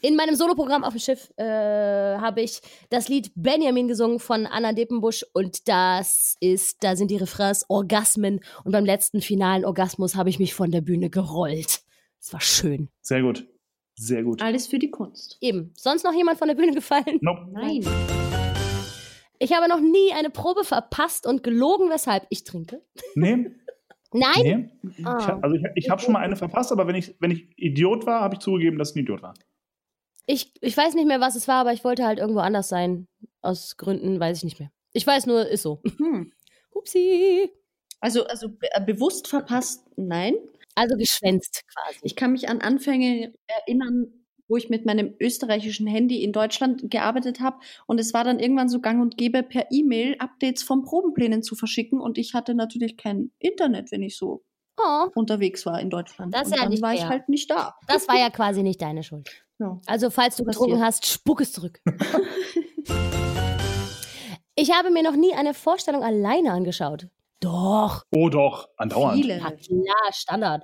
In 0.00 0.16
meinem 0.16 0.34
Soloprogramm 0.34 0.82
auf 0.82 0.94
dem 0.94 0.98
Schiff 0.98 1.32
äh, 1.36 1.44
habe 1.44 2.42
ich 2.42 2.60
das 2.90 3.08
Lied 3.08 3.30
Benjamin 3.36 3.86
gesungen 3.86 4.18
von 4.18 4.46
Anna 4.46 4.72
Deppenbusch 4.72 5.24
und 5.32 5.68
das 5.68 6.34
ist, 6.40 6.82
da 6.82 6.96
sind 6.96 7.10
die 7.10 7.16
Refrains 7.16 7.64
Orgasmen 7.68 8.40
und 8.64 8.72
beim 8.72 8.84
letzten 8.84 9.20
finalen 9.20 9.64
Orgasmus 9.64 10.16
habe 10.16 10.28
ich 10.28 10.40
mich 10.40 10.54
von 10.54 10.72
der 10.72 10.80
Bühne 10.80 11.08
gerollt. 11.08 11.82
Es 12.20 12.32
war 12.32 12.40
schön. 12.40 12.88
Sehr 13.00 13.22
gut. 13.22 13.46
Sehr 13.96 14.22
gut. 14.22 14.42
Alles 14.42 14.66
für 14.66 14.78
die 14.78 14.90
Kunst. 14.90 15.38
Eben. 15.40 15.72
Sonst 15.76 16.04
noch 16.04 16.14
jemand 16.14 16.38
von 16.38 16.48
der 16.48 16.54
Bühne 16.54 16.72
gefallen? 16.72 17.18
Nope. 17.20 17.48
Nein. 17.52 17.84
Ich 19.38 19.52
habe 19.52 19.68
noch 19.68 19.80
nie 19.80 20.12
eine 20.12 20.30
Probe 20.30 20.64
verpasst 20.64 21.26
und 21.26 21.42
gelogen, 21.42 21.90
weshalb 21.90 22.26
ich 22.30 22.44
trinke. 22.44 22.82
Nee, 23.14 23.50
Nein? 24.12 24.70
nee. 24.82 25.04
Ah. 25.04 25.18
Ich 25.18 25.28
also 25.28 25.56
ich, 25.56 25.62
ich 25.74 25.90
habe 25.90 26.00
schon 26.00 26.12
mal 26.12 26.20
eine 26.20 26.36
verpasst, 26.36 26.70
aber 26.70 26.86
wenn 26.86 26.94
ich, 26.94 27.16
wenn 27.20 27.32
ich 27.32 27.48
Idiot 27.56 28.06
war, 28.06 28.20
habe 28.20 28.34
ich 28.36 28.40
zugegeben, 28.40 28.78
dass 28.78 28.90
ich 28.90 28.96
ein 28.96 29.00
Idiot 29.00 29.22
war. 29.22 29.34
Ich, 30.26 30.52
ich 30.60 30.76
weiß 30.76 30.94
nicht 30.94 31.06
mehr, 31.06 31.20
was 31.20 31.34
es 31.34 31.48
war, 31.48 31.56
aber 31.56 31.72
ich 31.72 31.84
wollte 31.84 32.06
halt 32.06 32.18
irgendwo 32.18 32.40
anders 32.40 32.68
sein. 32.68 33.08
Aus 33.42 33.76
Gründen 33.76 34.18
weiß 34.20 34.38
ich 34.38 34.44
nicht 34.44 34.60
mehr. 34.60 34.70
Ich 34.92 35.06
weiß 35.06 35.26
nur, 35.26 35.46
ist 35.46 35.62
so. 35.62 35.82
Hm. 35.98 36.32
Upsi. 36.70 37.50
Also, 38.00 38.24
also 38.26 38.48
be 38.48 38.68
äh, 38.72 38.84
bewusst 38.84 39.28
verpasst, 39.28 39.86
nein. 39.96 40.34
Also 40.74 40.96
geschwänzt 40.96 41.62
quasi. 41.72 42.00
Ich 42.02 42.16
kann 42.16 42.32
mich 42.32 42.48
an 42.48 42.60
Anfänge 42.60 43.32
erinnern, 43.46 44.06
wo 44.48 44.56
ich 44.56 44.68
mit 44.68 44.84
meinem 44.84 45.14
österreichischen 45.20 45.86
Handy 45.86 46.22
in 46.22 46.32
Deutschland 46.32 46.90
gearbeitet 46.90 47.40
habe. 47.40 47.58
Und 47.86 47.98
es 47.98 48.12
war 48.12 48.24
dann 48.24 48.38
irgendwann 48.38 48.68
so 48.68 48.80
gang 48.80 49.00
und 49.00 49.16
gäbe, 49.16 49.42
per 49.42 49.66
E-Mail 49.70 50.16
Updates 50.18 50.62
von 50.62 50.82
Probenplänen 50.82 51.42
zu 51.42 51.54
verschicken. 51.54 52.00
Und 52.00 52.18
ich 52.18 52.34
hatte 52.34 52.54
natürlich 52.54 52.96
kein 52.96 53.30
Internet, 53.38 53.90
wenn 53.90 54.02
ich 54.02 54.16
so 54.16 54.44
Oh, 54.76 55.06
unterwegs 55.14 55.64
war 55.66 55.80
in 55.80 55.88
Deutschland. 55.88 56.34
Das 56.34 56.48
und 56.48 56.56
ja 56.56 56.62
dann 56.62 56.70
nicht 56.70 56.82
war 56.82 56.94
ich 56.94 57.00
fair. 57.00 57.08
halt 57.08 57.28
nicht 57.28 57.48
da. 57.48 57.76
das 57.86 58.08
war 58.08 58.18
ja 58.18 58.28
quasi 58.30 58.62
nicht 58.62 58.82
deine 58.82 59.02
Schuld. 59.02 59.28
Ja. 59.60 59.80
Also, 59.86 60.10
falls 60.10 60.34
du 60.34 60.42
getrunken 60.42 60.82
hast, 60.82 61.06
spuck 61.06 61.40
es 61.40 61.52
zurück. 61.52 61.78
ich 64.56 64.72
habe 64.72 64.90
mir 64.90 65.04
noch 65.04 65.14
nie 65.14 65.32
eine 65.32 65.54
Vorstellung 65.54 66.02
alleine 66.02 66.50
angeschaut. 66.50 67.06
Doch. 67.44 68.04
Oh 68.14 68.28
doch, 68.28 68.68
andauernd. 68.78 69.20
Viele. 69.20 69.38
Ja, 69.38 69.50
klar, 69.50 70.12
Standard. 70.12 70.62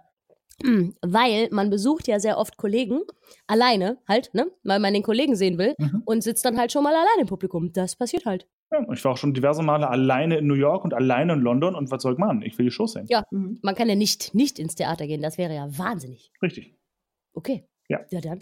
Hm, 0.63 0.95
Weil 1.03 1.49
man 1.51 1.71
besucht 1.71 2.07
ja 2.09 2.21
sehr 2.21 2.37
oft 2.39 2.57
Kollegen, 2.57 3.01
alleine 3.47 3.99
halt, 4.09 4.31
ne? 4.35 4.51
Weil 4.63 4.79
man 4.79 4.93
den 4.93 5.03
Kollegen 5.03 5.35
sehen 5.37 5.57
will 5.59 5.75
Mhm. 5.79 6.03
und 6.05 6.23
sitzt 6.23 6.45
dann 6.45 6.59
halt 6.59 6.71
schon 6.73 6.83
mal 6.83 6.95
alleine 6.95 7.23
im 7.23 7.27
Publikum. 7.27 7.73
Das 7.73 7.97
passiert 7.97 8.27
halt. 8.27 8.47
Ja, 8.73 8.87
ich 8.93 9.05
war 9.05 9.13
auch 9.13 9.17
schon 9.17 9.35
diverse 9.35 9.63
Male 9.63 9.89
alleine 9.89 10.39
in 10.39 10.47
New 10.47 10.55
York 10.55 10.85
und 10.85 10.95
alleine 10.95 11.33
in 11.33 11.41
London 11.41 11.75
und 11.75 11.91
was 11.91 12.03
soll 12.03 12.13
ich 12.13 12.19
machen? 12.19 12.43
Ich 12.43 12.57
will 12.59 12.67
die 12.67 12.71
Show 12.71 12.87
sehen. 12.87 13.07
Ja. 13.09 13.25
Mhm. 13.31 13.59
Man 13.63 13.75
kann 13.75 13.89
ja 13.89 13.95
nicht, 13.95 14.35
nicht 14.35 14.59
ins 14.59 14.75
Theater 14.75 15.07
gehen. 15.07 15.23
Das 15.23 15.39
wäre 15.39 15.55
ja 15.55 15.67
wahnsinnig. 15.79 16.31
Richtig. 16.43 16.75
Okay. 17.35 17.67
Ja. 17.89 18.01
Ja, 18.11 18.21
dann. 18.21 18.39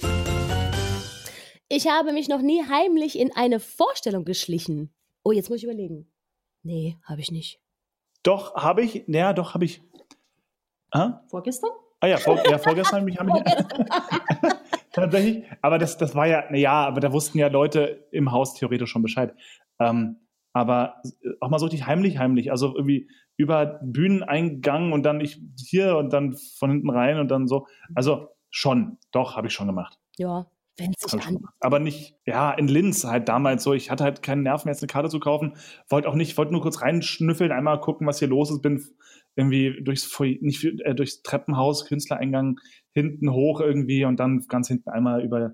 Ich 1.68 1.89
habe 1.89 2.12
mich 2.12 2.28
noch 2.28 2.41
nie 2.43 2.62
heimlich 2.68 3.18
in 3.18 3.34
eine 3.34 3.61
Vorstellung 3.61 4.24
geschlichen. 4.24 4.93
Oh, 5.22 5.32
jetzt 5.32 5.51
muss 5.51 5.59
ich 5.59 5.64
überlegen. 5.64 6.11
Nee, 6.62 6.97
habe 7.05 7.20
ich 7.20 7.30
nicht. 7.30 7.61
Doch, 8.28 8.54
habe 8.56 8.82
ich, 8.82 9.04
ja, 9.06 9.32
doch, 9.32 9.54
habe 9.54 9.64
ich. 9.64 9.80
Ah? 10.90 11.20
Vorgestern? 11.28 11.70
Ah 12.00 12.08
ja, 12.08 12.18
vor, 12.18 12.38
ja 12.46 12.58
vorgestern 12.58 13.00
habe 13.00 13.10
ich. 13.10 13.16
Tatsächlich. 14.92 15.44
Aber 15.62 15.78
das, 15.78 15.96
das 15.96 16.14
war 16.14 16.26
ja, 16.26 16.44
na 16.50 16.58
ja, 16.58 16.86
aber 16.86 17.00
da 17.00 17.10
wussten 17.10 17.38
ja 17.38 17.48
Leute 17.48 18.06
im 18.12 18.30
Haus 18.30 18.52
theoretisch 18.52 18.90
schon 18.90 19.00
Bescheid. 19.00 19.34
Ähm, 19.80 20.16
aber 20.52 21.00
auch 21.40 21.48
mal 21.48 21.58
so 21.58 21.64
richtig 21.64 21.86
heimlich, 21.86 22.18
heimlich. 22.18 22.50
Also 22.50 22.76
irgendwie 22.76 23.08
über 23.38 23.80
Bühneneingang 23.82 24.92
und 24.92 25.04
dann 25.04 25.22
ich 25.22 25.40
hier 25.56 25.96
und 25.96 26.12
dann 26.12 26.36
von 26.58 26.70
hinten 26.70 26.90
rein 26.90 27.20
und 27.20 27.30
dann 27.30 27.48
so. 27.48 27.66
Also 27.94 28.28
schon, 28.50 28.98
doch, 29.10 29.36
habe 29.36 29.46
ich 29.46 29.54
schon 29.54 29.68
gemacht. 29.68 29.98
Ja, 30.18 30.50
wenn 30.78 30.92
es 30.96 31.10
sich 31.10 31.22
an. 31.26 31.38
Aber 31.60 31.78
nicht, 31.78 32.14
ja, 32.24 32.52
in 32.52 32.68
Linz 32.68 33.04
halt 33.04 33.28
damals 33.28 33.62
so. 33.64 33.72
Ich 33.74 33.90
hatte 33.90 34.04
halt 34.04 34.22
keinen 34.22 34.42
Nerv 34.42 34.64
mehr, 34.64 34.72
jetzt 34.72 34.82
eine 34.82 34.88
Karte 34.88 35.08
zu 35.08 35.20
kaufen. 35.20 35.56
Wollte 35.88 36.08
auch 36.08 36.14
nicht, 36.14 36.36
wollte 36.38 36.52
nur 36.52 36.62
kurz 36.62 36.80
reinschnüffeln, 36.82 37.52
einmal 37.52 37.80
gucken, 37.80 38.06
was 38.06 38.18
hier 38.18 38.28
los 38.28 38.50
ist. 38.50 38.62
Bin 38.62 38.82
irgendwie 39.36 39.82
durchs, 39.82 40.04
Foyer- 40.04 40.38
nicht, 40.40 40.64
äh, 40.64 40.94
durchs 40.94 41.22
Treppenhaus, 41.22 41.84
Künstlereingang 41.86 42.58
hinten 42.92 43.30
hoch 43.32 43.60
irgendwie 43.60 44.04
und 44.04 44.18
dann 44.18 44.44
ganz 44.48 44.68
hinten 44.68 44.88
einmal 44.90 45.22
über, 45.24 45.52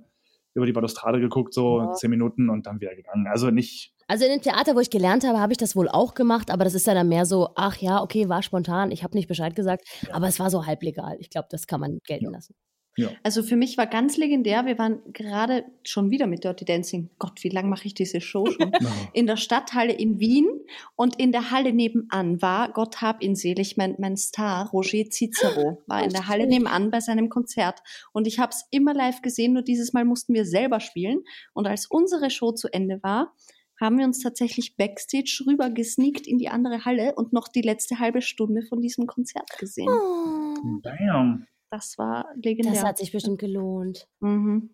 über 0.55 0.67
die 0.67 0.73
Balustrade 0.73 1.21
geguckt, 1.21 1.53
so 1.53 1.81
Ja. 1.81 1.93
zehn 1.93 2.11
Minuten 2.11 2.49
und 2.49 2.67
dann 2.67 2.81
wieder 2.81 2.95
gegangen. 2.95 3.27
Also 3.27 3.51
nicht, 3.51 3.93
Also 4.09 4.25
in 4.25 4.33
dem 4.33 4.41
Theater, 4.43 4.75
wo 4.75 4.81
ich 4.81 4.91
gelernt 4.91 5.25
habe, 5.27 5.41
habe 5.41 5.53
ich 5.53 5.59
das 5.59 5.75
wohl 5.77 5.89
auch 5.89 6.15
gemacht, 6.15 6.51
aber 6.51 6.65
das 6.65 6.75
ist 6.75 6.87
ja 6.87 6.95
dann 6.95 7.09
mehr 7.09 7.27
so, 7.27 7.51
ach 7.57 7.77
ja, 7.79 8.03
okay, 8.03 8.29
war 8.29 8.43
spontan, 8.43 8.91
ich 8.91 9.03
habe 9.03 9.17
nicht 9.17 9.29
Bescheid 9.29 9.55
gesagt, 9.57 9.83
aber 10.13 10.29
es 10.29 10.39
war 10.41 10.51
so 10.51 10.65
halblegal. 10.67 11.17
Ich 11.21 11.29
glaube, 11.31 11.49
das 11.51 11.67
kann 11.67 11.81
man 11.81 11.99
gelten 12.07 12.27
Ja. 12.27 12.31
lassen. 12.31 12.55
Ja. 12.97 13.11
Also 13.23 13.43
für 13.43 13.57
mich 13.57 13.77
war 13.77 13.87
ganz 13.87 14.17
legendär, 14.17 14.67
wir 14.67 14.79
waren 14.79 15.01
gerade 15.13 15.65
schon 15.83 16.11
wieder 16.11 16.27
mit 16.27 16.45
Dirty 16.45 16.65
Dancing. 16.65 17.11
Gott, 17.19 17.43
wie 17.43 17.49
lange 17.49 17.69
mache 17.69 17.87
ich 17.87 17.95
diese 17.95 18.21
Show 18.21 18.47
schon? 18.47 18.71
in 19.13 19.27
der 19.27 19.37
Stadthalle 19.37 19.93
in 19.93 20.21
Wien 20.21 20.47
und 20.95 21.19
in 21.19 21.33
der 21.33 21.51
Halle 21.51 21.73
nebenan 21.73 22.41
war, 22.41 22.73
Gott 22.73 23.03
hab 23.03 23.23
ihn 23.23 23.35
selig, 23.35 23.77
mein, 23.77 23.97
mein 23.99 24.17
Star, 24.17 24.71
Roger 24.71 25.11
Cicero, 25.11 25.83
war 25.87 26.05
in 26.05 26.11
der 26.11 26.29
Halle 26.29 26.47
nebenan 26.47 26.91
bei 26.91 27.01
seinem 27.01 27.29
Konzert. 27.29 27.81
Und 28.13 28.29
ich 28.29 28.39
habe 28.39 28.51
es 28.51 28.65
immer 28.71 28.95
live 28.95 29.23
gesehen, 29.23 29.55
nur 29.55 29.63
dieses 29.63 29.93
Mal 29.93 30.05
mussten 30.05 30.35
wir 30.35 30.45
selber 30.45 30.79
spielen. 30.79 31.25
Und 31.53 31.67
als 31.67 31.87
unsere 31.87 32.31
Show 32.31 32.53
zu 32.53 32.73
Ende 32.73 33.03
war, 33.03 33.35
haben 33.81 33.99
wir 33.99 34.05
uns 34.05 34.21
tatsächlich 34.21 34.77
backstage 34.77 35.43
rüber 35.49 35.69
gesneakt 35.69 36.29
in 36.29 36.39
die 36.39 36.49
andere 36.49 36.85
Halle 36.85 37.15
und 37.17 37.33
noch 37.33 37.49
die 37.49 37.63
letzte 37.63 37.99
halbe 37.99 38.23
Stunde 38.23 38.63
von 38.63 38.81
diesem 38.81 39.07
Konzert 39.07 39.51
gesehen. 39.59 39.89
Oh, 39.89 40.79
Damn. 40.83 41.47
Das 41.75 41.99
war 41.99 42.29
legendär. 42.37 42.73
das 42.75 42.85
hat 42.85 42.99
sich 42.99 43.11
bestimmt 43.11 43.41
gelohnt. 43.41 44.07
mhm. 44.21 44.71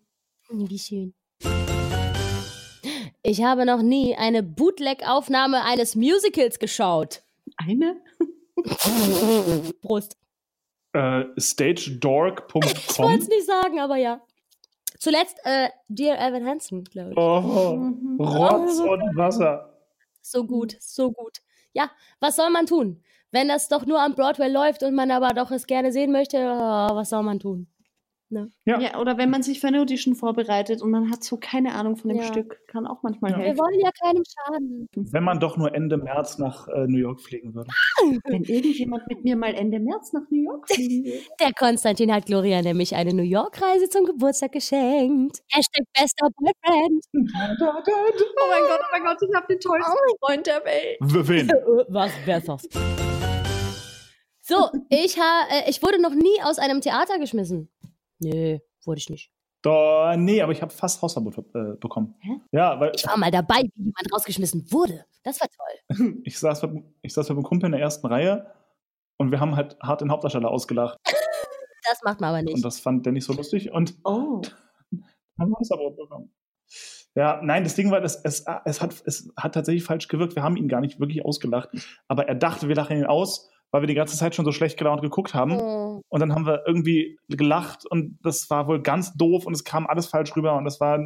Wie 0.50 0.78
schön. 0.78 1.14
Ich 3.22 3.42
habe 3.42 3.64
noch 3.64 3.80
nie 3.80 4.16
eine 4.16 4.42
Bootleg-Aufnahme 4.42 5.64
eines 5.64 5.94
Musicals 5.96 6.58
geschaut. 6.58 7.22
Eine? 7.56 7.96
Prost. 9.80 10.18
Äh, 10.92 11.24
stagedork.com. 11.38 12.62
Ich 12.66 12.98
wollte 12.98 13.22
es 13.22 13.28
nicht 13.28 13.46
sagen, 13.46 13.80
aber 13.80 13.96
ja. 13.96 14.20
Zuletzt 14.98 15.38
äh, 15.44 15.70
Dear 15.88 16.18
Evan 16.18 16.44
Hansen, 16.46 16.84
glaube 16.84 17.12
ich. 17.12 17.16
Oh, 17.16 17.76
Mhm. 17.76 18.20
Rotz 18.20 18.78
und 18.80 19.16
Wasser. 19.16 19.72
So 20.20 20.44
gut, 20.44 20.76
so 20.80 21.12
gut. 21.12 21.38
Ja, 21.72 21.90
was 22.18 22.36
soll 22.36 22.50
man 22.50 22.66
tun? 22.66 23.02
Wenn 23.32 23.48
das 23.48 23.68
doch 23.68 23.86
nur 23.86 24.00
am 24.00 24.14
Broadway 24.14 24.48
läuft 24.50 24.82
und 24.82 24.94
man 24.94 25.10
aber 25.10 25.28
doch 25.34 25.50
es 25.50 25.66
gerne 25.66 25.92
sehen 25.92 26.12
möchte, 26.12 26.36
oh, 26.38 26.94
was 26.96 27.10
soll 27.10 27.22
man 27.22 27.38
tun? 27.38 27.68
Ja. 28.64 28.78
Ja, 28.78 29.00
oder 29.00 29.18
wenn 29.18 29.28
man 29.28 29.42
sich 29.42 29.58
für 29.58 29.66
eine 29.66 29.80
Audition 29.80 30.14
vorbereitet 30.14 30.82
und 30.82 30.92
man 30.92 31.10
hat 31.10 31.24
so 31.24 31.36
keine 31.36 31.74
Ahnung 31.74 31.96
von 31.96 32.10
dem 32.10 32.18
Ja. 32.18 32.22
Stück, 32.26 32.60
kann 32.68 32.86
auch 32.86 33.02
manchmal 33.02 33.32
Ja. 33.32 33.38
Wir 33.38 33.44
helfen. 33.46 33.58
wollen 33.58 33.80
ja 33.80 33.90
keinem 34.00 34.22
schaden. 34.24 34.86
Wenn 34.94 35.24
man 35.24 35.40
doch 35.40 35.56
nur 35.56 35.74
Ende 35.74 35.96
März 35.96 36.38
nach 36.38 36.68
äh, 36.68 36.86
New 36.86 36.98
York 36.98 37.20
fliegen 37.20 37.56
würde. 37.56 37.72
Wenn 38.26 38.44
irgendjemand 38.44 39.08
mit 39.08 39.24
mir 39.24 39.34
mal 39.34 39.52
Ende 39.52 39.80
März 39.80 40.12
nach 40.12 40.22
New 40.30 40.44
York 40.44 40.68
fliegen 40.72 41.04
will. 41.06 41.20
Der 41.40 41.52
Konstantin 41.58 42.14
hat 42.14 42.26
Gloria 42.26 42.62
nämlich 42.62 42.94
eine 42.94 43.12
New 43.12 43.24
York-Reise 43.24 43.88
zum 43.88 44.04
Geburtstag 44.04 44.52
geschenkt. 44.52 45.40
Hashtag 45.50 45.84
bester 45.92 46.28
Boyfriend. 46.36 47.04
Oh 47.12 47.18
mein 47.18 47.56
Gott, 47.56 48.80
oh 48.80 48.88
mein 48.92 49.02
Gott, 49.02 49.16
ich 49.28 49.34
habe 49.34 49.46
den 49.48 49.58
tollsten 49.58 49.92
Freund 50.24 50.46
der 50.46 50.64
Welt. 50.64 50.98
Wen? 51.28 51.48
Was 51.88 52.12
Besseres. 52.24 52.68
So, 54.50 54.68
ich, 54.88 55.16
ha, 55.16 55.44
äh, 55.52 55.70
ich 55.70 55.80
wurde 55.80 56.02
noch 56.02 56.12
nie 56.12 56.42
aus 56.42 56.58
einem 56.58 56.80
Theater 56.80 57.20
geschmissen. 57.20 57.70
Nö, 58.18 58.58
wurde 58.84 58.98
ich 58.98 59.08
nicht. 59.08 59.30
Da, 59.62 60.16
nee, 60.16 60.42
aber 60.42 60.50
ich 60.50 60.60
habe 60.60 60.72
fast 60.72 61.00
Hausverbot 61.00 61.38
äh, 61.54 61.76
bekommen. 61.78 62.16
Hä? 62.20 62.40
Ja, 62.50 62.80
weil 62.80 62.90
Ich 62.96 63.06
war 63.06 63.16
mal 63.16 63.30
dabei, 63.30 63.60
wie 63.62 63.84
jemand 63.84 64.12
rausgeschmissen 64.12 64.72
wurde. 64.72 65.04
Das 65.22 65.40
war 65.40 65.46
toll. 65.48 66.16
ich 66.24 66.36
saß, 66.36 66.62
mit, 66.64 66.82
ich 67.02 67.14
saß 67.14 67.28
mit 67.28 67.36
einem 67.38 67.44
Kumpel 67.44 67.66
in 67.66 67.72
der 67.72 67.80
ersten 67.80 68.08
Reihe 68.08 68.52
und 69.18 69.30
wir 69.30 69.38
haben 69.38 69.54
halt 69.54 69.76
hart 69.80 70.00
den 70.00 70.10
Hauptdarsteller 70.10 70.50
ausgelacht. 70.50 70.98
Das 71.88 72.02
macht 72.04 72.20
man 72.20 72.28
aber 72.28 72.38
Und 72.40 72.44
nicht. 72.44 72.64
das 72.64 72.78
fand 72.78 73.04
der 73.06 73.12
nicht 73.12 73.24
so 73.24 73.32
lustig 73.32 73.72
und 73.72 73.94
Oh. 74.04 74.42
haben 75.40 75.54
Hausverbot 75.58 75.96
bekommen. 75.96 76.30
Ja, 77.16 77.40
nein, 77.42 77.64
das 77.64 77.74
Ding 77.74 77.90
war, 77.90 78.00
das, 78.00 78.16
es, 78.22 78.44
es, 78.66 78.80
hat, 78.82 78.94
es 79.06 79.28
hat 79.36 79.54
tatsächlich 79.54 79.82
falsch 79.82 80.06
gewirkt. 80.06 80.36
Wir 80.36 80.42
haben 80.44 80.56
ihn 80.56 80.68
gar 80.68 80.82
nicht 80.82 81.00
wirklich 81.00 81.24
ausgelacht. 81.24 81.70
Aber 82.06 82.28
er 82.28 82.34
dachte, 82.36 82.68
wir 82.68 82.76
lachen 82.76 82.98
ihn 82.98 83.06
aus, 83.06 83.50
weil 83.70 83.82
wir 83.82 83.86
die 83.86 83.94
ganze 83.94 84.16
Zeit 84.16 84.34
schon 84.34 84.44
so 84.44 84.52
schlecht 84.52 84.78
gelaunt 84.78 85.02
geguckt 85.02 85.34
haben. 85.34 85.52
Oh. 85.52 86.02
Und 86.08 86.20
dann 86.20 86.34
haben 86.34 86.46
wir 86.46 86.62
irgendwie 86.66 87.18
gelacht 87.28 87.86
und 87.86 88.18
das 88.22 88.50
war 88.50 88.66
wohl 88.66 88.82
ganz 88.82 89.14
doof 89.14 89.46
und 89.46 89.54
es 89.54 89.64
kam 89.64 89.86
alles 89.86 90.06
falsch 90.06 90.34
rüber 90.36 90.56
und 90.56 90.64
das 90.64 90.80
war 90.80 90.98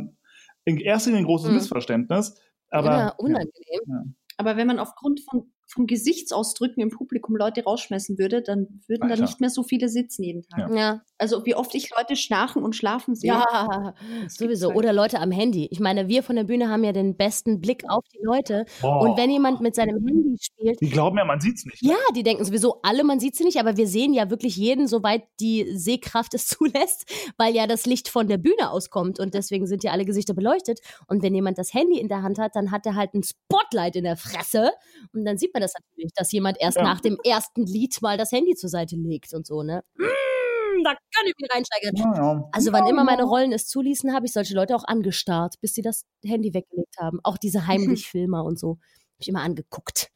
in 0.64 0.78
erster 0.78 1.10
Linie 1.10 1.22
ein 1.22 1.26
großes 1.26 1.48
Mhm. 1.48 1.54
Missverständnis. 1.54 2.40
Aber 2.70 2.86
ja, 2.86 3.08
unangenehm. 3.18 4.16
Aber 4.36 4.56
wenn 4.56 4.66
man 4.66 4.78
aufgrund 4.78 5.20
von, 5.20 5.52
von 5.66 5.86
Gesichtsausdrücken 5.86 6.82
im 6.82 6.90
Publikum 6.90 7.36
Leute 7.36 7.64
rausschmeißen 7.64 8.18
würde, 8.18 8.42
dann 8.42 8.80
würden 8.86 9.08
da 9.08 9.14
Alter. 9.14 9.22
nicht 9.22 9.40
mehr 9.40 9.50
so 9.50 9.62
viele 9.62 9.88
sitzen 9.88 10.22
jeden 10.22 10.42
Tag. 10.42 10.70
Ja. 10.70 10.76
Ja. 10.76 11.00
Also 11.18 11.44
wie 11.46 11.54
oft 11.54 11.74
ich 11.74 11.90
Leute 11.96 12.16
schnarchen 12.16 12.62
und 12.62 12.76
schlafen 12.76 13.14
sehe. 13.14 13.28
Ja, 13.30 13.94
sowieso. 14.28 14.68
halt. 14.68 14.76
Oder 14.76 14.92
Leute 14.92 15.20
am 15.20 15.30
Handy. 15.30 15.68
Ich 15.70 15.80
meine, 15.80 16.08
wir 16.08 16.22
von 16.22 16.36
der 16.36 16.44
Bühne 16.44 16.68
haben 16.68 16.84
ja 16.84 16.92
den 16.92 17.16
besten 17.16 17.60
Blick 17.60 17.84
auf 17.88 18.04
die 18.12 18.20
Leute. 18.22 18.66
boah, 18.80 19.00
Und 19.00 19.16
wenn 19.16 19.30
jemand 19.30 19.60
mit 19.60 19.74
seinem 19.74 20.04
Handy 20.06 20.36
spielt, 20.40 20.80
die 20.80 20.90
glauben 20.90 21.16
ja, 21.18 21.24
man 21.24 21.40
sieht's 21.40 21.64
nicht. 21.64 21.82
ja, 21.82 21.96
die 22.14 22.22
denken 22.22 22.44
sowieso 22.44 22.80
alle, 22.82 23.04
man 23.04 23.20
sieht 23.20 23.36
sie 23.36 23.44
nicht, 23.44 23.58
aber 23.58 23.76
wir 23.76 23.86
sehen 23.86 24.12
ja 24.12 24.30
wirklich 24.30 24.56
jeden, 24.56 24.86
soweit 24.88 25.22
die 25.40 25.66
Sehkraft 25.76 26.34
es 26.34 26.46
zulässt, 26.48 27.10
weil 27.38 27.54
ja 27.54 27.66
das 27.66 27.86
Licht 27.86 28.08
von 28.08 28.28
der 28.28 28.38
Bühne 28.38 28.70
auskommt 28.70 29.18
und 29.20 29.34
deswegen 29.34 29.66
sind 29.66 29.84
ja 29.84 29.92
alle 29.92 30.04
Gesichter 30.04 30.34
beleuchtet. 30.34 30.80
Und 31.06 31.22
wenn 31.22 31.34
jemand 31.34 31.58
das 31.58 31.72
Handy 31.72 31.98
in 31.98 32.08
der 32.08 32.22
Hand 32.22 32.38
hat, 32.38 32.54
dann 32.54 32.70
hat 32.70 32.84
er 32.86 32.94
halt 32.96 33.14
ein 33.14 33.22
Spotlight 33.22 33.96
in 33.96 34.04
der 34.04 34.16
Fresse 34.16 34.70
und 35.12 35.24
dann 35.24 35.38
sieht 35.38 35.52
man 35.54 35.62
das 35.62 35.72
natürlich, 35.74 36.12
dass 36.14 36.30
jemand 36.32 36.58
erst 36.60 36.76
Ja. 36.76 36.82
nach 36.82 37.00
dem 37.00 37.16
ersten 37.24 37.64
Lied 37.66 38.00
mal 38.02 38.18
das 38.18 38.32
Handy 38.32 38.54
zur 38.54 38.68
Seite 38.68 38.96
legt 38.96 39.32
und 39.32 39.46
so, 39.46 39.62
ne? 39.62 39.82
Mm, 39.96 40.82
da 40.84 40.90
kann 40.92 41.26
ich 41.26 41.34
mich 41.40 41.50
reinsteigern. 41.54 41.94
Ja, 41.96 42.14
ja. 42.16 42.48
Also 42.52 42.72
wann 42.72 42.86
immer 42.86 43.04
meine 43.04 43.24
Rollen 43.24 43.52
es 43.52 43.66
zuließen, 43.68 44.12
habe 44.12 44.26
ich 44.26 44.32
solche 44.32 44.54
Leute 44.54 44.74
auch 44.76 44.84
angestarrt, 44.84 45.54
bis 45.60 45.72
sie 45.74 45.82
das 45.82 46.04
Handy 46.24 46.52
weggelegt 46.52 46.96
haben. 46.98 47.20
Auch 47.22 47.38
diese 47.38 47.66
heimlich 47.66 48.06
Filmer 48.10 48.44
und 48.44 48.58
so. 48.58 48.70
Habe 48.70 49.20
ich 49.20 49.28
immer 49.28 49.42
angeguckt. 49.42 50.10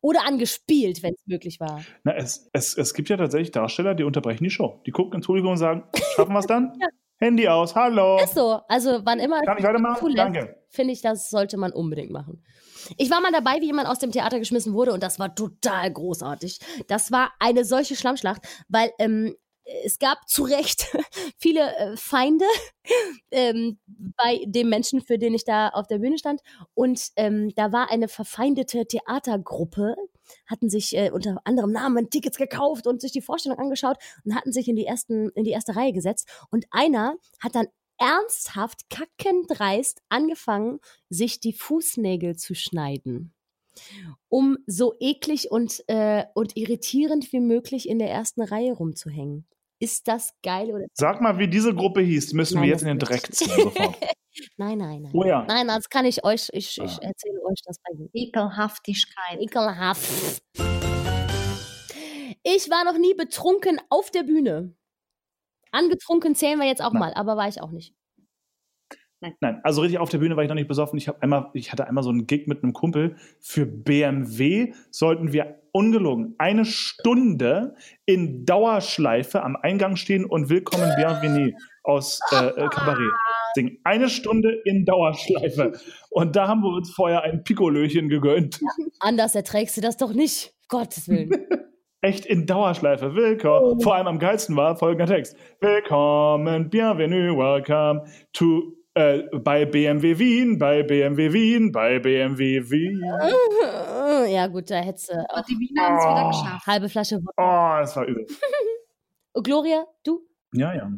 Oder 0.00 0.26
angespielt, 0.26 1.02
wenn 1.04 1.14
es 1.14 1.22
möglich 1.26 1.60
war. 1.60 1.80
Na, 2.02 2.14
es, 2.16 2.48
es, 2.52 2.76
es 2.76 2.92
gibt 2.92 3.08
ja 3.08 3.16
tatsächlich 3.16 3.52
Darsteller, 3.52 3.94
die 3.94 4.02
unterbrechen 4.04 4.42
die 4.44 4.50
Show. 4.50 4.80
Die 4.84 4.90
gucken 4.90 5.14
ins 5.18 5.26
Publikum 5.26 5.52
und 5.52 5.58
sagen, 5.58 5.84
schaffen 6.16 6.32
wir 6.32 6.40
es 6.40 6.46
dann? 6.46 6.72
Ja. 6.80 6.88
Handy 7.18 7.46
aus, 7.46 7.76
hallo. 7.76 8.18
Ist 8.20 8.34
so. 8.34 8.60
Also 8.66 9.02
wann 9.04 9.20
immer 9.20 9.40
Kann 9.42 9.56
ich 9.56 9.62
weitermachen? 9.62 10.00
zulässt, 10.00 10.18
Danke. 10.18 10.56
finde 10.70 10.92
ich, 10.92 11.02
das 11.02 11.30
sollte 11.30 11.56
man 11.56 11.72
unbedingt 11.72 12.10
machen. 12.10 12.42
Ich 12.96 13.10
war 13.10 13.20
mal 13.20 13.32
dabei, 13.32 13.60
wie 13.60 13.66
jemand 13.66 13.88
aus 13.88 13.98
dem 13.98 14.12
Theater 14.12 14.38
geschmissen 14.38 14.74
wurde 14.74 14.92
und 14.92 15.02
das 15.02 15.18
war 15.18 15.34
total 15.34 15.92
großartig. 15.92 16.58
Das 16.88 17.12
war 17.12 17.32
eine 17.38 17.64
solche 17.64 17.96
Schlammschlacht, 17.96 18.42
weil 18.68 18.90
ähm, 18.98 19.34
es 19.84 19.98
gab 19.98 20.28
zu 20.28 20.44
Recht 20.44 20.86
viele 21.38 21.74
äh, 21.76 21.96
Feinde 21.96 22.44
ähm, 23.30 23.78
bei 23.86 24.44
dem 24.46 24.68
Menschen, 24.68 25.00
für 25.02 25.18
den 25.18 25.34
ich 25.34 25.44
da 25.44 25.68
auf 25.68 25.86
der 25.86 25.98
Bühne 25.98 26.18
stand. 26.18 26.40
Und 26.74 27.08
ähm, 27.16 27.52
da 27.54 27.72
war 27.72 27.90
eine 27.90 28.08
verfeindete 28.08 28.86
Theatergruppe, 28.86 29.96
hatten 30.46 30.68
sich 30.68 30.96
äh, 30.96 31.10
unter 31.10 31.40
anderem 31.44 31.72
Namen 31.72 32.10
Tickets 32.10 32.36
gekauft 32.36 32.86
und 32.86 33.00
sich 33.00 33.12
die 33.12 33.22
Vorstellung 33.22 33.58
angeschaut 33.58 33.96
und 34.24 34.34
hatten 34.34 34.52
sich 34.52 34.68
in 34.68 34.76
die 34.76 34.86
ersten 34.86 35.30
in 35.30 35.44
die 35.44 35.50
erste 35.50 35.76
Reihe 35.76 35.92
gesetzt. 35.92 36.28
Und 36.50 36.66
einer 36.70 37.16
hat 37.40 37.54
dann 37.54 37.66
ernsthaft 37.98 38.90
kackendreist 38.90 40.00
angefangen, 40.08 40.80
sich 41.08 41.40
die 41.40 41.52
Fußnägel 41.52 42.36
zu 42.36 42.54
schneiden 42.54 43.34
um 44.28 44.58
so 44.66 44.94
eklig 45.00 45.50
und, 45.50 45.82
äh, 45.88 46.24
und 46.34 46.56
irritierend 46.56 47.32
wie 47.32 47.40
möglich 47.40 47.88
in 47.88 47.98
der 47.98 48.10
ersten 48.10 48.42
Reihe 48.42 48.72
rumzuhängen. 48.74 49.46
Ist 49.78 50.08
das 50.08 50.34
geil 50.42 50.70
oder? 50.70 50.84
Sag 50.94 51.20
mal, 51.20 51.38
wie 51.38 51.48
diese 51.48 51.74
Gruppe 51.74 52.02
hieß. 52.02 52.34
Müssen 52.34 52.54
Nein, 52.56 52.64
wir 52.64 52.70
jetzt 52.70 52.82
in 52.82 52.88
den. 52.88 52.98
Dreck 52.98 53.34
ziehen 53.34 53.50
sofort. 53.50 53.96
Nein, 54.56 54.78
nein, 54.78 55.02
nein. 55.02 55.12
Oh 55.12 55.24
ja. 55.24 55.44
Nein, 55.46 55.66
das 55.68 55.90
kann 55.90 56.06
ich 56.06 56.24
euch, 56.24 56.48
ich, 56.52 56.78
ich 56.78 56.80
Ah. 56.80 57.02
erzähle 57.02 57.42
euch 57.44 57.60
das 57.66 57.76
bei 57.80 58.08
Ekelhaftigkeit. 58.14 59.38
Ekelhaft. 59.38 60.42
Ich 62.42 62.70
war 62.70 62.84
noch 62.84 62.96
nie 62.96 63.12
betrunken 63.12 63.78
auf 63.90 64.10
der 64.10 64.22
Bühne. 64.22 64.74
Angetrunken 65.72 66.34
zählen 66.34 66.58
wir 66.58 66.66
jetzt 66.66 66.82
auch 66.82 66.92
Nein. 66.92 67.00
mal, 67.00 67.14
aber 67.14 67.36
war 67.36 67.48
ich 67.48 67.60
auch 67.60 67.70
nicht. 67.70 67.94
Nein, 69.40 69.60
also 69.62 69.82
richtig 69.82 70.00
auf 70.00 70.10
der 70.10 70.18
Bühne 70.18 70.36
war 70.36 70.42
ich 70.42 70.48
noch 70.48 70.56
nicht 70.56 70.68
besoffen. 70.68 70.98
Ich, 70.98 71.08
einmal, 71.22 71.50
ich 71.54 71.70
hatte 71.70 71.86
einmal 71.86 72.02
so 72.02 72.10
einen 72.10 72.26
Gig 72.26 72.48
mit 72.48 72.62
einem 72.62 72.72
Kumpel. 72.72 73.16
Für 73.40 73.66
BMW 73.66 74.72
sollten 74.90 75.32
wir 75.32 75.60
ungelogen 75.70 76.34
eine 76.38 76.64
Stunde 76.64 77.76
in 78.04 78.44
Dauerschleife 78.44 79.42
am 79.42 79.56
Eingang 79.56 79.94
stehen 79.94 80.24
und 80.24 80.48
Willkommen 80.48 80.90
Bienvenue 80.96 81.52
aus 81.84 82.20
äh, 82.32 82.48
äh, 82.48 82.68
Cabaret 82.68 83.12
singen. 83.54 83.78
Eine 83.84 84.08
Stunde 84.08 84.60
in 84.64 84.84
Dauerschleife. 84.84 85.72
Und 86.10 86.34
da 86.34 86.48
haben 86.48 86.62
wir 86.62 86.74
uns 86.74 86.90
vorher 86.90 87.22
ein 87.22 87.44
Pikolöchen 87.44 88.08
gegönnt. 88.08 88.60
Anders 88.98 89.34
erträgst 89.34 89.76
du 89.76 89.80
das 89.80 89.96
doch 89.96 90.12
nicht. 90.12 90.52
Gottes 90.68 91.08
Willen. 91.08 91.30
Echt 92.04 92.26
in 92.26 92.46
Dauerschleife. 92.46 93.14
Willkommen. 93.14 93.80
Vor 93.80 93.94
allem 93.94 94.08
am 94.08 94.18
geilsten 94.18 94.56
war 94.56 94.76
folgender 94.76 95.06
Text. 95.06 95.36
Willkommen, 95.60 96.68
bienvenue, 96.68 97.36
welcome 97.38 98.04
to 98.32 98.72
äh, 98.94 99.22
bei 99.38 99.64
BMW 99.64 100.18
Wien, 100.18 100.58
bei 100.58 100.82
BMW 100.82 101.32
Wien, 101.32 101.70
bei 101.70 102.00
BMW 102.00 102.60
Wien. 102.68 103.00
ja, 104.32 104.48
gut, 104.48 104.68
da 104.68 104.78
hättest 104.80 105.10
du 105.10 105.14
Aber 105.14 105.40
auch 105.42 105.44
die 105.44 105.54
Wiener 105.60 105.82
haben 105.82 105.96
es 105.96 106.04
wieder 106.04 106.24
Oh. 106.26 106.28
geschafft. 106.30 106.66
halbe 106.66 106.88
Flasche. 106.88 107.20
Oh, 107.36 107.76
das 107.80 107.94
war 107.96 108.04
übel. 108.06 108.26
Oh, 109.34 109.40
Gloria, 109.40 109.86
du? 110.04 110.20
Ja, 110.52 110.74
ja. 110.74 110.90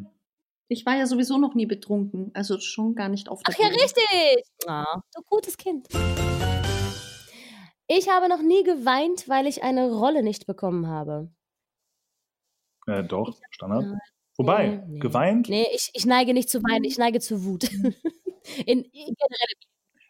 Ich 0.67 0.85
war 0.85 0.97
ja 0.97 1.05
sowieso 1.05 1.37
noch 1.37 1.55
nie 1.55 1.65
betrunken, 1.67 2.31
also 2.33 2.59
schon 2.59 2.93
gar 2.95 3.07
nicht 3.07 3.29
auf 3.29 3.41
der 3.43 3.53
Ach 3.55 3.59
ja, 3.61 3.69
Bühne. 3.69 3.81
richtig. 3.81 4.43
Ah, 4.67 5.01
du 5.15 5.21
gutes 5.29 5.55
Kind. 5.55 5.87
Ich 7.87 8.09
habe 8.09 8.29
noch 8.29 8.41
nie 8.41 8.63
geweint, 8.63 9.29
weil 9.29 9.45
ich 9.47 9.63
eine 9.63 9.91
Rolle 9.91 10.23
nicht 10.23 10.47
bekommen 10.47 10.87
habe. 10.87 11.29
Äh, 12.87 13.03
doch, 13.03 13.37
Standard. 13.51 13.85
Wobei, 14.37 14.67
Nee, 14.67 14.83
nee. 14.87 14.99
geweint? 14.99 15.49
Nee, 15.49 15.67
ich, 15.73 15.91
ich 15.93 16.05
neige 16.05 16.33
nicht 16.33 16.49
zu 16.49 16.61
weinen, 16.63 16.83
ich 16.83 16.97
neige 16.97 17.19
zu 17.19 17.45
Wut. 17.45 17.63
In, 18.65 18.83
in 18.83 18.91
generell. 18.91 19.53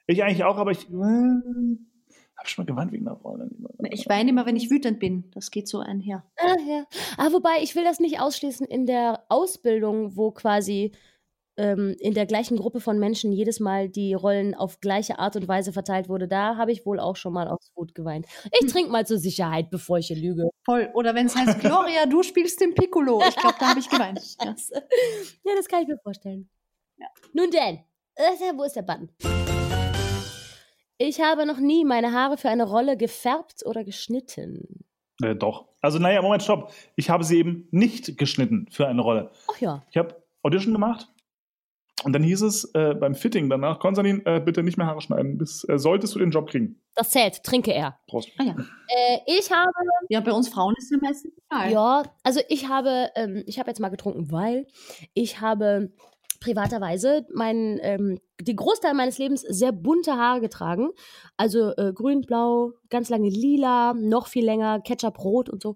Ich 0.07 0.21
eigentlich 0.21 0.43
auch, 0.43 0.57
aber 0.57 0.71
ich 0.71 0.89
äh, 0.89 0.93
habe 0.93 2.47
schon 2.47 2.65
mal 2.65 2.67
geweint 2.67 2.91
wegen 2.91 3.07
einer 3.07 3.15
Rolle. 3.15 3.49
Ich 3.91 4.09
weine 4.09 4.29
immer, 4.29 4.45
wenn 4.45 4.57
ich 4.57 4.69
wütend 4.69 4.99
bin. 4.99 5.31
Das 5.31 5.51
geht 5.51 5.69
so 5.69 5.79
einher. 5.79 6.25
Ah, 6.37 6.57
ja. 6.67 6.85
ah, 7.17 7.31
wobei, 7.31 7.61
ich 7.61 7.75
will 7.75 7.85
das 7.85 8.01
nicht 8.01 8.19
ausschließen. 8.19 8.67
In 8.67 8.85
der 8.85 9.23
Ausbildung, 9.29 10.17
wo 10.17 10.31
quasi 10.31 10.91
ähm, 11.57 11.95
in 11.99 12.13
der 12.13 12.25
gleichen 12.25 12.57
Gruppe 12.57 12.79
von 12.79 12.99
Menschen 12.99 13.31
jedes 13.31 13.59
Mal 13.59 13.89
die 13.89 14.13
Rollen 14.13 14.55
auf 14.55 14.81
gleiche 14.81 15.19
Art 15.19 15.35
und 15.35 15.47
Weise 15.47 15.71
verteilt 15.71 16.09
wurde, 16.09 16.27
da 16.27 16.57
habe 16.57 16.71
ich 16.71 16.85
wohl 16.85 16.99
auch 16.99 17.15
schon 17.15 17.33
mal 17.33 17.47
aus 17.47 17.71
Wut 17.75 17.95
geweint. 17.95 18.25
Ich 18.59 18.71
trinke 18.71 18.91
mal 18.91 19.05
zur 19.05 19.17
Sicherheit, 19.17 19.69
bevor 19.69 19.97
ich 19.97 20.07
hier 20.07 20.17
lüge. 20.17 20.49
Voll. 20.65 20.89
Oder 20.93 21.15
wenn 21.15 21.27
es 21.27 21.35
heißt, 21.35 21.59
Gloria, 21.59 22.05
du 22.05 22.23
spielst 22.23 22.59
den 22.61 22.73
Piccolo. 22.73 23.21
Ich 23.27 23.35
glaube, 23.35 23.55
da 23.59 23.69
habe 23.69 23.79
ich 23.79 23.89
geweint. 23.89 24.19
Ja. 24.43 24.53
Ja, 25.43 25.51
das 25.55 25.67
kann 25.67 25.81
ich 25.81 25.87
mir 25.87 25.97
vorstellen. 25.97 26.49
Ja. 26.97 27.07
Nun 27.33 27.49
denn, 27.51 27.79
äh, 28.15 28.53
wo 28.55 28.63
ist 28.63 28.75
der 28.75 28.81
Button? 28.81 29.09
Ich 30.97 31.21
habe 31.21 31.45
noch 31.45 31.57
nie 31.57 31.83
meine 31.83 32.11
Haare 32.11 32.37
für 32.37 32.49
eine 32.49 32.67
Rolle 32.67 32.97
gefärbt 32.97 33.65
oder 33.65 33.83
geschnitten. 33.83 34.85
Äh, 35.21 35.35
doch. 35.35 35.67
Also, 35.81 35.99
naja, 35.99 36.21
Moment, 36.21 36.43
stopp. 36.43 36.71
Ich 36.95 37.09
habe 37.09 37.23
sie 37.23 37.37
eben 37.37 37.67
nicht 37.71 38.17
geschnitten 38.17 38.67
für 38.71 38.87
eine 38.87 39.01
Rolle. 39.01 39.31
Ach 39.51 39.59
ja. 39.59 39.83
Ich 39.89 39.97
habe 39.97 40.23
Audition 40.43 40.73
gemacht 40.73 41.07
und 42.03 42.13
dann 42.13 42.23
hieß 42.23 42.41
es 42.41 42.69
äh, 42.73 42.93
beim 42.93 43.15
Fitting 43.15 43.49
danach, 43.49 43.79
Konstantin, 43.79 44.21
äh, 44.25 44.39
bitte 44.39 44.63
nicht 44.63 44.77
mehr 44.77 44.87
Haare 44.87 45.01
schneiden, 45.01 45.37
bis 45.37 45.63
äh, 45.69 45.79
solltest 45.79 46.13
du 46.15 46.19
den 46.19 46.31
Job 46.31 46.49
kriegen. 46.49 46.81
Das 46.95 47.09
zählt, 47.09 47.43
trinke 47.43 47.73
er. 47.73 47.97
Prost. 48.07 48.29
Ah, 48.37 48.43
ja. 48.43 48.55
Äh, 48.87 49.19
ich 49.25 49.51
habe 49.51 49.71
ja, 50.09 50.19
bei 50.19 50.31
uns 50.31 50.49
Frauen 50.49 50.75
ist 50.77 50.91
ja 50.91 50.97
meistens 51.01 51.33
egal. 51.49 51.71
Ja, 51.71 52.03
also 52.23 52.41
ich 52.49 52.67
habe, 52.67 53.09
ähm, 53.15 53.43
ich 53.47 53.59
habe 53.59 53.69
jetzt 53.69 53.79
mal 53.79 53.89
getrunken, 53.89 54.31
weil 54.31 54.67
ich 55.13 55.41
habe 55.41 55.91
privaterweise 56.41 57.25
mein, 57.33 57.79
ähm, 57.81 58.19
den 58.39 58.55
Großteil 58.55 58.93
meines 58.93 59.17
Lebens 59.17 59.41
sehr 59.41 59.71
bunte 59.71 60.17
Haare 60.17 60.41
getragen. 60.41 60.89
Also 61.37 61.73
äh, 61.75 61.93
grün, 61.93 62.21
blau, 62.21 62.73
ganz 62.89 63.09
lange 63.09 63.29
lila, 63.29 63.93
noch 63.93 64.27
viel 64.27 64.45
länger, 64.45 64.81
Ketchup 64.81 65.23
rot 65.23 65.49
und 65.49 65.63
so. 65.63 65.75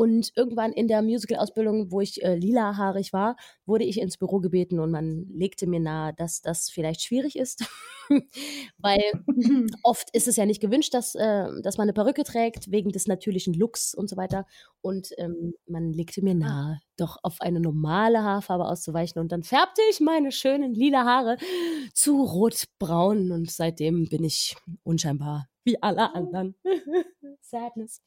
Und 0.00 0.32
irgendwann 0.34 0.72
in 0.72 0.88
der 0.88 1.02
Musical-Ausbildung, 1.02 1.92
wo 1.92 2.00
ich 2.00 2.22
äh, 2.22 2.34
lilahaarig 2.34 3.12
war, 3.12 3.36
wurde 3.66 3.84
ich 3.84 4.00
ins 4.00 4.16
Büro 4.16 4.40
gebeten 4.40 4.80
und 4.80 4.90
man 4.90 5.26
legte 5.28 5.66
mir 5.66 5.78
nahe, 5.78 6.14
dass 6.14 6.40
das 6.40 6.70
vielleicht 6.70 7.02
schwierig 7.02 7.36
ist. 7.36 7.66
Weil 8.78 9.02
oft 9.82 10.08
ist 10.14 10.26
es 10.26 10.36
ja 10.36 10.46
nicht 10.46 10.62
gewünscht, 10.62 10.94
dass, 10.94 11.14
äh, 11.16 11.48
dass 11.62 11.76
man 11.76 11.84
eine 11.84 11.92
Perücke 11.92 12.24
trägt, 12.24 12.70
wegen 12.70 12.92
des 12.92 13.08
natürlichen 13.08 13.52
Looks 13.52 13.92
und 13.92 14.08
so 14.08 14.16
weiter. 14.16 14.46
Und 14.80 15.10
ähm, 15.18 15.52
man 15.66 15.92
legte 15.92 16.24
mir 16.24 16.34
nahe, 16.34 16.80
doch 16.96 17.18
auf 17.22 17.42
eine 17.42 17.60
normale 17.60 18.22
Haarfarbe 18.22 18.64
auszuweichen. 18.64 19.20
Und 19.20 19.32
dann 19.32 19.42
färbte 19.42 19.82
ich 19.90 20.00
meine 20.00 20.32
schönen 20.32 20.72
lila 20.72 21.04
Haare 21.04 21.36
zu 21.92 22.22
rotbraun. 22.24 23.32
Und 23.32 23.50
seitdem 23.50 24.08
bin 24.08 24.24
ich 24.24 24.56
unscheinbar 24.82 25.50
wie 25.62 25.82
alle 25.82 26.14
anderen. 26.14 26.54
Sadness. 27.42 28.00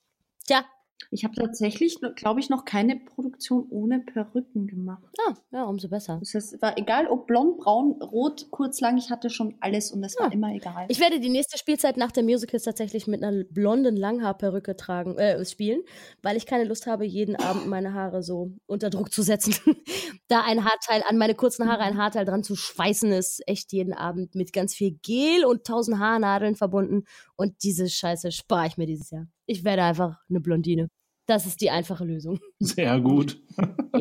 Tja, 0.47 0.65
Ich 1.11 1.23
habe 1.23 1.35
tatsächlich, 1.35 1.97
glaube 2.15 2.39
ich, 2.39 2.49
noch 2.49 2.65
keine 2.65 2.95
Produktion 2.97 3.67
ohne 3.69 3.99
Perücken 3.99 4.67
gemacht. 4.67 5.03
ah, 5.27 5.33
ja, 5.51 5.63
umso 5.63 5.87
besser. 5.89 6.17
Das 6.19 6.33
heißt, 6.33 6.53
es 6.53 6.61
war 6.61 6.77
egal, 6.77 7.07
ob 7.07 7.27
blond, 7.27 7.57
braun, 7.57 8.01
rot, 8.01 8.47
kurz, 8.51 8.81
lang, 8.81 8.97
ich 8.97 9.09
hatte 9.09 9.29
schon 9.29 9.55
alles 9.59 9.91
und 9.91 10.03
es 10.03 10.15
war 10.19 10.27
Ah. 10.27 10.33
immer 10.33 10.53
egal. 10.53 10.85
Ich 10.89 10.99
werde 10.99 11.19
die 11.19 11.29
nächste 11.29 11.57
Spielzeit 11.57 11.97
nach 11.97 12.11
der 12.11 12.23
Musicals 12.23 12.63
tatsächlich 12.63 13.07
mit 13.07 13.23
einer 13.23 13.43
blonden 13.45 13.95
Langhaarperücke 13.95 14.75
tragen, 14.75 15.17
äh, 15.17 15.43
spielen, 15.45 15.81
weil 16.21 16.37
ich 16.37 16.45
keine 16.45 16.63
Lust 16.65 16.87
habe, 16.87 17.05
jeden 17.05 17.35
Abend 17.35 17.67
meine 17.67 17.93
Haare 17.93 18.23
so 18.23 18.51
unter 18.65 18.89
Druck 18.89 19.11
zu 19.11 19.21
setzen. 19.21 19.53
da 20.27 20.41
ein 20.45 20.63
Haarteil 20.65 21.03
an 21.07 21.17
meine 21.17 21.35
kurzen 21.35 21.67
Haare 21.69 21.81
ein 21.83 21.97
Haarteil 21.97 22.25
dran 22.25 22.43
zu 22.43 22.55
schweißen, 22.55 23.11
ist 23.11 23.41
echt 23.47 23.71
jeden 23.73 23.93
Abend 23.93 24.35
mit 24.35 24.53
ganz 24.53 24.73
viel 24.73 24.97
Gel 25.03 25.45
und 25.45 25.65
tausend 25.65 25.99
Haarnadeln 25.99 26.55
verbunden. 26.55 27.03
Und 27.35 27.63
diese 27.63 27.87
Scheiße 27.89 28.31
spare 28.31 28.67
ich 28.67 28.77
mir 28.77 28.85
dieses 28.85 29.11
Jahr. 29.11 29.27
Ich 29.45 29.63
werde 29.63 29.83
einfach 29.83 30.19
eine 30.29 30.39
Blondine. 30.39 30.89
Das 31.27 31.45
ist 31.45 31.61
die 31.61 31.69
einfache 31.69 32.05
Lösung. 32.05 32.39
Sehr 32.59 32.99
gut. 32.99 33.41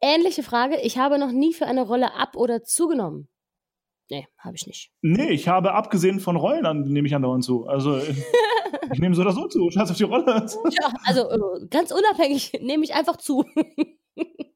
Ähnliche 0.00 0.42
Frage. 0.42 0.80
Ich 0.82 0.98
habe 0.98 1.18
noch 1.18 1.32
nie 1.32 1.52
für 1.52 1.66
eine 1.66 1.82
Rolle 1.82 2.14
ab- 2.14 2.36
oder 2.36 2.62
zugenommen. 2.62 3.28
Nee, 4.10 4.26
habe 4.38 4.56
ich 4.56 4.66
nicht. 4.66 4.90
Nee, 5.00 5.30
ich 5.30 5.48
habe 5.48 5.72
abgesehen 5.72 6.20
von 6.20 6.36
Rollen 6.36 6.66
an, 6.66 6.82
nehme 6.82 7.06
ich 7.06 7.14
andauernd 7.14 7.44
zu. 7.44 7.66
Also 7.66 7.96
äh, 7.96 8.14
ich 8.92 8.98
nehme 8.98 9.14
so 9.14 9.22
oder 9.22 9.32
so 9.32 9.46
zu. 9.48 9.70
Scheiß 9.70 9.90
auf 9.90 9.96
die 9.96 10.02
Rolle. 10.02 10.46
Ja, 10.70 10.92
also 11.04 11.30
äh, 11.30 11.66
ganz 11.70 11.92
unabhängig 11.92 12.52
nehme 12.60 12.84
ich 12.84 12.94
einfach 12.94 13.16
zu. 13.16 13.44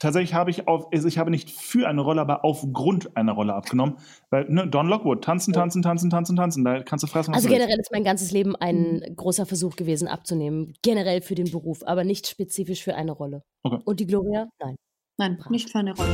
Tatsächlich 0.00 0.34
habe 0.34 0.50
ich 0.50 0.66
auf, 0.66 0.88
also 0.92 1.06
ich 1.06 1.18
habe 1.18 1.30
nicht 1.30 1.50
für 1.50 1.86
eine 1.88 2.00
Rolle, 2.00 2.20
aber 2.20 2.44
aufgrund 2.44 3.16
einer 3.16 3.32
Rolle 3.32 3.54
abgenommen. 3.54 3.98
Weil, 4.30 4.46
ne, 4.48 4.66
Don 4.66 4.88
Lockwood, 4.88 5.22
tanzen, 5.22 5.52
tanzen, 5.52 5.82
tanzen, 5.82 6.10
tanzen, 6.10 6.34
tanzen. 6.36 6.64
Da 6.64 6.82
kannst 6.82 7.02
du 7.02 7.06
fressen, 7.06 7.30
was 7.32 7.36
Also 7.36 7.48
du 7.48 7.52
willst. 7.54 7.66
generell 7.66 7.80
ist 7.80 7.92
mein 7.92 8.02
ganzes 8.04 8.32
Leben 8.32 8.56
ein 8.56 9.02
großer 9.14 9.46
Versuch 9.46 9.76
gewesen, 9.76 10.08
abzunehmen. 10.08 10.74
Generell 10.82 11.20
für 11.22 11.34
den 11.36 11.50
Beruf, 11.50 11.82
aber 11.84 12.02
nicht 12.04 12.26
spezifisch 12.26 12.82
für 12.82 12.94
eine 12.96 13.12
Rolle. 13.12 13.42
Okay. 13.62 13.78
Und 13.84 14.00
die 14.00 14.06
Gloria? 14.06 14.48
Nein. 14.60 14.74
Nein, 15.18 15.36
Brav. 15.36 15.50
nicht 15.50 15.70
für 15.70 15.78
eine 15.78 15.94
Rolle. 15.94 16.10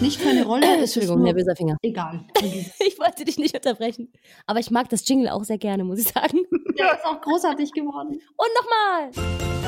Nicht 0.00 0.20
für 0.20 0.28
eine 0.28 0.44
Rolle. 0.46 0.66
Entschuldigung, 0.80 1.18
nur 1.18 1.26
nervöser 1.32 1.54
Finger. 1.56 1.76
Egal. 1.82 2.26
Ich 2.86 2.98
wollte 2.98 3.24
dich 3.24 3.38
nicht 3.38 3.54
unterbrechen. 3.54 4.12
Aber 4.46 4.58
ich 4.60 4.70
mag 4.70 4.88
das 4.90 5.08
Jingle 5.08 5.28
auch 5.30 5.44
sehr 5.44 5.58
gerne, 5.58 5.84
muss 5.84 6.00
ich 6.00 6.08
sagen. 6.08 6.38
Der 6.78 6.92
ist 6.94 7.04
auch 7.04 7.20
großartig 7.20 7.72
geworden. 7.72 8.10
Und 8.36 8.48
nochmal! 8.58 9.63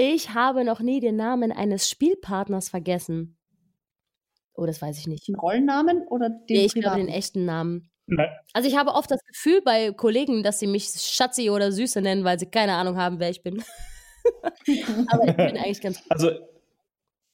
Ich 0.00 0.32
habe 0.32 0.62
noch 0.62 0.78
nie 0.78 1.00
den 1.00 1.16
Namen 1.16 1.50
eines 1.50 1.90
Spielpartners 1.90 2.68
vergessen. 2.68 3.36
Oh, 4.54 4.64
das 4.64 4.80
weiß 4.80 4.96
ich 4.96 5.08
nicht. 5.08 5.26
Den 5.26 5.34
Rollennamen 5.34 6.06
oder 6.06 6.30
den 6.30 6.56
Nee, 6.56 6.66
ich 6.66 6.74
glaube 6.74 6.98
den 6.98 7.08
echten 7.08 7.44
Namen. 7.44 7.90
Nein, 8.06 8.28
Also 8.52 8.68
ich 8.68 8.76
habe 8.76 8.92
oft 8.92 9.10
das 9.10 9.18
Gefühl 9.24 9.60
bei 9.60 9.90
Kollegen, 9.90 10.44
dass 10.44 10.60
sie 10.60 10.68
mich 10.68 10.84
Schatzi 10.84 11.50
oder 11.50 11.72
Süße 11.72 12.00
nennen, 12.00 12.22
weil 12.22 12.38
sie 12.38 12.46
keine 12.46 12.74
Ahnung 12.74 12.96
haben, 12.96 13.18
wer 13.18 13.28
ich 13.28 13.42
bin. 13.42 13.60
Aber 15.08 15.26
ich 15.26 15.36
bin 15.36 15.56
eigentlich 15.56 15.80
ganz 15.80 16.00
gut. 16.00 16.12
Also, 16.12 16.30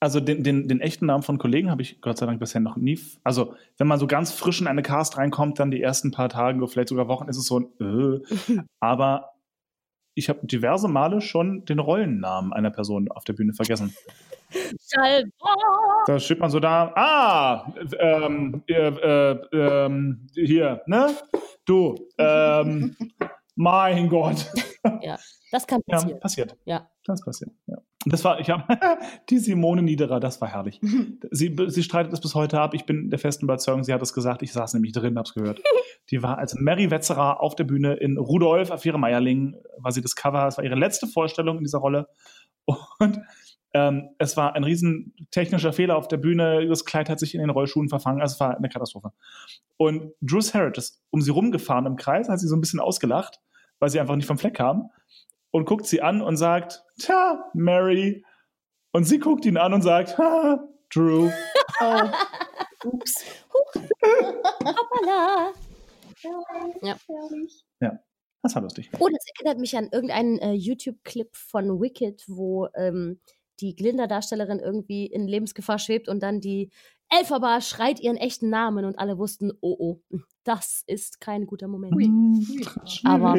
also 0.01 0.20
den, 0.20 0.43
den, 0.43 0.66
den 0.66 0.81
echten 0.81 1.05
Namen 1.05 1.23
von 1.23 1.36
Kollegen 1.36 1.70
habe 1.70 1.82
ich 1.82 2.01
Gott 2.01 2.16
sei 2.16 2.24
Dank 2.24 2.41
bisher 2.41 2.62
noch 2.62 2.77
nie. 2.77 2.99
Also, 3.24 3.55
wenn 3.77 3.89
man 3.89 3.99
so 3.99 4.07
ganz 4.07 4.32
frisch 4.32 4.62
in 4.62 4.69
eine 4.69 4.82
Cast 4.82 5.19
reinkommt, 5.19 5.59
dann 5.59 5.70
die 5.70 5.82
ersten 5.82 6.12
paar 6.12 6.31
Tage 6.31 6.57
oder 6.57 6.69
vielleicht 6.69 6.89
sogar 6.89 7.09
Wochen 7.09 7.28
ist 7.28 7.36
es 7.36 7.45
so 7.45 7.61
ein 7.61 8.23
äh. 8.49 8.62
Aber 8.81 9.34
ich 10.15 10.28
habe 10.28 10.47
diverse 10.47 10.89
Male 10.89 11.20
schon 11.20 11.65
den 11.65 11.78
Rollennamen 11.78 12.53
einer 12.53 12.70
Person 12.70 13.11
auf 13.11 13.24
der 13.24 13.32
Bühne 13.35 13.53
vergessen. 13.53 13.95
Da 16.07 16.20
steht 16.20 16.39
man 16.39 16.49
so 16.49 16.61
da, 16.61 16.93
ah, 16.95 17.73
ähm, 17.99 18.62
äh, 18.69 18.89
äh, 18.89 19.39
ähm, 19.53 20.28
hier, 20.32 20.81
ne? 20.86 21.09
Du, 21.65 21.97
ähm, 22.19 22.95
mein 23.57 24.09
Gott. 24.09 24.47
Das 25.51 25.66
kann 25.66 25.81
Ja, 25.86 25.97
passieren. 25.97 26.20
passiert. 26.20 26.57
Ja. 26.65 26.89
Das 27.05 27.24
passiert. 27.24 27.51
Ja. 27.66 27.78
Das 28.07 28.24
war, 28.24 28.39
ich 28.41 28.51
habe 28.51 28.65
die 29.31 29.39
Simone 29.39 29.82
Niederer, 29.82 30.20
das 30.20 30.41
war 30.41 30.49
herrlich. 30.49 30.81
Sie, 31.31 31.57
sie 31.69 31.82
streitet 31.82 32.12
es 32.12 32.20
bis 32.20 32.35
heute 32.35 32.61
ab. 32.61 32.74
Ich 32.74 32.86
bin 32.86 33.11
der 33.11 33.19
festen 33.19 33.47
Überzeugung, 33.47 33.82
sie 33.82 33.93
hat 33.93 34.03
es 34.03 34.12
gesagt. 34.12 34.43
Ich 34.43 34.53
saß 34.53 34.74
nämlich 34.74 34.93
drin, 34.93 35.19
hab's 35.19 35.35
gehört. 35.35 35.61
Die 36.10 36.22
war 36.22 36.39
als 36.39 36.55
Mary 36.55 36.90
Wetzerer 36.90 37.40
auf 37.40 37.55
der 37.56 37.64
Bühne 37.64 37.94
in 37.94 38.18
Rudolf, 38.18 38.70
Affäre 38.70 38.98
Meierling, 38.98 39.56
war 39.78 39.93
sie 39.93 40.02
das 40.02 40.14
Cover. 40.14 40.47
Es 40.47 40.56
war 40.59 40.64
ihre 40.64 40.74
letzte 40.74 41.06
Vorstellung 41.06 41.59
in 41.59 41.64
dieser 41.64 41.78
Rolle. 41.78 42.09
Und 42.98 43.20
ähm, 43.72 44.10
es 44.18 44.36
war 44.36 44.55
ein 44.55 44.64
riesen 44.64 45.14
technischer 45.31 45.72
Fehler 45.72 45.97
auf 45.97 46.06
der 46.09 46.18
Bühne. 46.18 46.66
Das 46.68 46.85
Kleid 46.85 47.09
hat 47.09 47.18
sich 47.18 47.35
in 47.35 47.40
den 47.40 47.51
Rollschuhen 47.51 47.89
verfangen. 47.89 48.20
Also 48.20 48.35
es 48.35 48.40
war 48.40 48.56
eine 48.56 48.68
Katastrophe. 48.68 49.12
Und 49.76 50.12
Drew 50.20 50.40
Harrod 50.40 50.78
ist 50.78 51.02
um 51.10 51.20
sie 51.20 51.31
rumgefahren 51.31 51.86
im 51.86 51.97
Kreis, 51.97 52.28
hat 52.28 52.39
sie 52.39 52.48
so 52.48 52.55
ein 52.55 52.60
bisschen 52.60 52.81
ausgelacht, 52.81 53.40
weil 53.81 53.90
sie 53.90 53.98
einfach 53.98 54.16
nicht 54.16 54.26
vom 54.26 54.39
Fleck 54.39 54.55
kam 54.55 54.90
und 55.51 55.66
guckt 55.66 55.86
sie 55.86 56.02
an 56.02 56.22
und 56.22 56.36
sagt, 56.36 56.85
Tja, 56.98 57.51
Mary. 57.55 58.24
Und 58.93 59.05
sie 59.05 59.18
guckt 59.18 59.44
ihn 59.44 59.56
an 59.56 59.72
und 59.74 59.82
sagt, 59.82 60.18
ha, 60.18 60.60
Drew. 60.93 61.31
Oh. 61.81 62.02
Ups. 62.85 63.24
Hoppala. 64.62 65.52
Ja. 67.81 67.99
Das 68.43 68.55
war 68.55 68.63
lustig. 68.63 68.91
Oh, 68.99 69.09
das 69.09 69.25
erinnert 69.39 69.59
mich 69.59 69.77
an 69.77 69.89
irgendeinen 69.91 70.39
äh, 70.39 70.53
YouTube-Clip 70.53 71.35
von 71.35 71.81
Wicked, 71.81 72.25
wo 72.29 72.69
ähm, 72.75 73.19
die 73.61 73.75
Glinda-Darstellerin 73.75 74.59
irgendwie 74.59 75.07
in 75.07 75.27
Lebensgefahr 75.27 75.79
schwebt 75.79 76.09
und 76.09 76.23
dann 76.23 76.41
die 76.41 76.71
Elphaba 77.09 77.61
schreit 77.63 78.01
ihren 78.01 78.17
echten 78.19 78.51
Namen 78.51 78.85
und 78.85 78.99
alle 78.99 79.17
wussten, 79.19 79.53
oh 79.63 79.77
oh, 79.79 80.01
das 80.43 80.83
ist 80.87 81.21
kein 81.21 81.47
guter 81.47 81.69
Moment. 81.69 81.95
Ui. 81.95 82.05
Ui, 82.05 82.67
Aber 83.05 83.35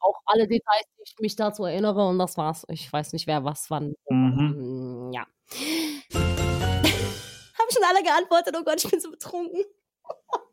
auch 0.00 0.20
alle 0.26 0.48
Details, 0.48 0.84
die 0.98 1.02
ich 1.04 1.14
mich 1.20 1.36
dazu 1.36 1.64
erinnere 1.64 2.08
und 2.08 2.18
das 2.18 2.36
war's. 2.36 2.64
Ich 2.70 2.92
weiß 2.92 3.12
nicht, 3.12 3.26
wer 3.26 3.44
was 3.44 3.70
wann. 3.70 3.94
Mhm. 4.08 5.10
Mm, 5.10 5.12
Ja. 5.12 5.26
Haben 6.12 7.70
schon 7.72 7.84
alle 7.88 8.02
geantwortet, 8.02 8.56
oh 8.58 8.64
Gott, 8.64 8.82
ich 8.82 8.90
bin 8.90 9.00
so 9.00 9.10
betrunken. 9.10 9.62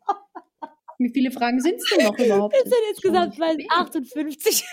Wie 0.98 1.10
viele 1.14 1.32
Fragen 1.32 1.60
sind 1.61 1.76
es 1.76 1.86
denn 1.95 2.06
noch 2.06 2.18
überhaupt? 2.18 2.56
Wir 2.56 2.64
sind 2.64 2.82
insgesamt 2.90 3.38
bei 3.38 3.56
58. 3.69 4.65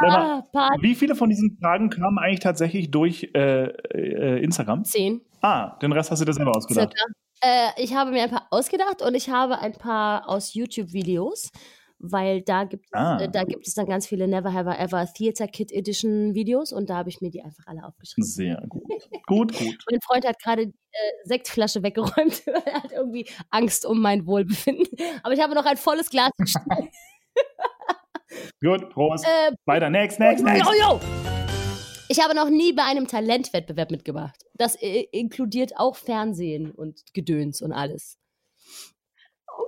Sag 0.00 0.08
mal, 0.08 0.44
ah, 0.54 0.70
Wie 0.80 0.94
viele 0.94 1.14
von 1.14 1.28
diesen 1.28 1.58
Fragen 1.60 1.90
kamen 1.90 2.18
eigentlich 2.18 2.40
tatsächlich 2.40 2.90
durch 2.90 3.30
äh, 3.34 3.64
äh, 3.64 4.42
Instagram? 4.42 4.84
10. 4.84 5.20
Ah, 5.40 5.76
den 5.78 5.92
Rest 5.92 6.10
hast 6.10 6.20
du 6.20 6.24
dir 6.24 6.32
selber 6.32 6.56
ausgedacht. 6.56 6.94
Äh, 7.40 7.82
ich 7.82 7.94
habe 7.94 8.10
mir 8.10 8.24
ein 8.24 8.30
paar 8.30 8.46
ausgedacht 8.50 9.02
und 9.02 9.14
ich 9.14 9.30
habe 9.30 9.58
ein 9.58 9.72
paar 9.72 10.28
aus 10.28 10.54
YouTube-Videos, 10.54 11.50
weil 12.00 12.42
da 12.42 12.64
gibt, 12.64 12.84
es, 12.86 12.92
Ah. 12.92 13.18
äh, 13.20 13.28
da 13.28 13.44
gibt 13.44 13.66
es 13.66 13.74
dann 13.74 13.86
ganz 13.86 14.06
viele 14.06 14.28
Never 14.28 14.52
Have 14.52 14.70
I 14.70 14.78
Ever 14.78 15.06
Theater 15.12 15.48
Kid 15.48 15.72
Edition 15.72 16.34
Videos 16.34 16.72
und 16.72 16.88
da 16.90 16.96
habe 16.98 17.08
ich 17.08 17.20
mir 17.20 17.30
die 17.30 17.42
einfach 17.42 17.64
alle 17.66 17.84
aufgeschrieben. 17.84 18.24
Sehr 18.28 18.62
gut. 18.68 18.82
Gut, 19.26 19.52
gut. 19.58 19.78
Mein 19.90 20.00
Freund 20.00 20.26
hat 20.26 20.38
gerade 20.42 20.66
die 20.68 20.72
äh, 20.92 20.98
Sektflasche 21.28 21.82
weggeräumt. 21.82 22.42
er 22.46 22.82
hat 22.82 22.92
irgendwie 22.92 23.26
Angst 23.50 23.84
um 23.86 24.00
mein 24.00 24.26
Wohlbefinden. 24.26 24.86
Aber 25.22 25.34
ich 25.34 25.40
habe 25.40 25.54
noch 25.54 25.66
ein 25.66 25.76
volles 25.76 26.08
Glas. 26.10 26.30
gestellt. 26.38 26.90
Gut, 28.60 28.90
Prost. 28.90 29.24
äh, 29.24 29.52
Weiter, 29.66 29.88
next, 29.90 30.18
next, 30.20 30.44
next. 30.44 30.64
yo, 30.64 30.72
yo. 30.72 31.00
Ich 32.10 32.22
habe 32.22 32.34
noch 32.34 32.48
nie 32.48 32.72
bei 32.72 32.84
einem 32.84 33.06
Talentwettbewerb 33.06 33.90
mitgemacht. 33.90 34.36
Das 34.54 34.74
äh, 34.82 35.06
inkludiert 35.12 35.72
auch 35.76 35.96
Fernsehen 35.96 36.70
und 36.70 37.02
Gedöns 37.14 37.60
und 37.62 37.72
alles. 37.72 38.18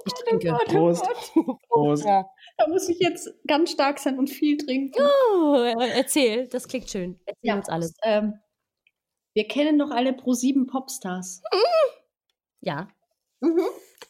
Ich 0.07 0.13
trinke. 0.13 0.49
Gott, 0.51 0.69
oh 0.69 0.73
Prost. 0.73 1.05
Gott. 1.05 1.59
Prost. 1.69 2.05
Ja. 2.05 2.29
Da 2.57 2.69
muss 2.69 2.89
ich 2.89 2.99
jetzt 2.99 3.29
ganz 3.47 3.73
stark 3.73 3.99
sein 3.99 4.19
und 4.19 4.29
viel 4.29 4.57
trinken. 4.57 5.03
Oh, 5.35 5.55
erzähl, 5.55 6.49
das 6.49 6.69
klingt 6.69 6.91
schön. 6.91 7.19
Erzähl 7.27 7.57
uns 7.57 7.69
alles. 7.69 7.95
Ähm, 8.03 8.35
wir 9.35 9.47
kennen 9.47 9.79
doch 9.79 9.91
alle 9.91 10.11
Pro7 10.11 10.67
Popstars. 10.67 11.43
Ja. 12.61 12.89
Mhm. 13.41 13.63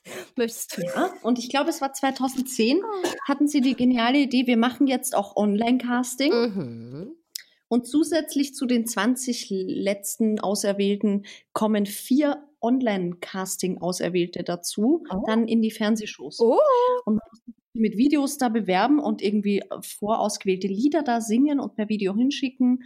Möchtest 0.36 0.76
du? 0.76 0.82
Ja, 0.82 1.12
und 1.22 1.38
ich 1.38 1.50
glaube, 1.50 1.70
es 1.70 1.80
war 1.80 1.92
2010, 1.92 2.82
hatten 3.28 3.46
sie 3.46 3.60
die 3.60 3.74
geniale 3.74 4.18
Idee, 4.18 4.46
wir 4.46 4.56
machen 4.56 4.86
jetzt 4.86 5.14
auch 5.14 5.36
Online-Casting. 5.36 6.32
Mhm. 6.32 7.16
Und 7.68 7.86
zusätzlich 7.86 8.54
zu 8.54 8.66
den 8.66 8.86
20 8.86 9.46
letzten 9.50 10.40
Auserwählten 10.40 11.24
kommen 11.52 11.86
vier 11.86 12.42
Online-Casting-Auserwählte 12.60 14.42
dazu, 14.44 15.04
Oh. 15.10 15.22
dann 15.26 15.46
in 15.48 15.62
die 15.62 15.70
Fernsehshows. 15.70 16.40
Oh. 16.40 16.58
Und 17.04 17.20
mit 17.72 17.96
Videos 17.96 18.36
da 18.36 18.48
bewerben 18.48 18.98
und 18.98 19.22
irgendwie 19.22 19.62
vorausgewählte 19.82 20.66
Lieder 20.68 21.02
da 21.02 21.20
singen 21.20 21.60
und 21.60 21.76
per 21.76 21.88
Video 21.88 22.14
hinschicken. 22.14 22.82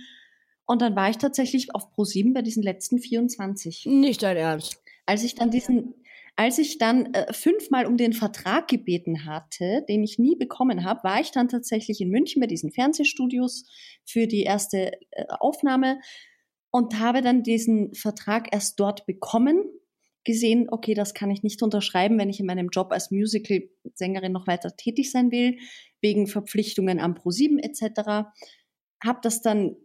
Und 0.67 0.83
dann 0.83 0.95
war 0.97 1.11
ich 1.11 1.19
tatsächlich 1.19 1.75
auf 1.75 1.89
Pro7 1.95 2.33
bei 2.33 2.43
diesen 2.43 2.63
letzten 2.63 2.99
24. 2.99 3.87
Nicht 3.87 4.23
dein 4.23 4.37
Ernst. 4.37 4.81
Als 5.07 5.25
ich 5.25 5.35
dann 5.35 5.51
diesen, 5.51 5.95
als 6.37 6.59
ich 6.59 6.79
dann 6.79 7.13
äh, 7.15 7.33
fünfmal 7.33 7.87
um 7.87 7.97
den 7.97 8.13
Vertrag 8.13 8.69
gebeten 8.69 9.25
hatte, 9.25 9.85
den 9.89 10.03
ich 10.03 10.19
nie 10.19 10.37
bekommen 10.37 10.85
habe, 10.85 11.05
war 11.05 11.21
ich 11.21 11.31
dann 11.31 11.49
tatsächlich 11.49 12.01
in 12.01 12.09
München 12.11 12.41
bei 12.41 12.47
diesen 12.47 12.71
Fernsehstudios 12.73 13.65
für 14.05 14.27
die 14.27 14.43
erste 14.43 14.93
äh, 15.11 15.25
Aufnahme 15.29 15.99
und 16.75 16.99
habe 16.99 17.23
dann 17.23 17.45
diesen 17.45 17.95
Vertrag 17.95 18.53
erst 18.53 18.81
dort 18.81 19.07
bekommen, 19.07 19.63
gesehen, 20.25 20.67
okay, 20.69 20.95
das 20.95 21.15
kann 21.15 21.31
ich 21.31 21.45
nicht 21.45 21.63
unterschreiben, 21.63 22.19
wenn 22.19 22.29
ich 22.29 22.41
in 22.41 22.47
meinem 22.47 22.69
Job 22.69 22.91
als 22.91 23.13
Musical-Sängerin 23.13 24.33
noch 24.33 24.49
weiter 24.49 24.75
tätig 24.77 25.13
sein 25.13 25.31
will, 25.31 25.59
wegen 26.01 26.27
Verpflichtungen 26.27 26.99
am 26.99 27.15
Pro7 27.15 27.63
etc. 27.63 28.27
Habe 29.05 29.19
das 29.23 29.41
dann 29.41 29.77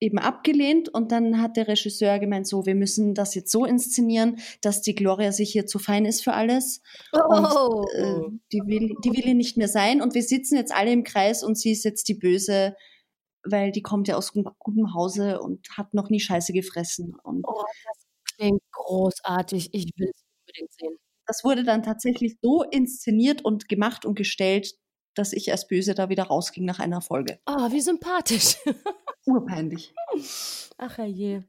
eben 0.00 0.18
abgelehnt 0.18 0.88
und 0.88 1.12
dann 1.12 1.40
hat 1.40 1.56
der 1.56 1.68
Regisseur 1.68 2.18
gemeint, 2.18 2.48
so, 2.48 2.66
wir 2.66 2.74
müssen 2.74 3.14
das 3.14 3.36
jetzt 3.36 3.52
so 3.52 3.64
inszenieren, 3.64 4.40
dass 4.60 4.82
die 4.82 4.96
Gloria 4.96 5.30
sich 5.30 5.52
hier 5.52 5.66
zu 5.66 5.78
fein 5.78 6.04
ist 6.04 6.24
für 6.24 6.32
alles 6.32 6.82
Oh. 7.12 7.20
und 7.32 7.86
äh, 7.94 8.38
die, 8.50 8.60
will, 8.66 8.96
die 9.04 9.12
will 9.12 9.22
hier 9.22 9.34
nicht 9.34 9.56
mehr 9.56 9.68
sein 9.68 10.02
und 10.02 10.14
wir 10.14 10.24
sitzen 10.24 10.56
jetzt 10.56 10.74
alle 10.74 10.90
im 10.90 11.04
Kreis 11.04 11.44
und 11.44 11.56
sie 11.56 11.70
ist 11.70 11.84
jetzt 11.84 12.08
die 12.08 12.14
Böse, 12.14 12.74
weil 13.44 13.72
die 13.72 13.82
kommt 13.82 14.08
ja 14.08 14.16
aus 14.16 14.32
gu- 14.32 14.50
gutem 14.58 14.94
Hause 14.94 15.40
und 15.40 15.68
hat 15.76 15.94
noch 15.94 16.10
nie 16.10 16.20
Scheiße 16.20 16.52
gefressen 16.52 17.14
und 17.22 17.44
oh, 17.46 17.62
das 17.84 18.34
klingt 18.36 18.62
großartig. 18.72 19.70
Ich 19.72 19.92
will 19.96 20.10
es 20.14 20.22
unbedingt 20.46 20.72
sehen. 20.72 20.96
das 21.26 21.44
wurde 21.44 21.64
dann 21.64 21.82
tatsächlich 21.82 22.36
so 22.42 22.62
inszeniert 22.62 23.44
und 23.44 23.68
gemacht 23.68 24.04
und 24.04 24.14
gestellt, 24.16 24.74
dass 25.14 25.32
ich 25.32 25.52
als 25.52 25.66
Böse 25.68 25.94
da 25.94 26.08
wieder 26.08 26.24
rausging 26.24 26.64
nach 26.64 26.80
einer 26.80 27.00
Folge. 27.00 27.38
Oh, 27.46 27.70
wie 27.70 27.80
sympathisch. 27.80 28.56
Urpeinlich. 29.26 29.94
Ach 30.76 30.98
je. 30.98 31.42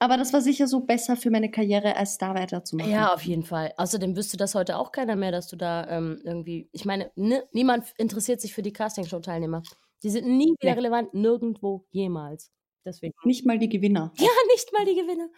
Aber 0.00 0.16
das 0.16 0.32
war 0.32 0.40
sicher 0.40 0.68
so 0.68 0.80
besser 0.80 1.16
für 1.16 1.28
meine 1.30 1.50
Karriere, 1.50 1.96
als 1.96 2.18
da 2.18 2.32
weiterzumachen. 2.32 2.92
Ja, 2.92 3.12
auf 3.12 3.22
jeden 3.22 3.42
Fall. 3.42 3.74
Außerdem 3.76 4.14
wüsste 4.16 4.36
das 4.36 4.54
heute 4.54 4.78
auch 4.78 4.92
keiner 4.92 5.16
mehr, 5.16 5.32
dass 5.32 5.48
du 5.48 5.56
da 5.56 5.88
ähm, 5.88 6.20
irgendwie. 6.22 6.68
Ich 6.70 6.84
meine, 6.84 7.10
ne, 7.16 7.42
niemand 7.52 7.92
interessiert 7.98 8.40
sich 8.40 8.54
für 8.54 8.62
die 8.62 8.72
Castingshow-Teilnehmer. 8.72 9.64
Die 10.02 10.10
sind 10.10 10.26
nie 10.26 10.54
wieder 10.60 10.72
Nee. 10.72 10.78
relevant, 10.80 11.14
nirgendwo, 11.14 11.86
jemals. 11.90 12.50
Deswegen. 12.84 13.14
Nicht 13.24 13.44
mal 13.46 13.58
die 13.58 13.68
Gewinner. 13.68 14.12
Ja, 14.18 14.28
nicht 14.52 14.72
mal 14.72 14.84
die 14.84 14.94
Gewinner. 14.94 15.28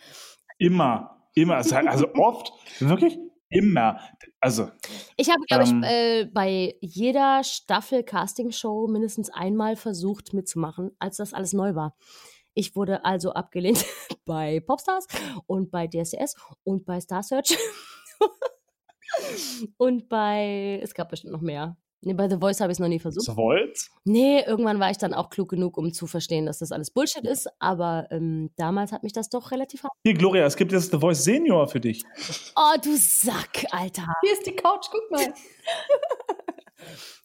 Immer, 0.58 1.26
immer. 1.34 1.56
Also 1.56 1.74
also 1.86 2.06
oft, 2.14 2.52
wirklich 2.80 3.18
immer. 3.48 4.00
Also, 4.40 4.70
Ich 5.16 5.30
habe, 5.30 5.40
glaube 5.48 5.64
Ähm. 5.68 5.82
ich, 5.82 5.90
äh, 5.90 6.24
bei 6.32 6.76
jeder 6.80 7.42
Staffel 7.44 8.04
Castingshow 8.04 8.86
mindestens 8.88 9.30
einmal 9.30 9.76
versucht 9.76 10.32
mitzumachen, 10.34 10.92
als 10.98 11.16
das 11.16 11.32
alles 11.34 11.52
neu 11.52 11.74
war. 11.74 11.96
Ich 12.54 12.76
wurde 12.76 13.04
also 13.04 13.32
abgelehnt 13.32 13.84
bei 14.26 14.60
Popstars 14.60 15.06
und 15.46 15.70
bei 15.70 15.86
DSDS 15.88 16.34
und 16.64 16.84
bei 16.84 17.00
Star 17.00 17.22
Search 17.22 17.56
und 19.78 20.08
bei, 20.08 20.80
es 20.82 20.94
gab 20.94 21.08
bestimmt 21.08 21.32
noch 21.32 21.40
mehr. 21.40 21.76
Nee, 22.02 22.14
bei 22.14 22.28
The 22.30 22.36
Voice 22.40 22.60
habe 22.60 22.72
ich 22.72 22.76
es 22.76 22.78
noch 22.78 22.88
nie 22.88 22.98
versucht. 22.98 23.26
so 23.26 23.36
wollt? 23.36 23.78
Nee, 24.04 24.42
irgendwann 24.46 24.80
war 24.80 24.90
ich 24.90 24.96
dann 24.96 25.12
auch 25.12 25.28
klug 25.28 25.50
genug, 25.50 25.76
um 25.76 25.92
zu 25.92 26.06
verstehen, 26.06 26.46
dass 26.46 26.58
das 26.58 26.72
alles 26.72 26.90
Bullshit 26.90 27.24
ist. 27.26 27.48
Aber 27.58 28.06
ähm, 28.10 28.50
damals 28.56 28.90
hat 28.92 29.02
mich 29.02 29.12
das 29.12 29.28
doch 29.28 29.50
relativ 29.50 29.82
hart. 29.82 29.92
Hier, 30.04 30.14
Gloria, 30.14 30.46
es 30.46 30.56
gibt 30.56 30.72
jetzt 30.72 30.92
The 30.92 30.98
Voice 30.98 31.22
Senior 31.22 31.68
für 31.68 31.80
dich. 31.80 32.02
Oh, 32.56 32.76
du 32.82 32.96
Sack, 32.96 33.66
Alter. 33.70 34.06
Hier 34.22 34.32
ist 34.32 34.46
die 34.46 34.56
Couch, 34.56 34.86
guck 34.90 35.10
mal. 35.10 35.26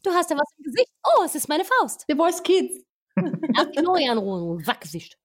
Du 0.03 0.11
hast 0.11 0.29
ja 0.29 0.35
was 0.37 0.51
im 0.57 0.63
Gesicht. 0.65 0.91
Oh, 1.03 1.23
es 1.23 1.35
ist 1.35 1.47
meine 1.47 1.63
Faust. 1.63 2.03
The 2.09 2.15
Voice 2.15 2.43
Kids. 2.43 2.83
Ach, 3.57 3.71
Gloria 3.71 4.11
anrufen, 4.11 4.67
Wackgesicht. 4.67 5.17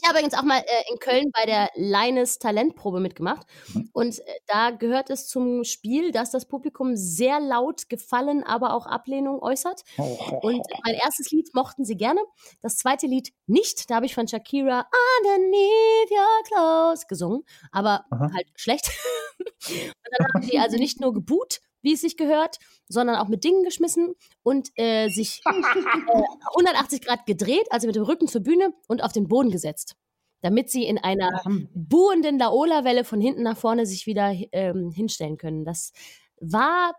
Ich 0.00 0.08
habe 0.08 0.18
übrigens 0.18 0.34
auch 0.34 0.44
mal 0.44 0.58
äh, 0.58 0.92
in 0.92 0.98
Köln 0.98 1.30
bei 1.32 1.44
der 1.44 1.70
Leines 1.74 2.38
Talentprobe 2.38 3.00
mitgemacht. 3.00 3.46
Mhm. 3.74 3.90
Und 3.92 4.18
äh, 4.20 4.22
da 4.46 4.70
gehört 4.70 5.10
es 5.10 5.26
zum 5.26 5.64
Spiel, 5.64 6.12
dass 6.12 6.30
das 6.30 6.46
Publikum 6.46 6.96
sehr 6.96 7.40
laut 7.40 7.88
Gefallen, 7.88 8.44
aber 8.44 8.74
auch 8.74 8.86
Ablehnung 8.86 9.42
äußert. 9.42 9.82
Und 9.96 10.66
mein 10.84 10.94
erstes 10.94 11.30
Lied 11.30 11.54
mochten 11.54 11.84
sie 11.84 11.96
gerne. 11.96 12.20
Das 12.60 12.76
zweite 12.76 13.06
Lied 13.06 13.32
nicht. 13.46 13.90
Da 13.90 13.96
habe 13.96 14.06
ich 14.06 14.14
von 14.14 14.28
Shakira 14.28 14.86
Underneath 15.20 16.10
Your 16.10 16.44
Clothes 16.44 17.06
gesungen. 17.08 17.42
Aber 17.72 18.04
Aha. 18.10 18.30
halt 18.34 18.46
schlecht. 18.56 18.90
Und 19.68 19.94
dann 20.18 20.26
haben 20.34 20.48
die 20.48 20.58
also 20.58 20.76
nicht 20.76 21.00
nur 21.00 21.12
geboot, 21.12 21.60
wie 21.88 21.94
es 21.94 22.02
sich 22.02 22.18
gehört, 22.18 22.58
sondern 22.86 23.16
auch 23.16 23.28
mit 23.28 23.44
Dingen 23.44 23.64
geschmissen 23.64 24.14
und 24.42 24.68
äh, 24.74 25.08
sich 25.08 25.40
äh, 25.46 26.22
180 26.58 27.00
Grad 27.00 27.24
gedreht, 27.24 27.66
also 27.70 27.86
mit 27.86 27.96
dem 27.96 28.02
Rücken 28.02 28.28
zur 28.28 28.42
Bühne 28.42 28.74
und 28.88 29.02
auf 29.02 29.12
den 29.12 29.26
Boden 29.26 29.50
gesetzt. 29.50 29.96
Damit 30.42 30.70
sie 30.70 30.84
in 30.84 30.98
einer 30.98 31.42
buhenden 31.74 32.38
Laola-Welle 32.38 33.04
von 33.04 33.20
hinten 33.20 33.42
nach 33.42 33.56
vorne 33.56 33.86
sich 33.86 34.06
wieder 34.06 34.34
ähm, 34.52 34.90
hinstellen 34.90 35.38
können. 35.38 35.64
Das 35.64 35.92
war 36.40 36.92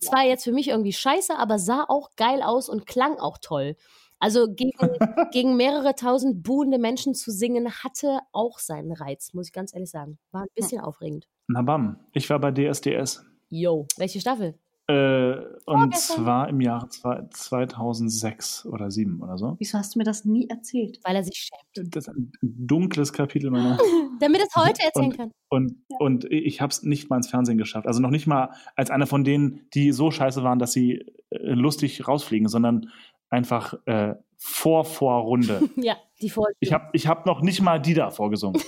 zwar 0.00 0.24
jetzt 0.24 0.44
für 0.44 0.52
mich 0.52 0.68
irgendwie 0.68 0.92
scheiße, 0.92 1.36
aber 1.36 1.58
sah 1.58 1.86
auch 1.88 2.10
geil 2.16 2.42
aus 2.42 2.68
und 2.68 2.86
klang 2.86 3.16
auch 3.16 3.38
toll. 3.40 3.76
Also 4.20 4.46
gegen, 4.54 4.70
gegen 5.32 5.56
mehrere 5.56 5.94
tausend 5.94 6.42
buhende 6.42 6.78
Menschen 6.78 7.14
zu 7.14 7.32
singen, 7.32 7.72
hatte 7.82 8.20
auch 8.32 8.58
seinen 8.58 8.92
Reiz, 8.92 9.32
muss 9.32 9.48
ich 9.48 9.52
ganz 9.52 9.74
ehrlich 9.74 9.90
sagen. 9.90 10.18
War 10.30 10.42
ein 10.42 10.48
bisschen 10.54 10.80
aufregend. 10.80 11.26
Na 11.48 11.62
bam, 11.62 11.98
ich 12.12 12.28
war 12.30 12.38
bei 12.38 12.52
DSDS. 12.52 13.24
Yo, 13.48 13.86
welche 13.96 14.20
Staffel? 14.20 14.54
Äh, 14.86 15.36
und 15.64 15.96
zwar 15.96 16.48
im 16.50 16.60
Jahr 16.60 16.88
zwei- 16.90 17.22
2006 17.30 18.66
oder 18.66 18.90
7 18.90 19.22
oder 19.22 19.38
so. 19.38 19.56
Wieso 19.58 19.78
hast 19.78 19.94
du 19.94 19.98
mir 19.98 20.04
das 20.04 20.26
nie 20.26 20.46
erzählt? 20.50 20.98
Weil 21.04 21.16
er 21.16 21.24
sich 21.24 21.48
schämt. 21.48 21.94
Das 21.96 22.06
ist 22.06 22.14
ein 22.14 22.32
dunkles 22.42 23.12
Kapitel 23.12 23.50
meiner. 23.50 23.78
Damit 24.20 24.40
er 24.40 24.46
es 24.46 24.56
heute 24.56 24.82
erzählen 24.82 25.06
Und- 25.10 25.16
kann. 25.16 25.30
Und, 25.48 25.76
und 26.00 26.24
ich 26.30 26.60
habe 26.60 26.70
es 26.70 26.82
nicht 26.82 27.08
mal 27.10 27.16
ins 27.16 27.28
Fernsehen 27.30 27.56
geschafft. 27.58 27.86
Also 27.86 28.00
noch 28.00 28.10
nicht 28.10 28.26
mal 28.26 28.50
als 28.76 28.90
einer 28.90 29.06
von 29.06 29.24
denen, 29.24 29.60
die 29.72 29.92
so 29.92 30.10
scheiße 30.10 30.42
waren, 30.42 30.58
dass 30.58 30.72
sie 30.72 31.04
äh, 31.30 31.38
lustig 31.40 32.06
rausfliegen, 32.08 32.48
sondern 32.48 32.90
einfach 33.30 33.74
äh, 33.86 34.14
vor 34.36 34.84
Vorrunde. 34.84 35.62
Ja, 35.76 35.96
die 36.20 36.28
Folge. 36.28 36.52
Ich 36.60 36.72
habe 36.72 36.88
ich 36.92 37.06
hab 37.06 37.24
noch 37.24 37.40
nicht 37.40 37.62
mal 37.62 37.80
die 37.80 37.94
da 37.94 38.10
vorgesungen. 38.10 38.60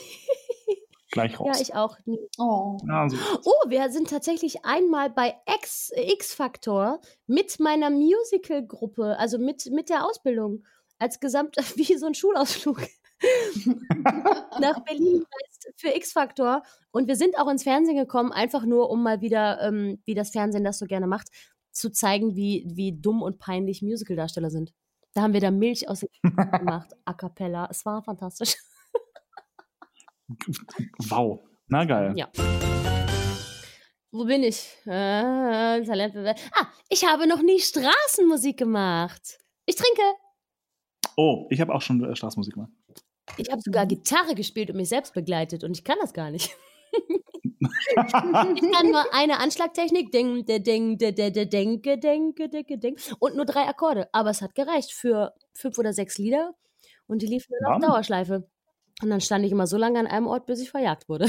Gleich 1.16 1.40
raus. 1.40 1.56
ja, 1.56 1.62
ich 1.62 1.74
auch. 1.74 1.96
nie. 2.04 2.18
Oh. 2.38 2.78
also, 2.88 3.16
Oh, 3.44 3.68
wir 3.68 3.90
sind 3.90 4.10
tatsächlich 4.10 4.64
einmal 4.64 5.10
bei 5.10 5.34
X, 5.60 5.92
X-Factor 5.94 7.00
mit 7.26 7.58
meiner 7.58 7.90
Musical-Gruppe, 7.90 9.18
also 9.18 9.38
mit, 9.38 9.66
mit 9.72 9.88
der 9.88 10.04
Ausbildung, 10.04 10.64
als 10.98 11.20
Gesamt, 11.20 11.56
wie 11.76 11.96
so 11.96 12.06
ein 12.06 12.14
Schulausflug 12.14 12.82
nach 14.60 14.80
Berlin 14.84 15.24
für 15.76 15.94
X-Factor. 15.94 16.62
Und 16.90 17.08
wir 17.08 17.16
sind 17.16 17.38
auch 17.38 17.48
ins 17.48 17.62
Fernsehen 17.62 17.96
gekommen, 17.96 18.32
einfach 18.32 18.64
nur, 18.64 18.90
um 18.90 19.02
mal 19.02 19.20
wieder, 19.20 19.60
ähm, 19.62 20.00
wie 20.04 20.14
das 20.14 20.30
Fernsehen 20.30 20.64
das 20.64 20.78
so 20.78 20.86
gerne 20.86 21.06
macht, 21.06 21.28
zu 21.72 21.90
zeigen, 21.90 22.36
wie, 22.36 22.66
wie 22.68 22.92
dumm 22.92 23.22
und 23.22 23.38
peinlich 23.38 23.82
Musical-Darsteller 23.82 24.50
sind. 24.50 24.72
Da 25.14 25.22
haben 25.22 25.32
wir 25.32 25.40
da 25.40 25.50
Milch 25.50 25.88
aus 25.88 26.00
dem 26.00 26.08
gemacht, 26.50 26.90
a 27.04 27.14
cappella. 27.14 27.68
Es 27.70 27.84
war 27.86 28.02
fantastisch. 28.02 28.56
Wow. 31.08 31.40
Na 31.68 31.84
geil. 31.84 32.14
Ja. 32.16 32.28
Wo 34.12 34.24
bin 34.24 34.42
ich? 34.42 34.68
Äh, 34.86 35.84
Talentbewerb. 35.84 36.38
Ah, 36.52 36.66
ich 36.88 37.04
habe 37.04 37.26
noch 37.26 37.42
nie 37.42 37.60
Straßenmusik 37.60 38.56
gemacht. 38.56 39.38
Ich 39.66 39.76
trinke. 39.76 40.02
Oh, 41.16 41.46
ich 41.50 41.60
habe 41.60 41.74
auch 41.74 41.82
schon 41.82 42.02
äh, 42.04 42.14
Straßenmusik 42.14 42.54
gemacht. 42.54 42.70
Ich 43.36 43.50
habe 43.50 43.60
sogar 43.60 43.86
Gitarre 43.86 44.34
gespielt 44.34 44.70
und 44.70 44.76
mich 44.76 44.88
selbst 44.88 45.12
begleitet 45.12 45.64
und 45.64 45.76
ich 45.76 45.84
kann 45.84 45.98
das 46.00 46.12
gar 46.12 46.30
nicht. 46.30 46.56
Ich 47.98 48.12
kann 48.12 48.90
nur 48.90 49.14
eine 49.14 49.38
Anschlagtechnik, 49.38 50.10
ding, 50.12 50.44
de, 50.44 50.60
ding, 50.60 50.98
de, 50.98 51.12
de, 51.12 51.30
de, 51.30 51.46
denke, 51.46 51.98
denke, 51.98 52.48
denke, 52.48 52.78
ding, 52.78 52.98
und 53.18 53.36
nur 53.36 53.44
drei 53.44 53.62
Akkorde. 53.62 54.08
Aber 54.12 54.30
es 54.30 54.42
hat 54.42 54.54
gereicht 54.54 54.92
für 54.92 55.32
fünf 55.54 55.78
oder 55.78 55.92
sechs 55.92 56.18
Lieder 56.18 56.54
und 57.06 57.22
die 57.22 57.26
liefen 57.26 57.54
dann 57.62 57.74
auf. 57.74 57.80
Dauerschleife. 57.80 58.48
Und 59.02 59.10
dann 59.10 59.20
stand 59.20 59.44
ich 59.44 59.52
immer 59.52 59.66
so 59.66 59.76
lange 59.76 59.98
an 59.98 60.06
einem 60.06 60.26
Ort, 60.26 60.46
bis 60.46 60.60
ich 60.60 60.70
verjagt 60.70 61.08
wurde. 61.08 61.28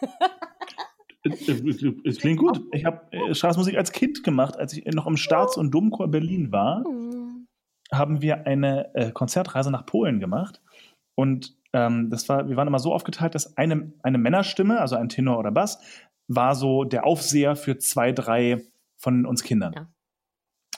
Es 1.24 2.18
klingt 2.18 2.38
gut. 2.38 2.60
Ich 2.72 2.84
habe 2.84 3.00
äh, 3.10 3.34
Straßenmusik 3.34 3.76
als 3.76 3.92
Kind 3.92 4.22
gemacht, 4.24 4.58
als 4.58 4.74
ich 4.74 4.84
noch 4.84 5.06
im 5.06 5.16
Staats- 5.16 5.56
und 5.56 5.70
Domchor 5.70 6.08
Berlin 6.08 6.52
war. 6.52 6.84
Hm. 6.84 7.46
haben 7.90 8.20
wir 8.20 8.46
eine 8.46 8.94
äh, 8.94 9.10
Konzertreise 9.10 9.70
nach 9.70 9.86
Polen 9.86 10.20
gemacht. 10.20 10.60
Und 11.14 11.56
ähm, 11.72 12.10
das 12.10 12.28
war, 12.28 12.48
wir 12.48 12.56
waren 12.56 12.68
immer 12.68 12.78
so 12.78 12.92
aufgeteilt, 12.92 13.34
dass 13.34 13.56
eine, 13.56 13.92
eine 14.02 14.18
Männerstimme, 14.18 14.80
also 14.80 14.96
ein 14.96 15.08
Tenor 15.08 15.38
oder 15.38 15.50
Bass, 15.50 15.78
war 16.28 16.54
so 16.54 16.84
der 16.84 17.06
Aufseher 17.06 17.56
für 17.56 17.78
zwei, 17.78 18.12
drei 18.12 18.62
von 18.96 19.24
uns 19.26 19.42
Kindern. 19.42 19.72
Ja. 19.74 19.88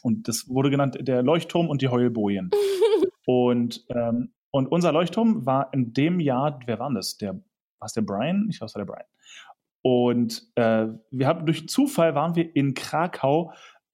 Und 0.02 0.28
das 0.28 0.48
wurde 0.48 0.70
genannt 0.70 0.96
der 1.00 1.22
Leuchtturm 1.22 1.68
und 1.68 1.82
die 1.82 1.88
Heulbojen. 1.88 2.50
und, 3.26 3.84
ähm, 3.88 4.32
und 4.56 4.68
unser 4.68 4.90
Leuchtturm 4.90 5.44
war 5.44 5.68
in 5.74 5.92
dem 5.92 6.18
Jahr, 6.18 6.60
wer 6.64 6.78
war 6.78 6.90
das? 6.90 7.18
Der, 7.18 7.34
war 7.34 7.84
es 7.84 7.92
der 7.92 8.00
Brian? 8.00 8.46
Ich 8.48 8.58
glaube, 8.58 8.68
es 8.68 8.74
war 8.74 8.84
der 8.84 8.90
Brian. 8.90 9.06
Und 9.82 10.50
äh, 10.54 10.86
wir 11.10 11.26
haben 11.26 11.44
durch 11.44 11.68
Zufall 11.68 12.14
waren 12.14 12.34
wir 12.36 12.56
in 12.56 12.72
Krakau 12.72 13.52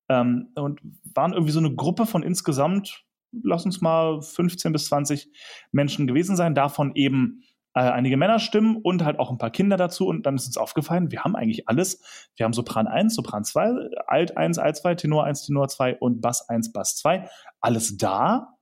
ähm, 0.08 0.52
und 0.54 0.80
waren 1.14 1.32
irgendwie 1.32 1.52
so 1.52 1.58
eine 1.58 1.74
Gruppe 1.74 2.06
von 2.06 2.22
insgesamt, 2.22 3.04
lass 3.32 3.64
uns 3.64 3.80
mal 3.80 4.22
15 4.22 4.72
bis 4.72 4.86
20 4.86 5.32
Menschen 5.72 6.06
gewesen 6.06 6.36
sein, 6.36 6.54
davon 6.54 6.92
eben 6.94 7.42
äh, 7.74 7.80
einige 7.80 8.16
Männerstimmen 8.16 8.76
und 8.76 9.04
halt 9.04 9.18
auch 9.18 9.32
ein 9.32 9.38
paar 9.38 9.50
Kinder 9.50 9.76
dazu. 9.76 10.06
Und 10.06 10.26
dann 10.26 10.36
ist 10.36 10.46
uns 10.46 10.56
aufgefallen, 10.56 11.10
wir 11.10 11.24
haben 11.24 11.34
eigentlich 11.34 11.68
alles. 11.68 12.30
Wir 12.36 12.44
haben 12.44 12.52
Sopran 12.52 12.86
1, 12.86 13.16
Sopran 13.16 13.42
2, 13.42 13.90
Alt 14.06 14.36
1, 14.36 14.58
Alt 14.58 14.76
2, 14.76 14.94
Tenor 14.94 15.24
1, 15.24 15.44
Tenor 15.44 15.66
2 15.66 15.96
und 15.98 16.20
Bass 16.20 16.48
1, 16.48 16.72
Bass 16.72 16.94
2. 16.98 17.28
Alles 17.60 17.96
da. 17.96 18.56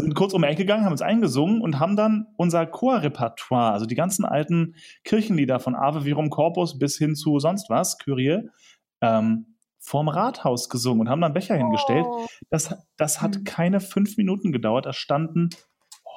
Sind 0.00 0.14
kurz 0.14 0.32
um 0.32 0.42
die 0.42 0.48
Ecke 0.48 0.62
gegangen, 0.62 0.84
haben 0.84 0.92
uns 0.92 1.02
eingesungen 1.02 1.60
und 1.60 1.78
haben 1.78 1.96
dann 1.96 2.26
unser 2.36 2.66
Chorrepertoire, 2.66 3.72
also 3.72 3.86
die 3.86 3.94
ganzen 3.94 4.24
alten 4.24 4.74
Kirchenlieder 5.04 5.60
von 5.60 5.74
Ave 5.74 6.04
Virum 6.04 6.30
Corpus 6.30 6.78
bis 6.78 6.96
hin 6.96 7.14
zu 7.14 7.38
sonst 7.38 7.70
was, 7.70 7.98
Kyrie, 7.98 8.48
ähm, 9.00 9.56
vorm 9.78 10.08
Rathaus 10.08 10.68
gesungen 10.68 11.00
und 11.02 11.08
haben 11.08 11.20
dann 11.20 11.32
Becher 11.32 11.56
hingestellt. 11.56 12.04
Oh. 12.06 12.26
Das, 12.50 12.74
das 12.96 13.22
hat 13.22 13.38
Mhm. 13.38 13.44
keine 13.44 13.80
fünf 13.80 14.16
Minuten 14.16 14.52
gedauert. 14.52 14.86
Da 14.86 14.92
standen 14.92 15.48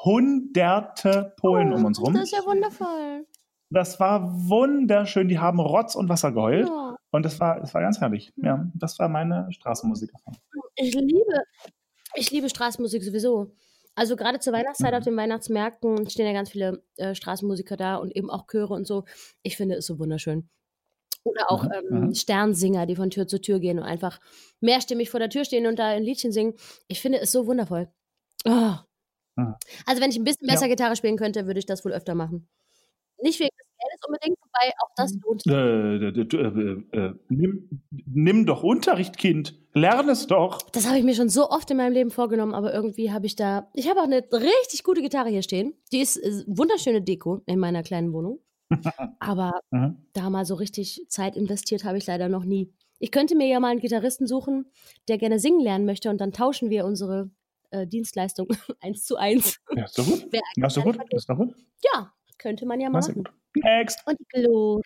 hunderte 0.04 1.34
Polen 1.38 1.72
um 1.74 1.86
uns 1.86 2.02
rum. 2.02 2.14
Das 2.14 2.24
ist 2.24 2.34
ja 2.34 2.46
wundervoll. 2.46 3.26
Das 3.70 4.00
war 4.00 4.32
wunderschön. 4.50 5.28
Die 5.30 5.40
haben 5.40 5.60
Rotz 5.60 5.96
und 5.96 6.10
Wasser 6.10 6.32
geheult. 6.32 6.68
Ja. 6.68 6.96
Und 7.12 7.26
das 7.26 7.40
war, 7.40 7.60
das 7.60 7.74
war 7.74 7.82
ganz 7.82 8.02
herrlich. 8.02 8.34
Ja, 8.36 8.70
das 8.76 9.00
war 9.00 9.08
meine 9.08 9.48
Straßenmusik. 9.52 10.12
Ich 10.76 10.94
liebe, 10.94 11.44
ich 12.16 12.32
liebe 12.32 12.50
Straßenmusik 12.50 13.04
sowieso. 13.04 13.54
Also 13.96 14.16
gerade 14.16 14.40
zur 14.40 14.54
Weihnachtszeit 14.54 14.94
Mhm. 14.94 14.98
auf 14.98 15.04
den 15.04 15.18
Weihnachtsmärkten 15.18 16.10
stehen 16.10 16.26
ja 16.28 16.34
ganz 16.34 16.50
viele 16.52 16.84
äh, 16.98 17.14
Straßenmusiker 17.16 17.78
da 17.78 17.96
und 17.98 18.16
eben 18.16 18.30
auch 18.30 18.48
Chöre 18.48 18.74
und 18.74 18.88
so. 18.88 19.06
Ich 19.44 19.58
finde 19.58 19.76
es 19.76 19.86
so 19.86 20.00
wunderschön. 20.00 20.50
Oder 21.24 21.52
auch 21.52 21.64
Mhm, 21.66 21.72
ähm, 21.74 22.00
mhm. 22.08 22.16
Sternsinger, 22.16 22.86
die 22.88 22.96
von 22.98 23.10
Tür 23.12 23.28
zu 23.28 23.40
Tür 23.42 23.60
gehen 23.60 23.80
und 23.80 23.86
einfach 23.86 24.20
mehrstimmig 24.62 25.10
vor 25.10 25.20
der 25.22 25.30
Tür 25.30 25.46
stehen 25.46 25.68
und 25.68 25.80
da 25.80 25.88
ein 25.90 26.04
Liedchen 26.04 26.32
singen. 26.34 26.56
Ich 26.88 27.02
finde 27.02 27.20
es 27.20 27.32
so 27.32 27.48
wundervoll. 27.48 27.90
Oh. 28.46 28.76
Mhm. 29.38 29.56
Also 29.86 30.02
wenn 30.02 30.12
ich 30.12 30.18
ein 30.18 30.24
bisschen 30.26 30.48
Ja. 30.48 30.54
besser 30.54 30.68
Gitarre 30.70 30.96
spielen 30.96 31.18
könnte, 31.18 31.48
würde 31.48 31.60
ich 31.60 31.66
das 31.68 31.86
wohl 31.86 31.94
öfter 31.94 32.16
machen. 32.16 32.50
Nicht 33.22 33.40
wegen 33.40 33.50
unbedingt, 34.08 34.38
wobei 34.42 34.74
auch 34.84 34.90
das 34.96 35.14
Mhm. 35.14 35.22
lohnt 35.26 35.42
sich. 35.44 35.52
Äh, 35.52 36.08
äh, 36.08 36.88
äh, 36.92 37.08
äh, 37.08 37.14
nimm, 37.30 37.70
nimm 38.06 38.46
doch 38.46 38.64
Unterricht, 38.64 39.18
Kind. 39.18 39.56
Lern 39.74 40.08
es 40.10 40.28
doch. 40.28 40.62
Das 40.72 40.88
habe 40.88 40.98
ich 41.00 41.04
mir 41.04 41.16
schon 41.16 41.30
so 41.30 41.50
oft 41.50 41.70
in 41.72 41.78
meinem 41.78 41.94
Leben 41.94 42.12
vorgenommen, 42.12 42.54
aber 42.54 42.74
irgendwie 42.74 43.12
habe 43.12 43.26
ich 43.26 43.36
da. 43.36 43.70
Ich 43.74 43.90
habe 43.90 44.00
auch 44.02 44.06
eine 44.06 44.24
richtig 44.32 44.84
gute 44.84 45.02
Gitarre 45.02 45.30
hier 45.30 45.42
stehen. 45.42 45.74
Die 45.92 46.00
ist 46.00 46.18
äh, 46.18 46.44
wunderschöne 46.48 47.02
Deko 47.02 47.42
in 47.46 47.60
meiner 47.60 47.82
kleinen 47.84 48.14
Wohnung. 48.14 48.40
Aber 49.20 49.60
Mhm. 49.72 49.98
da 50.14 50.30
mal 50.30 50.46
so 50.46 50.56
richtig 50.56 51.06
Zeit 51.10 51.36
investiert 51.36 51.84
habe 51.84 51.98
ich 51.98 52.06
leider 52.08 52.30
noch 52.30 52.44
nie. 52.46 52.72
Ich 53.00 53.12
könnte 53.12 53.36
mir 53.36 53.48
ja 53.48 53.60
mal 53.60 53.70
einen 53.70 53.82
Gitarristen 53.82 54.28
suchen, 54.28 54.66
der 55.08 55.18
gerne 55.18 55.38
singen 55.40 55.60
lernen 55.60 55.86
möchte 55.86 56.10
und 56.10 56.20
dann 56.22 56.32
tauschen 56.32 56.70
wir 56.70 56.86
unsere 56.86 57.30
äh, 57.72 57.86
Dienstleistung 57.86 58.48
eins 58.82 59.04
zu 59.06 59.18
eins. 59.18 59.60
Ja, 59.76 59.86
ist 59.86 59.98
doch 59.98 60.06
gut. 60.06 60.24
Ist 60.56 60.78
doch 60.78 60.84
gut. 60.84 60.98
Ist 61.14 61.30
doch 61.30 61.38
gut. 61.38 61.56
Ja, 61.94 62.14
könnte 62.44 62.66
man 62.68 62.80
ja 62.80 62.90
mal 62.90 63.00
machen. 63.00 63.16
gut. 63.16 63.32
Next. 63.56 64.00
Und 64.06 64.20
die 64.20 64.26
Gloria? 64.42 64.82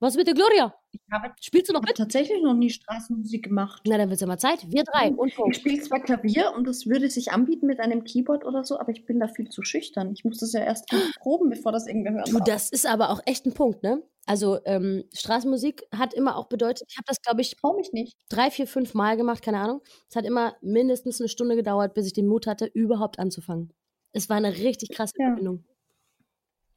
Was 0.00 0.16
mit 0.16 0.26
der 0.26 0.34
Gloria? 0.34 0.74
Ich 0.90 1.00
habe 1.12 1.32
Spielst 1.40 1.68
du 1.70 1.74
noch 1.74 1.82
mit? 1.82 1.96
tatsächlich 1.96 2.42
noch 2.42 2.54
nie 2.54 2.70
Straßenmusik 2.70 3.44
gemacht. 3.44 3.82
Na, 3.86 3.96
dann 3.98 4.08
wird 4.08 4.16
es 4.16 4.20
ja 4.20 4.26
mal 4.26 4.36
Zeit. 4.38 4.68
Wir 4.68 4.82
drei 4.82 5.10
und 5.12 5.32
Ich 5.50 5.56
spiele 5.58 5.80
zwar 5.80 6.00
Klavier 6.00 6.52
und 6.56 6.66
das 6.66 6.86
würde 6.86 7.08
sich 7.08 7.30
anbieten 7.30 7.66
mit 7.66 7.78
einem 7.78 8.02
Keyboard 8.02 8.44
oder 8.44 8.64
so, 8.64 8.80
aber 8.80 8.90
ich 8.90 9.04
bin 9.06 9.20
da 9.20 9.28
viel 9.28 9.48
zu 9.48 9.62
schüchtern. 9.62 10.10
Ich 10.12 10.24
muss 10.24 10.38
das 10.38 10.52
ja 10.54 10.60
erst 10.60 10.90
gut 10.90 11.00
proben, 11.20 11.50
bevor 11.50 11.70
das 11.70 11.86
irgendwer 11.86 12.14
hört. 12.14 12.32
Du, 12.32 12.40
das 12.40 12.68
ist 12.70 12.84
aber 12.84 13.10
auch 13.10 13.20
echt 13.26 13.46
ein 13.46 13.54
Punkt, 13.54 13.84
ne? 13.84 14.02
Also 14.26 14.58
ähm, 14.64 15.04
Straßenmusik 15.14 15.84
hat 15.96 16.14
immer 16.14 16.36
auch 16.36 16.48
bedeutet, 16.48 16.84
ich 16.90 16.96
habe 16.96 17.04
das, 17.06 17.20
glaube 17.22 17.40
ich, 17.40 17.54
Trau 17.56 17.76
mich 17.76 17.92
nicht. 17.92 18.16
drei, 18.28 18.50
vier, 18.50 18.66
fünf 18.66 18.94
Mal 18.94 19.16
gemacht, 19.16 19.42
keine 19.44 19.58
Ahnung. 19.60 19.82
Es 20.10 20.16
hat 20.16 20.24
immer 20.24 20.56
mindestens 20.62 21.20
eine 21.20 21.28
Stunde 21.28 21.54
gedauert, 21.54 21.94
bis 21.94 22.06
ich 22.06 22.12
den 22.12 22.26
Mut 22.26 22.46
hatte, 22.48 22.66
überhaupt 22.66 23.18
anzufangen. 23.20 23.72
Es 24.12 24.28
war 24.28 24.36
eine 24.36 24.52
richtig 24.58 24.90
krasse 24.90 25.14
Ja. 25.18 25.26
Verbindung. 25.28 25.64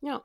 Ja. 0.05 0.23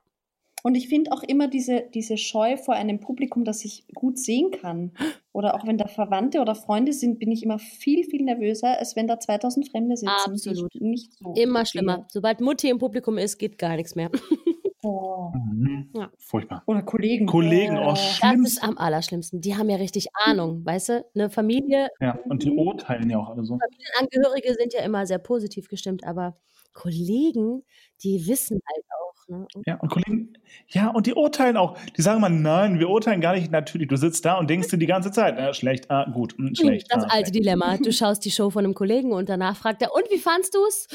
Und 0.62 0.74
ich 0.74 0.89
finde 0.89 1.11
auch 1.12 1.23
immer 1.23 1.48
diese, 1.48 1.85
diese 1.94 2.19
Scheu 2.19 2.59
vor 2.59 2.74
einem 2.74 3.01
Publikum, 3.01 3.44
das 3.44 3.65
ich 3.65 3.86
gut 3.94 4.19
sehen 4.19 4.51
kann. 4.51 4.93
Oder 5.32 5.55
auch 5.55 5.66
wenn 5.66 5.78
da 5.78 5.86
Verwandte 5.86 6.40
oder 6.40 6.55
Freunde 6.55 6.93
sind, 6.93 7.19
bin 7.19 7.31
ich 7.31 7.43
immer 7.43 7.59
viel, 7.59 8.05
viel 8.05 8.23
nervöser, 8.23 8.78
als 8.78 8.94
wenn 8.94 9.07
da 9.07 9.19
2000 9.19 9.70
Fremde 9.70 9.97
sitzen. 9.97 10.11
Absolut. 10.27 10.74
Nicht 10.74 11.15
so 11.15 11.32
Immer 11.35 11.65
schlimmer. 11.65 12.07
Sobald 12.11 12.43
Mutti 12.43 12.69
im 12.69 12.78
Publikum 12.78 13.16
ist, 13.16 13.39
geht 13.39 13.57
gar 13.59 13.77
nichts 13.77 13.94
mehr. 13.94 14.11
Oh. 14.82 15.31
Mhm. 15.35 15.90
Ja. 15.94 16.11
Furchtbar. 16.19 16.62
Oder 16.66 16.82
Kollegen. 16.82 17.27
Kollegen, 17.27 17.77
oh, 17.78 17.90
Das 17.90 18.16
schlimm. 18.16 18.44
ist 18.44 18.62
am 18.62 18.78
allerschlimmsten. 18.78 19.40
Die 19.43 19.55
haben 19.55 19.69
ja 19.69 19.77
richtig 19.77 20.09
Ahnung, 20.24 20.65
weißt 20.65 20.89
du? 20.89 21.05
Eine 21.15 21.28
Familie, 21.28 21.89
Ja, 22.01 22.19
und 22.31 22.44
die 22.44 22.51
urteilen 22.51 23.11
ja 23.11 23.19
auch 23.19 23.28
alle 23.28 23.44
so. 23.44 23.59
Angehörige 23.98 24.55
sind 24.55 24.73
ja 24.73 24.81
immer 24.81 25.07
sehr 25.07 25.19
positiv 25.19 25.69
gestimmt, 25.69 26.05
aber 26.05 26.35
Kollegen, 26.73 27.62
die 28.02 28.27
wissen 28.27 28.59
halt 28.66 28.85
auch. 28.89 29.20
Ne? 29.31 29.47
Ja, 29.65 29.77
und 29.77 29.89
Kollegen, 29.90 30.32
ja, 30.69 30.89
und 30.89 31.07
die 31.07 31.15
urteilen 31.15 31.57
auch. 31.57 31.78
Die 31.97 32.02
sagen 32.02 32.20
mal, 32.20 32.28
nein, 32.28 32.81
wir 32.81 32.90
urteilen 32.90 33.20
gar 33.20 33.35
nicht. 33.35 33.51
Natürlich, 33.51 33.89
du 33.89 33.97
sitzt 33.97 34.24
da 34.24 34.39
und 34.39 34.51
denkst 34.51 34.69
dir 34.69 34.78
die 34.78 34.86
ganze 34.86 35.12
Zeit, 35.12 35.39
äh, 35.39 35.55
schlecht, 35.55 35.90
ah, 35.90 36.11
gut, 36.11 36.36
hm, 36.36 36.55
schlecht. 36.55 36.89
das 36.90 37.05
ah, 37.05 37.09
alte 37.11 37.31
schlecht. 37.31 37.35
Dilemma. 37.36 37.77
Du 37.77 37.93
schaust 37.93 38.24
die 38.24 38.31
Show 38.31 38.51
von 38.51 38.65
einem 38.65 38.74
Kollegen 38.74 39.12
und 39.12 39.28
danach 39.28 39.57
fragt 39.57 39.82
er, 39.82 39.94
und 39.94 40.05
wie 40.11 40.19
fandst 40.19 40.55
du 40.55 40.59
es? 40.66 40.89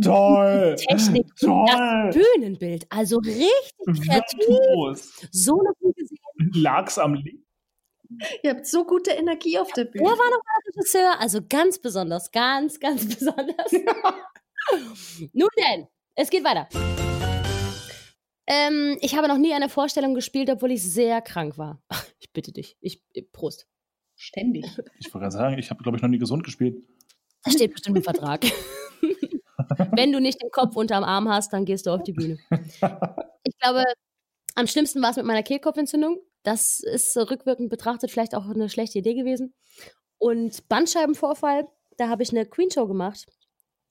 Toll! 0.00 0.76
Technik, 0.76 1.26
Toll! 1.36 1.66
das 1.66 2.16
Bühnenbild. 2.16 2.86
Also 2.90 3.18
richtig 3.18 3.72
kreativ. 3.86 5.28
So 5.32 5.56
noch 5.56 5.74
nie 5.80 5.92
gesehen. 5.94 6.18
Lag's 6.54 6.98
am 6.98 7.14
Lied? 7.14 7.44
Ihr 8.42 8.50
habt 8.50 8.66
so 8.66 8.84
gute 8.84 9.10
Energie 9.10 9.58
auf 9.58 9.72
der 9.72 9.84
Bühne. 9.84 10.04
Er 10.04 10.10
war 10.10 10.30
noch 10.30 10.42
mal 10.44 10.60
Regisseur, 10.66 11.20
also 11.20 11.40
ganz 11.48 11.78
besonders, 11.78 12.30
ganz, 12.30 12.78
ganz 12.78 13.06
besonders. 13.06 13.72
Nun 15.32 15.48
denn, 15.56 15.86
es 16.14 16.30
geht 16.30 16.44
weiter. 16.44 16.68
Ähm, 18.50 18.98
ich 19.00 19.16
habe 19.16 19.28
noch 19.28 19.38
nie 19.38 19.54
eine 19.54 19.68
Vorstellung 19.68 20.14
gespielt, 20.14 20.50
obwohl 20.50 20.72
ich 20.72 20.82
sehr 20.82 21.22
krank 21.22 21.56
war. 21.56 21.80
Ich 22.18 22.32
bitte 22.32 22.50
dich. 22.50 22.76
Ich, 22.80 23.00
Prost. 23.30 23.68
Ständig. 24.16 24.64
Ich 24.98 25.06
wollte 25.14 25.20
gerade 25.20 25.30
sagen, 25.30 25.58
ich 25.58 25.70
habe, 25.70 25.82
glaube 25.84 25.96
ich, 25.96 26.02
noch 26.02 26.08
nie 26.08 26.18
gesund 26.18 26.42
gespielt. 26.42 26.82
Das 27.44 27.54
steht 27.54 27.72
bestimmt 27.72 27.98
im 27.98 28.02
Vertrag. 28.02 28.44
Wenn 29.92 30.10
du 30.10 30.20
nicht 30.20 30.42
den 30.42 30.50
Kopf 30.50 30.74
unterm 30.74 31.04
Arm 31.04 31.28
hast, 31.28 31.52
dann 31.52 31.64
gehst 31.64 31.86
du 31.86 31.90
auf 31.90 32.02
die 32.02 32.12
Bühne. 32.12 32.38
Ich 33.42 33.56
glaube, 33.58 33.82
am 34.54 34.66
schlimmsten 34.66 35.00
war 35.00 35.10
es 35.10 35.16
mit 35.16 35.24
meiner 35.24 35.42
Kehlkopfentzündung. 35.42 36.18
Das 36.42 36.80
ist 36.80 37.16
äh, 37.16 37.20
rückwirkend 37.20 37.70
betrachtet 37.70 38.10
vielleicht 38.10 38.34
auch 38.34 38.46
eine 38.46 38.68
schlechte 38.68 38.98
Idee 38.98 39.14
gewesen. 39.14 39.54
Und 40.18 40.68
Bandscheibenvorfall, 40.68 41.66
da 41.96 42.10
habe 42.10 42.22
ich 42.22 42.30
eine 42.30 42.44
Queen-Show 42.44 42.86
gemacht. 42.86 43.26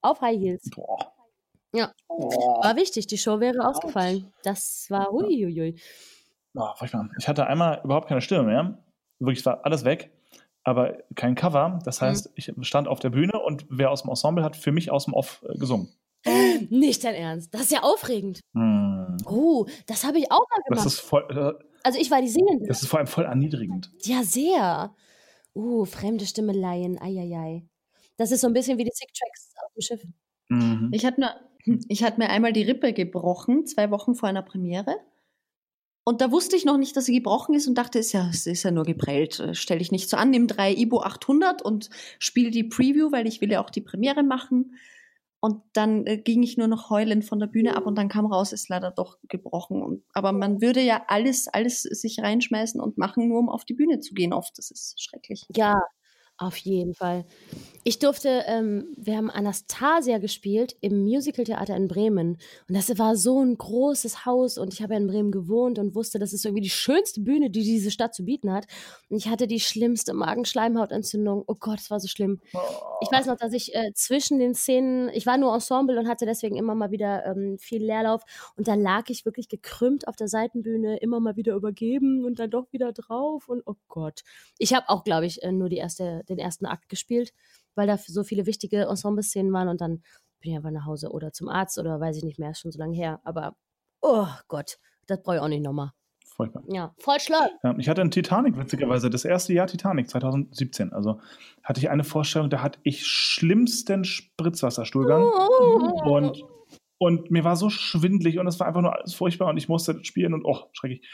Auf 0.02 0.20
High 0.20 0.38
Heels. 0.38 0.70
Boah. 0.70 1.12
Ja. 1.72 1.92
Boah. 2.08 2.64
War 2.64 2.76
wichtig, 2.76 3.06
die 3.06 3.18
Show 3.18 3.40
wäre 3.40 3.66
ausgefallen. 3.66 4.32
Das 4.42 4.86
war 4.88 5.10
huiuiui. 5.10 5.80
Boah, 6.52 6.74
furchtbar. 6.76 7.08
Ich 7.18 7.28
hatte 7.28 7.46
einmal 7.46 7.80
überhaupt 7.84 8.08
keine 8.08 8.20
Stimme 8.20 8.44
mehr. 8.44 8.78
Wirklich, 9.20 9.40
es 9.40 9.46
war 9.46 9.64
alles 9.64 9.84
weg, 9.84 10.10
aber 10.64 10.98
kein 11.14 11.34
Cover. 11.34 11.78
Das 11.84 12.00
heißt, 12.00 12.30
ich 12.34 12.52
stand 12.62 12.88
auf 12.88 12.98
der 13.00 13.10
Bühne 13.10 13.40
und 13.40 13.66
wer 13.68 13.90
aus 13.90 14.02
dem 14.02 14.10
Ensemble 14.10 14.42
hat 14.42 14.56
für 14.56 14.72
mich 14.72 14.90
aus 14.90 15.04
dem 15.04 15.14
Off 15.14 15.44
äh, 15.48 15.56
gesungen. 15.58 15.92
Nicht 16.70 17.04
dein 17.04 17.14
Ernst. 17.14 17.54
Das 17.54 17.62
ist 17.62 17.72
ja 17.72 17.82
aufregend. 17.82 18.40
Hm. 18.54 19.16
Oh, 19.26 19.66
das 19.86 20.04
habe 20.04 20.18
ich 20.18 20.30
auch 20.30 20.40
mal 20.50 20.58
Das 20.58 20.66
gemacht. 20.68 20.86
ist 20.86 21.00
voll, 21.00 21.26
äh, 21.60 21.64
also 21.82 21.98
ich 21.98 22.10
war 22.10 22.20
die 22.20 22.28
Singende. 22.28 22.66
das 22.66 22.82
ist 22.82 22.88
vor 22.88 22.98
allem 22.98 23.06
voll 23.06 23.24
erniedrigend. 23.24 23.90
Ja, 24.02 24.22
sehr. 24.22 24.94
Uh, 25.54 25.84
fremde 25.84 26.26
Stimmeleien, 26.26 27.00
eieiei. 27.00 27.66
Das 28.16 28.30
ist 28.32 28.40
so 28.42 28.46
ein 28.46 28.52
bisschen 28.52 28.78
wie 28.78 28.84
die 28.84 28.92
Sick 28.92 29.08
Tracks 29.14 29.52
auf 29.64 29.72
dem 29.72 29.80
Schiff. 29.80 30.02
Mhm. 30.48 30.90
Ich 30.92 31.04
hatte, 31.04 31.20
mir, 31.20 31.34
ich 31.88 32.02
hatte 32.02 32.18
mir 32.18 32.30
einmal 32.30 32.52
die 32.52 32.62
Rippe 32.62 32.92
gebrochen, 32.92 33.66
zwei 33.66 33.90
Wochen 33.90 34.14
vor 34.14 34.28
einer 34.28 34.42
Premiere. 34.42 34.96
Und 36.04 36.20
da 36.20 36.32
wusste 36.32 36.56
ich 36.56 36.64
noch 36.64 36.78
nicht, 36.78 36.96
dass 36.96 37.04
sie 37.04 37.14
gebrochen 37.14 37.54
ist 37.54 37.68
und 37.68 37.76
dachte, 37.76 37.98
ist 37.98 38.12
ja, 38.12 38.28
es 38.30 38.46
ist 38.46 38.62
ja 38.62 38.70
nur 38.70 38.84
geprellt. 38.84 39.38
Äh, 39.38 39.54
Stell 39.54 39.78
dich 39.78 39.92
nicht 39.92 40.08
so 40.08 40.16
an, 40.16 40.30
nimm 40.30 40.46
drei 40.46 40.72
Ibo 40.74 41.02
800 41.02 41.62
und 41.62 41.90
spiel 42.18 42.50
die 42.50 42.64
Preview, 42.64 43.12
weil 43.12 43.26
ich 43.26 43.40
will 43.40 43.52
ja 43.52 43.62
auch 43.62 43.70
die 43.70 43.82
Premiere 43.82 44.22
machen. 44.22 44.74
Und 45.40 45.62
dann 45.72 46.06
äh, 46.06 46.18
ging 46.18 46.42
ich 46.42 46.56
nur 46.56 46.68
noch 46.68 46.90
heulend 46.90 47.24
von 47.24 47.38
der 47.38 47.46
Bühne 47.46 47.76
ab 47.76 47.86
und 47.86 47.96
dann 47.96 48.08
kam 48.08 48.26
raus, 48.26 48.52
ist 48.52 48.68
leider 48.68 48.90
doch 48.90 49.18
gebrochen. 49.28 49.82
Und, 49.82 50.02
aber 50.12 50.32
man 50.32 50.60
würde 50.60 50.80
ja 50.80 51.02
alles, 51.08 51.48
alles 51.48 51.82
sich 51.82 52.20
reinschmeißen 52.20 52.80
und 52.80 52.98
machen, 52.98 53.28
nur 53.28 53.38
um 53.38 53.48
auf 53.48 53.64
die 53.64 53.74
Bühne 53.74 54.00
zu 54.00 54.14
gehen. 54.14 54.32
Oft, 54.32 54.58
das 54.58 54.70
ist 54.70 55.02
schrecklich. 55.02 55.46
Ja, 55.54 55.82
auf 56.40 56.56
jeden 56.56 56.94
Fall. 56.94 57.26
Ich 57.82 57.98
durfte, 57.98 58.44
ähm, 58.46 58.94
wir 58.96 59.16
haben 59.16 59.30
Anastasia 59.30 60.18
gespielt 60.18 60.76
im 60.80 61.02
Musicaltheater 61.02 61.74
in 61.76 61.88
Bremen. 61.88 62.38
Und 62.68 62.76
das 62.76 62.98
war 62.98 63.16
so 63.16 63.42
ein 63.42 63.56
großes 63.56 64.26
Haus 64.26 64.58
und 64.58 64.74
ich 64.74 64.82
habe 64.82 64.94
ja 64.94 65.00
in 65.00 65.06
Bremen 65.06 65.32
gewohnt 65.32 65.78
und 65.78 65.94
wusste, 65.94 66.18
das 66.18 66.34
ist 66.34 66.44
irgendwie 66.44 66.62
die 66.62 66.70
schönste 66.70 67.20
Bühne, 67.20 67.50
die 67.50 67.62
diese 67.62 67.90
Stadt 67.90 68.14
zu 68.14 68.24
bieten 68.24 68.52
hat. 68.52 68.66
Und 69.08 69.16
ich 69.16 69.28
hatte 69.28 69.46
die 69.46 69.60
schlimmste 69.60 70.12
Magenschleimhautentzündung. 70.12 71.44
Oh 71.46 71.54
Gott, 71.58 71.78
es 71.80 71.90
war 71.90 72.00
so 72.00 72.08
schlimm. 72.08 72.40
Ich 73.00 73.10
weiß 73.10 73.26
noch, 73.26 73.36
dass 73.36 73.52
ich 73.52 73.74
äh, 73.74 73.92
zwischen 73.94 74.38
den 74.38 74.54
Szenen, 74.54 75.10
ich 75.10 75.26
war 75.26 75.38
nur 75.38 75.54
Ensemble 75.54 75.98
und 75.98 76.08
hatte 76.08 76.26
deswegen 76.26 76.56
immer 76.56 76.74
mal 76.74 76.90
wieder 76.90 77.24
ähm, 77.26 77.58
viel 77.58 77.82
Leerlauf. 77.82 78.22
Und 78.56 78.68
da 78.68 78.74
lag 78.74 79.04
ich 79.08 79.24
wirklich 79.24 79.48
gekrümmt 79.48 80.06
auf 80.06 80.16
der 80.16 80.28
Seitenbühne, 80.28 80.98
immer 80.98 81.20
mal 81.20 81.36
wieder 81.36 81.54
übergeben 81.54 82.24
und 82.24 82.38
dann 82.38 82.50
doch 82.50 82.72
wieder 82.72 82.92
drauf. 82.92 83.48
Und 83.48 83.62
oh 83.66 83.76
Gott. 83.88 84.20
Ich 84.58 84.74
habe 84.74 84.88
auch, 84.88 85.04
glaube 85.04 85.26
ich, 85.26 85.42
äh, 85.42 85.50
nur 85.52 85.68
die 85.70 85.78
erste, 85.78 86.22
den 86.30 86.38
ersten 86.38 86.66
Akt 86.66 86.88
gespielt, 86.88 87.32
weil 87.74 87.86
da 87.86 87.98
so 87.98 88.24
viele 88.24 88.46
wichtige 88.46 88.82
Ensemble-Szenen 88.82 89.52
waren. 89.52 89.68
Und 89.68 89.80
dann 89.80 90.02
bin 90.40 90.52
ich 90.52 90.56
einfach 90.56 90.70
nach 90.70 90.86
Hause 90.86 91.10
oder 91.10 91.32
zum 91.32 91.48
Arzt 91.48 91.78
oder 91.78 92.00
weiß 92.00 92.16
ich 92.16 92.24
nicht 92.24 92.38
mehr, 92.38 92.50
ist 92.50 92.60
schon 92.60 92.72
so 92.72 92.78
lange 92.78 92.96
her. 92.96 93.20
Aber 93.24 93.56
oh 94.00 94.28
Gott, 94.48 94.78
das 95.06 95.22
brauche 95.22 95.36
ich 95.36 95.42
auch 95.42 95.48
nicht 95.48 95.62
nochmal. 95.62 95.92
Furchtbar. 96.40 96.62
Ja, 96.68 96.94
voll. 96.98 97.18
Ja, 97.62 97.74
ich 97.76 97.88
hatte 97.88 98.00
in 98.00 98.10
Titanic, 98.10 98.56
witzigerweise, 98.56 99.10
das 99.10 99.26
erste 99.26 99.52
Jahr 99.52 99.66
Titanic, 99.66 100.08
2017. 100.08 100.92
Also 100.92 101.20
hatte 101.62 101.80
ich 101.80 101.90
eine 101.90 102.04
Vorstellung, 102.04 102.48
da 102.48 102.62
hatte 102.62 102.78
ich 102.82 103.06
schlimmsten 103.06 104.04
Spritzwasserstuhlgang. 104.04 105.22
Oh. 105.22 106.16
Und, 106.16 106.42
und 107.00 107.30
mir 107.30 107.44
war 107.44 107.56
so 107.56 107.70
schwindlig 107.70 108.38
und 108.38 108.46
es 108.46 108.60
war 108.60 108.66
einfach 108.66 108.82
nur 108.82 108.94
alles 108.94 109.14
furchtbar 109.14 109.48
und 109.48 109.56
ich 109.56 109.70
musste 109.70 110.04
spielen 110.04 110.34
und 110.34 110.44
oh, 110.44 110.68
schrecklich. 110.72 111.08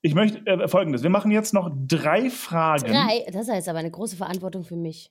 Ich 0.00 0.14
möchte 0.14 0.46
äh, 0.46 0.68
folgendes: 0.68 1.02
Wir 1.02 1.10
machen 1.10 1.32
jetzt 1.32 1.52
noch 1.52 1.68
drei 1.74 2.30
Fragen. 2.30 2.86
Drei, 2.86 3.24
das 3.26 3.48
ist 3.48 3.54
jetzt 3.54 3.68
aber 3.68 3.80
eine 3.80 3.90
große 3.90 4.16
Verantwortung 4.16 4.62
für 4.62 4.76
mich. 4.76 5.10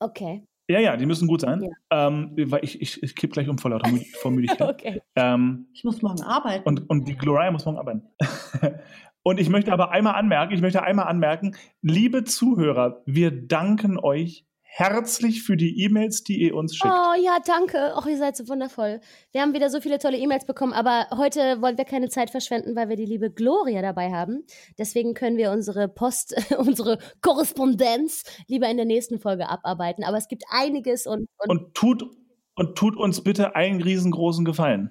Okay. 0.00 0.42
Ja, 0.68 0.80
ja, 0.80 0.96
die 0.96 1.06
müssen 1.06 1.28
gut 1.28 1.42
sein. 1.42 1.62
Ja. 1.62 2.08
Ähm, 2.08 2.32
weil 2.36 2.64
ich, 2.64 2.82
ich, 2.82 3.02
ich 3.04 3.14
kipp 3.14 3.32
gleich 3.32 3.48
um 3.48 3.58
vor 3.58 3.70
lauter 3.70 3.88
Mü 3.92 4.00
vor 4.20 4.32
Müdigkeit. 4.32 4.60
Okay. 4.68 5.00
ähm, 5.14 5.68
Ich 5.74 5.84
muss 5.84 6.02
morgen 6.02 6.22
arbeiten. 6.22 6.66
und, 6.66 6.90
und 6.90 7.06
die 7.06 7.14
Gloria 7.14 7.52
muss 7.52 7.64
morgen 7.66 7.78
arbeiten. 7.78 8.02
und 9.22 9.38
ich 9.38 9.48
möchte 9.48 9.72
aber 9.72 9.92
einmal 9.92 10.14
anmerken, 10.16 10.54
ich 10.54 10.60
möchte 10.60 10.82
einmal 10.82 11.06
anmerken, 11.06 11.54
liebe 11.82 12.24
Zuhörer, 12.24 13.02
wir 13.06 13.30
danken 13.30 13.96
euch 13.96 14.44
herzlich 14.76 15.44
für 15.44 15.56
die 15.56 15.84
E-Mails, 15.84 16.24
die 16.24 16.42
ihr 16.42 16.56
uns 16.56 16.74
schickt. 16.74 16.92
Oh 16.92 17.14
ja, 17.22 17.38
danke. 17.46 17.94
Och, 17.96 18.06
ihr 18.06 18.18
seid 18.18 18.36
so 18.36 18.48
wundervoll. 18.48 19.00
Wir 19.30 19.40
haben 19.40 19.54
wieder 19.54 19.70
so 19.70 19.80
viele 19.80 20.00
tolle 20.00 20.18
E-Mails 20.18 20.46
bekommen, 20.46 20.72
aber 20.72 21.06
heute 21.16 21.62
wollen 21.62 21.78
wir 21.78 21.84
keine 21.84 22.08
Zeit 22.08 22.30
verschwenden, 22.30 22.74
weil 22.74 22.88
wir 22.88 22.96
die 22.96 23.06
liebe 23.06 23.30
Gloria 23.30 23.82
dabei 23.82 24.10
haben. 24.10 24.44
Deswegen 24.76 25.14
können 25.14 25.36
wir 25.36 25.52
unsere 25.52 25.86
Post, 25.86 26.34
unsere 26.58 26.98
Korrespondenz 27.22 28.24
lieber 28.48 28.68
in 28.68 28.76
der 28.76 28.86
nächsten 28.86 29.20
Folge 29.20 29.48
abarbeiten. 29.48 30.02
Aber 30.02 30.16
es 30.16 30.26
gibt 30.26 30.42
einiges 30.48 31.06
und, 31.06 31.28
und, 31.38 31.50
Und 31.50 31.74
tut, 31.74 32.02
und 32.56 32.76
tut 32.76 32.96
uns 32.96 33.22
bitte 33.22 33.54
einen 33.54 33.80
riesengroßen 33.80 34.44
Gefallen. 34.44 34.90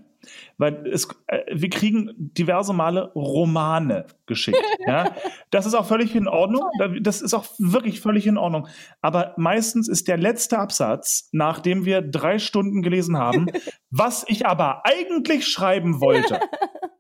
Weil 0.58 0.88
es, 0.88 1.08
äh, 1.28 1.40
wir 1.52 1.70
kriegen 1.70 2.12
diverse 2.18 2.74
Male 2.74 3.12
Romane 3.16 4.06
geschickt. 4.26 4.58
ja? 4.88 5.16
Das 5.52 5.66
ist 5.66 5.74
auch 5.74 5.86
völlig 5.86 6.16
in 6.16 6.28
Ordnung. 6.28 6.64
Das 7.02 7.22
ist 7.22 7.34
auch 7.34 7.46
wirklich 7.60 8.02
völlig 8.02 8.28
in 8.28 8.38
Ordnung. 8.38 8.68
Aber 9.02 9.34
meistens 9.38 9.88
ist 9.88 10.08
der 10.08 10.18
letzte 10.18 10.60
Absatz, 10.60 11.30
nachdem 11.32 11.86
wir 11.86 12.02
drei 12.02 12.40
Stunden 12.40 12.82
gelesen 12.82 13.18
haben, 13.18 13.48
was 13.90 14.26
ich 14.28 14.46
aber 14.46 14.86
eigentlich 14.86 15.48
schreiben 15.48 16.02
wollte. 16.02 16.40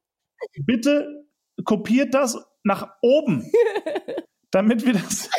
Bitte 0.65 1.25
kopiert 1.63 2.13
das 2.13 2.37
nach 2.63 2.89
oben, 3.01 3.49
damit 4.51 4.85
wir 4.85 4.93
das 4.93 5.29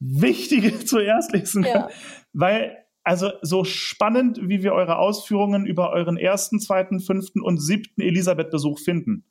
Wichtige 0.00 0.84
zuerst 0.84 1.32
lesen 1.32 1.62
können. 1.62 1.74
Ja. 1.74 1.90
Weil, 2.32 2.85
also 3.06 3.30
so 3.40 3.62
spannend, 3.62 4.40
wie 4.42 4.64
wir 4.64 4.72
eure 4.72 4.98
Ausführungen 4.98 5.64
über 5.64 5.90
euren 5.90 6.16
ersten, 6.16 6.58
zweiten, 6.58 6.98
fünften 6.98 7.40
und 7.40 7.60
siebten 7.60 8.00
Elisabeth-Besuch 8.00 8.80
finden, 8.80 9.24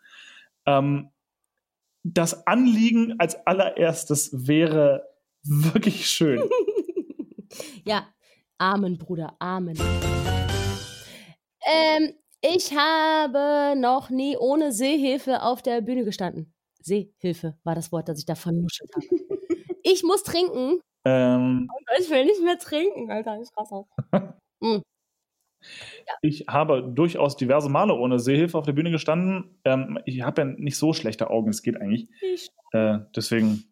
ähm, 0.66 1.10
das 2.04 2.48
Anliegen 2.48 3.20
als 3.20 3.36
allererstes 3.46 4.48
wäre 4.48 5.04
wirklich 5.44 6.10
schön. 6.10 6.42
ja, 7.86 8.08
Amen, 8.58 8.98
Bruder, 8.98 9.36
Amen. 9.40 9.78
Ähm, 11.68 12.14
Ich 12.42 12.74
habe 12.74 13.78
noch 13.78 14.10
nie 14.10 14.38
ohne 14.38 14.72
Sehhilfe 14.72 15.42
auf 15.42 15.62
der 15.62 15.82
Bühne 15.82 16.06
gestanden. 16.06 16.54
Sehhilfe 16.80 17.58
war 17.64 17.76
das 17.76 17.92
Wort, 17.92 18.08
das 18.08 18.20
ich 18.20 18.26
da 18.26 18.36
vernuschelt 18.36 18.92
habe. 18.96 19.08
Ich 19.84 20.04
muss 20.04 20.24
trinken. 20.24 20.80
Ähm, 21.06 21.70
Ich 22.00 22.10
will 22.10 22.26
nicht 22.26 22.42
mehr 22.42 22.58
trinken, 22.58 23.12
Alter. 23.12 23.40
Ich 23.42 23.50
raus 23.56 23.72
auf. 23.72 23.88
ich 26.22 26.46
habe 26.48 26.84
durchaus 26.94 27.38
diverse 27.38 27.70
Male 27.70 27.94
ohne 27.94 28.20
Sehhilfe 28.20 28.58
auf 28.58 28.66
der 28.66 28.74
Bühne 28.74 28.92
gestanden. 28.92 29.60
Ähm, 29.66 30.00
ich 30.06 30.22
habe 30.24 30.42
ja 30.42 30.46
nicht 30.48 30.78
so 30.78 30.94
schlechte 30.94 31.30
Augen, 31.30 31.50
es 31.50 31.62
geht 31.62 31.78
eigentlich. 31.80 32.08
Ich- 32.22 32.50
Äh, 32.72 33.00
deswegen, 33.16 33.64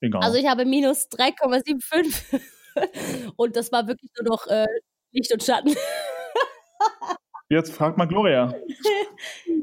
egal. 0.00 0.22
Also 0.24 0.38
ich 0.38 0.46
habe 0.48 0.64
minus 0.64 1.08
3,75 1.10 2.40
und 3.36 3.54
das 3.56 3.70
war 3.70 3.86
wirklich 3.86 4.10
nur 4.18 4.28
noch 4.32 4.46
äh, 4.48 4.66
Licht 5.12 5.32
und 5.32 5.42
Schatten. 5.42 5.74
Jetzt 7.48 7.72
fragt 7.72 7.98
mal 7.98 8.06
Gloria. 8.06 8.54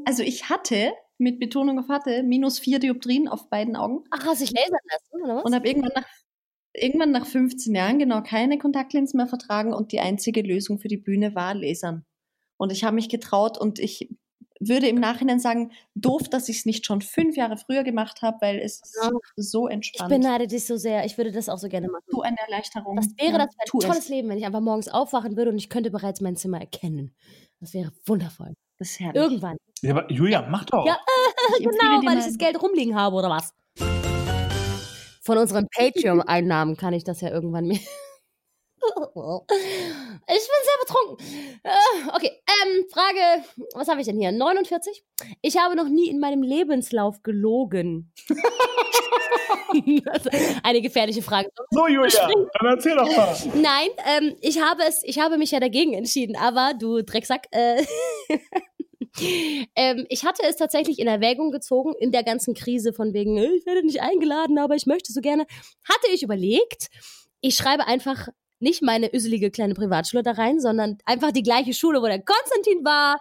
Also 0.04 0.22
ich 0.22 0.48
hatte, 0.50 0.92
mit 1.18 1.40
Betonung 1.40 1.78
auf 1.78 1.88
hatte, 1.88 2.22
minus 2.22 2.58
vier 2.58 2.78
Dioptrien 2.78 3.28
auf 3.28 3.48
beiden 3.50 3.76
Augen 3.76 4.04
Ach, 4.10 4.24
hast 4.26 4.40
du 4.40 4.44
dich 4.46 4.54
lasern 4.54 4.78
lassen, 4.90 5.22
oder 5.24 5.36
was? 5.36 5.44
und 5.44 5.54
habe 5.54 5.66
irgendwann 5.68 5.92
nach, 5.94 6.06
irgendwann 6.82 7.10
nach 7.10 7.26
15 7.26 7.74
Jahren 7.74 7.98
genau 7.98 8.22
keine 8.22 8.58
Kontaktlinsen 8.58 9.16
mehr 9.18 9.26
vertragen 9.26 9.72
und 9.72 9.92
die 9.92 10.00
einzige 10.00 10.42
Lösung 10.42 10.78
für 10.78 10.88
die 10.88 10.96
Bühne 10.96 11.34
war 11.34 11.54
Lasern. 11.54 12.04
Und 12.56 12.72
ich 12.72 12.84
habe 12.84 12.94
mich 12.94 13.08
getraut 13.08 13.58
und 13.58 13.78
ich 13.78 14.08
würde 14.60 14.88
im 14.88 14.96
Nachhinein 14.98 15.38
sagen, 15.38 15.70
doof, 15.94 16.28
dass 16.28 16.48
ich 16.48 16.58
es 16.58 16.66
nicht 16.66 16.84
schon 16.84 17.00
fünf 17.00 17.36
Jahre 17.36 17.56
früher 17.56 17.84
gemacht 17.84 18.22
habe, 18.22 18.38
weil 18.40 18.58
es 18.58 18.80
ist 18.82 18.98
Ja. 19.00 19.10
so 19.36 19.68
ich 19.68 19.74
entspannt. 19.74 20.10
beneide 20.10 20.48
dich 20.48 20.66
so 20.66 20.76
sehr. 20.76 21.04
Ich 21.04 21.16
würde 21.16 21.30
das 21.30 21.48
auch 21.48 21.58
so 21.58 21.68
gerne 21.68 21.86
machen. 21.88 22.02
so 22.08 22.22
eine 22.22 22.36
Erleichterung. 22.48 22.96
Das 22.96 23.06
wäre 23.16 23.38
Ja, 23.38 23.46
das 23.46 23.54
ein 23.56 23.66
tolles 23.80 23.98
es. 24.00 24.08
Leben, 24.08 24.28
wenn 24.28 24.38
ich 24.38 24.44
einfach 24.46 24.60
morgens 24.60 24.88
aufwachen 24.88 25.36
würde 25.36 25.52
und 25.52 25.58
ich 25.58 25.70
könnte 25.70 25.92
bereits 25.92 26.20
mein 26.20 26.34
Zimmer 26.34 26.58
erkennen. 26.60 27.14
Das 27.60 27.72
wäre 27.72 27.92
wundervoll. 28.06 28.54
Das 28.78 28.90
ist 28.90 29.00
herrlich. 29.00 29.22
Irgendwann. 29.22 29.56
Ja, 29.82 29.92
aber 29.96 30.10
Julia, 30.10 30.46
mach 30.50 30.64
doch. 30.64 30.84
Ja, 30.86 30.98
Ich 31.60 31.64
empfehle 31.64 32.00
Genau, 32.00 32.10
weil 32.10 32.18
ich 32.18 32.24
das 32.24 32.38
Geld 32.38 32.60
rumliegen 32.60 32.96
habe, 32.96 33.14
oder 33.14 33.30
was? 33.30 33.52
Von 35.28 35.36
unseren 35.36 35.68
Patreon-Einnahmen 35.76 36.78
kann 36.78 36.94
ich 36.94 37.04
das 37.04 37.20
ja 37.20 37.28
irgendwann 37.28 37.66
mir. 37.66 37.78
Ich 38.80 40.46
bin 40.46 40.60
sehr 40.64 40.78
betrunken. 40.86 41.26
Äh, 41.62 42.14
Okay, 42.14 42.30
ähm, 42.46 42.84
Frage, 42.90 43.44
was 43.74 43.88
habe 43.88 44.00
ich 44.00 44.06
denn 44.06 44.18
hier? 44.18 44.32
49. 44.32 45.04
Ich 45.42 45.58
habe 45.58 45.76
noch 45.76 45.88
nie 45.88 46.08
in 46.08 46.20
meinem 46.20 46.42
Lebenslauf 46.42 47.22
gelogen. 47.22 48.12
Das 50.04 50.26
ist 50.32 50.60
Eine 50.62 50.80
gefährliche 50.80 51.22
Frage. 51.22 51.50
So, 51.70 51.86
Julia, 51.86 52.28
dann 52.28 52.66
erzähl 52.66 52.96
doch 52.96 53.14
mal. 53.14 53.36
Nein, 53.54 53.88
ähm, 54.06 54.36
ich 54.40 54.60
habe 54.62 54.82
es, 54.88 55.02
ich 55.04 55.18
habe 55.18 55.36
mich 55.36 55.50
ja 55.50 55.60
dagegen 55.60 55.92
entschieden, 55.92 56.36
aber 56.36 56.72
du 56.78 57.02
Drecksack, 57.02 57.48
äh, 57.50 57.84
ähm, 59.20 60.06
ich 60.08 60.24
hatte 60.24 60.42
es 60.44 60.56
tatsächlich 60.56 60.98
in 60.98 61.06
Erwägung 61.06 61.50
gezogen 61.50 61.94
in 61.98 62.12
der 62.12 62.22
ganzen 62.22 62.54
Krise 62.54 62.92
von 62.92 63.12
wegen, 63.12 63.36
ich 63.36 63.66
werde 63.66 63.84
nicht 63.84 64.02
eingeladen, 64.02 64.58
aber 64.58 64.74
ich 64.74 64.86
möchte 64.86 65.12
so 65.12 65.20
gerne. 65.20 65.46
Hatte 65.84 66.12
ich 66.12 66.22
überlegt, 66.22 66.88
ich 67.40 67.56
schreibe 67.56 67.86
einfach 67.86 68.28
nicht 68.60 68.82
meine 68.82 69.14
üselige 69.14 69.50
kleine 69.50 69.74
Privatschule 69.74 70.22
da 70.22 70.32
rein, 70.32 70.60
sondern 70.60 70.98
einfach 71.04 71.32
die 71.32 71.42
gleiche 71.42 71.74
Schule, 71.74 72.02
wo 72.02 72.06
der 72.06 72.22
Konstantin 72.22 72.84
war, 72.84 73.20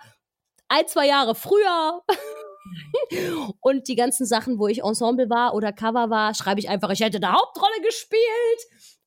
ein, 0.67 0.87
zwei 0.87 1.07
Jahre 1.07 1.35
früher. 1.35 2.01
Und 3.61 3.87
die 3.87 3.95
ganzen 3.95 4.25
Sachen, 4.25 4.59
wo 4.59 4.67
ich 4.67 4.83
Ensemble 4.83 5.29
war 5.29 5.53
oder 5.53 5.71
Cover 5.71 6.09
war, 6.09 6.33
schreibe 6.33 6.59
ich 6.59 6.69
einfach, 6.69 6.89
ich 6.91 6.99
hätte 6.99 7.19
da 7.19 7.33
Hauptrolle 7.33 7.81
gespielt. 7.83 8.21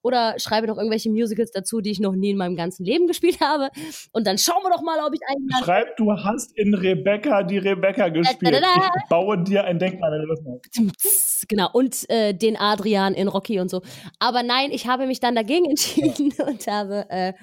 Oder 0.02 0.36
schreibe 0.38 0.66
noch 0.66 0.78
irgendwelche 0.78 1.10
Musicals 1.10 1.50
dazu, 1.50 1.80
die 1.80 1.90
ich 1.90 2.00
noch 2.00 2.14
nie 2.14 2.30
in 2.30 2.38
meinem 2.38 2.56
ganzen 2.56 2.84
Leben 2.84 3.06
gespielt 3.06 3.40
habe. 3.40 3.68
Und 4.12 4.26
dann 4.26 4.38
schauen 4.38 4.62
wir 4.62 4.70
doch 4.70 4.82
mal, 4.82 4.98
ob 5.06 5.12
ich 5.14 5.20
eingeladen 5.28 5.64
Schreib, 5.64 5.96
du 5.96 6.12
hast 6.12 6.56
in 6.56 6.74
Rebecca 6.74 7.42
die 7.42 7.58
Rebecca 7.58 8.08
gespielt. 8.08 8.54
Da, 8.54 8.60
da, 8.60 8.60
da. 8.60 8.90
Ich 9.02 9.08
baue 9.08 9.42
dir 9.42 9.64
ein 9.64 9.78
Denkmal, 9.78 10.12
wenn 10.12 10.22
du 10.22 10.28
das 10.28 10.42
machst. 10.42 11.48
Genau, 11.48 11.68
und 11.72 12.08
äh, 12.08 12.32
den 12.32 12.56
Adrian 12.56 13.14
in 13.14 13.28
Rocky 13.28 13.60
und 13.60 13.70
so. 13.70 13.82
Aber 14.18 14.42
nein, 14.42 14.70
ich 14.70 14.86
habe 14.86 15.06
mich 15.06 15.20
dann 15.20 15.34
dagegen 15.34 15.64
entschieden 15.70 16.32
und 16.46 16.66
habe 16.66 17.04
äh, 17.10 17.34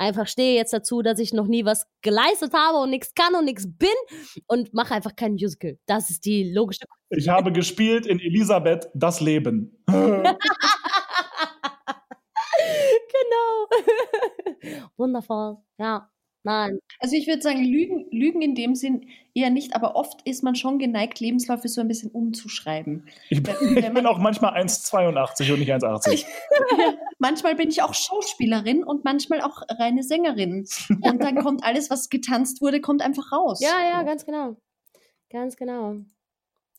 einfach 0.00 0.26
stehe 0.26 0.56
jetzt 0.56 0.72
dazu, 0.72 1.02
dass 1.02 1.18
ich 1.18 1.32
noch 1.32 1.46
nie 1.46 1.64
was 1.64 1.86
geleistet 2.02 2.54
habe 2.54 2.78
und 2.78 2.90
nichts 2.90 3.14
kann 3.14 3.34
und 3.34 3.44
nichts 3.44 3.66
bin 3.70 3.88
und 4.46 4.72
mache 4.72 4.94
einfach 4.94 5.14
kein 5.14 5.32
Musical. 5.32 5.78
Das 5.86 6.10
ist 6.10 6.24
die 6.24 6.52
logische. 6.52 6.84
Ich 7.10 7.28
habe 7.28 7.52
gespielt 7.52 8.06
in 8.06 8.18
Elisabeth 8.18 8.88
das 8.94 9.20
Leben. 9.20 9.78
genau. 9.86 10.38
Wundervoll. 14.96 15.58
Ja. 15.78 16.10
Nein. 16.42 16.78
Also 17.00 17.16
ich 17.16 17.26
würde 17.26 17.42
sagen, 17.42 17.62
Lügen, 17.62 18.06
Lügen 18.10 18.40
in 18.40 18.54
dem 18.54 18.74
Sinn 18.74 19.06
eher 19.34 19.50
nicht, 19.50 19.74
aber 19.74 19.94
oft 19.94 20.22
ist 20.26 20.42
man 20.42 20.54
schon 20.54 20.78
geneigt, 20.78 21.20
Lebensläufe 21.20 21.68
so 21.68 21.82
ein 21.82 21.88
bisschen 21.88 22.10
umzuschreiben. 22.10 23.06
Ich 23.28 23.42
bin, 23.42 23.54
ich 23.76 23.92
bin 23.92 24.06
auch 24.06 24.18
manchmal 24.18 24.54
1,82 24.54 25.52
und 25.52 25.58
nicht 25.58 25.70
1,80. 25.70 26.24
Manchmal 27.18 27.54
bin 27.56 27.68
ich 27.68 27.82
auch 27.82 27.92
Schauspielerin 27.92 28.82
und 28.82 29.04
manchmal 29.04 29.42
auch 29.42 29.62
reine 29.68 30.02
Sängerin. 30.02 30.66
Und 31.02 31.22
dann 31.22 31.36
kommt 31.42 31.62
alles, 31.62 31.90
was 31.90 32.08
getanzt 32.08 32.62
wurde, 32.62 32.80
kommt 32.80 33.02
einfach 33.02 33.32
raus. 33.32 33.60
Ja, 33.60 33.78
ja, 33.82 34.02
ganz 34.02 34.24
genau. 34.24 34.56
Ganz 35.28 35.56
genau. 35.56 35.96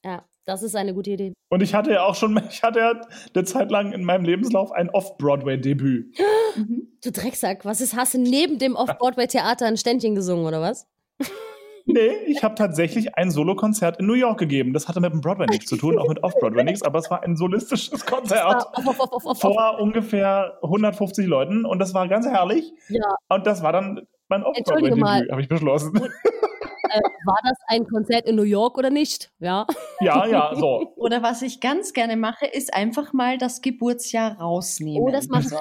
Ja, 0.03 0.25
das 0.51 0.63
ist 0.63 0.75
eine 0.75 0.93
gute 0.93 1.11
Idee. 1.11 1.33
Und 1.49 1.63
ich 1.63 1.73
hatte 1.73 1.91
ja 1.91 2.03
auch 2.03 2.15
schon, 2.15 2.39
ich 2.49 2.61
hatte 2.61 2.79
ja 2.79 3.01
eine 3.33 3.43
Zeit 3.45 3.71
lang 3.71 3.93
in 3.93 4.03
meinem 4.03 4.25
Lebenslauf 4.25 4.71
ein 4.71 4.89
Off-Broadway-Debüt. 4.89 6.17
Mhm. 6.53 6.97
Du 7.01 7.13
Drecksack, 7.13 7.63
was 7.63 7.79
ist, 7.79 7.95
hast 7.95 8.13
du 8.13 8.17
neben 8.17 8.59
dem 8.59 8.75
Off-Broadway-Theater 8.75 9.67
ein 9.67 9.77
Ständchen 9.77 10.15
gesungen 10.15 10.45
oder 10.45 10.59
was? 10.59 10.85
Nee, 11.85 12.11
ich 12.27 12.43
habe 12.43 12.53
tatsächlich 12.55 13.15
ein 13.15 13.31
Solokonzert 13.31 13.99
in 13.99 14.05
New 14.05 14.13
York 14.13 14.37
gegeben. 14.37 14.71
Das 14.71 14.87
hatte 14.87 14.99
mit 14.99 15.11
dem 15.11 15.19
Broadway 15.19 15.47
nichts 15.47 15.65
zu 15.65 15.77
tun, 15.77 15.97
auch 15.97 16.07
mit 16.07 16.21
Off-Broadway 16.23 16.63
nichts, 16.63 16.83
aber 16.83 16.99
es 16.99 17.09
war 17.09 17.23
ein 17.23 17.35
solistisches 17.35 18.05
Konzert 18.05 18.67
Off, 18.75 18.99
off, 18.99 19.25
off, 19.25 19.41
vor 19.41 19.79
ungefähr 19.79 20.59
150 20.61 21.25
Leuten 21.25 21.65
und 21.65 21.79
das 21.79 21.95
war 21.95 22.07
ganz 22.07 22.27
herrlich. 22.27 22.71
Ja. 22.89 23.15
Und 23.29 23.47
das 23.47 23.63
war 23.63 23.73
dann 23.73 24.01
mein. 24.27 24.43
Off-Broadway-Debüt, 24.43 25.31
habe 25.31 25.41
ich 25.41 25.47
beschlossen. 25.49 25.99
Äh, 26.93 27.01
war 27.25 27.39
das 27.43 27.57
ein 27.67 27.85
Konzert 27.87 28.25
in 28.25 28.35
New 28.35 28.43
York 28.43 28.77
oder 28.77 28.89
nicht? 28.89 29.31
Ja. 29.39 29.65
Ja, 30.01 30.25
ja, 30.27 30.55
so. 30.55 30.93
Oder 30.97 31.21
was 31.23 31.41
ich 31.41 31.59
ganz 31.59 31.93
gerne 31.93 32.15
mache, 32.17 32.45
ist 32.45 32.73
einfach 32.73 33.13
mal 33.13 33.37
das 33.37 33.61
Geburtsjahr 33.61 34.39
rausnehmen. 34.39 35.01
Oh, 35.01 35.11
das 35.11 35.27
mache 35.27 35.43
So. 35.49 35.57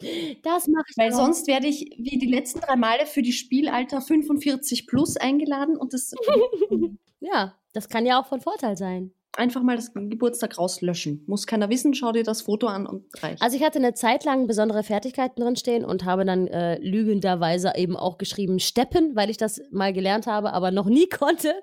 ich. 0.00 0.40
Das 0.42 0.66
mache 0.68 0.84
ich 0.90 0.96
Weil 0.96 1.12
auch. 1.12 1.16
sonst 1.16 1.46
werde 1.46 1.66
ich 1.66 1.94
wie 1.98 2.18
die 2.18 2.26
letzten 2.26 2.60
drei 2.60 2.76
Male 2.76 3.06
für 3.06 3.22
die 3.22 3.32
Spielalter 3.32 4.00
45 4.00 4.86
plus 4.86 5.16
eingeladen 5.16 5.76
und 5.76 5.92
das 5.92 6.12
Ja, 7.20 7.54
das 7.74 7.88
kann 7.88 8.06
ja 8.06 8.20
auch 8.20 8.26
von 8.26 8.40
Vorteil 8.40 8.76
sein. 8.76 9.12
Einfach 9.36 9.62
mal 9.62 9.76
das 9.76 9.92
Geburtstag 9.94 10.58
rauslöschen. 10.58 11.24
Muss 11.26 11.46
keiner 11.46 11.68
wissen, 11.70 11.94
schau 11.94 12.12
dir 12.12 12.24
das 12.24 12.42
Foto 12.42 12.66
an 12.66 12.86
und 12.86 13.04
reicht. 13.22 13.40
Also 13.40 13.56
ich 13.56 13.62
hatte 13.62 13.78
eine 13.78 13.94
Zeit 13.94 14.24
lang 14.24 14.46
besondere 14.46 14.82
Fertigkeiten 14.82 15.40
drinstehen 15.40 15.84
und 15.84 16.04
habe 16.04 16.24
dann 16.24 16.46
äh, 16.48 16.78
lügenderweise 16.78 17.72
eben 17.76 17.96
auch 17.96 18.18
geschrieben 18.18 18.58
Steppen, 18.58 19.14
weil 19.14 19.30
ich 19.30 19.36
das 19.36 19.60
mal 19.70 19.92
gelernt 19.92 20.26
habe, 20.26 20.52
aber 20.52 20.70
noch 20.70 20.86
nie 20.86 21.08
konnte. 21.08 21.54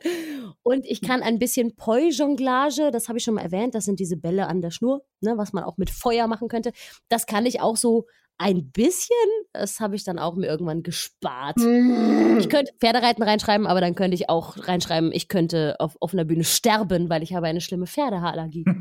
Und 0.64 0.85
ich 0.85 1.02
kann 1.02 1.22
ein 1.22 1.39
bisschen 1.39 1.76
Poi-Jonglage, 1.76 2.91
das 2.91 3.10
habe 3.10 3.18
ich 3.18 3.23
schon 3.23 3.35
mal 3.35 3.44
erwähnt, 3.44 3.76
das 3.76 3.85
sind 3.85 3.99
diese 3.99 4.18
Bälle 4.18 4.48
an 4.48 4.61
der 4.61 4.72
Schnur, 4.72 5.03
ne, 5.22 5.38
was 5.38 5.53
man 5.53 5.64
auch 5.64 5.77
mit 5.77 5.89
Feuer 5.89 6.27
machen 6.27 6.48
könnte. 6.48 6.72
Das 7.10 7.26
kann 7.26 7.45
ich 7.45 7.61
auch 7.61 7.77
so 7.77 8.06
ein 8.38 8.72
bisschen. 8.72 9.15
Das 9.53 9.80
habe 9.80 9.95
ich 9.95 10.03
dann 10.03 10.19
auch 10.19 10.35
mir 10.35 10.47
irgendwann 10.47 10.84
gespart. 10.84 11.57
Ich 11.57 12.49
könnte 12.49 12.73
Pferdereiten 12.80 13.23
reinschreiben, 13.23 13.65
aber 13.65 13.81
dann 13.81 13.95
könnte 13.95 14.15
ich 14.15 14.30
auch 14.30 14.68
reinschreiben, 14.68 15.11
ich 15.11 15.27
könnte 15.27 15.76
auf 15.80 15.97
offener 15.99 16.26
Bühne 16.26 16.43
sterben, 16.43 17.09
weil 17.09 17.23
ich 17.23 17.34
habe 17.34 17.47
eine 17.47 17.61
schlimme 17.61 17.88
Pferdehaarallergie. 17.88 18.65
äh, 18.68 18.73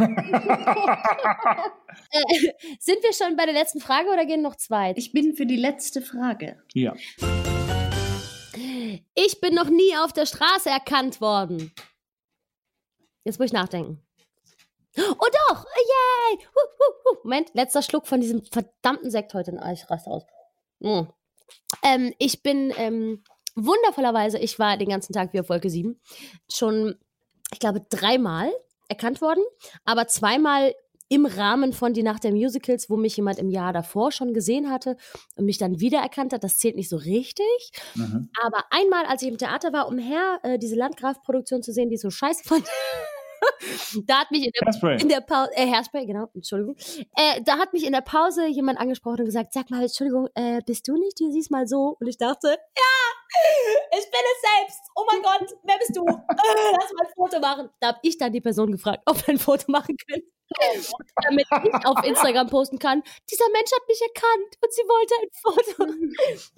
sind 2.79 3.03
wir 3.03 3.13
schon 3.13 3.37
bei 3.37 3.47
der 3.47 3.55
letzten 3.55 3.81
Frage 3.81 4.09
oder 4.13 4.27
gehen 4.27 4.43
noch 4.43 4.57
zwei? 4.57 4.93
Ich 4.97 5.13
bin 5.13 5.35
für 5.35 5.47
die 5.47 5.57
letzte 5.57 6.03
Frage. 6.03 6.63
Ja. 6.75 6.95
Ich 9.15 9.41
bin 9.41 9.55
noch 9.55 9.71
nie 9.71 9.97
auf 10.03 10.13
der 10.13 10.27
Straße 10.27 10.69
erkannt 10.69 11.21
worden. 11.21 11.73
Jetzt 13.25 13.39
muss 13.39 13.47
ich 13.47 13.53
nachdenken. 13.53 14.06
Oh 14.99 15.29
doch! 15.49 15.65
Yay! 15.65 16.39
Huh, 16.39 16.69
huh, 16.79 16.95
huh. 17.05 17.17
Moment, 17.25 17.51
letzter 17.55 17.83
Schluck 17.83 18.07
von 18.07 18.21
diesem 18.21 18.45
verdammten 18.45 19.11
Sekt 19.11 19.35
heute. 19.35 19.57
Ah, 19.61 19.73
ich 19.73 19.89
raste 19.91 20.11
aus. 20.11 20.25
Mm. 20.81 21.03
Ähm, 21.83 22.15
ich 22.19 22.43
bin 22.43 22.73
ähm, 22.77 23.23
wundervollerweise, 23.55 24.39
ich 24.39 24.59
war 24.59 24.77
den 24.77 24.89
ganzen 24.89 25.13
Tag 25.13 25.33
wie 25.33 25.41
auf 25.41 25.49
Wolke 25.49 25.71
7, 25.71 26.01
schon, 26.51 26.97
ich 27.53 27.59
glaube, 27.59 27.85
dreimal 27.89 28.53
erkannt 28.89 29.21
worden, 29.21 29.43
aber 29.85 30.07
zweimal 30.07 30.75
im 31.09 31.25
Rahmen 31.25 31.73
von 31.73 31.93
Die 31.93 32.03
Nacht 32.03 32.25
der 32.25 32.33
Musicals, 32.33 32.91
wo 32.91 32.97
mich 32.97 33.17
jemand 33.17 33.39
im 33.39 33.49
Jahr 33.49 33.73
davor 33.73 34.11
schon 34.11 34.35
gesehen 34.35 34.71
hatte 34.71 34.97
und 35.37 35.45
mich 35.45 35.57
dann 35.57 35.79
wiedererkannt 35.79 36.33
hat. 36.33 36.43
Das 36.43 36.59
zählt 36.59 36.75
nicht 36.75 36.89
so 36.89 36.97
richtig. 36.97 37.71
Mhm. 37.95 38.29
Aber 38.43 38.65
einmal, 38.71 39.07
als 39.07 39.23
ich 39.23 39.29
im 39.29 39.39
Theater 39.39 39.73
war, 39.73 39.87
um 39.87 39.99
her 39.99 40.41
äh, 40.43 40.59
diese 40.59 40.75
Landgraf-Produktion 40.75 41.63
zu 41.63 41.73
sehen, 41.73 41.91
die 41.91 41.95
ich 41.95 42.01
so 42.01 42.11
scheiße 42.11 42.43
fand, 42.45 42.67
da 44.07 44.21
hat 44.21 44.31
mich 44.31 44.45
in 44.47 44.51
der, 44.53 44.67
Hairspray. 44.67 45.01
in 45.01 45.09
der 45.09 45.21
Pause, 45.21 45.51
äh, 45.55 45.67
Hairspray, 45.71 46.07
genau, 46.07 46.29
Entschuldigung. 46.35 46.77
Äh, 47.17 47.43
da 47.45 47.59
hat 47.59 47.73
mich 47.73 47.85
in 47.87 47.93
der 47.93 48.01
Pause 48.01 48.47
jemand 48.47 48.79
angesprochen 48.79 49.21
und 49.21 49.25
gesagt, 49.27 49.53
sag 49.53 49.71
mal, 49.71 49.83
Entschuldigung, 49.83 50.29
äh, 50.35 50.61
bist 50.67 50.87
du 50.89 50.95
nicht, 50.95 51.19
du 51.21 51.31
siehst 51.31 51.51
mal 51.51 51.67
so. 51.67 51.97
Und 52.01 52.07
ich 52.07 52.19
dachte, 52.19 52.49
ja, 52.49 53.99
ich 53.99 54.05
bin 54.05 54.21
es 54.35 54.67
selbst. 54.69 54.81
Oh 54.97 55.05
mein 55.11 55.23
Gott, 55.23 55.47
wer 55.65 55.79
bist 55.79 55.97
du? 55.97 56.05
Lass 56.07 56.93
mal 56.93 57.07
ein 57.07 57.13
Foto 57.15 57.41
machen. 57.41 57.71
Da 57.81 57.89
habe 57.89 57.99
ich 58.03 58.17
dann 58.19 58.33
die 58.33 58.41
Person 58.41 58.71
gefragt, 58.73 59.03
ob 59.07 59.17
wir 59.27 59.35
ein 59.35 59.39
Foto 59.39 59.71
machen 59.71 59.97
können. 60.09 60.23
Damit 61.25 61.45
ich 61.65 61.87
auf 61.87 62.05
Instagram 62.05 62.49
posten 62.49 62.79
kann. 62.79 63.03
Dieser 63.29 63.47
Mensch 63.53 63.71
hat 63.73 63.83
mich 63.89 64.01
erkannt 64.01 64.57
und 64.63 64.73
sie 64.73 64.83
wollte 64.83 65.15
ein 65.21 65.29
Foto. 65.43 65.93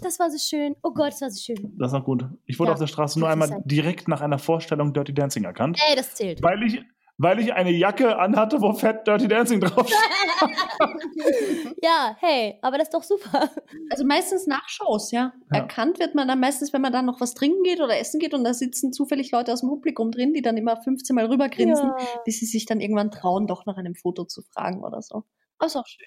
Das 0.03 0.19
war 0.19 0.31
so 0.31 0.37
schön. 0.39 0.77
Oh 0.83 0.91
Gott, 0.93 1.13
das 1.13 1.23
war 1.23 1.31
so 1.31 1.41
schön. 1.41 1.75
Das 1.79 1.93
ist 1.93 1.99
auch 1.99 2.05
gut. 2.05 2.25
Ich 2.45 2.59
wurde 2.59 2.69
Ja, 2.69 2.73
auf 2.75 2.81
der 2.81 2.87
Straße 2.87 3.19
nur 3.19 3.31
einmal 3.31 3.51
halt- 3.51 3.63
direkt 3.65 4.07
nach 4.07 4.21
einer 4.21 4.39
Vorstellung 4.39 4.93
Dirty 4.93 5.15
Dancing 5.15 5.45
erkannt, 5.45 5.79
Ey, 5.89 5.97
das 5.97 6.15
zählt. 6.15 6.43
weil 6.43 6.63
ich, 6.65 6.83
weil 7.19 7.41
ich 7.41 7.53
eine 7.53 7.71
Jacke 7.71 8.19
anhatte, 8.19 8.61
wo 8.63 8.73
fett 8.73 9.07
Dirty 9.07 9.29
Dancing 9.29 9.61
drauf 9.61 9.91
Ja, 11.83 12.17
hey, 12.21 12.59
aber 12.63 12.79
das 12.79 12.89
ist 12.89 12.95
doch 12.95 13.03
super. 13.03 13.51
Also 13.91 14.05
meistens 14.05 14.47
nach 14.47 14.69
Shows, 14.69 15.11
ja. 15.11 15.33
Ja. 15.53 15.59
Erkannt 15.59 15.99
wird 15.99 16.15
man 16.15 16.29
dann 16.29 16.41
meistens, 16.41 16.73
wenn 16.73 16.81
man 16.81 16.93
dann 16.93 17.07
noch 17.07 17.21
was 17.21 17.35
trinken 17.35 17.63
geht 17.65 17.81
oder 17.81 17.99
essen 17.99 18.21
geht 18.21 18.35
und 18.35 18.45
da 18.45 18.55
sitzen 18.55 18.93
zufällig 18.93 19.33
Leute 19.33 19.53
aus 19.53 19.61
dem 19.61 19.69
Publikum 19.69 20.13
drin, 20.13 20.33
die 20.33 20.43
dann 20.43 20.57
immer 20.57 20.81
15 20.81 21.15
Mal 21.15 21.27
rübergrinsen, 21.27 21.93
bis 22.25 22.39
sie 22.39 22.47
sich 22.47 22.67
dann 22.67 22.81
irgendwann 22.81 23.11
trauen, 23.11 23.47
doch 23.47 23.67
nach 23.67 23.77
einem 23.77 23.97
Foto 23.97 24.25
zu 24.25 24.43
fragen 24.43 24.85
oder 24.85 25.03
so. 25.03 25.25
Aber 25.59 25.67
ist 25.67 25.77
auch 25.77 25.87
schön. 25.87 26.07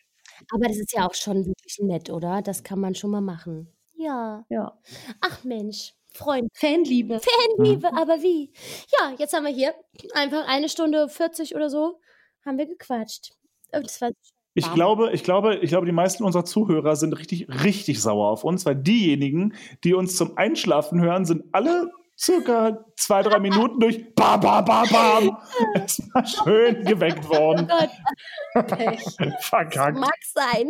Aber 0.54 0.68
das 0.68 0.78
ist 0.78 0.94
ja 0.94 1.06
auch 1.06 1.14
schon 1.14 1.46
wirklich 1.46 1.80
nett, 1.82 2.10
oder? 2.10 2.42
Das 2.42 2.64
kann 2.64 2.80
man 2.80 2.96
schon 2.96 3.12
mal 3.12 3.22
machen. 3.22 3.68
Ja. 3.94 4.46
Ja. 4.50 4.80
Ach 5.20 5.44
Mensch, 5.44 5.94
Freund. 6.14 6.50
Fanliebe. 6.54 7.20
Fanliebe, 7.20 7.88
aber 7.94 8.22
wie? 8.22 8.52
Ja, 9.00 9.14
jetzt 9.18 9.34
haben 9.34 9.46
wir 9.46 9.54
hier 9.54 9.74
einfach 10.14 10.48
eine 10.48 10.70
Stunde 10.70 11.08
40 11.08 11.56
oder 11.56 11.70
so 11.70 12.00
haben 12.46 12.58
wir 12.58 12.66
gequatscht. 12.66 13.32
Und 13.72 13.86
das 13.86 14.02
war 14.02 14.12
Ich 14.54 14.74
glaube, 14.74 15.12
ich 15.14 15.24
glaube, 15.24 15.58
ich 15.58 15.70
glaube, 15.70 15.86
die 15.86 15.92
meisten 15.92 16.24
unserer 16.24 16.46
Zuhörer 16.46 16.96
sind 16.96 17.14
richtig, 17.14 17.48
richtig 17.64 18.02
sauer 18.02 18.30
auf 18.30 18.44
uns, 18.44 18.66
weil 18.66 18.76
diejenigen, 18.76 19.54
die 19.84 19.94
uns 19.94 20.16
zum 20.16 20.38
Einschlafen 20.38 21.02
hören, 21.02 21.26
sind 21.26 21.46
alle 21.54 21.92
circa 22.18 22.86
zwei, 22.96 23.24
drei 23.24 23.40
Minuten 23.40 23.80
durch 23.80 24.14
Bam, 24.14 24.40
Bam, 24.42 24.66
Bam, 24.66 24.88
Bam. 24.90 25.38
Erstmal 25.76 26.28
schön 26.28 26.84
geweckt 26.84 27.26
Oh 27.30 27.34
worden. 27.34 27.68
Gott, 27.68 28.68
Pech. 28.68 29.04
Verkackt. 29.40 29.98
mag 29.98 30.14
sein. 30.34 30.70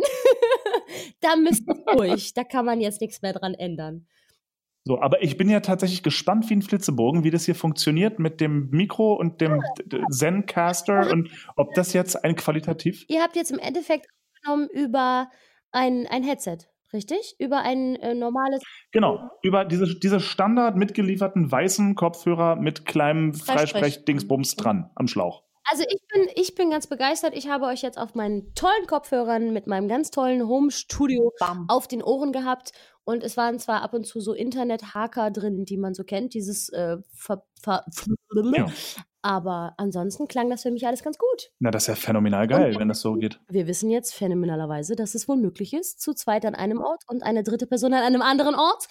da 1.20 1.36
müsst 1.36 1.62
ihr 1.66 1.94
durch. 1.94 2.32
Da 2.32 2.44
kann 2.44 2.64
man 2.64 2.80
jetzt 2.80 3.00
nichts 3.00 3.20
mehr 3.20 3.32
dran 3.32 3.54
ändern. 3.54 4.06
So, 4.84 5.00
aber 5.00 5.22
ich 5.22 5.36
bin 5.36 5.48
ja 5.48 5.60
tatsächlich 5.60 6.02
gespannt 6.02 6.50
wie 6.50 6.54
ein 6.54 6.62
Flitzebogen, 6.62 7.22
wie 7.22 7.30
das 7.30 7.44
hier 7.44 7.54
funktioniert 7.54 8.18
mit 8.18 8.40
dem 8.40 8.68
Mikro 8.70 9.14
und 9.14 9.40
dem 9.40 9.62
Zencaster 10.10 11.10
und 11.12 11.30
ob 11.56 11.72
das 11.74 11.92
jetzt 11.92 12.24
ein 12.24 12.34
qualitativ. 12.34 13.04
Ihr 13.08 13.22
habt 13.22 13.36
jetzt 13.36 13.52
im 13.52 13.60
Endeffekt 13.60 14.06
aufgenommen 14.42 14.68
über 14.72 15.30
ein, 15.70 16.08
ein 16.08 16.24
Headset, 16.24 16.58
richtig? 16.92 17.36
Über 17.38 17.60
ein 17.60 17.94
äh, 17.96 18.14
normales. 18.14 18.60
Genau, 18.90 19.30
über 19.42 19.64
diese, 19.64 19.98
diese 19.98 20.18
Standard 20.18 20.76
mitgelieferten 20.76 21.50
weißen 21.50 21.94
Kopfhörer 21.94 22.56
mit 22.56 22.84
kleinem 22.84 23.34
Freisprech. 23.34 23.70
Freisprech-Dingsbums 23.70 24.56
dran 24.56 24.90
am 24.96 25.06
Schlauch. 25.06 25.44
Also 25.70 25.84
ich 25.88 26.00
bin, 26.12 26.28
ich 26.34 26.54
bin 26.54 26.70
ganz 26.70 26.86
begeistert. 26.86 27.34
Ich 27.36 27.48
habe 27.48 27.66
euch 27.66 27.82
jetzt 27.82 27.98
auf 27.98 28.14
meinen 28.14 28.54
tollen 28.54 28.86
Kopfhörern 28.86 29.52
mit 29.52 29.66
meinem 29.66 29.88
ganz 29.88 30.10
tollen 30.10 30.46
Home-Studio 30.46 31.32
auf 31.68 31.86
den 31.88 32.02
Ohren 32.02 32.32
gehabt. 32.32 32.72
Und 33.04 33.22
es 33.24 33.36
waren 33.36 33.58
zwar 33.58 33.82
ab 33.82 33.94
und 33.94 34.06
zu 34.06 34.20
so 34.20 34.32
Internet-Haker 34.32 35.30
drin, 35.30 35.64
die 35.64 35.76
man 35.76 35.94
so 35.94 36.04
kennt, 36.04 36.34
dieses 36.34 36.68
äh, 36.70 36.98
ver, 37.14 37.44
ver, 37.60 37.84
Ja. 38.54 38.66
Aber 39.24 39.74
ansonsten 39.76 40.26
klang 40.26 40.50
das 40.50 40.62
für 40.62 40.72
mich 40.72 40.84
alles 40.86 41.04
ganz 41.04 41.16
gut. 41.16 41.50
Na, 41.60 41.70
das 41.70 41.84
ist 41.84 41.86
ja 41.88 41.94
phänomenal 41.94 42.48
geil, 42.48 42.72
Und- 42.74 42.80
wenn 42.80 42.88
das 42.88 43.00
so 43.00 43.14
geht. 43.14 43.38
Wir 43.48 43.68
wissen 43.68 43.88
jetzt 43.88 44.14
phänomenalerweise, 44.14 44.96
dass 44.96 45.14
es 45.14 45.28
wohl 45.28 45.36
möglich 45.36 45.74
ist, 45.74 46.00
zu 46.00 46.12
zweit 46.12 46.44
an 46.44 46.56
einem 46.56 46.80
Ort 46.80 47.04
und 47.06 47.22
eine 47.22 47.44
dritte 47.44 47.68
Person 47.68 47.94
an 47.94 48.02
einem 48.02 48.22
anderen 48.22 48.56
Ort. 48.56 48.88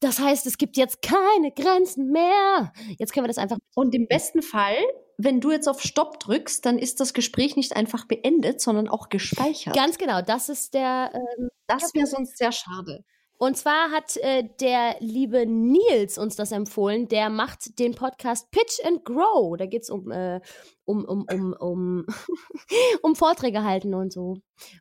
Das 0.00 0.20
heißt, 0.20 0.46
es 0.46 0.58
gibt 0.58 0.76
jetzt 0.76 1.02
keine 1.02 1.50
Grenzen 1.52 2.10
mehr. 2.10 2.72
Jetzt 2.98 3.12
können 3.12 3.24
wir 3.24 3.28
das 3.28 3.38
einfach. 3.38 3.58
Und 3.74 3.94
im 3.94 4.06
besten 4.06 4.42
Fall, 4.42 4.76
wenn 5.16 5.40
du 5.40 5.50
jetzt 5.50 5.68
auf 5.68 5.82
Stopp 5.82 6.20
drückst, 6.20 6.64
dann 6.64 6.78
ist 6.78 7.00
das 7.00 7.12
Gespräch 7.12 7.56
nicht 7.56 7.74
einfach 7.74 8.06
beendet, 8.06 8.60
sondern 8.60 8.88
auch 8.88 9.08
gespeichert. 9.08 9.74
Ganz 9.74 9.98
genau, 9.98 10.22
das 10.22 10.48
ist 10.48 10.74
der. 10.74 11.10
ähm, 11.14 11.48
das 11.66 11.92
wäre 11.94 12.06
sonst 12.06 12.38
sehr 12.38 12.52
schade. 12.52 13.04
Und 13.38 13.56
zwar 13.56 13.92
hat 13.92 14.16
äh, 14.16 14.48
der 14.60 14.96
liebe 14.98 15.46
Nils 15.46 16.18
uns 16.18 16.34
das 16.34 16.50
empfohlen. 16.50 17.06
Der 17.06 17.30
macht 17.30 17.78
den 17.78 17.94
Podcast 17.94 18.50
Pitch 18.50 18.84
and 18.84 19.04
Grow. 19.04 19.56
Da 19.56 19.66
geht 19.66 19.82
es 19.82 19.90
um, 19.90 20.10
äh, 20.10 20.40
um, 20.84 21.04
um, 21.04 21.24
um, 21.32 21.52
um, 21.52 22.06
um 23.02 23.14
Vorträge 23.14 23.62
halten 23.62 23.94
und 23.94 24.12
so. 24.12 24.38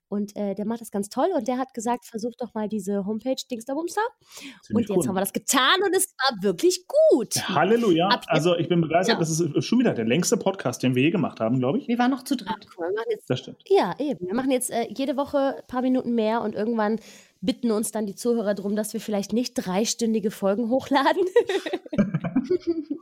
Und 0.07 0.35
äh, 0.35 0.55
der 0.55 0.65
macht 0.65 0.81
das 0.81 0.89
ganz 0.89 1.09
toll. 1.09 1.29
Und 1.35 1.47
der 1.47 1.59
hat 1.59 1.71
gesagt, 1.75 2.07
versuch 2.07 2.31
doch 2.39 2.55
mal 2.55 2.67
diese 2.67 3.05
Homepage 3.05 3.35
Dingsterbumster. 3.49 4.01
Und 4.73 4.89
jetzt 4.89 5.07
haben 5.07 5.15
wir 5.15 5.19
das 5.19 5.33
getan 5.33 5.83
und 5.85 5.95
es 5.95 6.15
war 6.17 6.41
wirklich 6.41 6.87
gut. 6.87 7.35
Halleluja. 7.49 8.07
Ab 8.07 8.25
Also 8.27 8.55
ich 8.55 8.67
bin 8.67 8.81
begeistert. 8.81 9.15
Ja. 9.15 9.19
Das 9.19 9.29
ist 9.29 9.65
schon 9.65 9.77
wieder 9.79 9.93
der 9.93 10.05
längste 10.05 10.35
Podcast, 10.35 10.81
den 10.81 10.95
wir 10.95 11.03
je 11.03 11.11
gemacht 11.11 11.39
haben, 11.39 11.59
glaube 11.59 11.77
ich. 11.77 11.87
Wir 11.87 11.99
waren 11.99 12.09
noch 12.09 12.23
zu 12.23 12.35
dritt. 12.35 12.49
Mal, 12.49 12.87
wir 12.87 12.95
machen 12.95 13.11
jetzt 13.11 13.29
Das 13.29 13.37
stimmt. 13.37 13.61
Ja, 13.67 13.93
eben. 13.99 14.25
Wir 14.25 14.33
machen 14.33 14.49
jetzt 14.49 14.71
äh, 14.71 14.87
jede 14.89 15.15
Woche 15.15 15.57
ein 15.57 15.67
paar 15.67 15.83
Minuten 15.83 16.15
mehr 16.15 16.41
und 16.41 16.55
irgendwann 16.55 16.99
bitten 17.41 17.71
uns 17.71 17.91
dann 17.91 18.05
die 18.05 18.15
Zuhörer 18.15 18.53
darum, 18.53 18.75
dass 18.75 18.93
wir 18.93 19.01
vielleicht 19.01 19.33
nicht 19.33 19.53
dreistündige 19.53 20.31
Folgen 20.31 20.69
hochladen. 20.69 21.23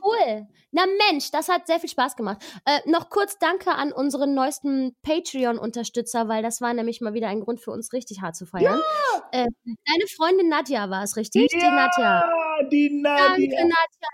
cool. 0.04 0.46
Na 0.72 0.84
Mensch, 1.08 1.30
das 1.30 1.48
hat 1.48 1.66
sehr 1.66 1.80
viel 1.80 1.88
Spaß 1.88 2.16
gemacht. 2.16 2.38
Äh, 2.64 2.80
noch 2.90 3.10
kurz 3.10 3.38
Danke 3.38 3.72
an 3.72 3.92
unseren 3.92 4.34
neuesten 4.34 4.94
Patreon-Unterstützer, 5.02 6.28
weil 6.28 6.42
das 6.42 6.60
war 6.60 6.74
nämlich 6.74 7.00
mal 7.00 7.14
wieder 7.14 7.28
ein 7.28 7.40
Grund 7.40 7.60
für 7.60 7.70
uns 7.70 7.92
richtig 7.92 8.20
hart 8.20 8.36
zu 8.36 8.46
feiern. 8.46 8.80
Äh, 9.32 9.46
deine 9.64 10.06
Freundin 10.16 10.48
Nadja 10.48 10.90
war 10.90 11.02
es, 11.02 11.16
richtig? 11.16 11.48
Die 11.48 11.56
Nadja. 11.56 12.24
die 12.70 13.02
Danke, 13.02 13.32
Nadia. 13.40 13.64
Nadja. 13.64 14.08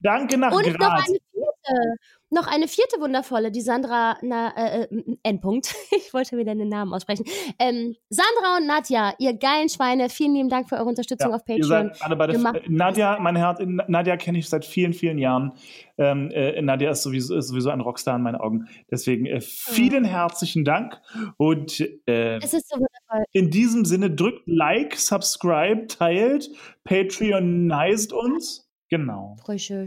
Danke 0.00 0.36
nach 0.36 0.52
Und 0.52 0.66
noch 0.66 0.78
Graz. 0.78 1.08
eine 1.08 1.18
vierte. 1.66 1.96
Noch 2.34 2.46
eine 2.46 2.66
vierte 2.66 2.98
wundervolle, 2.98 3.50
die 3.50 3.60
Sandra, 3.60 4.16
na, 4.22 4.56
äh, 4.56 4.82
äh, 4.84 5.16
Endpunkt. 5.22 5.74
Ich 5.92 6.14
wollte 6.14 6.36
wieder 6.38 6.54
den 6.54 6.68
Namen 6.68 6.92
aussprechen. 6.94 7.24
Ähm, 7.58 7.94
Sandra 8.08 8.56
und 8.58 8.66
Nadja, 8.66 9.14
ihr 9.18 9.34
geilen 9.34 9.68
Schweine, 9.68 10.08
vielen 10.08 10.34
lieben 10.34 10.48
Dank 10.48 10.68
für 10.68 10.76
eure 10.76 10.86
Unterstützung 10.86 11.30
Ja, 11.30 11.36
auf 11.36 11.42
ihr 11.46 11.56
Patreon. 11.60 11.68
seid 11.92 12.02
alle 12.02 12.16
beide. 12.16 12.38
Machen- 12.38 12.56
äh, 12.56 12.68
Nadja, 12.68 13.18
mein 13.20 13.36
Herz, 13.36 13.58
Nadja 13.88 14.16
kenne 14.16 14.38
ich 14.38 14.48
seit 14.48 14.64
vielen, 14.64 14.92
vielen 14.94 15.18
Jahren. 15.18 15.52
Ähm, 15.98 16.30
äh, 16.30 16.60
Nadja 16.62 16.90
ist 16.90 17.02
sowieso, 17.02 17.36
ist 17.36 17.48
sowieso 17.48 17.68
ein 17.70 17.80
Rockstar 17.80 18.16
in 18.16 18.22
meinen 18.22 18.36
Augen. 18.36 18.66
Deswegen 18.90 19.26
äh, 19.26 19.40
vielen 19.42 20.04
herzlichen 20.04 20.64
Dank. 20.64 21.00
Und 21.36 21.80
äh, 22.06 22.36
Es 22.38 22.54
ist 22.54 22.68
so 22.70 22.76
wundervoll. 22.76 23.24
in 23.32 23.50
diesem 23.50 23.84
Sinne 23.84 24.10
drückt 24.10 24.42
Like, 24.46 24.96
Subscribe, 24.96 25.86
teilt, 25.86 26.50
Patreonized 26.84 28.12
uns. 28.12 28.68
Genau. 28.88 29.36
Schön. 29.56 29.86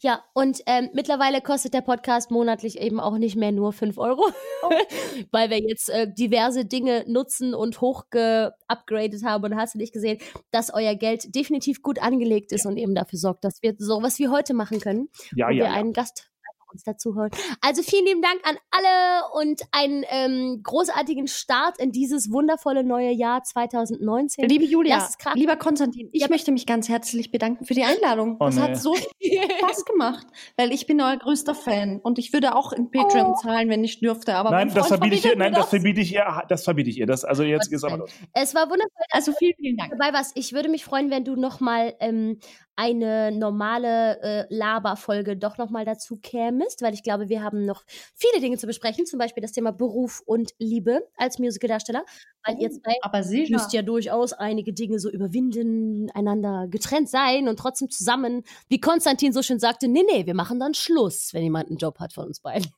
Ja, 0.00 0.24
und 0.34 0.62
ähm, 0.66 0.90
mittlerweile 0.92 1.40
kostet 1.40 1.74
der 1.74 1.80
Podcast 1.80 2.30
monatlich 2.30 2.80
eben 2.80 3.00
auch 3.00 3.18
nicht 3.18 3.36
mehr 3.36 3.52
nur 3.52 3.72
5 3.72 3.98
Euro, 3.98 4.22
weil 5.30 5.50
wir 5.50 5.58
jetzt 5.58 5.90
äh, 5.90 6.12
diverse 6.12 6.64
Dinge 6.64 7.04
nutzen 7.06 7.54
und 7.54 7.80
hochgeupgradet 7.80 9.24
haben 9.24 9.44
und 9.44 9.56
hast 9.56 9.74
du 9.74 9.78
nicht 9.78 9.92
gesehen, 9.92 10.18
dass 10.50 10.72
euer 10.72 10.94
Geld 10.94 11.34
definitiv 11.34 11.82
gut 11.82 12.00
angelegt 12.00 12.52
ist 12.52 12.66
und 12.66 12.76
eben 12.76 12.94
dafür 12.94 13.18
sorgt, 13.18 13.44
dass 13.44 13.62
wir 13.62 13.74
sowas 13.78 14.18
wie 14.18 14.28
heute 14.28 14.54
machen 14.54 14.80
können. 14.80 15.08
Ja, 15.34 15.48
wo 15.48 15.52
ja, 15.52 15.56
wir 15.56 15.64
ja. 15.64 15.72
einen 15.72 15.92
Gast 15.92 16.28
uns 16.72 16.82
dazu 16.84 17.14
holen. 17.14 17.30
Also 17.60 17.82
vielen 17.82 18.04
lieben 18.06 18.22
Dank 18.22 18.40
an 18.44 18.56
alle 18.70 19.32
und 19.34 19.62
einen 19.72 20.04
ähm, 20.10 20.60
großartigen 20.62 21.26
Start 21.28 21.78
in 21.78 21.92
dieses 21.92 22.30
wundervolle 22.30 22.84
neue 22.84 23.10
Jahr 23.10 23.42
2019. 23.42 24.48
Liebe 24.48 24.64
Julia, 24.64 25.08
lieber 25.34 25.56
Konstantin, 25.56 26.08
ich 26.12 26.22
Ja. 26.22 26.28
möchte 26.30 26.52
mich 26.52 26.66
ganz 26.66 26.88
herzlich 26.88 27.30
bedanken 27.30 27.64
für 27.64 27.74
die 27.74 27.84
Einladung. 27.84 28.36
Oh, 28.40 28.46
das 28.46 28.56
nee. 28.56 28.62
hat 28.62 28.76
so 28.78 28.94
viel 28.94 29.40
Spaß 29.58 29.84
gemacht, 29.84 30.26
weil 30.56 30.72
ich 30.72 30.86
bin 30.86 31.00
euer 31.00 31.16
größter 31.16 31.54
Fan 31.54 32.00
und 32.02 32.18
ich 32.18 32.32
würde 32.32 32.54
auch 32.54 32.72
in 32.72 32.90
Patreon 32.90 33.34
zahlen, 33.36 33.68
wenn 33.68 33.84
ich 33.84 34.00
dürfte. 34.00 34.34
Aber 34.34 34.50
Nein, 34.50 34.72
das 34.74 34.88
verbiete 34.88 35.14
ich 35.16 35.24
ihr. 35.24 35.36
Nein, 35.36 35.52
das 35.52 35.68
verbiete 35.68 36.00
ich 36.00 36.12
ihr. 36.12 36.42
Das 36.48 36.64
verbiete 36.64 36.90
ich 36.90 36.98
ihr. 36.98 37.06
Das, 37.06 37.24
also 37.24 37.42
jetzt 37.42 37.70
geht's 37.70 37.84
aber 37.84 37.98
los. 37.98 38.10
Es 38.34 38.54
war 38.54 38.64
wundervoll, 38.70 38.88
Also 39.10 39.32
vielen, 39.32 39.54
vielen 39.56 39.76
Dank. 39.76 39.90
dabei 39.96 40.12
warst. 40.12 40.32
Ich 40.36 40.52
würde 40.52 40.68
mich 40.68 40.84
freuen, 40.84 41.10
wenn 41.10 41.24
du 41.24 41.36
nochmal 41.36 41.94
ähm, 42.00 42.38
eine 42.78 43.32
normale 43.32 44.22
äh, 44.22 44.46
Laberfolge 44.50 45.36
doch 45.36 45.58
nochmal 45.58 45.84
dazu 45.84 46.16
kämest, 46.16 46.80
weil 46.80 46.94
ich 46.94 47.02
glaube, 47.02 47.28
wir 47.28 47.42
haben 47.42 47.66
noch 47.66 47.82
viele 48.14 48.40
Dinge 48.40 48.56
zu 48.56 48.68
besprechen, 48.68 49.04
zum 49.04 49.18
Beispiel 49.18 49.40
das 49.40 49.50
Thema 49.50 49.72
Beruf 49.72 50.22
und 50.24 50.52
Liebe 50.60 51.00
als 51.16 51.40
Musicaldarsteller, 51.40 52.04
weil 52.46 52.56
ihr 52.60 52.70
zwei 52.70 52.94
Aber 53.02 53.24
sicher. 53.24 53.52
müsst 53.52 53.72
ja 53.72 53.82
durchaus 53.82 54.32
einige 54.32 54.72
Dinge 54.72 55.00
so 55.00 55.10
überwinden, 55.10 56.08
einander 56.14 56.68
getrennt 56.70 57.08
sein 57.08 57.48
und 57.48 57.58
trotzdem 57.58 57.90
zusammen, 57.90 58.44
wie 58.68 58.80
Konstantin 58.80 59.32
so 59.32 59.42
schön 59.42 59.58
sagte, 59.58 59.88
nee, 59.88 60.04
nee, 60.08 60.26
wir 60.26 60.34
machen 60.34 60.60
dann 60.60 60.74
Schluss, 60.74 61.34
wenn 61.34 61.42
jemand 61.42 61.70
einen 61.70 61.78
Job 61.78 61.98
hat 61.98 62.12
von 62.12 62.28
uns 62.28 62.38
beiden. 62.38 62.70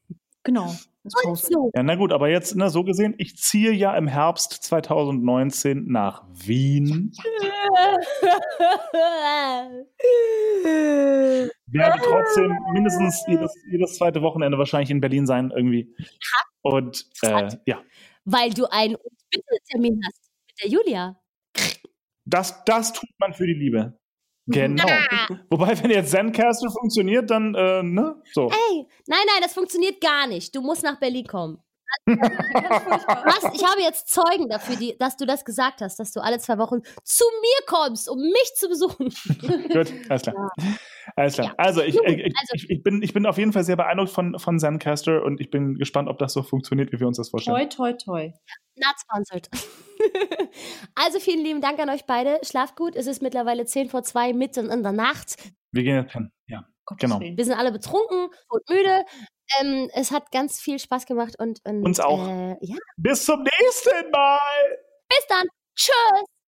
Genau. 0.45 0.73
so. 1.05 1.71
Ja, 1.75 1.83
na 1.83 1.95
gut, 1.97 2.13
aber 2.13 2.29
jetzt, 2.29 2.57
ne, 2.57 2.71
so 2.71 2.85
gesehen, 2.85 3.15
ich 3.19 3.37
ziehe 3.37 3.73
ja 3.73 3.97
im 3.97 4.07
Herbst 4.07 4.53
2019 4.65 5.87
nach 5.87 6.25
Wien. 6.33 7.13
Werde 11.67 12.01
trotzdem 12.03 12.57
mindestens 12.73 13.23
jedes, 13.27 13.55
jedes 13.71 13.97
zweite 13.97 14.23
Wochenende 14.23 14.59
wahrscheinlich 14.59 14.91
in 14.91 15.01
Berlin 15.01 15.27
sein, 15.27 15.53
irgendwie. 15.55 15.95
Und 16.63 17.07
äh, 17.23 17.49
ja, 17.67 17.83
Weil 18.25 18.51
du 18.51 18.67
einen 18.71 18.97
Termin 19.71 20.01
hast 20.05 20.31
mit 20.49 20.63
der 20.63 20.71
Julia. 20.71 21.21
das, 22.25 22.65
das 22.65 22.93
tut 22.93 23.11
man 23.19 23.33
für 23.33 23.47
die 23.47 23.55
Liebe. 23.55 24.00
Genau. 24.47 24.89
Ah. 24.89 25.29
Wobei, 25.51 25.81
wenn 25.83 25.91
jetzt 25.91 26.11
Zencaster 26.11 26.71
funktioniert, 26.71 27.31
dann, 27.31 27.55
äh, 27.55 27.83
ne, 27.83 28.21
so. 28.33 28.51
Ey, 28.51 28.87
nein, 29.07 29.19
nein, 29.27 29.43
das 29.43 29.53
funktioniert 29.53 30.01
gar 30.01 30.27
nicht. 30.27 30.55
Du 30.55 30.61
musst 30.61 30.83
nach 30.83 30.99
Berlin 30.99 31.27
kommen. 31.27 31.59
Was? 32.07 33.55
Ich 33.55 33.65
habe 33.65 33.81
jetzt 33.83 34.09
Zeugen 34.09 34.49
dafür, 34.49 34.77
die, 34.77 34.97
dass 34.99 35.17
du 35.17 35.27
das 35.27 35.45
gesagt 35.45 35.81
hast, 35.81 35.99
dass 35.99 36.13
du 36.13 36.21
alle 36.21 36.39
zwei 36.39 36.59
Wochen 36.59 36.81
zu 37.05 37.25
mir 37.41 37.67
kommst, 37.67 38.09
um 38.09 38.19
mich 38.19 38.53
zu 38.57 38.69
besuchen. 38.69 39.09
Gut, 39.73 39.93
alles 40.09 40.23
klar. 40.23 40.51
Alles 41.17 41.35
klar. 41.35 41.47
Ja. 41.49 41.55
Also, 41.57 41.83
ich, 41.83 41.97
Gut, 41.97 42.09
ich, 42.09 42.19
ich, 42.19 42.35
also- 42.39 42.55
ich, 42.55 42.71
ich, 42.71 42.83
bin, 42.83 43.03
ich 43.03 43.13
bin 43.13 43.27
auf 43.27 43.39
jeden 43.39 43.53
Fall 43.53 43.65
sehr 43.65 43.77
beeindruckt 43.77 44.11
von, 44.11 44.39
von 44.39 44.59
Zencaster 44.59 45.23
und 45.23 45.41
ich 45.41 45.51
bin 45.51 45.75
gespannt, 45.77 46.09
ob 46.09 46.19
das 46.19 46.33
so 46.33 46.43
funktioniert, 46.43 46.93
wie 46.93 47.01
wir 47.01 47.07
uns 47.07 47.17
das 47.17 47.31
vorstellen. 47.31 47.69
Toi, 47.71 47.93
toi, 47.93 47.93
toi. 47.93 48.33
Not 48.77 48.95
sponsored. 49.01 49.49
also 50.95 51.21
vielen 51.21 51.45
lieben 51.45 51.61
Dank 51.61 51.79
an 51.81 51.91
euch 51.91 52.07
beide. 52.07 52.39
Schlaft 52.43 52.77
gut. 52.77 52.97
Es 52.97 53.07
ist 53.07 53.21
mittlerweile 53.23 53.67
10 53.67 53.91
vor 53.91 54.03
2 54.03 54.33
mitten 54.33 54.71
in 54.71 54.83
der 54.83 54.93
Nacht. 54.93 55.37
Wir 55.73 55.83
gehen 55.83 55.97
jetzt 55.97 56.13
hin. 56.13 56.31
Ja. 56.47 56.65
Gottes 56.87 57.03
Genau. 57.03 57.21
Willen. 57.21 57.37
Wir 57.37 57.45
sind 57.45 57.55
alle 57.59 57.73
betrunken 57.73 58.29
und 58.49 58.69
müde. 58.69 59.05
Ähm, 59.59 59.91
es 59.95 60.11
hat 60.11 60.31
ganz 60.31 60.61
viel 60.61 60.79
Spaß 60.79 61.07
gemacht 61.07 61.35
und, 61.39 61.61
und 61.65 61.85
Uns 61.85 61.99
auch. 62.01 62.27
Äh, 62.29 62.57
ja, 62.61 62.77
Bis 62.97 63.25
zum 63.25 63.43
nächsten 63.43 64.11
Mal! 64.11 64.39
bis 65.09 65.27
dann. 65.29 65.47
Tschüss. 65.75 66.25